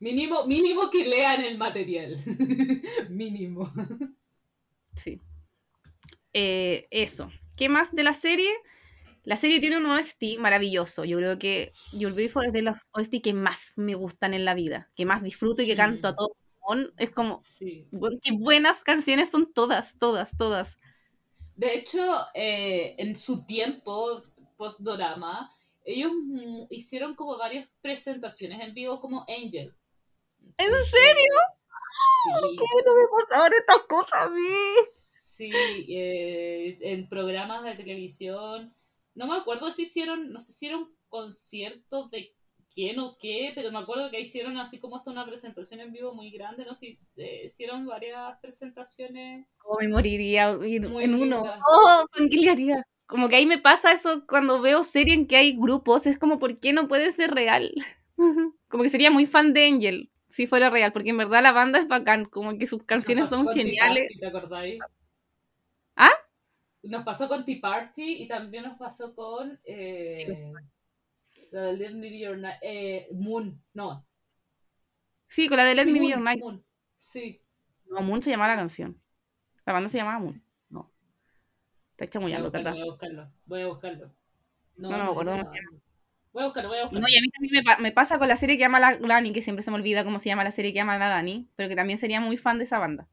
Mínimo, 0.00 0.44
mínimo 0.46 0.90
que 0.90 1.04
lean 1.04 1.42
el 1.42 1.58
material. 1.58 2.16
mínimo. 3.10 3.70
Sí. 4.96 5.20
Eh, 6.32 6.86
eso. 6.90 7.30
¿Qué 7.56 7.68
más 7.68 7.94
de 7.94 8.02
la 8.02 8.14
serie? 8.14 8.50
La 9.24 9.36
serie 9.36 9.60
tiene 9.60 9.76
un 9.76 9.86
OST 9.86 10.38
maravilloso. 10.38 11.04
Yo 11.04 11.18
creo 11.18 11.38
que 11.38 11.70
You're 11.92 12.14
Beautiful 12.14 12.46
es 12.46 12.52
de 12.52 12.62
los 12.62 12.88
OST 12.92 13.20
que 13.22 13.34
más 13.34 13.74
me 13.76 13.94
gustan 13.94 14.32
en 14.32 14.44
la 14.46 14.54
vida, 14.54 14.90
que 14.96 15.04
más 15.04 15.22
disfruto 15.22 15.62
y 15.62 15.66
que 15.66 15.76
canto 15.76 16.08
a 16.08 16.12
Mm. 16.12 16.14
todo. 16.16 16.30
Es 16.98 17.10
como, 17.10 17.40
Sí. 17.42 17.86
qué 18.22 18.32
buenas 18.32 18.84
canciones 18.84 19.30
son 19.30 19.52
todas, 19.52 19.98
todas, 19.98 20.36
todas. 20.36 20.78
De 21.56 21.74
hecho, 21.74 22.00
eh, 22.34 22.94
en 22.96 23.16
su 23.16 23.44
tiempo 23.44 24.22
post-dorama, 24.56 25.52
ellos 25.84 26.12
mm, 26.14 26.66
hicieron 26.70 27.14
como 27.14 27.36
varias 27.36 27.68
presentaciones 27.82 28.60
en 28.60 28.72
vivo 28.72 29.00
como 29.00 29.26
Angel. 29.28 29.74
¿En 30.58 30.70
serio? 30.84 31.34
Sí, 32.22 32.30
no 32.86 32.94
me 32.94 33.04
pasaban 33.08 33.52
estas 33.52 33.78
cosas 33.88 34.12
a 34.22 34.28
mí? 34.28 34.40
sí, 35.16 35.86
eh, 35.88 36.78
en 36.80 37.08
programas 37.08 37.64
de 37.64 37.74
televisión. 37.74 38.74
No 39.14 39.26
me 39.26 39.36
acuerdo 39.36 39.70
si 39.70 39.82
hicieron, 39.82 40.32
no 40.32 40.40
sé 40.40 40.46
si 40.52 40.52
hicieron 40.66 40.94
conciertos 41.08 42.10
de 42.10 42.34
quién 42.72 42.98
o 43.00 43.16
qué, 43.18 43.52
pero 43.54 43.72
me 43.72 43.78
acuerdo 43.78 44.10
que 44.10 44.20
hicieron 44.20 44.56
así 44.58 44.78
como 44.78 44.96
hasta 44.96 45.10
una 45.10 45.26
presentación 45.26 45.80
en 45.80 45.92
vivo 45.92 46.14
muy 46.14 46.30
grande, 46.30 46.64
no 46.64 46.74
sé, 46.74 46.94
si, 46.94 47.20
eh, 47.20 47.42
hicieron 47.46 47.86
varias 47.86 48.38
presentaciones. 48.40 49.46
Oh, 49.64 49.78
me 49.80 49.88
moriría 49.88 50.52
ir 50.64 50.88
Muy 50.88 51.04
en 51.04 51.14
uno. 51.14 51.42
Oh, 51.68 52.04
tranquilizaría. 52.14 52.82
Como 53.06 53.28
que 53.28 53.36
ahí 53.36 53.46
me 53.46 53.58
pasa 53.58 53.92
eso 53.92 54.24
cuando 54.26 54.60
veo 54.60 54.84
series 54.84 55.18
en 55.18 55.26
que 55.26 55.36
hay 55.36 55.56
grupos, 55.56 56.06
es 56.06 56.16
como, 56.18 56.38
¿por 56.38 56.60
qué 56.60 56.72
no 56.72 56.86
puede 56.86 57.10
ser 57.10 57.32
real? 57.32 57.72
Como 58.68 58.84
que 58.84 58.88
sería 58.88 59.10
muy 59.10 59.26
fan 59.26 59.52
de 59.52 59.66
Angel 59.66 60.09
si 60.30 60.46
fuera 60.46 60.70
real, 60.70 60.92
porque 60.92 61.10
en 61.10 61.18
verdad 61.18 61.42
la 61.42 61.52
banda 61.52 61.78
es 61.78 61.88
bacán, 61.88 62.24
como 62.24 62.56
que 62.56 62.66
sus 62.66 62.84
canciones 62.84 63.28
son 63.28 63.48
geniales. 63.48 64.04
Party, 64.04 64.18
¿Te 64.20 64.26
acordáis? 64.26 64.78
¿Ah? 65.96 66.12
Nos 66.82 67.04
pasó 67.04 67.28
con 67.28 67.44
Tea 67.44 67.58
Party 67.60 68.22
y 68.22 68.28
también 68.28 68.64
nos 68.64 68.78
pasó 68.78 69.14
con 69.14 69.60
eh, 69.64 70.52
la 71.50 71.62
de 71.62 71.72
Let 71.76 71.94
Me 71.94 72.08
Be 72.08 72.20
Your 72.20 72.38
Night, 72.38 72.58
eh, 72.62 73.08
Moon, 73.12 73.60
no. 73.74 74.06
Sí, 75.26 75.48
con 75.48 75.56
la 75.58 75.64
de 75.64 75.74
Let 75.74 75.86
Me 75.86 75.92
Be 75.92 75.98
Moon, 75.98 76.10
Your 76.10 76.20
Night. 76.20 76.40
Moon, 76.40 76.64
Sí. 76.96 77.42
No, 77.86 78.00
Moon 78.02 78.22
se 78.22 78.30
llamaba 78.30 78.54
la 78.54 78.60
canción. 78.60 79.00
La 79.66 79.72
banda 79.72 79.88
se 79.88 79.98
llamaba 79.98 80.20
Moon. 80.20 80.42
No. 80.68 80.92
Está 81.96 82.04
Voy 82.04 82.06
a 82.06 82.10
chamullando, 82.10 82.50
voy 82.50 82.66
a 82.66 82.84
buscarlo. 82.84 83.32
Voy 83.46 83.62
a 83.62 83.66
buscarlo. 83.66 84.14
No, 84.76 84.90
no 84.90 84.96
me 84.96 85.10
acuerdo 85.10 85.32
cómo 85.32 85.44
se 85.44 85.50
Voy 86.32 86.42
a 86.42 86.46
buscarlo, 86.46 86.68
voy 86.70 86.78
a 86.78 86.82
buscarlo. 86.82 87.00
No, 87.02 87.08
y 87.12 87.16
a 87.18 87.20
mí 87.22 87.28
también 87.30 87.52
me, 87.54 87.62
pa- 87.62 87.78
me 87.78 87.92
pasa 87.92 88.18
con 88.18 88.28
la 88.28 88.36
serie 88.36 88.56
que 88.56 88.60
llama 88.62 88.80
la 88.80 88.96
Dani, 88.96 89.32
que 89.32 89.42
siempre 89.42 89.62
se 89.62 89.70
me 89.70 89.76
olvida 89.76 90.04
cómo 90.04 90.18
se 90.18 90.28
llama 90.28 90.44
la 90.44 90.50
serie 90.50 90.72
que 90.72 90.76
llama 90.78 90.98
la 90.98 91.08
Dani, 91.08 91.48
pero 91.56 91.68
que 91.68 91.76
también 91.76 91.98
sería 91.98 92.20
muy 92.20 92.36
fan 92.36 92.58
de 92.58 92.64
esa 92.64 92.78
banda. 92.78 93.08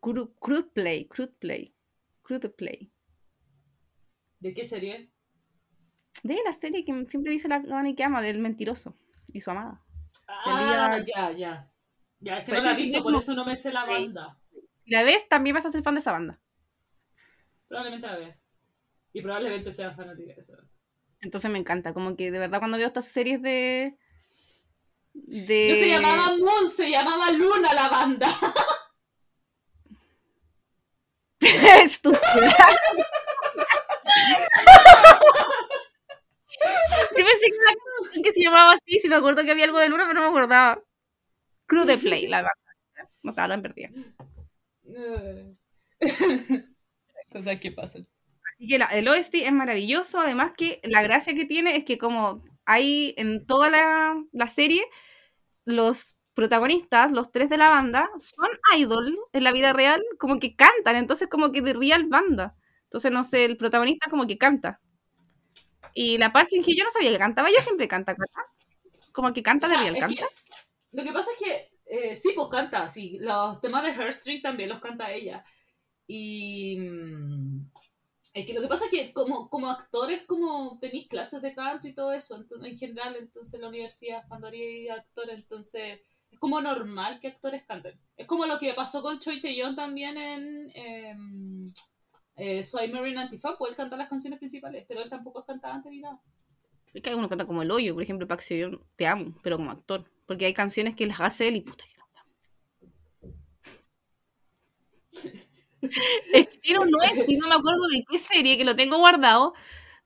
Crude, 0.00 0.70
Play, 0.72 1.06
Crude 1.06 1.34
Play, 1.38 1.74
Crude 2.22 2.48
Play. 2.48 2.90
¿De 4.40 4.54
qué 4.54 4.64
serie? 4.64 5.10
De 6.22 6.36
la 6.44 6.52
serie 6.52 6.84
que 6.84 6.92
siempre 7.08 7.32
dice 7.32 7.48
la 7.48 7.60
Dani 7.60 7.94
que 7.94 8.04
ama, 8.04 8.20
del 8.20 8.38
mentiroso 8.38 8.94
y 9.32 9.40
su 9.40 9.50
amada. 9.50 9.80
Ah, 10.28 10.98
ya, 11.06 11.30
ya. 11.32 11.70
Ya, 12.20 12.38
es 12.38 12.44
que 12.44 12.52
Pues 12.52 12.64
no 12.64 12.70
la 12.70 12.76
he 12.76 12.82
visto, 12.82 13.02
por 13.02 13.14
eso 13.16 13.34
no 13.34 13.44
me 13.44 13.56
sé 13.56 13.72
la 13.72 13.84
banda. 13.84 14.38
Si 14.84 14.90
la 14.90 15.02
ves, 15.04 15.28
también 15.28 15.54
vas 15.54 15.66
a 15.66 15.70
ser 15.70 15.82
fan 15.82 15.94
de 15.94 16.00
esa 16.00 16.12
banda. 16.12 16.38
Probablemente 17.68 18.06
la 18.08 18.16
vea. 18.16 18.36
Y 19.16 19.22
probablemente 19.22 19.72
sea 19.72 19.92
fanática 19.92 20.34
de 20.34 20.42
esa. 20.42 20.52
Entonces 21.22 21.50
me 21.50 21.58
encanta. 21.58 21.94
Como 21.94 22.14
que 22.16 22.30
de 22.30 22.38
verdad 22.38 22.58
cuando 22.58 22.76
veo 22.76 22.86
estas 22.86 23.08
series 23.08 23.40
de. 23.40 23.96
de... 25.14 25.68
No 25.70 25.74
se 25.74 25.88
llamaba 25.88 26.36
Moon, 26.36 26.70
se 26.70 26.90
llamaba 26.90 27.30
Luna 27.30 27.72
la 27.72 27.88
banda. 27.88 28.28
Estúpida. 31.82 32.20
Yo 37.16 37.24
pensé 37.24 37.46
que, 37.46 37.56
era 37.56 38.22
que 38.22 38.32
se 38.32 38.42
llamaba 38.42 38.72
así, 38.72 38.98
si 38.98 39.08
me 39.08 39.14
acuerdo 39.14 39.44
que 39.44 39.50
había 39.50 39.64
algo 39.64 39.78
de 39.78 39.88
luna, 39.88 40.04
pero 40.06 40.20
no 40.20 40.20
me 40.20 40.28
acordaba. 40.28 40.82
Crew 41.64 41.86
de 41.86 41.96
Play, 41.96 42.26
la 42.26 42.42
verdad. 42.42 43.08
No 43.22 43.30
estaba 43.30 43.48
tan 43.48 43.62
perdida. 43.62 43.88
Cosas 47.30 47.58
que 47.58 47.72
pasan. 47.72 48.06
Así 48.56 48.68
que 48.68 48.78
la- 48.78 48.86
el 48.86 49.06
OST 49.08 49.34
es 49.46 49.52
maravilloso, 49.52 50.20
además 50.20 50.52
que 50.56 50.80
la 50.82 51.02
gracia 51.02 51.34
que 51.34 51.44
tiene 51.44 51.76
es 51.76 51.84
que 51.84 51.98
como 51.98 52.42
hay 52.64 53.14
en 53.18 53.46
toda 53.46 53.68
la, 53.70 54.14
la 54.32 54.46
serie, 54.48 54.82
los 55.64 56.18
protagonistas, 56.34 57.12
los 57.12 57.30
tres 57.32 57.48
de 57.48 57.56
la 57.58 57.70
banda, 57.70 58.08
son 58.18 58.48
idol 58.76 59.16
en 59.32 59.44
la 59.44 59.52
vida 59.52 59.72
real, 59.72 60.02
como 60.18 60.38
que 60.38 60.54
cantan, 60.56 60.96
entonces 60.96 61.28
como 61.28 61.52
que 61.52 61.62
de 61.62 61.72
real 61.74 62.06
banda. 62.06 62.54
Entonces, 62.84 63.10
no 63.10 63.24
sé, 63.24 63.44
el 63.44 63.56
protagonista 63.56 64.08
como 64.10 64.26
que 64.26 64.38
canta. 64.38 64.80
Y 65.94 66.18
la 66.18 66.32
Park 66.32 66.48
Shin-hye 66.50 66.76
yo 66.76 66.84
no 66.84 66.90
sabía 66.90 67.10
que 67.10 67.18
cantaba, 67.18 67.48
ella 67.48 67.60
siempre 67.60 67.88
canta, 67.88 68.14
canta. 68.14 68.52
Como 69.12 69.32
que 69.32 69.42
canta 69.42 69.66
O 69.66 69.70
de 69.70 69.76
real, 69.76 69.96
canta. 69.98 70.14
que- 70.14 70.56
lo 70.92 71.04
que 71.04 71.12
pasa 71.12 71.30
es 71.32 71.38
que 71.44 71.70
eh, 71.88 72.16
sí, 72.16 72.32
pues 72.34 72.48
canta, 72.48 72.88
sí. 72.88 73.18
Los 73.20 73.60
temas 73.60 73.82
de 73.84 73.92
Heartstring 73.92 74.42
también 74.42 74.68
los 74.68 74.80
canta 74.80 75.12
ella. 75.12 75.44
Y 76.06 76.78
mm, 76.80 77.70
es 78.36 78.44
que 78.44 78.52
lo 78.52 78.60
que 78.60 78.68
pasa 78.68 78.84
es 78.84 78.90
que 78.90 79.14
como, 79.14 79.48
como 79.48 79.70
actores, 79.70 80.24
como 80.26 80.78
tenéis 80.78 81.08
clases 81.08 81.40
de 81.40 81.54
canto 81.54 81.88
y 81.88 81.94
todo 81.94 82.12
eso, 82.12 82.36
entonces, 82.36 82.70
en 82.70 82.76
general, 82.76 83.16
entonces 83.18 83.54
en 83.54 83.62
la 83.62 83.68
universidad, 83.68 84.24
cuando 84.28 84.48
haría 84.48 84.92
actor, 84.92 85.30
entonces 85.30 86.00
es 86.30 86.38
como 86.38 86.60
normal 86.60 87.18
que 87.18 87.28
actores 87.28 87.64
canten. 87.66 87.98
Es 88.14 88.26
como 88.26 88.44
lo 88.44 88.58
que 88.58 88.74
pasó 88.74 89.00
con 89.00 89.18
Choi 89.20 89.40
Tae-yeon 89.40 89.74
también 89.74 90.18
en 90.18 90.70
em, 90.74 91.72
eh, 92.36 92.62
Soy 92.62 92.92
Marine 92.92 93.20
Antifa, 93.20 93.56
pues 93.56 93.70
él 93.70 93.76
canta 93.76 93.96
las 93.96 94.10
canciones 94.10 94.38
principales, 94.38 94.84
pero 94.86 95.00
él 95.00 95.08
tampoco 95.08 95.40
es 95.40 95.46
cantante 95.46 95.88
ni 95.88 96.00
nada. 96.00 96.20
Es 96.92 97.02
que 97.02 97.14
uno 97.14 97.30
canta 97.30 97.46
como 97.46 97.62
el 97.62 97.70
hoyo, 97.70 97.94
por 97.94 98.02
ejemplo, 98.02 98.28
Park 98.28 98.42
Seo-yeon, 98.42 98.84
te 98.96 99.06
amo, 99.06 99.34
pero 99.42 99.56
como 99.56 99.70
actor. 99.70 100.04
Porque 100.26 100.44
hay 100.44 100.52
canciones 100.52 100.94
que 100.94 101.06
las 101.06 101.22
hace 101.22 101.48
él 101.48 101.56
y 101.56 101.60
puta 101.62 101.86
que 101.86 101.94
canta. 101.94 102.22
Es 105.82 106.48
que 106.48 106.58
tiene 106.58 106.80
un 106.80 106.94
OST, 106.94 107.28
no 107.38 107.48
me 107.48 107.54
acuerdo 107.54 107.86
de 107.88 108.04
qué 108.10 108.18
serie, 108.18 108.56
que 108.56 108.64
lo 108.64 108.74
tengo 108.76 108.98
guardado, 108.98 109.54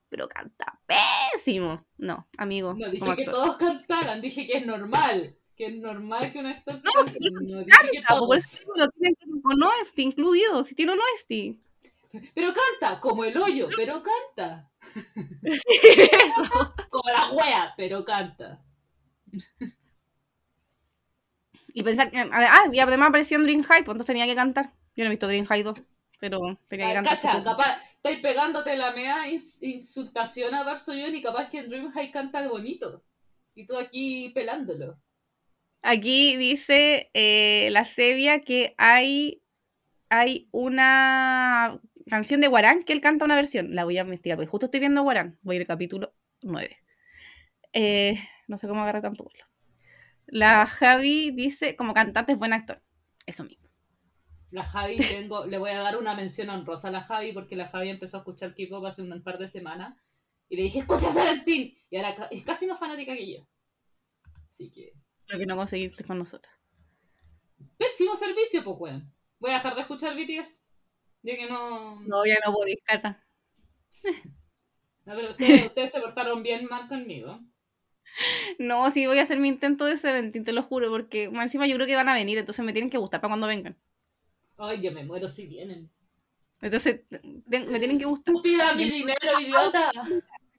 pero 0.09 0.27
canta 0.27 0.79
pésimo. 0.85 1.85
No, 1.97 2.27
amigo. 2.37 2.75
No 2.77 2.89
dije 2.89 3.15
que 3.15 3.25
todos 3.25 3.57
cantaran, 3.57 4.21
dije 4.21 4.45
que 4.47 4.57
es 4.57 4.65
normal. 4.65 5.37
Que 5.55 5.67
es 5.67 5.75
normal 5.75 6.31
que 6.31 6.39
un 6.39 6.47
actor 6.47 6.81
No, 6.83 6.91
cante. 6.91 7.19
No 7.19 7.59
dije 7.59 7.65
que 7.91 8.01
Canta, 8.01 8.07
por 8.09 8.27
todos. 8.27 8.35
eso 8.43 8.71
lo 8.75 8.89
tienen 8.89 9.15
con 9.41 9.63
OST 9.63 9.99
incluido, 9.99 10.63
si 10.63 10.75
tiene 10.75 10.93
un 10.93 10.99
OST. 10.99 11.59
Pero 12.35 12.53
canta, 12.53 12.99
como 12.99 13.23
el 13.23 13.37
hoyo, 13.37 13.69
pero 13.77 14.03
canta. 14.03 14.69
Eso. 15.43 16.73
Como 16.89 17.09
la 17.09 17.31
wea, 17.31 17.73
pero 17.77 18.03
canta. 18.03 18.61
Y 21.73 21.83
pensar 21.83 22.11
que. 22.11 22.17
Ah, 22.19 22.63
y 22.71 22.79
además 22.79 23.09
apareció 23.09 23.37
en 23.37 23.43
Dream 23.43 23.63
High, 23.63 23.85
pues 23.85 23.93
entonces 23.95 24.07
tenía 24.07 24.25
que 24.25 24.35
cantar. 24.35 24.73
Yo 24.95 25.03
no 25.03 25.07
he 25.07 25.11
visto 25.11 25.27
Dream 25.27 25.45
High 25.45 25.63
2, 25.63 25.79
pero 26.19 26.39
tenía 26.67 27.01
que 27.01 27.09
cacha, 27.09 27.43
capaz, 27.43 27.77
estáis 27.95 28.19
pegándote 28.19 28.75
la 28.75 28.91
mea 28.91 29.27
ins- 29.27 29.61
insultación 29.61 30.53
a 30.53 30.63
Barso 30.63 30.93
y 30.93 31.21
capaz 31.21 31.49
que 31.49 31.59
en 31.59 31.69
Dream 31.69 31.91
High 31.91 32.11
canta 32.11 32.47
bonito. 32.47 33.03
Y 33.55 33.65
tú 33.65 33.77
aquí 33.77 34.31
pelándolo. 34.33 34.97
Aquí 35.81 36.35
dice 36.37 37.09
eh, 37.13 37.69
la 37.71 37.85
Sevia 37.85 38.39
que 38.39 38.75
hay, 38.77 39.41
hay 40.09 40.47
una 40.51 41.79
canción 42.07 42.41
de 42.41 42.47
Guarán 42.47 42.83
que 42.83 42.93
él 42.93 43.01
canta 43.01 43.25
una 43.25 43.35
versión. 43.35 43.75
La 43.75 43.83
voy 43.83 43.97
a 43.97 44.01
investigar, 44.01 44.37
porque 44.37 44.49
justo 44.49 44.65
estoy 44.67 44.79
viendo 44.79 45.03
Guarán. 45.03 45.37
Voy 45.41 45.57
al 45.57 45.65
capítulo 45.67 46.13
9. 46.41 46.77
Eh, 47.73 48.19
no 48.47 48.57
sé 48.57 48.67
cómo 48.67 48.81
agarra 48.83 49.01
tanto 49.01 49.23
vuelo. 49.23 49.45
La 50.27 50.65
Javi 50.65 51.31
dice, 51.31 51.75
como 51.75 51.93
cantante 51.93 52.33
es 52.33 52.37
buen 52.37 52.53
actor. 52.53 52.81
Eso 53.25 53.43
mismo. 53.43 53.60
La 54.51 54.63
Javi, 54.63 54.97
tengo, 54.97 55.45
le 55.45 55.57
voy 55.57 55.71
a 55.71 55.79
dar 55.79 55.97
una 55.97 56.13
mención 56.13 56.49
honrosa 56.49 56.89
a 56.89 56.91
la 56.91 57.01
Javi 57.01 57.31
porque 57.31 57.55
la 57.55 57.67
Javi 57.67 57.89
empezó 57.89 58.17
a 58.17 58.19
escuchar 58.19 58.53
K-pop 58.53 58.85
hace 58.85 59.01
un 59.01 59.23
par 59.23 59.37
de 59.37 59.47
semanas. 59.47 59.97
Y 60.49 60.57
le 60.57 60.63
dije, 60.63 60.79
escucha 60.79 61.09
Seventeen. 61.09 61.77
Y 61.89 61.95
ahora 61.95 62.27
es 62.29 62.43
casi 62.43 62.67
más 62.67 62.77
fanática 62.77 63.15
que 63.15 63.33
yo. 63.33 63.47
Así 64.49 64.69
que. 64.69 64.93
Lo 65.27 65.39
que 65.39 65.45
no 65.45 65.55
conseguiste 65.55 66.03
con 66.03 66.19
nosotros. 66.19 66.53
Pésimo 67.77 68.15
servicio, 68.17 68.63
pues, 68.63 68.77
weón. 68.77 69.13
Voy 69.39 69.51
a 69.51 69.55
dejar 69.55 69.75
de 69.75 69.81
escuchar 69.81 70.15
BTS. 70.15 70.63
Ya 71.23 71.35
que 71.37 71.47
no. 71.47 72.01
No, 72.01 72.25
ya 72.25 72.37
no 72.45 72.53
podéis, 72.53 72.79
Cata. 72.83 73.23
No, 75.05 75.15
pero 75.15 75.31
ustedes, 75.31 75.65
ustedes 75.65 75.91
se 75.91 76.01
portaron 76.01 76.43
bien 76.43 76.65
mal 76.65 76.87
conmigo. 76.87 77.39
No, 78.59 78.89
sí, 78.91 79.07
voy 79.07 79.19
a 79.19 79.23
hacer 79.23 79.39
mi 79.39 79.47
intento 79.47 79.85
de 79.85 79.97
Seventeen, 79.97 80.43
te 80.43 80.51
lo 80.51 80.63
juro, 80.63 80.89
porque 80.89 81.29
más 81.29 81.43
encima 81.45 81.65
yo 81.65 81.75
creo 81.75 81.87
que 81.87 81.95
van 81.95 82.09
a 82.09 82.13
venir, 82.13 82.37
entonces 82.37 82.63
me 82.63 82.73
tienen 82.73 82.89
que 82.89 82.97
gustar 82.97 83.21
para 83.21 83.31
cuando 83.31 83.47
vengan. 83.47 83.77
Ay, 84.63 84.79
yo 84.81 84.91
me 84.91 85.03
muero 85.03 85.27
si 85.27 85.47
vienen. 85.47 85.89
Entonces, 86.61 87.01
me 87.47 87.79
tienen 87.79 87.97
que 87.97 88.05
gustar. 88.05 88.35
Estúpida, 88.35 88.75
mi 88.75 88.87
dinero, 88.89 89.39
idiota. 89.41 89.91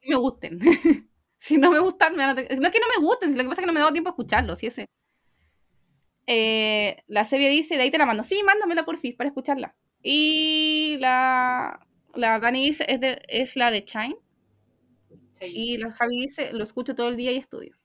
me 0.05 0.17
gusten. 0.17 0.59
si 1.39 1.57
no 1.57 1.71
me 1.71 1.79
gustan, 1.79 2.17
me 2.17 2.27
van 2.27 2.31
a 2.31 2.43
no 2.43 2.67
es 2.67 2.73
que 2.73 2.81
no 2.81 2.89
me 2.99 3.07
gusten, 3.07 3.31
si 3.31 3.37
lo 3.37 3.45
que 3.45 3.49
pasa 3.49 3.61
es 3.61 3.63
que 3.63 3.67
no 3.69 3.73
me 3.73 3.79
he 3.79 3.83
dado 3.83 3.93
tiempo 3.93 4.11
a 4.11 4.13
escucharlos, 4.13 4.59
sí 4.59 4.67
ese. 4.67 4.87
Eh, 6.27 6.97
la 7.07 7.25
Sevia 7.25 7.49
dice, 7.49 7.77
de 7.77 7.83
ahí 7.83 7.91
te 7.93 7.99
la 7.99 8.07
mando. 8.07 8.25
Sí, 8.25 8.43
mándamela 8.43 8.85
por 8.85 8.99
fin 8.99 9.17
para 9.17 9.29
escucharla. 9.29 9.77
Y 10.03 10.97
la, 10.99 11.87
la 12.17 12.41
Dani 12.41 12.65
dice, 12.67 12.85
es, 12.89 13.01
de- 13.01 13.23
es 13.29 13.55
la 13.55 13.71
de 13.71 13.85
Chime. 13.85 14.17
Sí. 15.35 15.47
Y 15.47 15.77
la 15.79 15.93
Javi 15.93 16.23
dice, 16.23 16.53
lo 16.53 16.65
escucho 16.65 16.97
todo 16.97 17.09
el 17.09 17.17
día 17.17 17.31
y 17.31 17.37
estudio. 17.37 17.77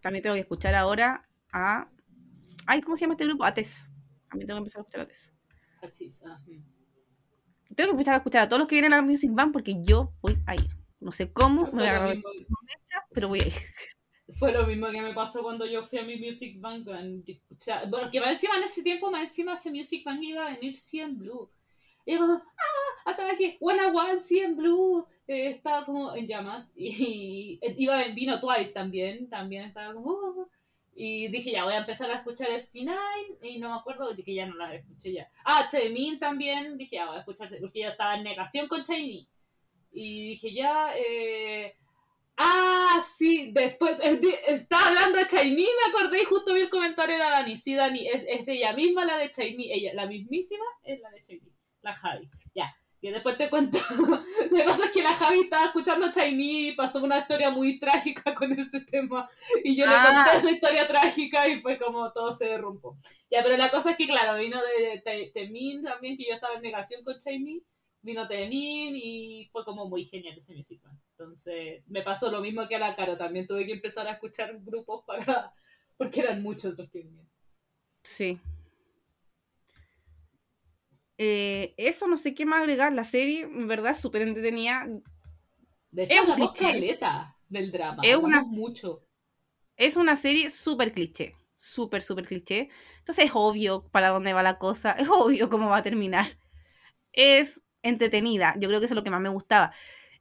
También 0.00 0.22
tengo 0.22 0.34
que 0.34 0.40
escuchar 0.40 0.74
ahora 0.74 1.25
a... 1.56 1.88
Ay, 2.66 2.82
¿cómo 2.82 2.96
se 2.96 3.02
llama 3.02 3.14
este 3.14 3.24
grupo? 3.24 3.44
Ates. 3.44 3.88
También 4.28 4.46
tengo 4.46 4.58
que 4.58 4.60
empezar 4.60 4.80
a 4.80 4.82
escuchar 4.82 5.00
a 5.00 5.04
Ates. 5.04 5.32
Achis, 5.82 6.24
ah, 6.26 6.40
mm. 6.46 7.74
Tengo 7.74 7.88
que 7.88 7.92
empezar 7.92 8.14
a 8.14 8.16
escuchar 8.18 8.42
a 8.42 8.48
todos 8.48 8.60
los 8.60 8.68
que 8.68 8.74
vienen 8.74 8.92
a 8.92 8.96
la 8.96 9.02
Music 9.02 9.30
Band 9.32 9.52
porque 9.52 9.82
yo 9.82 10.12
voy 10.20 10.36
a 10.46 10.54
ir. 10.54 10.68
No 11.00 11.12
sé 11.12 11.32
cómo, 11.32 11.64
me 11.66 11.70
voy 11.70 11.86
a 11.86 11.90
agarrar 11.90 12.16
pero 13.12 13.28
voy 13.28 13.40
a 13.40 13.46
ir. 13.46 13.52
fue 14.38 14.52
lo 14.52 14.66
mismo 14.66 14.88
que 14.90 15.00
me 15.00 15.14
pasó 15.14 15.42
cuando 15.42 15.66
yo 15.66 15.84
fui 15.84 15.98
a 15.98 16.04
mi 16.04 16.16
Music 16.18 16.60
Bank. 16.60 16.84
Bueno, 16.84 18.10
que 18.10 18.20
más 18.20 18.30
encima 18.30 18.56
en 18.56 18.64
ese 18.64 18.82
tiempo, 18.82 19.10
más 19.10 19.22
encima 19.22 19.54
ese 19.54 19.70
Music 19.70 20.04
Bank 20.04 20.22
iba 20.22 20.46
a 20.46 20.54
venir 20.54 20.76
100 20.76 21.18
Blue. 21.18 21.50
Y 22.04 22.12
yo 22.12 22.18
como, 22.20 22.34
ah, 22.34 23.10
hasta 23.10 23.30
aquí, 23.30 23.56
One 23.60 23.80
a 23.80 23.88
One, 23.88 24.20
100 24.20 24.56
Blue. 24.56 25.06
Eh, 25.26 25.50
estaba 25.50 25.84
como 25.84 26.14
en 26.14 26.26
llamas. 26.26 26.72
Y, 26.76 27.58
iba, 27.76 28.02
vino 28.14 28.38
Twice 28.40 28.72
también, 28.72 29.28
también 29.28 29.64
estaba 29.64 29.94
como, 29.94 30.10
"Oh". 30.10 30.48
Y 30.98 31.28
dije, 31.28 31.52
ya 31.52 31.64
voy 31.64 31.74
a 31.74 31.78
empezar 31.78 32.10
a 32.10 32.16
escuchar 32.16 32.58
Spinine. 32.58 32.96
Y 33.42 33.58
no 33.58 33.68
me 33.68 33.76
acuerdo 33.76 34.14
de 34.14 34.24
que 34.24 34.34
ya 34.34 34.46
no 34.46 34.56
la 34.56 34.74
escuché 34.74 35.12
ya. 35.12 35.30
Ah, 35.44 35.68
Chemin 35.70 36.18
también. 36.18 36.78
Dije, 36.78 36.96
ya 36.96 37.06
voy 37.06 37.16
a 37.16 37.20
escuchar, 37.20 37.50
porque 37.60 37.82
yo 37.82 37.88
estaba 37.90 38.16
en 38.16 38.24
negación 38.24 38.66
con 38.66 38.82
Chainee. 38.82 39.28
Y 39.92 40.28
dije, 40.30 40.54
ya, 40.54 40.92
eh... 40.96 41.74
Ah, 42.38 43.02
sí, 43.16 43.50
después, 43.52 43.96
estaba 44.46 44.88
hablando 44.88 45.18
de 45.18 45.26
Chainee, 45.26 45.56
me 45.56 45.90
acordé 45.90 46.20
y 46.20 46.24
justo 46.24 46.52
vi 46.52 46.60
el 46.62 46.68
comentario 46.68 47.14
de 47.14 47.18
la 47.18 47.30
Dani. 47.30 47.56
Sí, 47.56 47.74
Dani, 47.74 48.06
es, 48.08 48.26
es 48.28 48.46
ella 48.48 48.74
misma 48.74 49.06
la 49.06 49.16
de 49.16 49.30
Chainee, 49.30 49.72
ella, 49.72 49.94
la 49.94 50.06
mismísima 50.06 50.64
es 50.82 51.00
la 51.00 51.08
de 51.10 51.22
Chainee, 51.22 51.52
la 51.80 51.94
Javi. 51.94 52.28
Ya, 52.54 52.76
y 53.00 53.10
después 53.10 53.36
te 53.38 53.48
cuento. 53.50 53.78
Que 54.56 54.62
pasa 54.64 54.86
es 54.86 54.90
que 54.92 55.02
la 55.02 55.12
Javi 55.14 55.40
estaba 55.40 55.66
escuchando 55.66 56.10
Chainee 56.12 56.68
y 56.68 56.72
pasó 56.72 57.02
una 57.02 57.18
historia 57.18 57.50
muy 57.50 57.78
trágica 57.78 58.34
con 58.34 58.52
ese 58.52 58.80
tema. 58.80 59.28
Y 59.64 59.76
yo 59.76 59.84
le 59.84 59.92
Ah. 59.94 60.24
conté 60.24 60.38
esa 60.38 60.50
historia 60.54 60.86
trágica 60.88 61.46
y 61.48 61.60
fue 61.60 61.76
como 61.76 62.10
todo 62.12 62.32
se 62.32 62.46
derrumbó. 62.46 62.96
Ya, 63.30 63.42
pero 63.42 63.56
la 63.56 63.70
cosa 63.70 63.90
es 63.90 63.96
que, 63.96 64.06
claro, 64.06 64.38
vino 64.38 64.58
de 64.62 65.00
Te- 65.04 65.30
Temin 65.34 65.82
también, 65.82 66.16
que 66.16 66.24
yo 66.28 66.34
estaba 66.34 66.54
en 66.54 66.62
negación 66.62 67.02
con 67.04 67.18
Chainee 67.20 67.60
vino 68.02 68.28
Temin 68.28 68.94
y 68.94 69.48
fue 69.50 69.64
como 69.64 69.88
muy 69.88 70.04
genial 70.04 70.38
ese 70.38 70.54
musical. 70.54 70.92
Entonces, 71.18 71.82
me 71.88 72.02
pasó 72.02 72.30
lo 72.30 72.40
mismo 72.40 72.68
que 72.68 72.76
a 72.76 72.78
la 72.78 72.94
Caro, 72.94 73.16
también 73.16 73.48
tuve 73.48 73.66
que 73.66 73.72
empezar 73.72 74.06
a 74.06 74.12
escuchar 74.12 74.56
grupos 74.60 75.02
para 75.04 75.52
porque 75.98 76.20
eran 76.20 76.40
muchos 76.40 76.78
los 76.78 76.88
que 76.88 77.00
venían. 77.00 77.28
Sí. 78.04 78.38
Eh, 81.18 81.74
eso 81.78 82.06
no 82.08 82.16
sé 82.16 82.34
qué 82.34 82.46
más 82.46 82.60
agregar. 82.62 82.92
La 82.92 83.04
serie, 83.04 83.42
en 83.42 83.68
verdad, 83.68 83.92
es 83.92 84.00
súper 84.00 84.22
entretenida. 84.22 84.86
De 85.90 86.04
hecho, 86.04 86.14
Es 86.14 86.20
un 86.20 86.32
hablamos 86.32 86.52
cliché. 86.52 86.72
caleta 86.72 87.36
del 87.48 87.72
drama, 87.72 88.02
Es 88.04 88.16
una- 88.16 88.42
mucho. 88.42 89.02
Es 89.76 89.96
una 89.96 90.16
serie 90.16 90.50
súper 90.50 90.92
cliché. 90.92 91.34
súper, 91.58 92.02
súper 92.02 92.26
cliché. 92.26 92.68
Entonces 92.98 93.24
es 93.26 93.30
obvio 93.34 93.88
para 93.90 94.10
dónde 94.10 94.34
va 94.34 94.42
la 94.42 94.58
cosa, 94.58 94.92
es 94.98 95.08
obvio 95.08 95.48
cómo 95.48 95.70
va 95.70 95.78
a 95.78 95.82
terminar. 95.82 96.26
Es 97.12 97.62
entretenida, 97.82 98.54
yo 98.58 98.68
creo 98.68 98.80
que 98.80 98.86
eso 98.86 98.94
es 98.94 98.96
lo 98.96 99.04
que 99.04 99.10
más 99.10 99.20
me 99.20 99.28
gustaba. 99.30 99.72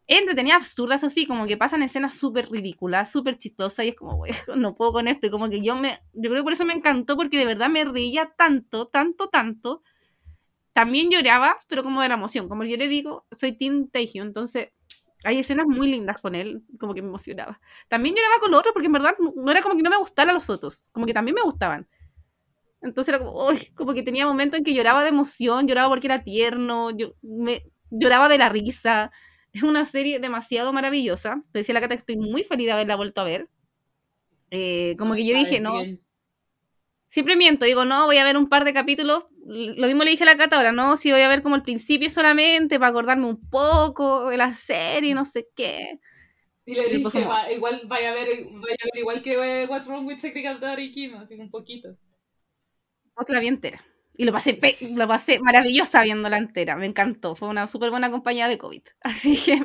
Entretenida, 0.08 0.56
absurda, 0.58 0.96
eso 0.96 1.10
sí, 1.10 1.26
como 1.28 1.48
que 1.48 1.58
pasan 1.58 1.84
escenas 1.84 2.18
súper 2.20 2.50
ridículas, 2.52 3.12
súper 3.12 3.38
chistosas, 3.38 3.86
y 3.86 3.90
es 3.90 3.96
como, 3.96 4.18
güey, 4.18 4.34
no 4.58 4.76
puedo 4.76 4.94
con 4.94 5.08
esto, 5.08 5.28
y 5.28 5.32
como 5.32 5.50
que 5.50 5.62
yo 5.62 5.76
me, 5.76 6.00
yo 6.14 6.30
creo 6.32 6.38
que 6.38 6.46
por 6.46 6.54
eso 6.54 6.66
me 6.66 6.74
encantó, 6.74 7.18
porque 7.18 7.38
de 7.40 7.46
verdad 7.46 7.70
me 7.70 7.86
reía 7.86 8.34
tanto, 8.38 8.88
tanto, 8.90 9.30
tanto. 9.30 9.84
También 10.76 11.10
lloraba, 11.10 11.58
pero 11.70 11.84
como 11.84 12.02
de 12.02 12.10
la 12.10 12.16
emoción, 12.16 12.50
como 12.50 12.66
yo 12.66 12.76
le 12.76 12.90
digo, 12.90 13.26
soy 13.32 13.54
Tim 13.54 13.88
Taehyo, 13.90 14.24
entonces 14.24 14.74
hay 15.24 15.40
escenas 15.40 15.68
muy 15.68 15.90
lindas 15.90 16.22
con 16.22 16.36
él, 16.36 16.64
como 16.78 16.94
que 16.94 17.02
me 17.02 17.08
emocionaba. 17.08 17.62
También 17.88 18.14
lloraba 18.14 18.42
con 18.42 18.52
los 18.52 18.60
otros, 18.60 18.74
porque 18.74 18.88
en 18.88 18.92
verdad 18.92 19.14
no 19.38 19.50
era 19.50 19.62
como 19.62 19.78
que 19.78 19.84
no 19.84 19.90
me 19.90 19.96
gustaran 19.96 20.36
los 20.36 20.50
otros, 20.50 20.90
como 20.92 21.06
que 21.06 21.14
también 21.14 21.34
me 21.36 21.44
gustaban. 21.44 21.88
Entonces 22.82 23.08
era 23.08 23.24
como, 23.24 23.48
uy, 23.48 23.72
como 23.74 23.94
que 23.94 24.04
tenía 24.04 24.26
momentos 24.26 24.58
en 24.58 24.66
que 24.66 24.74
lloraba 24.74 25.04
de 25.04 25.12
emoción, 25.12 25.66
lloraba 25.66 25.88
porque 25.88 26.08
era 26.08 26.26
tierno, 26.26 26.92
yo, 26.92 27.14
me, 27.22 27.64
lloraba 27.90 28.28
de 28.28 28.38
la 28.38 28.50
risa. 28.50 29.14
Es 29.54 29.64
una 29.64 29.86
serie 29.86 30.20
demasiado 30.20 30.74
maravillosa. 30.74 31.42
Te 31.54 31.60
decía 31.60 31.74
la 31.74 31.80
Cata 31.80 31.96
que 31.96 32.02
estoy 32.02 32.18
muy 32.18 32.44
feliz 32.44 32.66
de 32.66 32.74
haberla 32.74 32.98
vuelto 32.98 33.22
a 33.22 33.24
ver. 33.24 33.48
Eh, 34.52 34.98
como 35.00 35.16
que 35.16 35.26
yo 35.26 35.38
dije, 35.38 35.62
no, 35.62 35.72
siempre 37.08 37.38
miento, 37.38 37.64
digo, 37.64 37.86
no, 37.86 38.08
voy 38.08 38.18
a 38.18 38.26
ver 38.26 38.36
un 38.36 38.50
par 38.50 38.66
de 38.66 38.74
capítulos. 38.74 39.24
Lo 39.48 39.86
mismo 39.86 40.04
le 40.04 40.10
dije 40.10 40.24
a 40.24 40.26
la 40.26 40.38
Cata 40.38 40.56
ahora, 40.56 40.72
no, 40.72 40.98
si 40.98 41.12
voy 41.12 41.22
a 41.22 41.28
ver 41.28 41.44
como 41.44 41.56
el 41.56 41.62
principio 41.62 42.10
solamente 42.10 42.80
para 42.80 42.90
acordarme 42.90 43.28
un 43.28 43.48
poco 43.48 44.30
de 44.30 44.38
la 44.38 44.56
serie, 44.56 45.14
no 45.14 45.24
sé 45.24 45.48
qué. 45.56 46.00
Y 46.66 46.74
le 46.74 46.90
dije, 46.90 47.26
va, 47.26 47.52
igual 47.52 47.82
vaya 47.86 48.10
a 48.10 48.14
ver, 48.14 48.28
vaya 48.28 48.76
a 48.82 48.86
ver 48.86 49.00
igual 49.00 49.22
que 49.22 49.34
eh, 49.34 49.68
What's 49.68 49.88
Wrong 49.88 50.08
with 50.08 50.20
Technical 50.20 50.60
Daddy 50.60 50.92
Kim, 50.92 51.16
así 51.18 51.36
un 51.36 51.52
poquito. 51.52 51.96
Pues 53.14 53.30
la 53.30 53.40
vi 53.40 53.48
entera. 53.48 53.86
Y 54.18 54.26
lo 54.26 54.32
pasé, 54.32 54.58
lo 54.96 55.08
pasé 55.08 55.40
maravillosa 55.40 56.02
viéndola 56.02 56.38
entera. 56.38 56.76
Me 56.76 56.88
encantó. 56.88 57.36
Fue 57.36 57.48
una 57.48 57.68
súper 57.68 57.92
buena 57.92 58.10
compañía 58.10 58.48
de 58.48 58.58
COVID. 58.58 58.82
Así 59.02 59.38
que, 59.38 59.58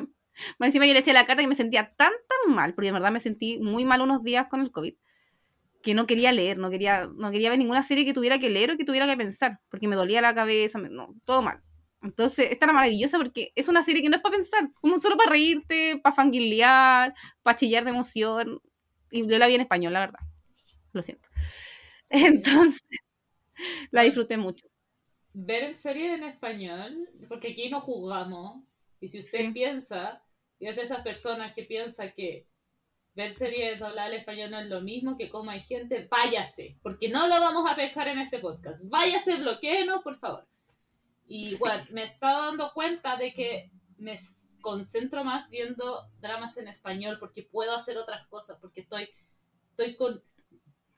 más 0.59 0.67
encima 0.67 0.85
yo 0.85 0.93
le 0.93 0.99
decía 0.99 1.13
a 1.13 1.21
la 1.21 1.25
Cata 1.25 1.41
que 1.41 1.47
me 1.47 1.55
sentía 1.55 1.93
tan, 1.95 2.11
tan 2.27 2.53
mal, 2.53 2.75
porque 2.75 2.87
de 2.87 2.93
verdad 2.93 3.11
me 3.11 3.19
sentí 3.19 3.57
muy 3.59 3.83
mal 3.83 4.01
unos 4.01 4.23
días 4.23 4.47
con 4.47 4.61
el 4.61 4.71
COVID, 4.71 4.93
que 5.81 5.93
no 5.93 6.07
quería 6.07 6.31
leer, 6.31 6.57
no 6.57 6.69
quería, 6.69 7.09
no 7.15 7.31
quería 7.31 7.49
ver 7.49 7.59
ninguna 7.59 7.83
serie 7.83 8.05
que 8.05 8.13
tuviera 8.13 8.39
que 8.39 8.49
leer 8.49 8.71
o 8.71 8.77
que 8.77 8.85
tuviera 8.85 9.07
que 9.07 9.17
pensar, 9.17 9.59
porque 9.69 9.87
me 9.87 9.95
dolía 9.95 10.21
la 10.21 10.35
cabeza, 10.35 10.79
no, 10.79 11.15
todo 11.25 11.41
mal. 11.41 11.61
Entonces, 12.01 12.49
esta 12.51 12.65
era 12.65 12.73
maravillosa 12.73 13.17
porque 13.17 13.51
es 13.55 13.67
una 13.67 13.83
serie 13.83 14.01
que 14.01 14.09
no 14.09 14.15
es 14.15 14.21
para 14.21 14.35
pensar, 14.35 14.69
como 14.81 14.99
solo 14.99 15.17
para 15.17 15.31
reírte, 15.31 15.99
para 16.01 16.15
fangirlear, 16.15 17.13
para 17.43 17.55
chillar 17.55 17.83
de 17.83 17.91
emoción. 17.91 18.59
Y 19.11 19.27
yo 19.27 19.37
la 19.37 19.47
vi 19.47 19.55
en 19.55 19.61
español, 19.61 19.93
la 19.93 19.99
verdad. 19.99 20.19
Lo 20.93 21.01
siento. 21.01 21.29
Entonces, 22.09 22.81
la 23.91 24.01
disfruté 24.01 24.37
mucho. 24.37 24.67
Ver 25.33 25.73
series 25.73 26.17
en 26.17 26.23
español, 26.23 27.09
porque 27.29 27.51
aquí 27.51 27.69
no 27.69 27.79
jugamos, 27.79 28.63
y 28.99 29.07
si 29.07 29.19
usted 29.19 29.53
piensa, 29.53 30.21
y 30.59 30.67
es 30.67 30.75
de 30.75 30.81
esas 30.81 31.01
personas 31.01 31.53
que 31.53 31.63
piensa 31.63 32.11
que 32.11 32.47
ver 33.13 33.31
series 33.31 33.79
dobladas 33.79 34.11
al 34.11 34.19
español 34.19 34.51
no 34.51 34.59
es 34.59 34.67
lo 34.67 34.81
mismo 34.81 35.17
que 35.17 35.29
como 35.29 35.51
hay 35.51 35.61
gente, 35.61 36.07
váyase, 36.09 36.77
porque 36.81 37.09
no 37.09 37.27
lo 37.27 37.39
vamos 37.39 37.69
a 37.69 37.75
pescar 37.75 38.07
en 38.07 38.19
este 38.19 38.39
podcast. 38.39 38.79
Váyase, 38.83 39.35
bloqueenos, 39.37 40.01
por 40.01 40.17
favor. 40.17 40.47
Y 41.27 41.55
bueno, 41.55 41.85
me 41.91 42.03
he 42.03 42.05
estado 42.05 42.47
dando 42.47 42.73
cuenta 42.73 43.17
de 43.17 43.33
que 43.33 43.71
me 43.97 44.17
concentro 44.61 45.23
más 45.23 45.49
viendo 45.49 46.07
dramas 46.19 46.57
en 46.57 46.67
español 46.67 47.17
porque 47.19 47.43
puedo 47.43 47.73
hacer 47.73 47.97
otras 47.97 48.27
cosas, 48.27 48.57
porque 48.61 48.81
estoy, 48.81 49.09
estoy 49.71 49.95
con 49.95 50.21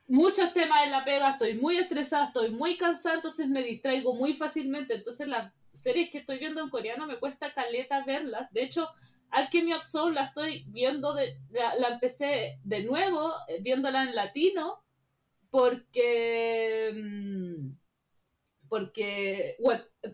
muchos 0.07 0.53
temas 0.53 0.83
en 0.83 0.91
la 0.91 1.05
pega, 1.05 1.31
estoy 1.31 1.55
muy 1.55 1.77
estresada, 1.77 2.25
estoy 2.25 2.51
muy 2.51 2.77
cansada, 2.77 3.15
entonces 3.15 3.47
me 3.47 3.63
distraigo 3.63 4.13
muy 4.13 4.33
fácilmente. 4.33 4.95
Entonces 4.95 5.27
las 5.27 5.51
series 5.71 6.09
que 6.11 6.19
estoy 6.19 6.37
viendo 6.37 6.61
en 6.61 6.69
coreano 6.69 7.07
me 7.07 7.17
cuesta 7.17 7.53
caleta 7.53 8.03
verlas. 8.05 8.51
De 8.53 8.63
hecho, 8.63 8.89
Alchemy 9.33 9.73
of 9.73 9.83
Soul 9.83 10.13
la 10.13 10.23
estoy 10.23 10.65
viendo, 10.67 11.13
de, 11.13 11.39
la, 11.51 11.87
empecé 11.89 12.59
de 12.63 12.83
nuevo, 12.83 13.33
eh, 13.47 13.59
viéndola 13.61 14.03
en 14.03 14.15
latino, 14.15 14.83
porque... 15.49 16.91
Mm, 16.95 17.83
porque, 18.69 19.55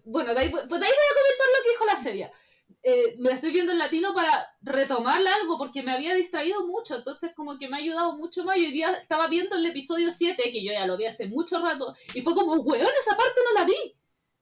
bueno, 0.03 0.33
de 0.33 0.39
ahí, 0.41 0.49
pues 0.49 0.67
de 0.67 0.85
ahí 0.85 0.91
voy 0.91 1.09
a 1.09 1.19
comentar 1.21 1.47
lo 1.47 1.63
que 1.63 1.69
dijo 1.69 1.85
la 1.85 1.95
serie. 1.95 2.31
Eh, 2.83 3.15
me 3.17 3.29
la 3.29 3.35
estoy 3.35 3.51
viendo 3.51 3.71
en 3.71 3.79
latino 3.79 4.13
para 4.13 4.47
retomarla 4.61 5.33
algo, 5.33 5.57
porque 5.57 5.81
me 5.81 5.93
había 5.93 6.13
distraído 6.13 6.67
mucho, 6.67 6.97
entonces 6.97 7.31
como 7.35 7.57
que 7.57 7.69
me 7.69 7.77
ha 7.77 7.79
ayudado 7.79 8.17
mucho 8.17 8.43
más. 8.43 8.57
Y 8.57 8.65
hoy 8.65 8.71
día 8.71 8.91
estaba 8.91 9.27
viendo 9.27 9.55
el 9.55 9.65
episodio 9.65 10.11
7, 10.11 10.51
que 10.51 10.63
yo 10.63 10.73
ya 10.73 10.85
lo 10.85 10.97
vi 10.97 11.05
hace 11.05 11.27
mucho 11.27 11.61
rato, 11.61 11.95
y 12.13 12.21
fue 12.21 12.35
como, 12.35 12.55
weón, 12.55 12.91
esa 12.99 13.15
parte 13.15 13.39
no 13.45 13.59
la 13.59 13.65
vi. 13.65 13.95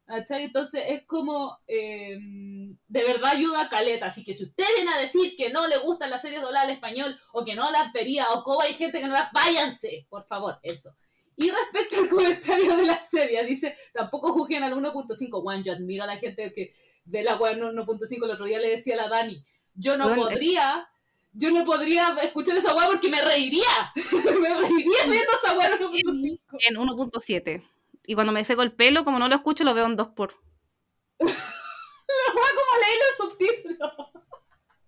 Entonces 0.09 0.83
es 0.87 1.03
como, 1.05 1.59
em, 1.67 2.77
de 2.87 3.03
verdad 3.03 3.31
ayuda 3.31 3.63
a 3.63 3.69
Caleta. 3.69 4.05
Así 4.05 4.23
que 4.23 4.33
si 4.33 4.45
usted 4.45 4.63
viene 4.75 4.91
a 4.91 4.99
decir 4.99 5.35
que 5.35 5.49
no 5.49 5.67
le 5.67 5.77
gustan 5.77 6.09
las 6.09 6.21
series 6.21 6.41
dobladas 6.41 6.69
al 6.69 6.75
español, 6.75 7.19
o 7.33 7.43
que 7.43 7.55
no 7.55 7.69
las 7.71 7.91
vería, 7.91 8.29
o 8.31 8.43
como 8.43 8.61
hay 8.61 8.73
gente 8.73 8.99
que 8.99 9.07
no 9.07 9.13
las, 9.13 9.31
váyanse, 9.33 10.05
por 10.09 10.23
favor, 10.25 10.59
eso. 10.63 10.95
Y 11.35 11.51
respecto 11.51 12.01
al 12.01 12.09
comentario 12.09 12.77
de 12.77 12.85
la 12.85 13.01
serie, 13.01 13.43
dice, 13.45 13.75
tampoco 13.93 14.33
juzguen 14.33 14.63
al 14.63 14.73
1.5. 14.73 15.41
Juan, 15.41 15.63
yo 15.63 15.73
admiro 15.73 16.03
a 16.03 16.07
la 16.07 16.17
gente 16.17 16.51
que 16.53 16.73
de 17.05 17.23
la 17.23 17.35
web 17.35 17.57
1.5, 17.57 18.23
el 18.23 18.31
otro 18.31 18.45
día 18.45 18.59
le 18.59 18.69
decía 18.69 18.95
a 18.95 19.03
la 19.03 19.09
Dani, 19.09 19.43
yo 19.75 19.97
no 19.97 20.15
podría, 20.15 20.89
yo 21.33 21.51
no 21.51 21.63
podría 21.63 22.17
escuchar 22.23 22.57
esa 22.57 22.75
web 22.75 22.87
porque 22.87 23.09
me 23.09 23.21
reiría, 23.21 23.91
me 24.41 24.49
reiría 24.49 25.03
viendo 25.03 25.31
esa 25.43 25.53
web 25.53 25.79
1.5. 25.79 26.39
En 26.67 26.75
1.7. 26.75 27.63
Y 28.07 28.15
cuando 28.15 28.33
me 28.33 28.43
seco 28.43 28.63
el 28.63 28.71
pelo, 28.71 29.05
como 29.05 29.19
no 29.19 29.27
lo 29.27 29.35
escucho, 29.35 29.63
lo 29.63 29.75
veo 29.75 29.85
en 29.85 29.95
2 29.95 30.07
por. 30.15 30.33
la 31.19 31.27
como 31.27 32.73
leí 32.81 32.97
los 32.97 33.29
subtítulos. 33.29 33.93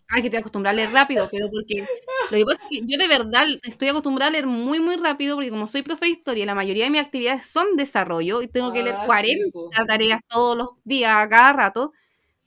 Ay, 0.08 0.22
que 0.22 0.28
estoy 0.30 0.40
acostumbrada 0.40 0.72
a 0.72 0.76
leer 0.78 0.90
rápido, 0.92 1.30
pero 1.32 1.52
porque 1.52 1.86
lo 2.32 2.38
que 2.38 2.46
pasa 2.46 2.64
es 2.64 2.70
que 2.70 2.82
yo 2.88 2.98
de 2.98 3.08
verdad 3.08 3.46
estoy 3.62 3.90
acostumbrada 3.90 4.30
a 4.30 4.32
leer 4.32 4.48
muy, 4.48 4.80
muy 4.80 4.96
rápido, 4.96 5.36
porque 5.36 5.52
como 5.52 5.68
soy 5.68 5.84
profe 5.84 6.08
de 6.08 6.14
historia, 6.14 6.48
la 6.48 6.56
mayoría 6.56 6.86
de 6.86 6.90
mis 6.90 7.02
actividades 7.02 7.46
son 7.46 7.76
desarrollo 7.76 8.42
y 8.42 8.48
tengo 8.48 8.74
que 8.74 8.82
leer 8.82 8.96
40 9.06 9.60
ah, 9.76 9.86
tareas 9.86 10.22
todos 10.28 10.58
los 10.58 10.70
días, 10.84 11.14
a 11.16 11.30
cada 11.30 11.54
rato 11.54 11.92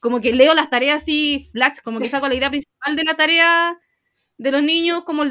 como 0.03 0.21
que 0.21 0.33
leo 0.33 0.53
las 0.53 0.69
tareas 0.69 1.01
así 1.01 1.49
flash, 1.53 1.79
como 1.85 2.01
que 2.01 2.09
saco 2.09 2.27
la 2.27 2.35
idea 2.35 2.51
principal 2.51 2.97
de 2.97 3.05
la 3.05 3.15
tarea 3.15 3.79
de 4.37 4.51
los 4.51 4.61
niños, 4.61 5.05
como 5.05 5.23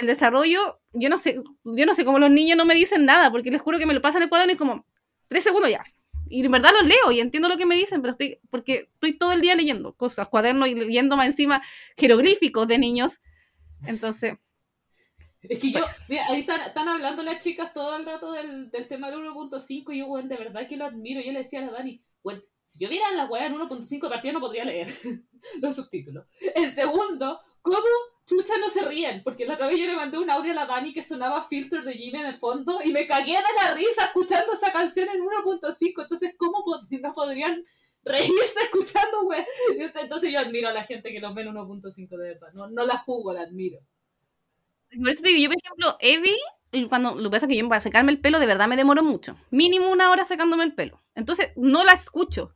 el, 0.00 0.06
desarrollo, 0.06 0.80
yo 0.92 1.08
no 1.08 1.16
sé, 1.18 1.40
yo 1.64 1.86
no 1.86 1.94
sé 1.94 2.04
cómo 2.04 2.18
los 2.18 2.30
niños 2.30 2.56
no 2.56 2.64
me 2.64 2.74
dicen 2.74 3.04
nada, 3.04 3.30
porque 3.30 3.50
les 3.50 3.60
juro 3.60 3.78
que 3.78 3.86
me 3.86 3.94
lo 3.94 4.02
pasan 4.02 4.22
el 4.22 4.28
cuaderno 4.28 4.52
y 4.52 4.56
como 4.56 4.86
tres 5.28 5.44
segundos 5.44 5.70
ya. 5.70 5.84
Y 6.28 6.44
en 6.44 6.52
verdad 6.52 6.70
los 6.72 6.86
leo 6.86 7.10
y 7.10 7.20
entiendo 7.20 7.48
lo 7.48 7.56
que 7.56 7.66
me 7.66 7.74
dicen, 7.74 8.00
pero 8.00 8.12
estoy, 8.12 8.38
porque 8.50 8.88
estoy 8.94 9.18
todo 9.18 9.32
el 9.32 9.40
día 9.40 9.56
leyendo 9.56 9.94
cosas, 9.94 10.28
cuadernos 10.28 10.68
y 10.68 10.74
leyendo 10.74 11.16
más 11.16 11.26
encima 11.26 11.62
jeroglíficos 11.96 12.68
de 12.68 12.78
niños. 12.78 13.20
Entonces. 13.86 14.34
Es 15.42 15.58
que 15.58 15.72
yo, 15.72 15.80
pues. 15.80 16.00
mira, 16.08 16.26
ahí 16.28 16.40
están, 16.40 16.88
hablando 16.88 17.22
las 17.22 17.42
chicas 17.42 17.72
todo 17.72 17.96
el 17.96 18.04
rato 18.04 18.30
del, 18.32 18.70
del 18.70 18.86
tema 18.86 19.10
del 19.10 19.20
1.5 19.20 19.94
y 19.94 19.98
yo, 19.98 20.06
bueno, 20.06 20.28
de 20.28 20.36
verdad 20.36 20.68
que 20.68 20.76
lo 20.76 20.84
admiro. 20.84 21.20
Yo 21.20 21.32
le 21.32 21.38
decía 21.38 21.60
a 21.60 21.66
la 21.66 21.72
Dani, 21.72 22.00
bueno, 22.22 22.42
si 22.70 22.84
yo 22.84 22.88
viera 22.88 23.10
la 23.10 23.26
weá 23.26 23.46
en 23.46 23.56
1.5 23.56 24.00
de 24.00 24.08
partida 24.08 24.32
no 24.32 24.40
podría 24.40 24.64
leer 24.64 24.94
los 25.60 25.74
subtítulos. 25.74 26.26
El 26.54 26.70
segundo, 26.70 27.40
¿cómo 27.62 27.78
chucha 28.30 28.52
no 28.58 28.70
se 28.70 28.84
ríen? 28.84 29.22
Porque 29.24 29.44
la 29.44 29.54
otra 29.54 29.66
vez 29.66 29.78
yo 29.78 29.86
le 29.86 29.96
mandé 29.96 30.18
un 30.18 30.30
audio 30.30 30.52
a 30.52 30.54
la 30.54 30.66
Dani 30.66 30.92
que 30.92 31.02
sonaba 31.02 31.42
Filter 31.42 31.82
de 31.82 31.94
Jimmy 31.94 32.20
en 32.20 32.26
el 32.26 32.38
fondo 32.38 32.78
y 32.84 32.92
me 32.92 33.06
cagué 33.06 33.32
de 33.32 33.64
la 33.64 33.74
risa 33.74 34.04
escuchando 34.04 34.52
esa 34.52 34.72
canción 34.72 35.08
en 35.08 35.20
1.5. 35.20 36.02
Entonces, 36.02 36.34
¿cómo 36.36 36.64
no 37.02 37.12
podrían 37.12 37.64
reírse 38.04 38.60
escuchando, 38.62 39.22
weá? 39.22 39.44
Entonces 40.00 40.32
yo 40.32 40.38
admiro 40.38 40.68
a 40.68 40.72
la 40.72 40.84
gente 40.84 41.12
que 41.12 41.20
los 41.20 41.34
ve 41.34 41.42
en 41.42 41.54
1.5 41.54 42.08
de 42.08 42.16
verdad. 42.16 42.52
No, 42.52 42.68
no 42.68 42.86
la 42.86 42.98
jugo, 42.98 43.32
la 43.32 43.42
admiro. 43.42 43.80
Por 44.96 45.10
eso 45.10 45.22
digo, 45.22 45.38
yo 45.38 45.48
por 45.48 45.58
ejemplo, 45.58 45.96
Evie, 46.00 46.88
cuando 46.88 47.16
lo 47.16 47.24
que 47.24 47.30
pasa 47.30 47.46
es 47.46 47.50
que 47.50 47.56
yo 47.56 47.68
para 47.68 47.80
secarme 47.80 48.12
el 48.12 48.20
pelo 48.20 48.38
de 48.38 48.46
verdad 48.46 48.68
me 48.68 48.76
demoro 48.76 49.02
mucho. 49.02 49.36
Mínimo 49.50 49.90
una 49.90 50.10
hora 50.10 50.24
secándome 50.24 50.64
el 50.64 50.74
pelo. 50.74 51.02
Entonces 51.14 51.50
no 51.56 51.84
la 51.84 51.92
escucho. 51.92 52.54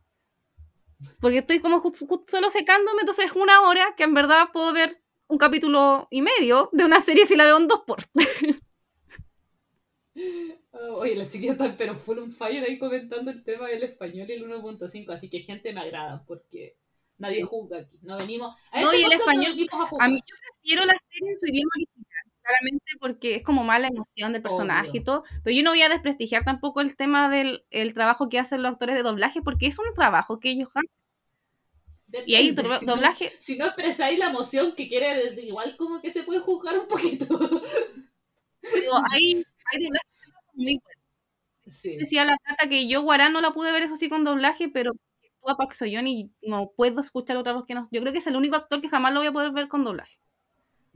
Porque 1.19 1.39
estoy 1.39 1.59
como 1.59 1.81
solo 2.27 2.49
secándome, 2.49 3.01
entonces 3.01 3.25
es 3.25 3.31
una 3.33 3.61
hora 3.61 3.93
que 3.97 4.03
en 4.03 4.13
verdad 4.13 4.47
puedo 4.53 4.71
ver 4.71 5.04
un 5.27 5.37
capítulo 5.37 6.07
y 6.11 6.21
medio 6.21 6.69
de 6.71 6.85
una 6.85 6.99
serie 6.99 7.25
si 7.25 7.35
la 7.35 7.45
veo 7.45 7.57
en 7.57 7.67
dos 7.67 7.81
por. 7.85 8.03
oye, 10.97 11.15
las 11.15 11.29
chiquillas 11.29 11.53
están 11.53 11.75
pero 11.77 11.95
full 11.95 12.19
un 12.19 12.31
fire 12.31 12.63
ahí 12.63 12.77
comentando 12.77 13.31
el 13.31 13.43
tema 13.43 13.67
del 13.67 13.83
español 13.83 14.29
y 14.29 14.33
el 14.33 14.47
1.5, 14.47 15.09
así 15.11 15.29
que 15.29 15.41
gente 15.41 15.73
me 15.73 15.81
agrada 15.81 16.23
porque 16.25 16.77
nadie 17.17 17.43
juzga 17.43 17.79
aquí. 17.79 17.97
No 18.01 18.17
venimos 18.17 18.55
a 18.71 18.81
No, 18.81 18.93
y 18.93 19.03
el 19.03 19.11
español, 19.11 19.53
a, 19.99 20.07
mí 20.07 20.19
yo 20.19 20.35
prefiero 20.39 20.85
la 20.85 20.95
serie 20.97 21.31
en 21.31 21.39
su 21.39 21.45
idioma 21.47 21.71
claramente 22.41 22.91
porque 22.99 23.35
es 23.35 23.43
como 23.43 23.63
mala 23.63 23.87
emoción 23.87 24.33
del 24.33 24.41
personaje 24.41 24.97
y 24.97 25.03
todo, 25.03 25.23
pero 25.43 25.55
yo 25.55 25.63
no 25.63 25.71
voy 25.71 25.81
a 25.81 25.89
desprestigiar 25.89 26.43
tampoco 26.43 26.81
el 26.81 26.95
tema 26.95 27.27
del 27.29 27.65
el 27.71 27.93
trabajo 27.93 28.29
que 28.29 28.37
hacen 28.37 28.61
los 28.61 28.73
actores 28.73 28.95
de 28.95 29.01
doblaje, 29.03 29.41
porque 29.41 29.65
es 29.67 29.79
un 29.79 29.93
trabajo 29.95 30.39
que 30.39 30.49
ellos 30.49 30.69
hacen. 30.75 30.89
Y 32.25 32.35
ahí 32.35 32.51
doblaje... 32.85 33.31
si 33.39 33.57
no 33.57 33.65
expresáis 33.65 34.17
la 34.19 34.27
emoción 34.27 34.73
que 34.73 34.87
quiere, 34.87 35.33
igual 35.41 35.75
como 35.77 36.01
que 36.01 36.11
se 36.11 36.23
puede 36.23 36.39
juzgar 36.39 36.77
un 36.77 36.87
poquito. 36.87 37.25
hay, 39.11 39.43
hay 39.71 39.83
doblajes 39.83 40.15
muy 40.53 40.81
buena. 40.83 41.01
Sí. 41.67 41.97
Decía 41.97 42.25
la 42.25 42.37
Tata 42.37 42.69
que 42.69 42.87
yo 42.87 43.01
Guarán 43.01 43.33
no 43.33 43.41
la 43.41 43.51
pude 43.51 43.71
ver 43.71 43.81
eso 43.81 43.95
sí 43.95 44.07
con 44.07 44.23
doblaje, 44.23 44.69
pero 44.69 44.91
actúa 45.45 45.57
Park 45.57 45.73
Soyeon 45.73 46.07
y 46.07 46.31
no 46.43 46.71
puedo 46.75 46.99
escuchar 47.01 47.37
otra 47.37 47.53
voz 47.53 47.65
que 47.65 47.73
no. 47.73 47.87
Yo 47.91 48.01
creo 48.01 48.13
que 48.13 48.19
es 48.19 48.27
el 48.27 48.35
único 48.35 48.55
actor 48.55 48.81
que 48.81 48.89
jamás 48.89 49.13
lo 49.13 49.19
voy 49.19 49.27
a 49.27 49.33
poder 49.33 49.51
ver 49.51 49.67
con 49.67 49.83
doblaje. 49.83 50.19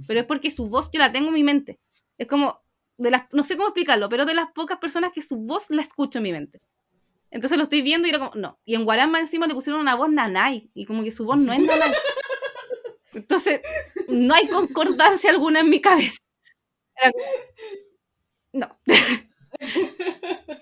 Pero 0.07 0.21
es 0.21 0.25
porque 0.25 0.51
su 0.51 0.67
voz 0.67 0.91
yo 0.91 0.99
la 0.99 1.11
tengo 1.11 1.29
en 1.29 1.33
mi 1.33 1.43
mente. 1.43 1.79
Es 2.17 2.27
como 2.27 2.61
de 2.97 3.11
las 3.11 3.23
no 3.31 3.43
sé 3.43 3.55
cómo 3.55 3.69
explicarlo, 3.69 4.09
pero 4.09 4.25
de 4.25 4.33
las 4.33 4.51
pocas 4.51 4.77
personas 4.77 5.11
que 5.13 5.21
su 5.21 5.37
voz 5.37 5.69
la 5.71 5.81
escucho 5.81 6.19
en 6.19 6.23
mi 6.23 6.31
mente. 6.31 6.59
Entonces 7.31 7.57
lo 7.57 7.63
estoy 7.63 7.81
viendo 7.81 8.07
y 8.07 8.11
era 8.11 8.19
como, 8.19 8.31
no. 8.35 8.59
Y 8.65 8.75
en 8.75 8.85
Guarán 8.85 9.11
más 9.11 9.21
encima 9.21 9.47
le 9.47 9.53
pusieron 9.53 9.81
una 9.81 9.95
voz 9.95 10.09
nanay. 10.09 10.71
Y 10.73 10.85
como 10.85 11.03
que 11.03 11.11
su 11.11 11.25
voz 11.25 11.37
no 11.39 11.53
es 11.53 11.61
nanay. 11.61 11.91
Entonces, 13.13 13.61
no 14.07 14.33
hay 14.33 14.47
concordancia 14.47 15.29
alguna 15.31 15.61
en 15.61 15.69
mi 15.69 15.81
cabeza. 15.81 16.19
Era 16.95 17.11
como, 17.11 17.25
no. 18.53 18.79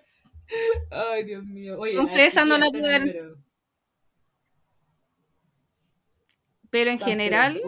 Ay, 0.92 1.24
Dios 1.26 1.44
mío. 1.46 1.78
Oye, 1.80 1.92
Entonces, 1.92 2.20
esa 2.34 2.46
no 2.46 2.58
la 2.58 2.70
ver. 2.72 3.02
número. 3.02 3.38
Pero 6.70 6.92
en 6.92 6.98
pero 6.98 7.10
general, 7.10 7.62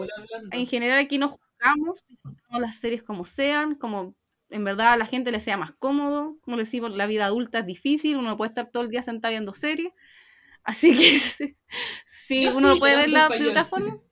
en 0.52 0.66
general 0.66 0.98
aquí 0.98 1.18
nos 1.18 1.32
jugamos, 1.32 2.04
disfrutamos 2.06 2.60
las 2.60 2.76
series 2.78 3.02
como 3.02 3.24
sean, 3.24 3.74
como 3.74 4.14
en 4.50 4.64
verdad 4.64 4.92
a 4.94 4.96
la 4.96 5.06
gente 5.06 5.32
le 5.32 5.40
sea 5.40 5.56
más 5.56 5.72
cómodo, 5.72 6.36
como 6.42 6.56
le 6.56 6.64
decimos, 6.64 6.92
la 6.92 7.06
vida 7.06 7.26
adulta 7.26 7.60
es 7.60 7.66
difícil, 7.66 8.16
uno 8.16 8.30
no 8.30 8.36
puede 8.36 8.50
estar 8.50 8.70
todo 8.70 8.82
el 8.84 8.90
día 8.90 9.02
sentado 9.02 9.32
viendo 9.32 9.54
series, 9.54 9.92
así 10.64 10.96
que 10.96 11.18
sí, 11.20 11.56
sí, 12.06 12.44
Yo 12.44 12.56
uno 12.56 12.72
sí, 12.74 12.80
puede 12.80 12.94
pero 12.94 12.98
ver 12.98 13.08
en 13.08 13.12
la 13.14 13.20
español. 13.22 13.44
de 13.44 13.50
otra 13.50 13.64
forma. 13.64 13.98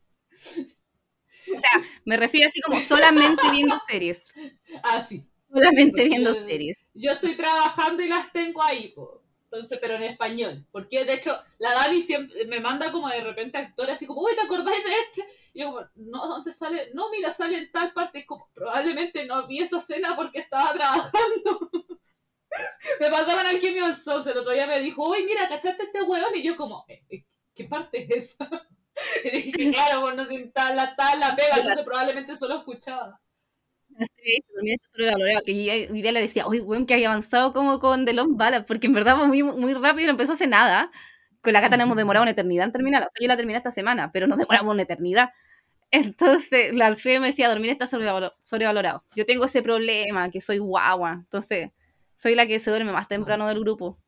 O 1.55 1.59
sea, 1.59 1.71
me 2.05 2.17
refiero 2.17 2.49
así 2.49 2.61
como 2.61 2.79
solamente 2.79 3.43
viendo 3.51 3.79
series, 3.89 4.33
Ah, 4.83 5.01
sí. 5.01 5.27
solamente 5.51 5.91
Porque 5.93 6.09
viendo 6.09 6.33
yo- 6.35 6.47
series. 6.49 6.77
Yo 6.95 7.13
estoy 7.13 7.37
trabajando 7.37 8.03
y 8.03 8.09
las 8.09 8.33
tengo 8.33 8.63
ahí, 8.63 8.89
po. 8.89 9.23
Entonces, 9.51 9.79
pero 9.81 9.95
en 9.95 10.03
español. 10.03 10.67
Porque 10.71 11.05
de 11.05 11.15
hecho, 11.15 11.39
la 11.59 11.73
Dani 11.73 12.01
siempre 12.01 12.45
me 12.47 12.61
manda 12.61 12.93
como 12.93 13.09
de 13.09 13.21
repente 13.23 13.57
actores 13.59 13.95
así 13.95 14.07
como, 14.07 14.21
uy, 14.23 14.35
¿te 14.35 14.43
acordáis 14.43 14.85
de 14.85 14.91
este? 14.91 15.35
Y 15.55 15.61
yo 15.61 15.73
como, 15.73 15.87
no, 15.97 16.27
¿dónde 16.29 16.53
sale? 16.53 16.91
No, 16.95 17.11
mira, 17.11 17.31
sale 17.31 17.57
en 17.59 17.73
tal 17.73 17.93
parte. 17.93 18.21
Es 18.21 18.27
como, 18.27 18.49
probablemente 18.55 19.25
no 19.25 19.47
vi 19.47 19.61
esa 19.61 19.79
escena 19.79 20.15
porque 20.17 20.41
estaba 20.41 20.73
trabajando. 20.75 21.71
me 23.01 23.11
pasó 23.11 23.37
con 23.37 23.47
Alquimia 23.47 23.87
del 23.87 23.95
Sol. 23.97 24.23
El 24.27 24.39
otro 24.39 24.53
día 24.53 24.67
me 24.67 24.81
dijo, 24.81 25.09
uy, 25.09 25.25
mira, 25.25 25.49
¿cachaste 25.49 25.85
este 25.85 26.03
hueón? 26.03 26.35
Y 26.35 26.43
yo 26.43 26.57
como, 26.57 26.85
"Eh, 26.89 27.05
eh, 27.09 27.25
¿qué 27.55 27.65
parte 27.65 28.03
es 28.05 28.35
esa? 28.35 28.49
y 29.25 29.31
dije, 29.31 29.71
claro, 29.73 30.03
pues 30.03 30.17
no 30.17 30.27
sé, 30.27 30.37
está 30.37 30.75
la, 30.75 30.85
está 30.85 31.17
la 31.17 31.35
pega, 31.37 31.57
entonces 31.57 31.85
probablemente 31.85 32.37
solo 32.37 32.59
escuchaba. 32.59 33.21
Serie 34.17 34.41
también 34.55 34.77
está 34.81 34.89
sobrevalorada, 34.93 35.41
que 35.45 35.65
yo 35.65 35.73
hoy 35.93 36.03
día 36.03 36.13
le 36.13 36.21
decía, 36.21 36.47
oye, 36.47 36.61
weón, 36.61 36.87
que 36.87 36.95
haya 36.95 37.09
avanzado 37.09 37.53
como 37.53 37.79
con 37.81 38.05
The 38.05 38.13
Long 38.13 38.37
Ballad, 38.37 38.67
porque 38.67 38.87
en 38.87 38.93
verdad 38.95 39.17
fue 39.19 39.27
muy, 39.29 39.43
muy 39.43 39.75
rápido 39.75 40.03
y 40.05 40.07
no 40.07 40.13
empezó 40.13 40.33
hace 40.33 40.47
nada. 40.47 40.91
Con 41.43 41.53
la 41.53 41.61
gata 41.61 41.77
nos 41.77 41.85
hemos 41.87 41.97
demorado 41.97 42.23
una 42.23 42.33
eternidad 42.33 42.67
en 42.67 42.73
terminar. 42.73 43.03
O 43.03 43.07
sea, 43.07 43.21
yo 43.21 43.29
la 43.29 43.37
terminé 43.37 43.57
esta 43.59 43.71
semana, 43.71 44.11
pero 44.13 44.27
nos 44.27 44.39
demoramos 44.39 44.75
una 44.75 44.83
eternidad. 44.83 45.31
Entonces, 45.91 46.73
la 46.75 46.87
Alfredo 46.89 47.21
me 47.23 47.29
decía, 47.29 47.49
dormir 47.49 47.71
está 47.71 47.87
sobrevalo- 47.87 48.35
sobrevalorado. 48.45 49.05
Yo 49.17 49.27
tengo 49.27 49.45
ese 49.47 49.63
problema, 49.63 50.29
que 50.31 50.41
soy 50.41 50.59
guagua. 50.59 51.13
Entonces, 51.15 51.71
soy 52.15 52.35
la 52.35 52.47
que 52.47 52.59
se 52.61 52.71
duerme 52.71 52.93
más 52.93 53.09
temprano 53.09 53.49
del 53.49 53.61
grupo. 53.61 53.99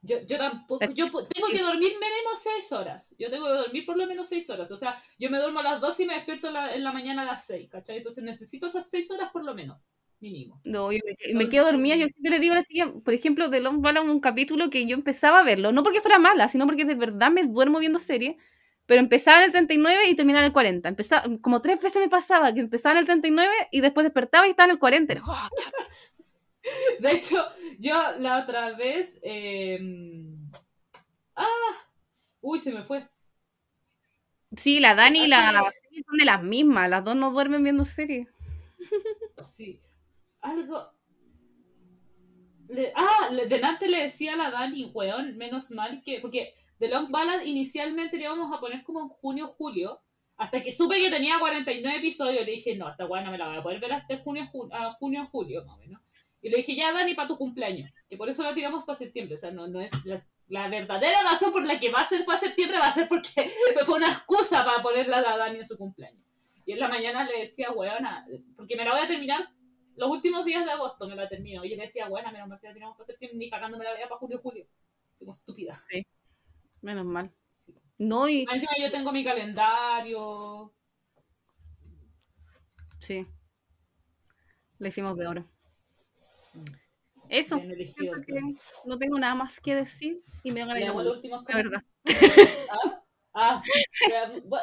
Yo, 0.00 0.16
yo 0.26 0.38
tampoco, 0.38 0.84
yo 0.94 1.10
tengo 1.10 1.48
que 1.50 1.60
dormir 1.62 1.90
mínimo 1.92 2.30
seis 2.40 2.70
horas. 2.72 3.14
Yo 3.18 3.30
tengo 3.30 3.46
que 3.46 3.52
dormir 3.52 3.84
por 3.84 3.96
lo 3.98 4.06
menos 4.06 4.28
seis 4.28 4.48
horas. 4.48 4.70
O 4.70 4.76
sea, 4.76 5.02
yo 5.18 5.28
me 5.30 5.38
duermo 5.38 5.58
a 5.58 5.62
las 5.64 5.80
2 5.80 5.98
y 6.00 6.06
me 6.06 6.14
despierto 6.14 6.50
la- 6.50 6.74
en 6.74 6.84
la 6.84 6.92
mañana 6.92 7.22
a 7.22 7.24
las 7.24 7.46
6, 7.46 7.68
¿cachai? 7.68 7.96
Entonces 7.98 8.22
necesito 8.22 8.66
esas 8.68 8.88
seis 8.88 9.10
horas 9.10 9.30
por 9.32 9.44
lo 9.44 9.54
menos, 9.54 9.90
mínimo. 10.20 10.60
No, 10.64 10.92
yo 10.92 10.98
me, 11.04 11.12
me 11.12 11.16
Entonces- 11.32 11.50
quedo 11.50 11.64
dormida. 11.66 11.96
Yo 11.96 12.06
siempre 12.08 12.30
le 12.30 12.38
digo 12.38 12.52
a 12.54 12.58
la 12.58 12.64
chiquilla, 12.64 12.92
por 13.04 13.12
ejemplo, 13.12 13.48
de 13.48 13.60
Long 13.60 13.80
Ballad, 13.82 14.08
un 14.08 14.20
capítulo 14.20 14.70
que 14.70 14.86
yo 14.86 14.94
empezaba 14.94 15.40
a 15.40 15.42
verlo, 15.44 15.72
no 15.72 15.82
porque 15.82 16.00
fuera 16.00 16.18
mala, 16.20 16.48
sino 16.48 16.66
porque 16.66 16.84
de 16.84 16.94
verdad 16.94 17.30
me 17.32 17.42
duermo 17.44 17.80
viendo 17.80 17.98
serie. 17.98 18.36
Pero 18.86 19.00
empezaba 19.00 19.38
en 19.40 19.44
el 19.44 19.50
39 19.50 20.08
y 20.08 20.14
terminaba 20.16 20.40
en 20.44 20.46
el 20.46 20.52
40. 20.54 20.88
Empezaba, 20.88 21.24
como 21.42 21.60
tres 21.60 21.78
veces 21.82 22.00
me 22.00 22.08
pasaba 22.08 22.54
que 22.54 22.60
empezaba 22.60 22.92
en 22.94 22.98
el 23.00 23.04
39 23.04 23.52
y 23.70 23.82
después 23.82 24.04
despertaba 24.04 24.46
y 24.46 24.50
estaba 24.50 24.64
en 24.66 24.70
el 24.70 24.78
40. 24.78 25.12
Era, 25.12 25.22
"Oh, 25.26 25.48
chata". 25.58 25.76
De 27.00 27.10
hecho, 27.12 27.44
yo 27.78 27.94
la 28.18 28.38
otra 28.42 28.72
vez... 28.72 29.18
eh, 29.22 29.78
Ah, 31.34 31.46
uy, 32.40 32.58
se 32.58 32.72
me 32.72 32.82
fue. 32.82 33.06
Sí, 34.56 34.80
la 34.80 34.94
Dani 34.94 35.24
y 35.24 35.28
la 35.28 35.50
Aquí- 35.60 35.78
Celia 35.82 36.02
son 36.08 36.16
de 36.18 36.24
las 36.24 36.42
mismas. 36.42 36.90
Las 36.90 37.04
dos 37.04 37.14
no 37.16 37.30
duermen 37.30 37.62
viendo 37.62 37.84
series. 37.84 38.28
Sí. 39.48 39.80
Algo... 40.40 40.92
Le- 42.68 42.92
ah, 42.94 43.28
le- 43.30 43.46
delante 43.46 43.88
le 43.88 44.02
decía 44.02 44.34
a 44.34 44.36
la 44.36 44.50
Dani, 44.50 44.86
weón, 44.94 45.36
menos 45.36 45.70
mal 45.70 46.02
que... 46.04 46.18
Porque 46.20 46.54
The 46.78 46.88
Long 46.88 47.10
Ballad 47.10 47.42
inicialmente 47.44 48.16
le 48.16 48.24
íbamos 48.24 48.52
a 48.56 48.60
poner 48.60 48.82
como 48.82 49.00
en 49.02 49.08
junio, 49.08 49.48
julio. 49.48 50.00
Hasta 50.36 50.62
que 50.62 50.70
supe 50.70 51.00
que 51.00 51.10
tenía 51.10 51.38
49 51.40 51.98
episodios, 51.98 52.44
le 52.44 52.52
dije, 52.52 52.76
no, 52.76 52.88
esta 52.88 53.06
weá 53.06 53.22
no 53.22 53.30
me 53.32 53.38
la 53.38 53.48
voy 53.48 53.56
a 53.56 53.62
poder 53.62 53.80
ver 53.80 53.92
hasta 53.92 54.18
junio, 54.18 54.44
ju- 54.52 54.68
a 54.72 54.92
junio, 54.94 55.26
julio, 55.26 55.64
más 55.64 55.74
o 55.76 55.78
menos. 55.78 56.00
Y 56.40 56.50
le 56.50 56.58
dije, 56.58 56.76
ya, 56.76 56.92
Dani, 56.92 57.14
para 57.14 57.28
tu 57.28 57.36
cumpleaños. 57.36 57.90
Que 58.08 58.16
por 58.16 58.28
eso 58.28 58.42
la 58.42 58.54
tiramos 58.54 58.84
para 58.84 58.98
septiembre. 58.98 59.34
O 59.34 59.38
sea, 59.38 59.50
no, 59.50 59.66
no 59.66 59.80
es 59.80 60.04
la, 60.04 60.20
la 60.48 60.68
verdadera 60.68 61.22
razón 61.22 61.52
por 61.52 61.64
la 61.64 61.80
que 61.80 61.90
va 61.90 62.00
a 62.00 62.04
ser 62.04 62.24
para 62.24 62.38
septiembre, 62.38 62.78
va 62.78 62.86
a 62.86 62.92
ser 62.92 63.08
porque 63.08 63.28
fue 63.84 63.96
una 63.96 64.12
excusa 64.12 64.64
para 64.64 64.82
ponerla 64.82 65.18
a 65.18 65.36
Dani 65.36 65.58
en 65.58 65.66
su 65.66 65.76
cumpleaños. 65.76 66.22
Y 66.64 66.72
en 66.72 66.80
la 66.80 66.88
mañana 66.88 67.24
le 67.24 67.40
decía, 67.40 67.72
weona, 67.72 68.26
porque 68.56 68.76
me 68.76 68.84
la 68.84 68.92
voy 68.92 69.00
a 69.00 69.08
terminar 69.08 69.48
los 69.96 70.10
últimos 70.10 70.44
días 70.44 70.64
de 70.64 70.70
agosto, 70.70 71.08
me 71.08 71.16
la 71.16 71.28
termino. 71.28 71.64
Y 71.64 71.70
yo 71.70 71.76
le 71.76 71.82
decía, 71.82 72.08
bueno, 72.08 72.30
menos 72.30 72.48
mal 72.48 72.60
que 72.60 72.68
la 72.68 72.74
tiramos 72.74 72.96
para 72.96 73.06
septiembre, 73.06 73.38
ni 73.38 73.50
cagándome 73.50 73.84
la 73.84 73.94
veía 73.94 74.08
para 74.08 74.18
julio, 74.18 74.38
julio. 74.40 74.66
Como 75.18 75.32
estúpida. 75.32 75.82
Menos 76.80 77.04
mal. 77.04 77.32
Sí. 77.50 77.74
No, 77.98 78.28
y. 78.28 78.46
Encima 78.48 78.72
yo 78.80 78.92
tengo 78.92 79.10
mi 79.10 79.24
calendario. 79.24 80.72
Sí. 83.00 83.26
Le 84.78 84.88
hicimos 84.88 85.16
de 85.16 85.26
oro. 85.26 85.57
Eso. 87.28 87.60
no 88.84 88.98
tengo 88.98 89.18
nada 89.18 89.34
más 89.34 89.60
que 89.60 89.74
decir 89.74 90.20
y 90.42 90.50
me 90.50 90.64
van 90.64 90.76
a 90.76 90.80
ir 90.80 90.88
los 90.88 91.16
últimos 91.16 91.44
La 91.48 91.56
verdad. 91.56 91.84
¿Ah? 93.34 93.62
Ah, 93.62 93.62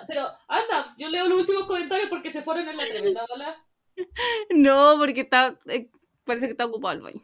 pero 0.07 0.27
anda, 0.47 0.95
yo 0.97 1.07
leo 1.07 1.27
los 1.27 1.39
últimos 1.39 1.65
comentarios 1.65 2.09
porque 2.09 2.31
se 2.31 2.41
fueron 2.41 2.67
en 2.67 2.77
la 2.77 2.87
tremenda 2.87 3.25
ola. 3.33 3.55
No, 4.49 4.95
porque 4.97 5.21
está. 5.21 5.57
eh, 5.69 5.89
parece 6.25 6.47
que 6.47 6.51
está 6.51 6.65
ocupado 6.65 6.95
el 6.95 7.01
baño. 7.01 7.21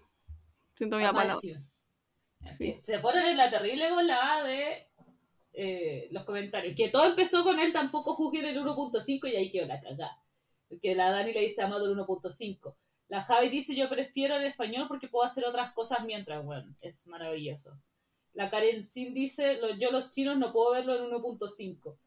Siento 0.75 0.95
mi 0.97 1.03
palabra. 1.03 1.37
sí. 1.41 1.55
Sí. 2.57 2.79
Se 2.83 2.99
fueron 2.99 3.25
en 3.25 3.37
la 3.37 3.49
terrible 3.49 3.91
volada 3.91 4.43
de 4.45 4.87
eh, 5.53 6.07
los 6.11 6.23
comentarios. 6.25 6.75
Que 6.75 6.89
todo 6.89 7.05
empezó 7.05 7.43
con 7.43 7.59
él, 7.59 7.73
tampoco 7.73 8.15
juzguen 8.15 8.45
el 8.45 8.57
1.5 8.57 9.31
y 9.31 9.35
ahí 9.35 9.51
quedó 9.51 9.67
la 9.67 9.81
cagada. 9.81 10.17
Que 10.81 10.95
la 10.95 11.11
Dani 11.11 11.33
le 11.33 11.41
dice 11.41 11.61
amado 11.61 11.85
el 11.91 11.97
1.5. 11.97 12.75
La 13.11 13.21
Javi 13.23 13.49
dice 13.49 13.75
yo 13.75 13.89
prefiero 13.89 14.35
el 14.37 14.45
español 14.45 14.85
porque 14.87 15.09
puedo 15.09 15.25
hacer 15.25 15.43
otras 15.45 15.73
cosas 15.73 16.05
mientras, 16.05 16.45
bueno, 16.45 16.73
es 16.81 17.05
maravilloso. 17.07 17.77
La 18.33 18.49
Karen 18.49 18.85
Sin 18.85 19.13
dice, 19.13 19.55
"Lo- 19.59 19.75
yo 19.75 19.91
los 19.91 20.11
chinos 20.11 20.37
no 20.37 20.53
puedo 20.53 20.71
verlo 20.71 20.95
en 20.95 21.03
1.5. 21.11 21.97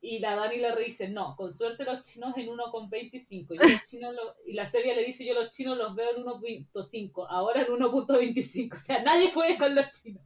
Y 0.00 0.20
la 0.20 0.36
Dani 0.36 0.58
le 0.58 0.74
dice, 0.76 1.08
no, 1.08 1.34
con 1.36 1.50
suerte 1.52 1.84
los 1.84 2.02
chinos 2.02 2.36
en 2.36 2.48
1.25. 2.48 3.54
Yo 3.54 3.60
los 3.62 3.84
chinos 3.90 4.14
lo- 4.14 4.36
Y 4.46 4.52
la 4.52 4.64
Sevilla 4.66 4.94
le 4.94 5.04
dice, 5.04 5.24
yo 5.26 5.34
los 5.34 5.50
chinos 5.50 5.76
los 5.76 5.94
veo 5.96 6.10
en 6.16 6.22
1.5, 6.22 7.26
ahora 7.28 7.62
en 7.62 7.68
1.25. 7.68 8.76
O 8.76 8.78
sea, 8.78 9.02
nadie 9.02 9.30
puede 9.32 9.58
con 9.58 9.74
los 9.74 9.90
chinos. 9.90 10.22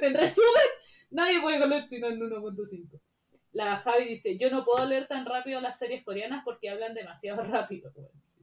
En 0.00 0.14
resumen, 0.14 0.68
nadie 1.10 1.40
puede 1.40 1.58
con 1.58 1.70
los 1.70 1.90
chinos 1.90 2.12
en 2.12 2.20
1.5. 2.20 3.00
La 3.52 3.78
Javi 3.78 4.04
dice, 4.04 4.38
yo 4.38 4.50
no 4.50 4.64
puedo 4.64 4.86
leer 4.86 5.08
tan 5.08 5.26
rápido 5.26 5.60
las 5.60 5.76
series 5.80 6.04
coreanas 6.04 6.42
porque 6.44 6.70
hablan 6.70 6.94
demasiado 6.94 7.42
rápido. 7.56 7.90
Bueno, 7.92 8.10
sí. 8.22 8.39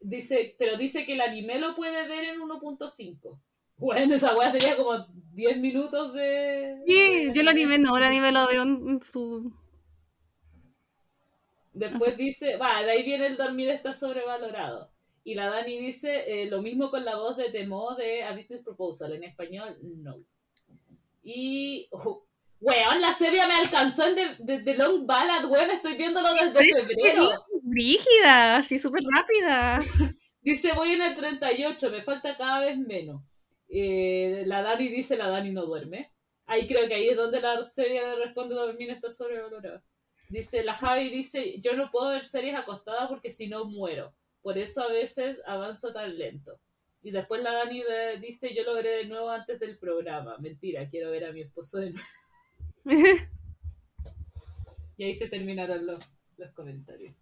Dice, 0.00 0.54
pero 0.58 0.76
dice 0.76 1.04
que 1.04 1.14
el 1.14 1.20
anime 1.20 1.58
lo 1.58 1.74
puede 1.74 2.06
ver 2.08 2.24
en 2.24 2.40
1.5. 2.40 3.38
Bueno, 3.76 4.14
esa 4.14 4.36
weá 4.36 4.50
sería 4.50 4.76
como 4.76 5.06
10 5.34 5.58
minutos 5.58 6.12
de... 6.14 6.82
Sí, 6.86 7.26
de 7.26 7.32
yo 7.34 7.40
el 7.42 7.48
anime 7.48 7.78
no, 7.78 7.96
el 7.96 8.04
anime 8.04 8.32
lo 8.32 8.46
veo 8.48 8.62
en 8.62 9.00
su. 9.02 9.52
Después 11.72 12.16
dice, 12.16 12.56
va, 12.56 12.82
de 12.82 12.90
ahí 12.90 13.02
viene 13.04 13.26
el 13.26 13.36
dormir 13.36 13.68
está 13.70 13.92
sobrevalorado. 13.92 14.90
Y 15.24 15.34
la 15.34 15.48
Dani 15.48 15.78
dice 15.78 16.24
eh, 16.42 16.46
lo 16.50 16.62
mismo 16.62 16.90
con 16.90 17.04
la 17.04 17.16
voz 17.16 17.36
de 17.36 17.50
Temo 17.50 17.94
de 17.94 18.24
A 18.24 18.34
Business 18.34 18.62
Proposal. 18.62 19.12
En 19.12 19.24
español, 19.24 19.76
no. 19.82 20.16
Y. 21.22 21.86
oh, 21.92 22.24
weón, 22.60 23.00
la 23.00 23.12
serie 23.12 23.46
me 23.46 23.54
alcanzó 23.54 24.06
en 24.08 24.14
The, 24.14 24.44
The- 24.44 24.62
The 24.62 24.74
Long 24.78 25.06
Ballad, 25.06 25.44
weón, 25.50 25.70
estoy 25.70 25.96
viéndolo 25.96 26.28
desde 26.32 26.72
febrero. 26.74 27.30
Rígida, 27.70 28.56
así 28.56 28.78
súper 28.78 29.02
rápida. 29.04 29.80
Dice, 30.40 30.72
voy 30.74 30.92
en 30.92 31.02
el 31.02 31.14
38, 31.14 31.90
me 31.90 32.02
falta 32.02 32.36
cada 32.36 32.60
vez 32.60 32.78
menos. 32.78 33.22
Eh, 33.68 34.44
la 34.46 34.62
Dani 34.62 34.88
dice, 34.88 35.16
la 35.16 35.28
Dani 35.28 35.50
no 35.50 35.66
duerme. 35.66 36.12
Ahí 36.46 36.66
creo 36.66 36.88
que 36.88 36.94
ahí 36.94 37.08
es 37.08 37.16
donde 37.16 37.40
la 37.40 37.68
serie 37.70 38.00
le 38.00 38.16
responde, 38.16 38.54
dormir 38.54 38.90
está 38.90 39.10
sobrevalorado. 39.10 39.82
Dice, 40.30 40.64
la 40.64 40.74
Javi 40.74 41.10
dice, 41.10 41.60
yo 41.60 41.74
no 41.74 41.90
puedo 41.90 42.10
ver 42.10 42.24
series 42.24 42.54
acostada 42.54 43.08
porque 43.08 43.30
si 43.32 43.48
no 43.48 43.66
muero. 43.66 44.14
Por 44.40 44.56
eso 44.56 44.82
a 44.82 44.92
veces 44.92 45.42
avanzo 45.46 45.92
tan 45.92 46.16
lento. 46.16 46.58
Y 47.02 47.10
después 47.10 47.42
la 47.42 47.52
Dani 47.52 47.82
dice, 48.20 48.54
yo 48.54 48.62
lo 48.62 48.74
veré 48.74 48.90
de 48.90 49.06
nuevo 49.06 49.28
antes 49.28 49.60
del 49.60 49.76
programa. 49.76 50.38
Mentira, 50.38 50.88
quiero 50.88 51.10
ver 51.10 51.26
a 51.26 51.32
mi 51.32 51.42
esposo 51.42 51.78
de 51.78 51.90
nuevo. 51.90 52.08
Y 54.98 55.04
ahí 55.04 55.14
se 55.14 55.28
terminaron 55.28 55.86
los, 55.86 56.04
los 56.36 56.52
comentarios. 56.54 57.14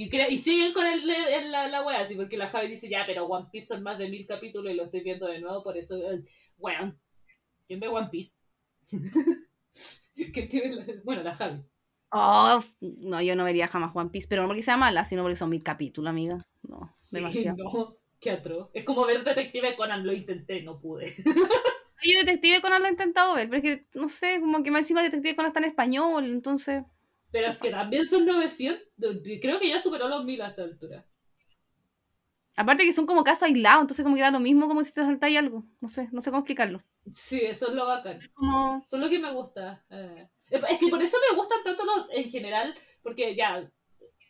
Y, 0.00 0.08
cre- 0.08 0.30
y 0.30 0.38
siguen 0.38 0.72
con 0.72 0.86
el, 0.86 1.10
el- 1.10 1.50
la, 1.50 1.66
la 1.68 1.82
wea 1.84 1.98
así, 2.00 2.14
porque 2.14 2.36
la 2.38 2.46
Javi 2.48 2.68
dice, 2.68 2.88
ya, 2.88 3.04
pero 3.04 3.26
One 3.26 3.48
Piece 3.50 3.66
son 3.66 3.82
más 3.82 3.98
de 3.98 4.08
mil 4.08 4.26
capítulos 4.28 4.72
y 4.72 4.76
lo 4.76 4.84
estoy 4.84 5.00
viendo 5.00 5.26
de 5.26 5.40
nuevo, 5.40 5.62
por 5.64 5.76
eso, 5.76 5.98
weón, 6.56 7.00
¿quién 7.66 7.80
ve 7.80 7.88
One 7.88 8.08
Piece? 8.10 8.36
¿Quién 10.14 10.48
tiene 10.48 10.74
la- 10.76 10.86
Bueno, 11.04 11.22
la 11.22 11.34
Javi. 11.34 11.62
Oh, 12.10 12.62
no, 12.80 13.20
yo 13.20 13.36
no 13.36 13.44
vería 13.44 13.68
jamás 13.68 13.90
One 13.94 14.10
Piece, 14.10 14.28
pero 14.28 14.42
no 14.42 14.48
porque 14.48 14.62
sea 14.62 14.76
mala, 14.76 15.04
sino 15.04 15.22
porque 15.22 15.36
son 15.36 15.50
mil 15.50 15.62
capítulos, 15.62 16.08
amiga. 16.10 16.38
No, 16.62 16.78
Sí, 16.96 17.16
demasiado. 17.16 17.58
no, 17.64 17.96
qué 18.20 18.30
atroz. 18.30 18.70
Es 18.72 18.84
como 18.84 19.04
ver 19.04 19.24
Detective 19.24 19.76
Conan, 19.76 20.06
lo 20.06 20.12
intenté, 20.12 20.62
no 20.62 20.80
pude. 20.80 21.12
Yo 22.02 22.20
Detective 22.20 22.60
Conan 22.62 22.82
lo 22.82 22.88
he 22.88 22.92
intentado 22.92 23.34
ver, 23.34 23.50
pero 23.50 23.62
es 23.62 23.64
que, 23.64 23.86
no 23.98 24.08
sé, 24.08 24.38
como 24.40 24.62
que 24.62 24.70
más 24.70 24.80
encima 24.80 25.02
Detective 25.02 25.34
Conan 25.34 25.48
está 25.50 25.58
en 25.60 25.66
español, 25.66 26.24
entonces... 26.26 26.84
Pero 27.30 27.48
es 27.52 27.60
que 27.60 27.70
también 27.70 28.06
son 28.06 28.24
900, 28.24 28.80
creo 29.40 29.60
que 29.60 29.68
ya 29.68 29.80
superó 29.80 30.08
los 30.08 30.24
mil 30.24 30.40
a 30.40 30.48
esta 30.48 30.62
altura. 30.62 31.04
Aparte 32.56 32.84
que 32.84 32.92
son 32.92 33.06
como 33.06 33.22
casos 33.22 33.44
aislados, 33.44 33.82
entonces 33.82 34.02
como 34.02 34.16
que 34.16 34.22
da 34.22 34.30
lo 34.30 34.40
mismo 34.40 34.66
como 34.66 34.82
si 34.82 34.92
te 34.92 35.02
saltáis 35.02 35.38
algo. 35.38 35.64
No 35.80 35.88
sé, 35.88 36.08
no 36.10 36.20
sé 36.20 36.30
cómo 36.30 36.40
explicarlo. 36.40 36.82
Sí, 37.12 37.40
eso 37.40 37.68
es 37.68 37.74
lo 37.74 37.86
bacán. 37.86 38.20
Como... 38.34 38.82
Son 38.84 39.00
lo 39.00 39.08
que 39.08 39.18
me 39.18 39.32
gusta. 39.32 39.84
eh. 39.90 40.28
Es 40.50 40.78
que 40.78 40.88
por 40.88 41.02
eso 41.02 41.18
me 41.30 41.36
gustan 41.36 41.62
tanto 41.62 41.84
los, 41.84 42.08
en 42.10 42.30
general, 42.30 42.74
porque 43.02 43.36
ya, 43.36 43.70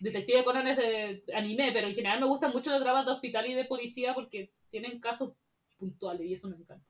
Detective 0.01 0.45
Conan 0.45 0.66
es 0.66 0.77
de 0.77 1.25
anime, 1.33 1.70
pero 1.73 1.89
en 1.89 1.95
general 1.95 2.20
me 2.20 2.27
gustan 2.27 2.53
mucho 2.53 2.70
los 2.70 2.81
dramas 2.81 3.07
de 3.07 3.12
hospital 3.12 3.47
y 3.47 3.55
de 3.55 3.65
policía 3.65 4.15
porque 4.15 4.53
tienen 4.70 5.01
casos 5.01 5.33
puntuales 5.79 6.27
y 6.27 6.35
eso 6.35 6.49
me 6.49 6.57
encanta. 6.57 6.85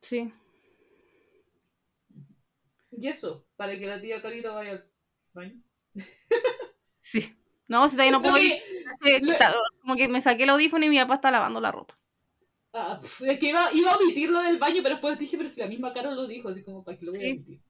Sí. 0.00 0.32
Y 2.90 3.08
eso, 3.08 3.46
para 3.56 3.78
que 3.78 3.86
la 3.86 4.00
tía 4.00 4.20
Carito 4.20 4.54
vaya 4.54 4.72
al 4.72 4.84
baño. 5.36 5.62
Sí. 7.00 7.36
No, 7.68 7.88
si 7.88 7.94
todavía 7.96 8.12
no 8.12 8.20
puedo 8.22 8.38
ir. 8.38 8.54
que- 9.00 9.16
está- 9.32 9.54
como 9.80 9.94
que 9.96 10.08
me 10.08 10.20
saqué 10.20 10.42
el 10.42 10.50
audífono 10.50 10.84
y 10.84 10.88
mi 10.88 10.98
papá 10.98 11.14
está 11.14 11.30
lavando 11.30 11.60
la 11.60 11.70
ropa. 11.72 11.96
ah, 12.72 13.00
es 13.02 13.38
que 13.38 13.48
iba, 13.48 13.70
iba 13.72 13.92
a 13.92 13.96
omitir 13.96 14.28
lo 14.30 14.40
del 14.42 14.58
baño, 14.58 14.80
pero 14.82 14.96
después 14.96 15.18
dije, 15.18 15.36
pero 15.36 15.48
si 15.48 15.60
la 15.60 15.66
misma 15.68 15.92
cara 15.94 16.10
lo 16.10 16.26
dijo, 16.26 16.48
así 16.48 16.62
como 16.62 16.82
para 16.84 16.98
que 16.98 17.06
lo 17.06 17.12
voy 17.12 17.24
a 17.24 17.32
omitir. 17.32 17.60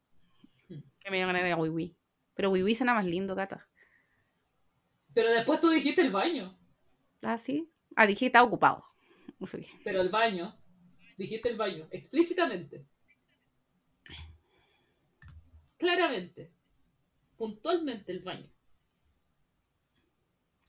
Que 1.01 1.11
me 1.11 1.19
dio 1.19 1.27
ganas 1.27 1.43
de 1.45 1.53
a 1.53 1.57
Wiwi. 1.57 1.95
Pero 2.35 2.51
Wiwi 2.51 2.75
suena 2.75 2.95
más 2.95 3.05
lindo, 3.07 3.35
gata. 3.35 3.69
Pero 5.15 5.31
después 5.31 5.61
tú 5.61 5.69
dijiste 5.71 6.03
el 6.03 6.11
baño. 6.11 6.59
Ah, 7.23 7.39
sí. 7.39 7.71
Ah, 7.95 8.07
dije 8.07 8.21
que 8.21 8.27
estaba 8.27 8.45
ocupado. 8.47 8.85
No 9.39 9.47
sé 9.47 9.61
qué. 9.61 9.69
Pero 9.85 10.01
el 10.01 10.09
baño. 10.09 10.59
Dijiste 11.17 11.49
el 11.49 11.57
baño. 11.57 11.87
Explícitamente. 11.91 12.85
Claramente. 15.79 16.53
Puntualmente 17.37 18.13
el 18.13 18.21
baño. 18.21 18.49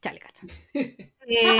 Chale, 0.01 0.19
gata. 0.19 0.41
Eh, 1.29 1.59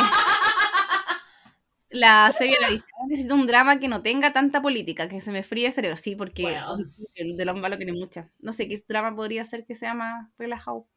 la 1.90 2.32
serie 2.38 2.56
la 2.62 2.70
dice, 2.70 2.86
necesito 3.10 3.36
un 3.36 3.48
drama 3.48 3.80
que 3.80 3.88
no 3.90 4.02
tenga 4.02 4.32
tanta 4.32 4.62
política, 4.62 5.10
que 5.10 5.20
se 5.20 5.32
me 5.32 5.44
fríe 5.44 5.68
el 5.68 5.74
cerebro. 5.74 5.98
Sí, 5.98 6.16
porque 6.16 6.44
Bueno, 6.44 6.78
el 7.16 7.36
de 7.38 7.46
los 7.46 7.58
malos 7.58 7.78
tiene 7.78 7.94
mucha. 7.94 8.32
No 8.40 8.54
sé 8.54 8.68
qué 8.70 8.82
drama 8.88 9.16
podría 9.16 9.44
ser 9.46 9.66
que 9.66 9.76
sea 9.76 9.94
más 9.94 10.30
relajado. 10.38 10.88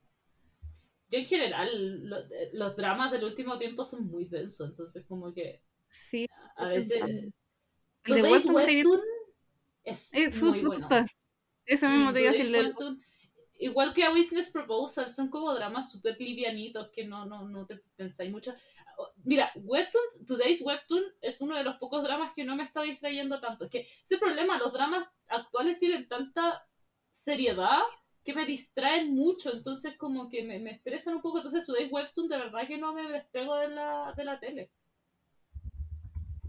Yo 1.11 1.19
en 1.19 1.25
general, 1.25 1.69
lo- 2.09 2.23
los 2.53 2.77
dramas 2.77 3.11
del 3.11 3.25
último 3.25 3.59
tiempo 3.59 3.83
son 3.83 4.07
muy 4.07 4.27
densos, 4.27 4.71
entonces 4.71 5.05
como 5.09 5.33
que 5.35 5.63
Sí. 5.91 6.29
a 6.57 6.67
veces... 6.69 7.01
El 7.03 8.15
de 8.15 8.23
Webtoon 8.23 9.01
es 9.85 10.15
es 10.15 10.43
muy 10.43 10.61
bueno. 10.63 10.89
Ese 11.67 11.89
mismo 11.89 12.11
Mm, 12.11 12.15
te 12.15 12.19
digo, 12.21 12.31
el 12.33 12.53
de- 12.53 12.75
Igual 13.61 13.93
que 13.93 14.05
a 14.05 14.11
Business 14.11 14.51
Proposal, 14.51 15.13
son 15.13 15.29
como 15.29 15.53
dramas 15.53 15.93
súper 15.93 16.19
livianitos 16.19 16.89
que 16.89 17.05
no, 17.05 17.27
no, 17.27 17.47
no 17.47 17.67
te 17.67 17.77
pensáis 17.95 18.31
mucho. 18.31 18.55
Mira, 19.23 19.53
Webtoon, 19.55 20.25
Today's 20.27 20.63
Webtoon 20.63 21.05
es 21.21 21.43
uno 21.43 21.55
de 21.57 21.63
los 21.63 21.77
pocos 21.77 22.03
dramas 22.03 22.33
que 22.35 22.43
no 22.43 22.57
me 22.57 22.63
está 22.63 22.81
distrayendo 22.81 23.39
tanto. 23.39 23.67
Es 23.67 23.71
que 23.71 23.89
ese 24.03 24.17
problema, 24.17 24.57
los 24.57 24.73
dramas 24.73 25.07
actuales 25.29 25.79
tienen 25.79 26.09
tanta 26.09 26.67
seriedad 27.11 27.81
que 28.25 28.33
me 28.33 28.47
distraen 28.47 29.15
mucho, 29.15 29.53
entonces 29.53 29.95
como 29.99 30.31
que 30.31 30.43
me, 30.43 30.59
me 30.59 30.71
estresan 30.71 31.17
un 31.17 31.23
poco. 31.23 31.39
Entonces 31.39 31.67
Today's 31.67 31.93
Webtoon 31.93 32.29
de 32.29 32.39
verdad 32.39 32.67
que 32.67 32.79
no 32.79 32.95
me 32.95 33.13
despego 33.13 33.57
de 33.57 33.69
la, 33.69 34.15
de 34.17 34.25
la 34.25 34.41
tele. 34.41 34.71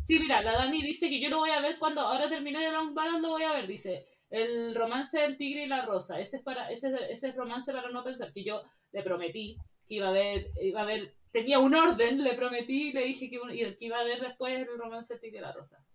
Sí, 0.05 0.17
mira, 0.17 0.41
la 0.41 0.53
Dani 0.53 0.81
dice 0.81 1.09
que 1.09 1.19
yo 1.19 1.29
lo 1.29 1.39
voy 1.39 1.49
a 1.49 1.59
ver 1.59 1.77
cuando 1.77 1.99
ahora 2.01 2.29
termine 2.29 2.59
de 2.59 2.71
Long 2.71 2.93
Balance, 2.93 3.21
lo 3.21 3.29
voy 3.31 3.43
a 3.43 3.51
ver, 3.51 3.67
dice. 3.67 4.07
El 4.31 4.73
romance 4.73 5.19
del 5.19 5.37
tigre 5.37 5.65
y 5.65 5.67
la 5.67 5.85
rosa, 5.85 6.19
ese 6.19 6.37
es 6.37 6.43
para 6.43 6.71
ese, 6.71 6.87
es- 6.87 7.01
ese 7.09 7.27
es 7.29 7.35
romance 7.35 7.71
para 7.71 7.89
no 7.91 8.03
pensar 8.03 8.33
que 8.33 8.43
yo 8.43 8.63
le 8.91 9.03
prometí 9.03 9.57
que 9.87 9.95
iba 9.95 10.07
a 10.07 10.11
ver, 10.11 10.47
iba 10.61 10.81
a 10.81 10.85
ver, 10.85 11.13
tenía 11.31 11.59
un 11.59 11.75
orden, 11.75 12.23
le 12.23 12.33
prometí, 12.33 12.93
le 12.93 13.03
dije 13.05 13.29
que, 13.29 13.39
y 13.53 13.75
que 13.75 13.85
iba 13.85 13.99
a 13.99 14.03
ver 14.05 14.21
después 14.21 14.57
el 14.57 14.77
romance 14.77 15.13
del 15.13 15.21
tigre 15.21 15.37
y 15.39 15.41
la 15.41 15.51
rosa. 15.51 15.85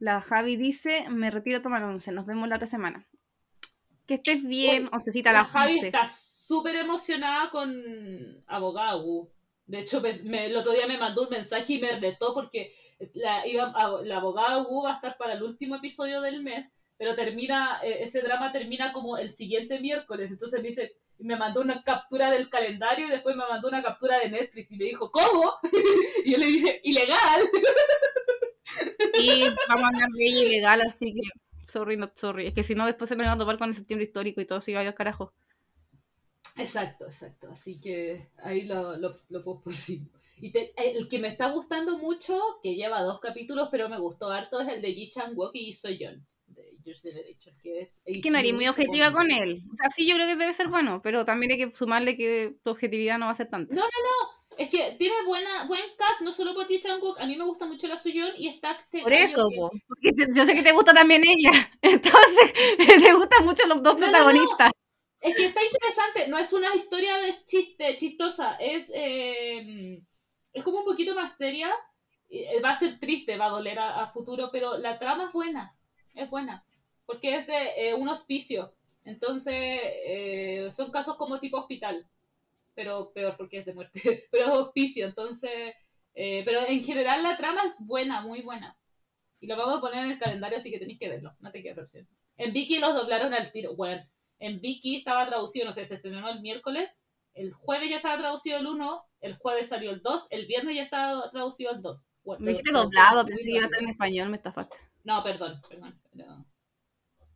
La 0.00 0.20
Javi 0.20 0.56
dice, 0.56 1.08
me 1.10 1.30
retiro 1.30 1.58
a 1.58 1.62
tomar 1.62 1.82
once, 1.82 2.12
nos 2.12 2.26
vemos 2.26 2.48
la 2.48 2.56
otra 2.56 2.66
semana. 2.66 3.06
Que 4.06 4.14
estés 4.14 4.42
bien, 4.44 4.88
oncecita 4.92 5.32
La 5.32 5.40
las 5.40 5.48
Javi 5.50 5.74
11. 5.74 5.86
está 5.88 6.06
súper 6.06 6.76
emocionada 6.76 7.50
con 7.50 8.42
Abogado. 8.46 9.30
De 9.66 9.80
hecho, 9.80 10.00
me- 10.00 10.22
me- 10.22 10.46
el 10.46 10.56
otro 10.56 10.72
día 10.72 10.86
me 10.86 10.98
mandó 10.98 11.22
un 11.24 11.30
mensaje 11.30 11.74
y 11.74 11.80
me 11.80 11.98
retó 12.00 12.32
porque 12.32 12.74
la, 13.14 13.46
iba, 13.46 13.64
a- 13.74 14.02
la 14.02 14.16
abogada 14.18 14.62
Wu 14.62 14.82
va 14.84 14.92
a 14.92 14.94
estar 14.96 15.16
para 15.16 15.34
el 15.34 15.42
último 15.42 15.76
episodio 15.76 16.20
del 16.20 16.42
mes, 16.42 16.74
pero 16.96 17.14
termina, 17.14 17.80
eh, 17.82 17.98
ese 18.02 18.22
drama 18.22 18.52
termina 18.52 18.92
como 18.92 19.16
el 19.18 19.30
siguiente 19.30 19.80
miércoles. 19.80 20.30
Entonces 20.30 20.60
me 20.62 20.68
dice, 20.68 20.96
me 21.18 21.36
mandó 21.36 21.60
una 21.60 21.82
captura 21.82 22.30
del 22.30 22.48
calendario 22.50 23.06
y 23.06 23.10
después 23.10 23.36
me 23.36 23.46
mandó 23.48 23.68
una 23.68 23.82
captura 23.82 24.18
de 24.18 24.30
Netflix 24.30 24.72
y 24.72 24.76
me 24.76 24.84
dijo, 24.86 25.10
¿cómo? 25.10 25.54
y 26.24 26.32
yo 26.32 26.38
le 26.38 26.46
dije, 26.46 26.80
ilegal. 26.84 27.42
Y 29.16 29.58
vamos 29.68 29.84
a 29.84 29.88
hablar 29.88 30.08
de 30.10 30.26
ella 30.26 30.40
ilegal, 30.44 30.80
así 30.82 31.14
que 31.14 31.20
sorry, 31.70 31.96
not 31.96 32.16
sorry. 32.16 32.46
Es 32.46 32.54
que 32.54 32.64
si 32.64 32.74
no, 32.74 32.86
después 32.86 33.08
se 33.08 33.16
me 33.16 33.24
va 33.24 33.32
a 33.32 33.38
topar 33.38 33.58
con 33.58 33.68
el 33.68 33.74
septiembre 33.74 34.06
histórico 34.06 34.40
y 34.40 34.46
todo 34.46 34.60
se 34.60 34.70
iba 34.70 34.80
a 34.80 34.82
ir 34.84 34.88
al 34.88 34.94
carajo. 34.94 35.34
Exacto, 36.56 37.06
exacto. 37.06 37.48
Así 37.50 37.80
que 37.80 38.28
ahí 38.42 38.62
lo, 38.66 38.96
lo, 38.96 39.16
lo 39.30 39.44
pospusimos. 39.44 40.10
Y 40.40 40.52
te- 40.52 40.72
el 40.76 41.08
que 41.08 41.18
me 41.18 41.28
está 41.28 41.50
gustando 41.50 41.98
mucho, 41.98 42.38
que 42.62 42.74
lleva 42.74 43.02
dos 43.02 43.20
capítulos, 43.20 43.68
pero 43.70 43.88
me 43.88 43.98
gustó 43.98 44.30
harto, 44.30 44.60
es 44.60 44.68
el 44.68 44.82
de 44.82 44.92
Ji 44.94 45.10
Chang-wook 45.10 45.50
y 45.54 45.72
Soyeon, 45.74 46.26
de 46.46 46.64
Your 46.84 46.96
Generation, 46.96 47.56
que 47.62 47.80
es... 47.80 48.02
Que 48.22 48.30
no 48.30 48.38
eres 48.38 48.54
muy 48.54 48.68
objetiva 48.68 49.12
con 49.12 49.30
él. 49.30 49.62
O 49.72 49.76
sea, 49.76 49.90
sí, 49.90 50.06
yo 50.06 50.14
creo 50.16 50.26
que 50.28 50.36
debe 50.36 50.52
ser 50.52 50.68
bueno, 50.68 51.00
pero 51.02 51.24
también 51.24 51.52
hay 51.52 51.58
que 51.58 51.74
sumarle 51.76 52.16
que 52.16 52.56
tu 52.62 52.70
objetividad 52.70 53.18
no 53.18 53.26
va 53.26 53.32
a 53.32 53.36
ser 53.36 53.48
tanta. 53.50 53.74
No, 53.74 53.82
Es 54.56 54.70
que 54.70 54.96
tiene 54.98 55.14
buena, 55.24 55.66
buen 55.68 55.82
cast, 55.96 56.20
no 56.22 56.32
solo 56.32 56.52
por 56.54 56.66
Ji 56.66 56.80
Chang-wook, 56.80 57.20
a 57.20 57.26
mí 57.26 57.36
me 57.36 57.44
gusta 57.44 57.66
mucho 57.66 57.86
la 57.86 57.96
Soyeon 57.96 58.32
y 58.36 58.48
está... 58.48 58.72
este 58.72 59.02
Por 59.02 59.12
eso, 59.12 59.48
que- 59.50 59.56
po. 59.56 59.70
Porque 59.86 60.12
te- 60.12 60.34
yo 60.34 60.44
sé 60.44 60.54
que 60.54 60.62
te 60.62 60.72
gusta 60.72 60.92
también 60.92 61.22
ella. 61.26 61.50
Entonces, 61.82 62.52
te 63.04 63.12
gustan 63.14 63.44
mucho 63.44 63.66
los 63.66 63.82
dos 63.82 63.94
No, 63.98 64.00
no, 64.00 64.06
no. 64.06 64.12
protagonistas. 64.12 64.70
Es 65.20 65.34
que 65.36 65.46
está 65.46 65.60
interesante, 65.64 66.28
no 66.28 66.38
es 66.38 66.52
una 66.52 66.74
historia 66.76 67.16
de 67.18 67.34
chiste, 67.44 67.96
chistosa, 67.96 68.54
es, 68.60 68.88
eh, 68.94 70.00
es 70.58 70.64
como 70.64 70.78
un 70.80 70.84
poquito 70.84 71.14
más 71.14 71.36
seria, 71.36 71.70
eh, 72.28 72.60
va 72.60 72.70
a 72.70 72.78
ser 72.78 72.98
triste, 72.98 73.36
va 73.36 73.46
a 73.46 73.50
doler 73.50 73.78
a, 73.78 74.02
a 74.02 74.06
futuro, 74.06 74.50
pero 74.52 74.78
la 74.78 74.98
trama 74.98 75.26
es 75.26 75.32
buena, 75.32 75.76
es 76.14 76.28
buena, 76.28 76.64
porque 77.06 77.36
es 77.36 77.46
de 77.46 77.88
eh, 77.88 77.94
un 77.94 78.08
hospicio, 78.08 78.74
entonces 79.04 79.54
eh, 79.56 80.68
son 80.72 80.90
casos 80.90 81.16
como 81.16 81.40
tipo 81.40 81.58
hospital, 81.58 82.06
pero 82.74 83.12
peor 83.12 83.36
porque 83.36 83.58
es 83.58 83.66
de 83.66 83.74
muerte, 83.74 84.28
pero 84.30 84.44
es 84.44 84.50
hospicio, 84.50 85.06
entonces, 85.06 85.74
eh, 86.14 86.42
pero 86.44 86.60
en 86.66 86.84
general 86.84 87.22
la 87.22 87.36
trama 87.36 87.62
es 87.64 87.86
buena, 87.86 88.20
muy 88.20 88.42
buena, 88.42 88.76
y 89.40 89.46
lo 89.46 89.56
vamos 89.56 89.78
a 89.78 89.80
poner 89.80 90.04
en 90.04 90.10
el 90.12 90.18
calendario, 90.18 90.58
así 90.58 90.70
que 90.70 90.78
tenéis 90.78 90.98
que 90.98 91.08
verlo, 91.08 91.34
no 91.40 91.50
te 91.50 91.62
queda 91.62 91.82
opción. 91.82 92.06
En 92.36 92.52
Vicky 92.52 92.78
los 92.78 92.94
doblaron 92.94 93.34
al 93.34 93.50
tiro, 93.50 93.74
bueno. 93.74 94.04
En 94.38 94.60
Vicky 94.60 94.96
estaba 94.96 95.26
traducido, 95.26 95.66
no 95.66 95.72
sé, 95.72 95.84
se 95.86 95.96
estrenó 95.96 96.28
el 96.28 96.40
miércoles, 96.40 97.07
el 97.38 97.52
jueves 97.52 97.88
ya 97.88 97.96
estaba 97.96 98.18
traducido 98.18 98.58
el 98.58 98.66
1, 98.66 99.04
el 99.20 99.36
jueves 99.36 99.68
salió 99.68 99.92
el 99.92 100.02
2, 100.02 100.26
el 100.30 100.46
viernes 100.46 100.74
ya 100.74 100.82
estaba 100.82 101.30
traducido 101.30 101.70
el 101.70 101.80
2. 101.80 102.10
Bueno, 102.24 102.44
Me 102.44 102.50
dijiste 102.50 102.72
doblado, 102.72 103.24
pensé 103.24 103.44
que 103.44 103.50
iba 103.52 103.62
a 103.62 103.66
estar 103.66 103.82
en 103.82 103.90
español, 103.90 104.28
me 104.28 104.36
estafaste. 104.36 104.76
No, 105.04 105.22
perdón, 105.22 105.60
perdón. 105.68 106.00
no. 106.14 106.44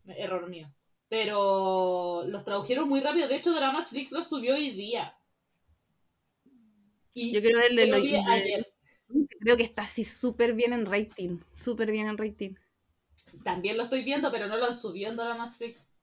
Error 0.06 0.48
mío. 0.48 0.68
Pero 1.08 2.24
los 2.26 2.44
tradujeron 2.44 2.88
muy 2.88 3.00
rápido. 3.00 3.28
De 3.28 3.36
hecho, 3.36 3.52
Dramas 3.52 3.90
Flix 3.90 4.10
los 4.10 4.28
subió 4.28 4.54
hoy 4.54 4.70
día. 4.70 5.16
Y 7.14 7.32
Yo 7.32 7.40
quiero 7.40 7.58
ver 7.58 7.70
el 7.70 7.76
de 7.76 7.86
yo 7.86 7.94
lo 7.94 8.02
vi 8.02 8.16
ayer. 8.16 8.72
Creo 9.40 9.56
que 9.56 9.62
está 9.62 9.82
así 9.82 10.04
súper 10.04 10.54
bien 10.54 10.72
en 10.72 10.86
rating. 10.86 11.38
Súper 11.52 11.92
bien 11.92 12.08
en 12.08 12.18
rating. 12.18 12.54
También 13.44 13.76
lo 13.76 13.84
estoy 13.84 14.02
viendo, 14.02 14.32
pero 14.32 14.48
no 14.48 14.56
lo 14.56 14.64
han 14.64 14.74
subido 14.74 15.10
en 15.10 15.16
Dramas 15.16 15.56
Flix. 15.56 15.94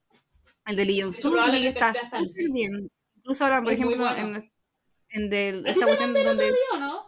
El 0.64 0.76
de 0.76 0.84
Leon 0.86 1.12
probablemente 1.20 1.78
está 1.78 1.92
súper 1.92 2.50
bien. 2.52 2.90
Incluso 3.30 3.44
ahora, 3.44 3.62
por 3.62 3.72
Es 3.72 3.78
ejemplo, 3.78 3.96
bueno. 3.98 4.38
en, 4.38 4.52
en 5.10 5.30
del, 5.30 5.60
¿A 5.60 5.62
ti 5.62 5.68
esta 5.70 5.80
te 5.80 5.96
cuestión 5.96 6.24
donde. 6.24 6.48
¿Sí 6.48 6.56
o 6.72 6.78
no? 6.78 7.06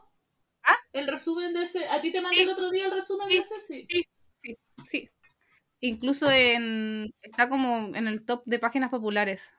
¿Ah? 0.62 0.77
el 0.93 1.07
resumen 1.09 1.53
de 1.53 1.65
ese. 1.65 1.89
¿A 1.89 2.01
ti 2.01 2.12
te 2.12 2.20
mandé 2.20 2.36
Sí. 2.36 2.43
el 2.43 2.51
otro 2.51 2.70
día 2.70 2.86
el 2.86 2.93
resumen 2.93 3.27
Sí. 3.28 3.35
de 3.35 3.40
ese? 3.40 3.61
Sí. 3.61 3.86
Sí. 4.86 5.11
Incluso 5.81 6.31
en, 6.31 7.12
está 7.23 7.49
como 7.49 7.97
en 7.97 8.07
el 8.07 8.24
top 8.24 8.43
de 8.47 8.61
páginas 8.61 8.90
populares 8.90 9.51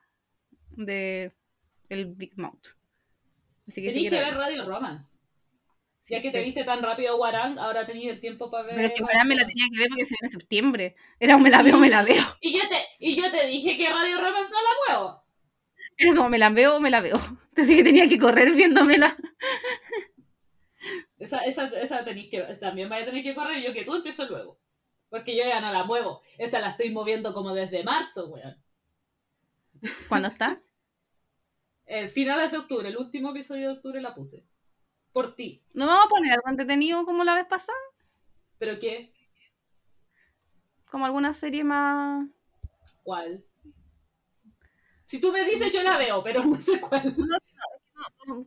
de 0.70 1.34
el 1.90 2.06
Big 2.14 2.32
Mouth. 2.38 2.68
Así 3.68 3.82
que 3.82 3.90
sí 3.90 3.96
Tenís 3.98 4.04
que 4.04 4.16
quiero 4.16 4.26
ver. 4.30 4.36
Radio 4.38 4.64
Romance. 4.64 5.18
Ya 6.08 6.22
que 6.22 6.28
Sí. 6.28 6.32
te 6.32 6.42
viste 6.42 6.64
tan 6.64 6.82
rápido 6.82 7.16
Warang, 7.18 7.58
ahora 7.58 7.84
tenés 7.84 8.06
el 8.06 8.20
tiempo 8.20 8.50
para 8.50 8.64
ver. 8.64 8.74
Pero 8.76 8.88
es 8.88 8.94
que 8.94 9.02
ahora 9.02 9.24
me 9.24 9.34
la 9.36 9.46
tenía 9.46 9.66
que 9.70 9.78
ver 9.78 9.88
porque 9.88 10.04
se 10.06 10.14
viene 10.14 10.26
en 10.28 10.32
septiembre. 10.40 10.96
Era 11.20 11.36
un 11.36 11.42
me 11.42 11.50
la 11.50 11.62
veo, 11.62 11.78
me 11.78 11.90
la 11.90 12.02
veo. 12.02 12.22
Y 12.40 12.54
yo 12.58 12.66
te, 12.70 12.76
y 13.00 13.16
yo 13.20 13.30
te 13.30 13.46
dije 13.48 13.76
que 13.76 13.90
Radio 13.90 14.18
Romance 14.18 14.50
no 14.50 14.62
la 14.62 14.94
muevo. 14.96 15.23
Era 15.96 16.14
como 16.14 16.28
me 16.28 16.38
la 16.38 16.50
veo, 16.50 16.80
me 16.80 16.90
la 16.90 17.00
veo. 17.00 17.16
Así 17.56 17.76
que 17.76 17.84
tenía 17.84 18.08
que 18.08 18.18
correr 18.18 18.52
viéndomela. 18.52 19.16
Esa, 21.18 21.38
esa, 21.44 21.66
esa 21.80 22.04
tenés 22.04 22.28
que, 22.28 22.42
también 22.60 22.88
vaya 22.88 23.02
a 23.02 23.06
tener 23.06 23.22
que 23.22 23.34
correr. 23.34 23.62
Yo 23.62 23.72
que 23.72 23.84
tú 23.84 23.94
empiezo 23.94 24.26
luego. 24.26 24.58
Porque 25.08 25.36
yo 25.36 25.44
ya 25.44 25.60
no 25.60 25.72
la 25.72 25.84
muevo. 25.84 26.22
Esa 26.38 26.60
la 26.60 26.70
estoy 26.70 26.90
moviendo 26.90 27.32
como 27.32 27.54
desde 27.54 27.84
marzo, 27.84 28.26
weón. 28.26 28.62
¿Cuándo 30.08 30.28
está? 30.28 30.60
El 31.86 32.08
finales 32.08 32.50
de 32.50 32.56
octubre, 32.56 32.88
el 32.88 32.96
último 32.96 33.30
episodio 33.30 33.68
de 33.68 33.74
octubre 33.76 34.00
la 34.00 34.14
puse. 34.14 34.46
Por 35.12 35.34
ti. 35.34 35.62
¿No 35.74 35.86
vamos 35.86 36.06
a 36.06 36.08
poner 36.08 36.32
algo 36.32 36.48
entretenido 36.48 37.04
como 37.04 37.24
la 37.24 37.34
vez 37.34 37.44
pasada? 37.44 37.76
¿Pero 38.58 38.80
qué? 38.80 39.12
Como 40.90 41.04
alguna 41.04 41.34
serie 41.34 41.62
más. 41.62 42.26
¿Cuál? 43.02 43.44
Si 45.04 45.20
tú 45.20 45.32
me 45.32 45.44
dices, 45.44 45.72
yo 45.72 45.82
la 45.82 45.98
veo, 45.98 46.22
pero 46.22 46.44
no 46.44 46.56
sé 46.60 46.80
cuál. 46.80 47.14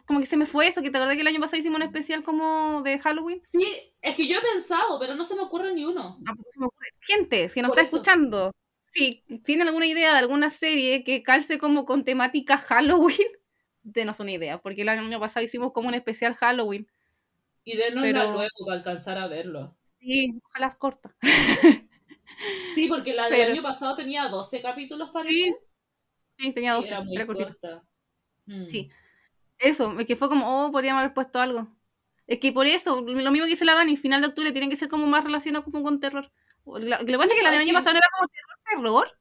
Como 0.06 0.20
que 0.20 0.26
se 0.26 0.38
me 0.38 0.46
fue 0.46 0.68
eso, 0.68 0.82
que 0.82 0.90
te 0.90 0.98
acordás 0.98 1.16
que 1.16 1.22
el 1.22 1.28
año 1.28 1.40
pasado 1.40 1.60
hicimos 1.60 1.78
un 1.78 1.84
especial 1.84 2.24
como 2.24 2.82
de 2.84 3.00
Halloween. 3.00 3.40
Sí, 3.44 3.94
es 4.02 4.16
que 4.16 4.28
yo 4.28 4.38
he 4.38 4.42
pensado, 4.42 5.00
pero 5.00 5.16
no 5.16 5.24
se 5.24 5.36
me 5.36 5.42
ocurre 5.42 5.74
ni 5.74 5.86
uno. 5.86 6.20
Ah, 6.28 6.34
se 6.52 6.60
me 6.60 6.66
ocurre. 6.68 6.88
Gente, 7.00 7.50
si 7.50 7.62
nos 7.62 7.70
Por 7.70 7.80
está 7.80 7.88
eso. 7.88 7.98
escuchando, 7.98 8.52
si 8.92 9.24
tiene 9.46 9.64
alguna 9.64 9.86
idea 9.88 10.12
de 10.14 10.18
alguna 10.20 10.50
serie 10.50 11.04
que 11.04 11.24
calce 11.24 11.58
como 11.60 11.86
con 11.86 12.04
temática 12.04 12.58
Halloween, 12.58 13.28
denos 13.84 14.20
una 14.20 14.32
idea, 14.32 14.60
porque 14.60 14.82
el 14.82 14.90
año 14.90 15.20
pasado 15.20 15.44
hicimos 15.46 15.72
como 15.74 15.88
un 15.88 15.94
especial 15.96 16.36
Halloween. 16.36 16.88
Y 17.64 17.78
denos 17.78 18.04
Pero- 18.04 18.32
luego 18.34 18.66
para 18.66 18.78
alcanzar 18.78 19.18
a 19.18 19.28
verlo. 19.28 19.76
Sí, 20.00 20.40
ojalá 20.50 20.76
corta. 20.78 21.16
Sí, 22.76 22.88
porque 22.88 23.14
la 23.14 23.30
del 23.30 23.40
Pero- 23.40 23.54
año 23.54 23.64
pasado 23.64 23.96
tenía 23.96 24.28
12 24.28 24.62
capítulos, 24.62 25.10
parece. 25.12 25.36
Sí, 25.36 25.56
Sí, 26.38 26.52
tenía 26.54 26.74
Sí, 26.74 26.78
12, 26.78 26.90
era 26.90 27.04
muy 27.04 27.16
era 27.16 27.26
cortita. 27.26 27.50
corta. 27.50 27.84
Mm. 28.46 28.66
Sí. 28.68 28.90
Eso, 29.60 30.00
es 30.00 30.06
que 30.08 30.16
fue 30.16 30.30
como, 30.30 30.66
oh, 30.68 30.72
podríamos 30.72 31.02
haber 31.02 31.14
puesto 31.14 31.40
algo. 31.40 31.68
Es 32.28 32.40
que 32.40 32.52
por 32.52 32.68
eso, 32.68 33.02
lo 33.02 33.32
mismo 33.32 33.46
que 33.46 33.52
dice 33.52 33.66
la 33.66 33.76
Dani, 33.76 33.98
final 33.98 34.22
de 34.22 34.28
octubre 34.28 34.52
tienen 34.52 34.70
que 34.70 34.76
ser 34.76 34.90
como 34.90 35.08
más 35.08 35.24
relacionado 35.24 35.64
como 35.66 35.84
con 35.84 36.00
terror. 36.00 36.32
Lo, 36.66 36.80
lo 36.80 36.98
que 37.06 37.18
pasa 37.18 37.28
Sí, 37.30 37.34
es 37.34 37.38
que 37.40 37.44
la 37.44 37.52
del 37.52 37.62
año 37.62 37.74
pasado 37.74 37.94
no 37.94 38.00
era 38.00 38.10
como 38.18 38.28
terror, 38.30 38.58
terror, 39.08 39.20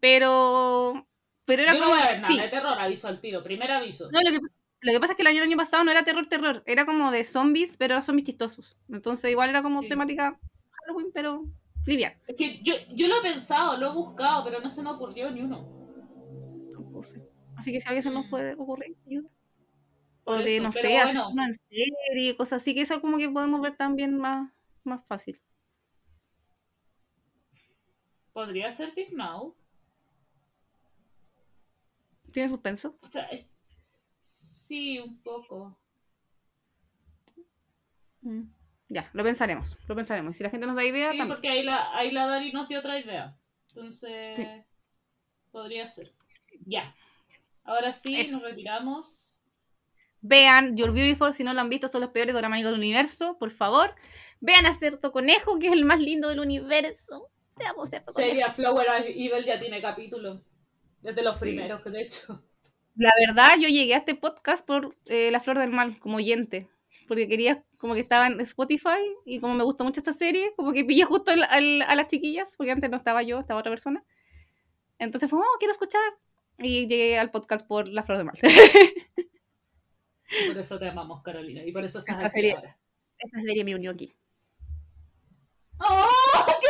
pero, 0.00 1.08
pero 1.44 1.62
era 1.62 1.72
Yo 1.74 1.78
no 1.80 1.84
como, 1.86 1.96
voy 1.96 2.04
a 2.06 2.10
ver 2.12 2.20
nada 2.20 2.28
sí. 2.34 2.40
de 2.40 2.48
terror, 2.48 2.78
aviso 2.78 3.08
al 3.08 3.20
tiro. 3.20 3.42
Primer 3.42 3.70
aviso. 3.72 4.10
No, 4.12 4.20
lo 4.20 4.30
que, 4.30 4.38
lo 4.82 4.92
que 4.92 5.00
pasa 5.00 5.12
es 5.12 5.16
que 5.16 5.22
el 5.22 5.28
año, 5.28 5.38
el 5.38 5.44
año 5.48 5.56
pasado 5.56 5.84
no 5.84 5.90
era 5.90 6.04
terror, 6.04 6.26
terror, 6.26 6.62
era 6.66 6.84
como 6.86 7.10
de 7.10 7.24
zombies, 7.24 7.76
pero 7.78 7.94
eran 7.94 8.02
zombies 8.02 8.26
chistosos. 8.26 8.76
Entonces 8.90 9.30
igual 9.30 9.48
era 9.50 9.62
como 9.62 9.82
Sí. 9.82 9.88
temática 9.88 10.38
Halloween, 10.86 11.10
pero 11.14 11.44
liviana. 11.86 12.16
Es 12.26 12.36
que 12.36 12.60
yo, 12.62 12.74
yo 12.90 13.08
lo 13.08 13.18
he 13.18 13.22
pensado, 13.22 13.76
lo 13.78 13.88
he 13.90 13.94
buscado, 13.94 14.44
pero 14.44 14.60
no 14.60 14.68
se 14.68 14.82
me 14.82 14.90
ocurrió 14.90 15.30
ni 15.30 15.40
uno. 15.40 15.83
Así 17.56 17.72
que 17.72 17.80
si 17.80 17.86
a 17.86 17.90
alguien 17.90 18.02
se 18.02 18.10
nos 18.10 18.26
Mm. 18.26 18.30
puede 18.30 18.54
ocurrir, 18.54 18.96
ayuda. 19.06 19.28
O 20.24 20.36
de, 20.36 20.58
no 20.60 20.72
sé, 20.72 20.88
bueno. 21.02 21.30
en 21.38 21.54
serie, 21.54 22.36
cosas 22.36 22.62
así, 22.62 22.74
que 22.74 22.80
eso 22.80 23.00
como 23.00 23.18
que 23.18 23.28
podemos 23.28 23.60
ver 23.60 23.76
también 23.76 24.16
más, 24.16 24.50
más 24.82 25.04
fácil. 25.06 25.40
Podría 28.32 28.72
ser 28.72 28.92
Big 28.94 29.14
Mouth. 29.14 29.54
¿Tiene 32.32 32.48
suspenso? 32.48 32.96
O 33.00 33.06
sea, 33.06 33.28
sí, 34.22 34.98
un 34.98 35.18
poco. 35.22 35.78
Mm. 38.22 38.42
Ya, 38.88 39.08
lo 39.12 39.22
pensaremos, 39.22 39.78
lo 39.86 39.94
pensaremos. 39.94 40.34
Y 40.34 40.38
si 40.38 40.42
la 40.44 40.50
gente 40.50 40.66
nos 40.66 40.74
da 40.76 40.84
idea, 40.84 41.12
Sí, 41.12 41.18
también. 41.18 41.36
porque 41.36 41.48
ahí 41.48 41.62
la, 41.62 41.94
ahí 41.96 42.10
la 42.10 42.26
Dani 42.26 42.50
nos 42.52 42.68
dio 42.68 42.80
otra 42.80 42.98
idea. 42.98 43.36
Entonces, 43.68 44.36
Sí. 44.36 44.46
podría 45.52 45.86
ser. 45.86 46.12
Ya. 46.66 46.94
Ahora 47.64 47.92
sí, 47.92 48.20
Eso. 48.20 48.34
nos 48.38 48.42
retiramos. 48.42 49.38
Vean 50.20 50.76
Your 50.76 50.92
Beautiful, 50.92 51.34
si 51.34 51.44
no 51.44 51.52
lo 51.52 51.60
han 51.60 51.68
visto, 51.68 51.88
son 51.88 52.00
los 52.00 52.10
peores 52.10 52.34
dramas 52.34 52.62
del 52.62 52.74
universo, 52.74 53.36
por 53.38 53.50
favor. 53.50 53.94
Vean 54.40 54.64
a 54.66 54.72
Cerdo 54.72 55.12
Conejo, 55.12 55.58
que 55.58 55.66
es 55.66 55.72
el 55.72 55.84
más 55.84 56.00
lindo 56.00 56.28
del 56.28 56.40
universo. 56.40 57.30
Te 57.56 57.64
amo, 57.66 57.82
Conejo. 57.84 58.12
Seria 58.12 58.50
Flower 58.50 58.86
Evil 59.06 59.44
ya 59.44 59.58
tiene 59.58 59.80
capítulo. 59.82 60.42
Desde 61.00 61.22
los 61.22 61.36
primeros, 61.36 61.82
que 61.82 61.90
de 61.90 62.02
hecho. 62.02 62.42
La 62.96 63.12
verdad, 63.26 63.56
yo 63.60 63.68
llegué 63.68 63.94
a 63.94 63.98
este 63.98 64.14
podcast 64.14 64.64
por 64.66 64.96
eh, 65.06 65.30
La 65.30 65.40
Flor 65.40 65.58
del 65.58 65.70
Mal, 65.70 65.98
como 65.98 66.16
oyente. 66.16 66.68
Porque 67.08 67.28
quería, 67.28 67.62
como 67.76 67.92
que 67.94 68.00
estaba 68.00 68.26
en 68.26 68.40
Spotify 68.40 69.02
y 69.26 69.40
como 69.40 69.54
me 69.54 69.64
gustó 69.64 69.84
mucho 69.84 70.00
esta 70.00 70.12
serie, 70.14 70.54
como 70.56 70.72
que 70.72 70.84
pillé 70.84 71.04
justo 71.04 71.32
al- 71.32 71.82
a 71.82 71.94
las 71.94 72.08
chiquillas, 72.08 72.54
porque 72.56 72.70
antes 72.72 72.88
no 72.88 72.96
estaba 72.96 73.22
yo, 73.22 73.40
estaba 73.40 73.60
otra 73.60 73.72
persona. 73.72 74.02
Entonces 74.98 75.28
fue, 75.28 75.38
oh, 75.40 75.58
quiero 75.58 75.72
escuchar. 75.72 76.00
Y 76.58 76.86
llegué 76.86 77.18
al 77.18 77.30
podcast 77.30 77.66
por 77.66 77.88
La 77.88 78.02
Flor 78.04 78.18
del 78.18 78.26
Mal. 78.26 78.38
Por 80.48 80.58
eso 80.58 80.78
te 80.78 80.88
amamos, 80.88 81.22
Carolina. 81.22 81.64
Y 81.64 81.72
por 81.72 81.84
eso 81.84 81.98
estás 82.00 82.16
Esta 82.16 82.26
aquí 82.26 82.36
serie- 82.36 82.54
ahora. 82.54 82.78
Esa 83.18 83.40
serie 83.40 83.64
me 83.64 83.74
unió 83.74 83.90
aquí. 83.92 84.12
¡Oh, 85.78 86.46
qué 86.60 86.68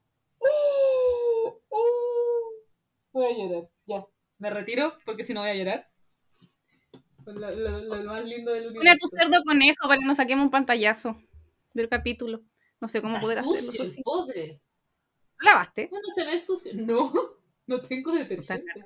Voy 3.13 3.25
a 3.25 3.37
llorar, 3.37 3.69
ya. 3.85 4.05
Me 4.39 4.49
retiro 4.49 4.93
porque 5.05 5.23
si 5.23 5.33
no 5.33 5.41
voy 5.41 5.49
a 5.49 5.55
llorar. 5.55 5.89
Lo, 7.25 7.33
lo- 7.51 7.79
lo 7.95 8.03
más 8.05 8.25
lindo 8.25 8.51
del 8.53 8.67
universo. 8.67 8.97
tu 9.01 9.07
cerdo 9.17 9.43
conejo 9.43 9.87
para 9.87 9.99
que 9.99 10.05
nos 10.05 10.17
saquemos 10.17 10.45
un 10.45 10.51
pantallazo 10.51 11.21
del 11.73 11.89
capítulo. 11.89 12.41
No 12.79 12.87
sé 12.87 13.01
cómo 13.01 13.15
Está 13.15 13.21
poder 13.25 13.37
hacerlo. 13.39 13.57
sucio, 13.57 13.83
eso 13.83 13.97
el 13.97 14.03
pobre. 14.03 14.61
¿Lo 15.41 15.51
¿Lavaste? 15.51 15.87
Bueno, 15.89 16.05
se 16.15 16.23
ve 16.25 16.39
sucio. 16.39 16.71
No, 16.75 17.11
no 17.67 17.81
tengo 17.81 18.11
detergente. 18.13 18.85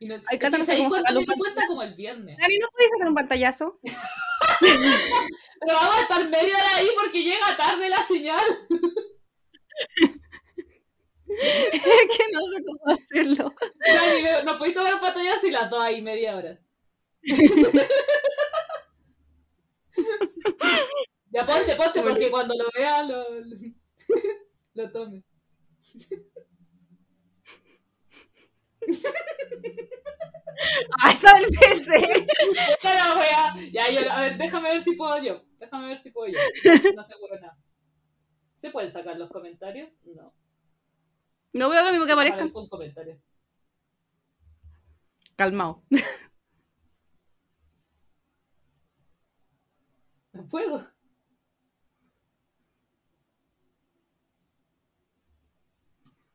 Y 0.00 0.06
no, 0.06 0.14
Ay, 0.26 0.38
Cata, 0.38 0.58
no 0.58 0.64
sé 0.64 0.76
¿sabes 0.76 0.92
cómo? 0.92 1.66
Como 1.66 1.82
el 1.82 1.94
viernes. 1.94 2.36
Dani, 2.38 2.58
¿no 2.58 2.68
puedes 2.70 2.90
sacar 2.92 3.08
un 3.08 3.14
pantallazo? 3.16 3.80
Pero 4.60 5.74
vamos 5.74 5.96
a 5.98 6.02
estar 6.02 6.28
media 6.28 6.54
hora 6.56 6.76
ahí 6.76 6.88
porque 7.02 7.22
llega 7.24 7.56
tarde 7.56 7.88
la 7.88 8.02
señal. 8.04 8.44
Es 11.26 11.82
que 11.82 12.24
no 12.32 12.40
sé 12.40 12.62
cómo 12.64 12.94
hacerlo. 12.94 13.54
Dani, 13.80 14.22
no- 14.22 14.42
no 14.52 14.58
podéis 14.58 14.76
tomar 14.76 14.94
un 14.94 15.00
pantallazo 15.00 15.46
y 15.48 15.50
las 15.50 15.68
dos 15.68 15.82
ahí 15.82 16.00
media 16.00 16.36
hora. 16.36 16.58
ya 21.30 21.46
ponte, 21.46 21.74
ponte, 21.76 22.02
porque 22.02 22.30
cuando 22.30 22.54
lo 22.56 22.68
vea 22.74 23.02
lo, 23.02 23.28
lo, 23.40 23.56
lo 24.74 24.92
tome. 24.92 25.22
¡Ah, 31.00 31.12
está 31.12 31.38
el 31.38 31.46
PC! 31.46 32.26
Pero 32.82 33.16
wea, 33.16 33.54
ya 33.70 33.90
yo, 33.90 34.10
a 34.10 34.20
ver, 34.20 34.38
déjame 34.38 34.70
ver 34.70 34.82
si 34.82 34.96
puedo 34.96 35.22
yo. 35.22 35.44
Déjame 35.58 35.86
ver 35.88 35.98
si 35.98 36.10
puedo 36.10 36.32
yo. 36.32 36.38
No 36.94 37.00
aseguro 37.00 37.38
nada. 37.40 37.56
¿Se 38.56 38.70
pueden 38.70 38.90
sacar 38.90 39.16
los 39.16 39.30
comentarios? 39.30 40.04
No. 40.06 40.34
No 41.52 41.68
veo 41.68 41.84
lo 41.84 41.90
mismo 41.90 42.06
que 42.06 42.12
aparezca. 42.12 42.42
ver, 42.42 42.52
pon 42.52 42.68
comentarios. 42.68 43.20
Calmao. 45.36 45.84
No 50.32 50.46
puedo. 50.48 50.97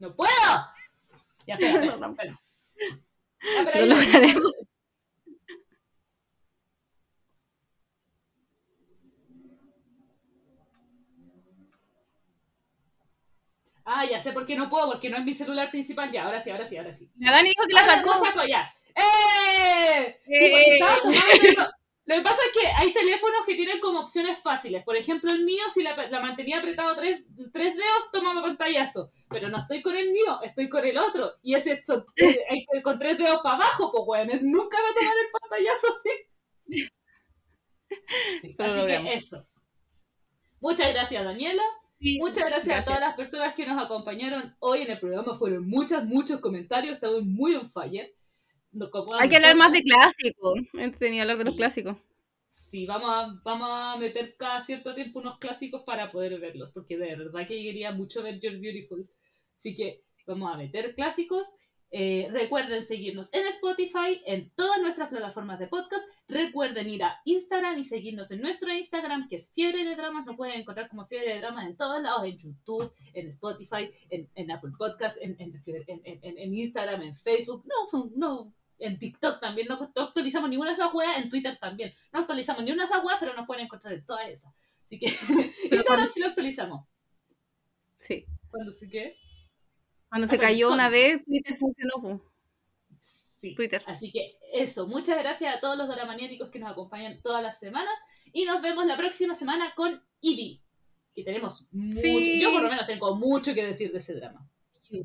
¡No 0.04 0.14
puedo! 0.14 0.32
Ya, 1.48 1.56
espera, 1.56 1.80
espera, 1.86 2.08
espera. 2.10 2.42
Ya, 3.42 3.72
pero 3.72 3.86
Lo 3.86 3.96
lograremos. 3.96 4.52
Ah, 13.86 14.06
ya 14.06 14.20
sé 14.20 14.34
por 14.34 14.46
qué 14.46 14.58
no 14.58 14.70
puedo, 14.70 14.92
porque 14.92 15.10
no 15.10 15.16
es 15.16 15.24
mi 15.24 15.34
celular 15.34 15.72
principal. 15.72 16.12
Ya, 16.12 16.26
ahora 16.26 16.42
sí, 16.42 16.50
ahora 16.50 16.66
sí, 16.66 16.76
ahora 16.76 16.94
sí. 16.94 17.10
La 17.20 17.32
Dani 17.32 17.48
dijo 17.48 17.66
que 17.66 17.74
la 17.74 17.86
sacó. 17.86 18.46
ya. 18.46 18.76
¡Eh! 18.94 20.20
Sí, 20.26 20.50
porque 20.52 20.66
¡Eh! 20.66 20.74
estaba 20.74 20.98
tomando, 20.98 21.72
Lo 22.06 22.16
que 22.16 22.22
pasa 22.22 22.38
es 22.52 22.62
que 22.62 22.68
hay 22.68 22.92
teléfonos 22.94 23.46
que 23.46 23.56
tienen 23.56 23.80
como 23.80 24.02
opciones 24.02 24.38
fáciles. 24.40 24.84
Por 24.84 24.98
ejemplo, 24.98 25.32
el 25.32 25.46
mío, 25.46 25.64
si 25.74 25.84
la, 25.84 25.96
la 26.10 26.20
mantenía 26.20 26.60
apretado 26.60 26.96
tres, 26.98 27.24
tres 27.54 27.76
dedos, 27.76 28.12
tomaba 28.12 28.42
pantallazo. 28.42 29.12
Pero 29.30 29.48
no 29.50 29.58
estoy 29.60 29.82
con 29.82 29.96
el 29.96 30.12
mío, 30.12 30.42
estoy 30.44 30.68
con 30.68 30.86
el 30.86 30.98
otro. 30.98 31.34
Y 31.42 31.56
ese 31.56 31.82
son- 31.86 32.06
eh, 32.18 32.66
con 32.84 33.00
tres 33.00 33.18
dedos 33.18 33.40
para 33.42 33.56
abajo, 33.56 33.92
pues, 33.92 34.04
weones. 34.06 34.44
Nunca 34.44 34.78
va 34.82 34.90
a 34.90 34.94
tomar 34.94 35.14
el 35.24 35.32
pantallazo 35.32 35.88
así. 35.88 36.90
Sí, 38.42 38.56
así 38.58 38.80
que 38.88 39.14
eso. 39.14 39.48
Muchas 40.60 40.92
gracias, 40.94 41.24
Daniela. 41.24 41.62
Muchas 42.20 42.46
gracias, 42.48 42.76
a 42.76 42.84
todas 42.84 43.00
las 43.00 43.16
personas 43.16 43.54
que 43.56 43.66
nos 43.66 43.82
acompañaron 43.82 44.56
hoy 44.60 44.82
en 44.82 44.92
el 44.92 45.00
programa. 45.00 45.38
Fueron 45.38 45.68
muchos, 45.68 46.04
muchos 46.06 46.40
comentarios. 46.40 46.96
Estamos 46.96 47.24
muy 47.24 47.56
on 47.56 47.70
fire. 47.72 48.14
Hay 49.20 49.30
que 49.30 49.36
hablar 49.38 49.56
más 49.56 49.72
de 49.72 49.82
clásicos. 49.82 50.60
Entretenido 50.74 51.22
hablar 51.24 51.38
de 51.38 51.44
los 51.46 51.56
clásicos. 51.56 51.98
Sí, 52.52 52.86
vamos 52.86 53.10
a, 53.10 53.42
vamos 53.44 53.68
a 53.72 53.98
meter 53.98 54.36
cada 54.38 54.62
cierto 54.62 54.94
tiempo 54.94 55.20
unos 55.20 55.40
clásicos 55.40 55.82
para 55.84 56.12
poder 56.12 56.40
verlos, 56.40 56.72
porque 56.72 56.98
de 56.98 57.16
verdad 57.16 57.48
que 57.48 57.62
quería 57.64 57.92
mucho 57.92 58.22
ver 58.22 58.40
You're 58.40 58.58
Beautiful. 58.60 59.10
Así 59.58 59.76
que 59.76 60.04
vamos 60.28 60.54
a 60.54 60.58
meter 60.58 60.94
clásicos. 60.96 61.48
Eh, 61.96 62.28
recuerden 62.32 62.82
seguirnos 62.82 63.32
en 63.34 63.46
Spotify, 63.48 64.20
en 64.26 64.50
todas 64.56 64.82
nuestras 64.82 65.10
plataformas 65.10 65.60
de 65.60 65.68
podcast. 65.68 66.04
Recuerden 66.28 66.90
ir 66.90 67.04
a 67.04 67.22
Instagram 67.24 67.78
y 67.78 67.84
seguirnos 67.84 68.32
en 68.32 68.42
nuestro 68.42 68.74
Instagram, 68.74 69.28
que 69.30 69.36
es 69.36 69.52
Fiebre 69.52 69.84
de 69.86 69.96
Dramas. 69.96 70.26
Nos 70.26 70.36
pueden 70.36 70.60
encontrar 70.60 70.90
como 70.90 71.06
Fiebre 71.06 71.34
de 71.36 71.40
Dramas 71.40 71.68
en 71.68 71.78
todos 71.78 72.02
lados, 72.02 72.26
en 72.26 72.36
YouTube, 72.38 72.92
en 73.14 73.28
Spotify, 73.28 73.90
en, 74.10 74.28
en 74.34 74.50
Apple 74.52 74.72
Podcast, 74.76 75.18
en, 75.22 75.36
en, 75.40 75.62
en- 75.66 76.02
en- 76.24 76.38
en 76.40 76.54
Instagram, 76.56 77.04
en 77.04 77.16
Facebook. 77.16 77.64
No, 77.68 78.10
no, 78.16 78.54
en 78.86 79.00
TikTok 79.00 79.40
también. 79.40 79.68
No, 79.68 79.80
actualizamos 79.96 80.50
ninguna 80.50 80.70
de 80.72 80.76
esas 80.76 80.94
weas, 80.94 81.18
en 81.18 81.30
Twitter 81.30 81.58
también. 81.60 81.94
No 82.12 82.20
actualizamos 82.20 82.64
ni 82.64 82.72
una 82.72 82.84
de 82.84 82.88
esas 82.92 83.04
weas, 83.04 83.18
pero 83.20 83.34
nos 83.34 83.46
pueden 83.48 83.66
encontrar 83.66 83.94
en 83.94 84.06
todas 84.06 84.30
esas. 84.30 84.54
Así 84.84 85.00
que 85.00 85.06
Instagram 85.64 85.86
cuando- 85.86 86.08
sí 86.08 86.20
lo 86.20 86.28
actualizamos. 86.28 86.86
Sí. 88.00 88.26
¿Cuándo 88.50 88.72
se 88.72 88.90
qué? 88.90 89.18
Cuando 90.10 90.28
se 90.28 90.36
Ah, 90.36 90.38
pero 90.40 90.50
cayó 90.50 90.68
con- 90.68 90.74
una 90.76 90.90
vez, 90.90 91.24
Twitter 91.26 91.56
funcionó. 91.56 91.94
po. 92.02 92.22
Sí. 93.02 93.56
Twitter. 93.56 93.84
Así 93.88 94.12
que 94.12 94.38
eso, 94.54 94.88
muchas 94.88 95.18
gracias 95.18 95.56
a 95.56 95.60
todos 95.60 95.78
los 95.78 95.88
dramaniáticos 95.90 96.50
que 96.50 96.60
nos 96.60 96.72
acompañan 96.72 97.22
todas 97.22 97.42
las 97.44 97.60
semanas 97.60 97.94
y 98.32 98.46
nos 98.46 98.62
vemos 98.62 98.86
la 98.86 98.96
próxima 98.98 99.36
semana 99.36 99.74
con 99.76 100.02
Ivy, 100.22 100.62
que 101.14 101.24
tenemos 101.24 101.68
mucho, 101.72 102.02
Sí. 102.02 102.42
yo 102.42 102.52
por 102.52 102.62
lo 102.62 102.70
menos 102.70 102.86
tengo 102.88 103.16
mucho 103.16 103.54
que 103.54 103.66
decir 103.66 103.92
de 103.92 103.98
ese 103.98 104.16
drama. 104.16 104.48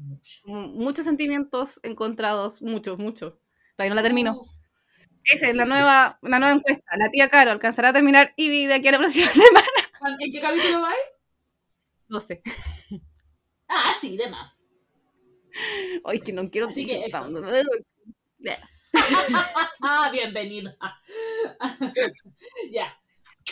Mucho. 0.00 0.42
Muchos 0.46 1.04
sentimientos 1.06 1.80
encontrados, 1.82 2.60
muchos, 2.62 2.98
muchos. 2.98 3.34
Todavía 3.78 3.90
no 3.90 3.94
la 3.94 4.02
termino. 4.02 4.40
Esa 5.22 5.50
es 5.50 5.54
la 5.54 5.64
nueva, 5.64 6.18
la 6.22 6.38
nueva 6.40 6.54
encuesta. 6.56 6.96
La 6.98 7.08
tía 7.10 7.28
Caro 7.28 7.52
alcanzará 7.52 7.90
a 7.90 7.92
terminar 7.92 8.32
Ivy 8.34 8.66
de 8.66 8.74
aquí 8.74 8.88
a 8.88 8.92
la 8.92 8.98
próxima 8.98 9.26
semana. 9.30 9.68
¿En 10.18 10.32
qué 10.32 10.40
capítulo 10.40 10.80
va? 10.80 10.92
No 12.08 12.18
sé. 12.18 12.42
Ah, 13.68 13.92
sí, 14.00 14.16
de 14.16 14.28
más. 14.30 14.52
Ay, 16.04 16.18
que 16.18 16.32
no 16.32 16.50
quiero. 16.50 16.66
Así 16.68 16.84
que 16.84 17.06
eso. 17.06 17.30
Ah, 19.80 20.10
bienvenido. 20.10 20.74
ya. 22.72 22.98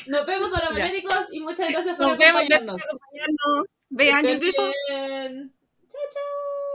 Nos 0.09 0.27
vemos, 0.27 0.51
dramaniáticos, 0.51 1.33
y 1.33 1.39
muchas 1.39 1.73
gracias 1.73 1.97
por 1.97 2.09
Nos 2.09 2.19
vemos. 2.19 2.43
acompañarnos. 2.43 2.83
Vean, 3.91 4.23
bien. 4.41 5.55
Chao, 5.89 6.03
chao. 6.13 6.66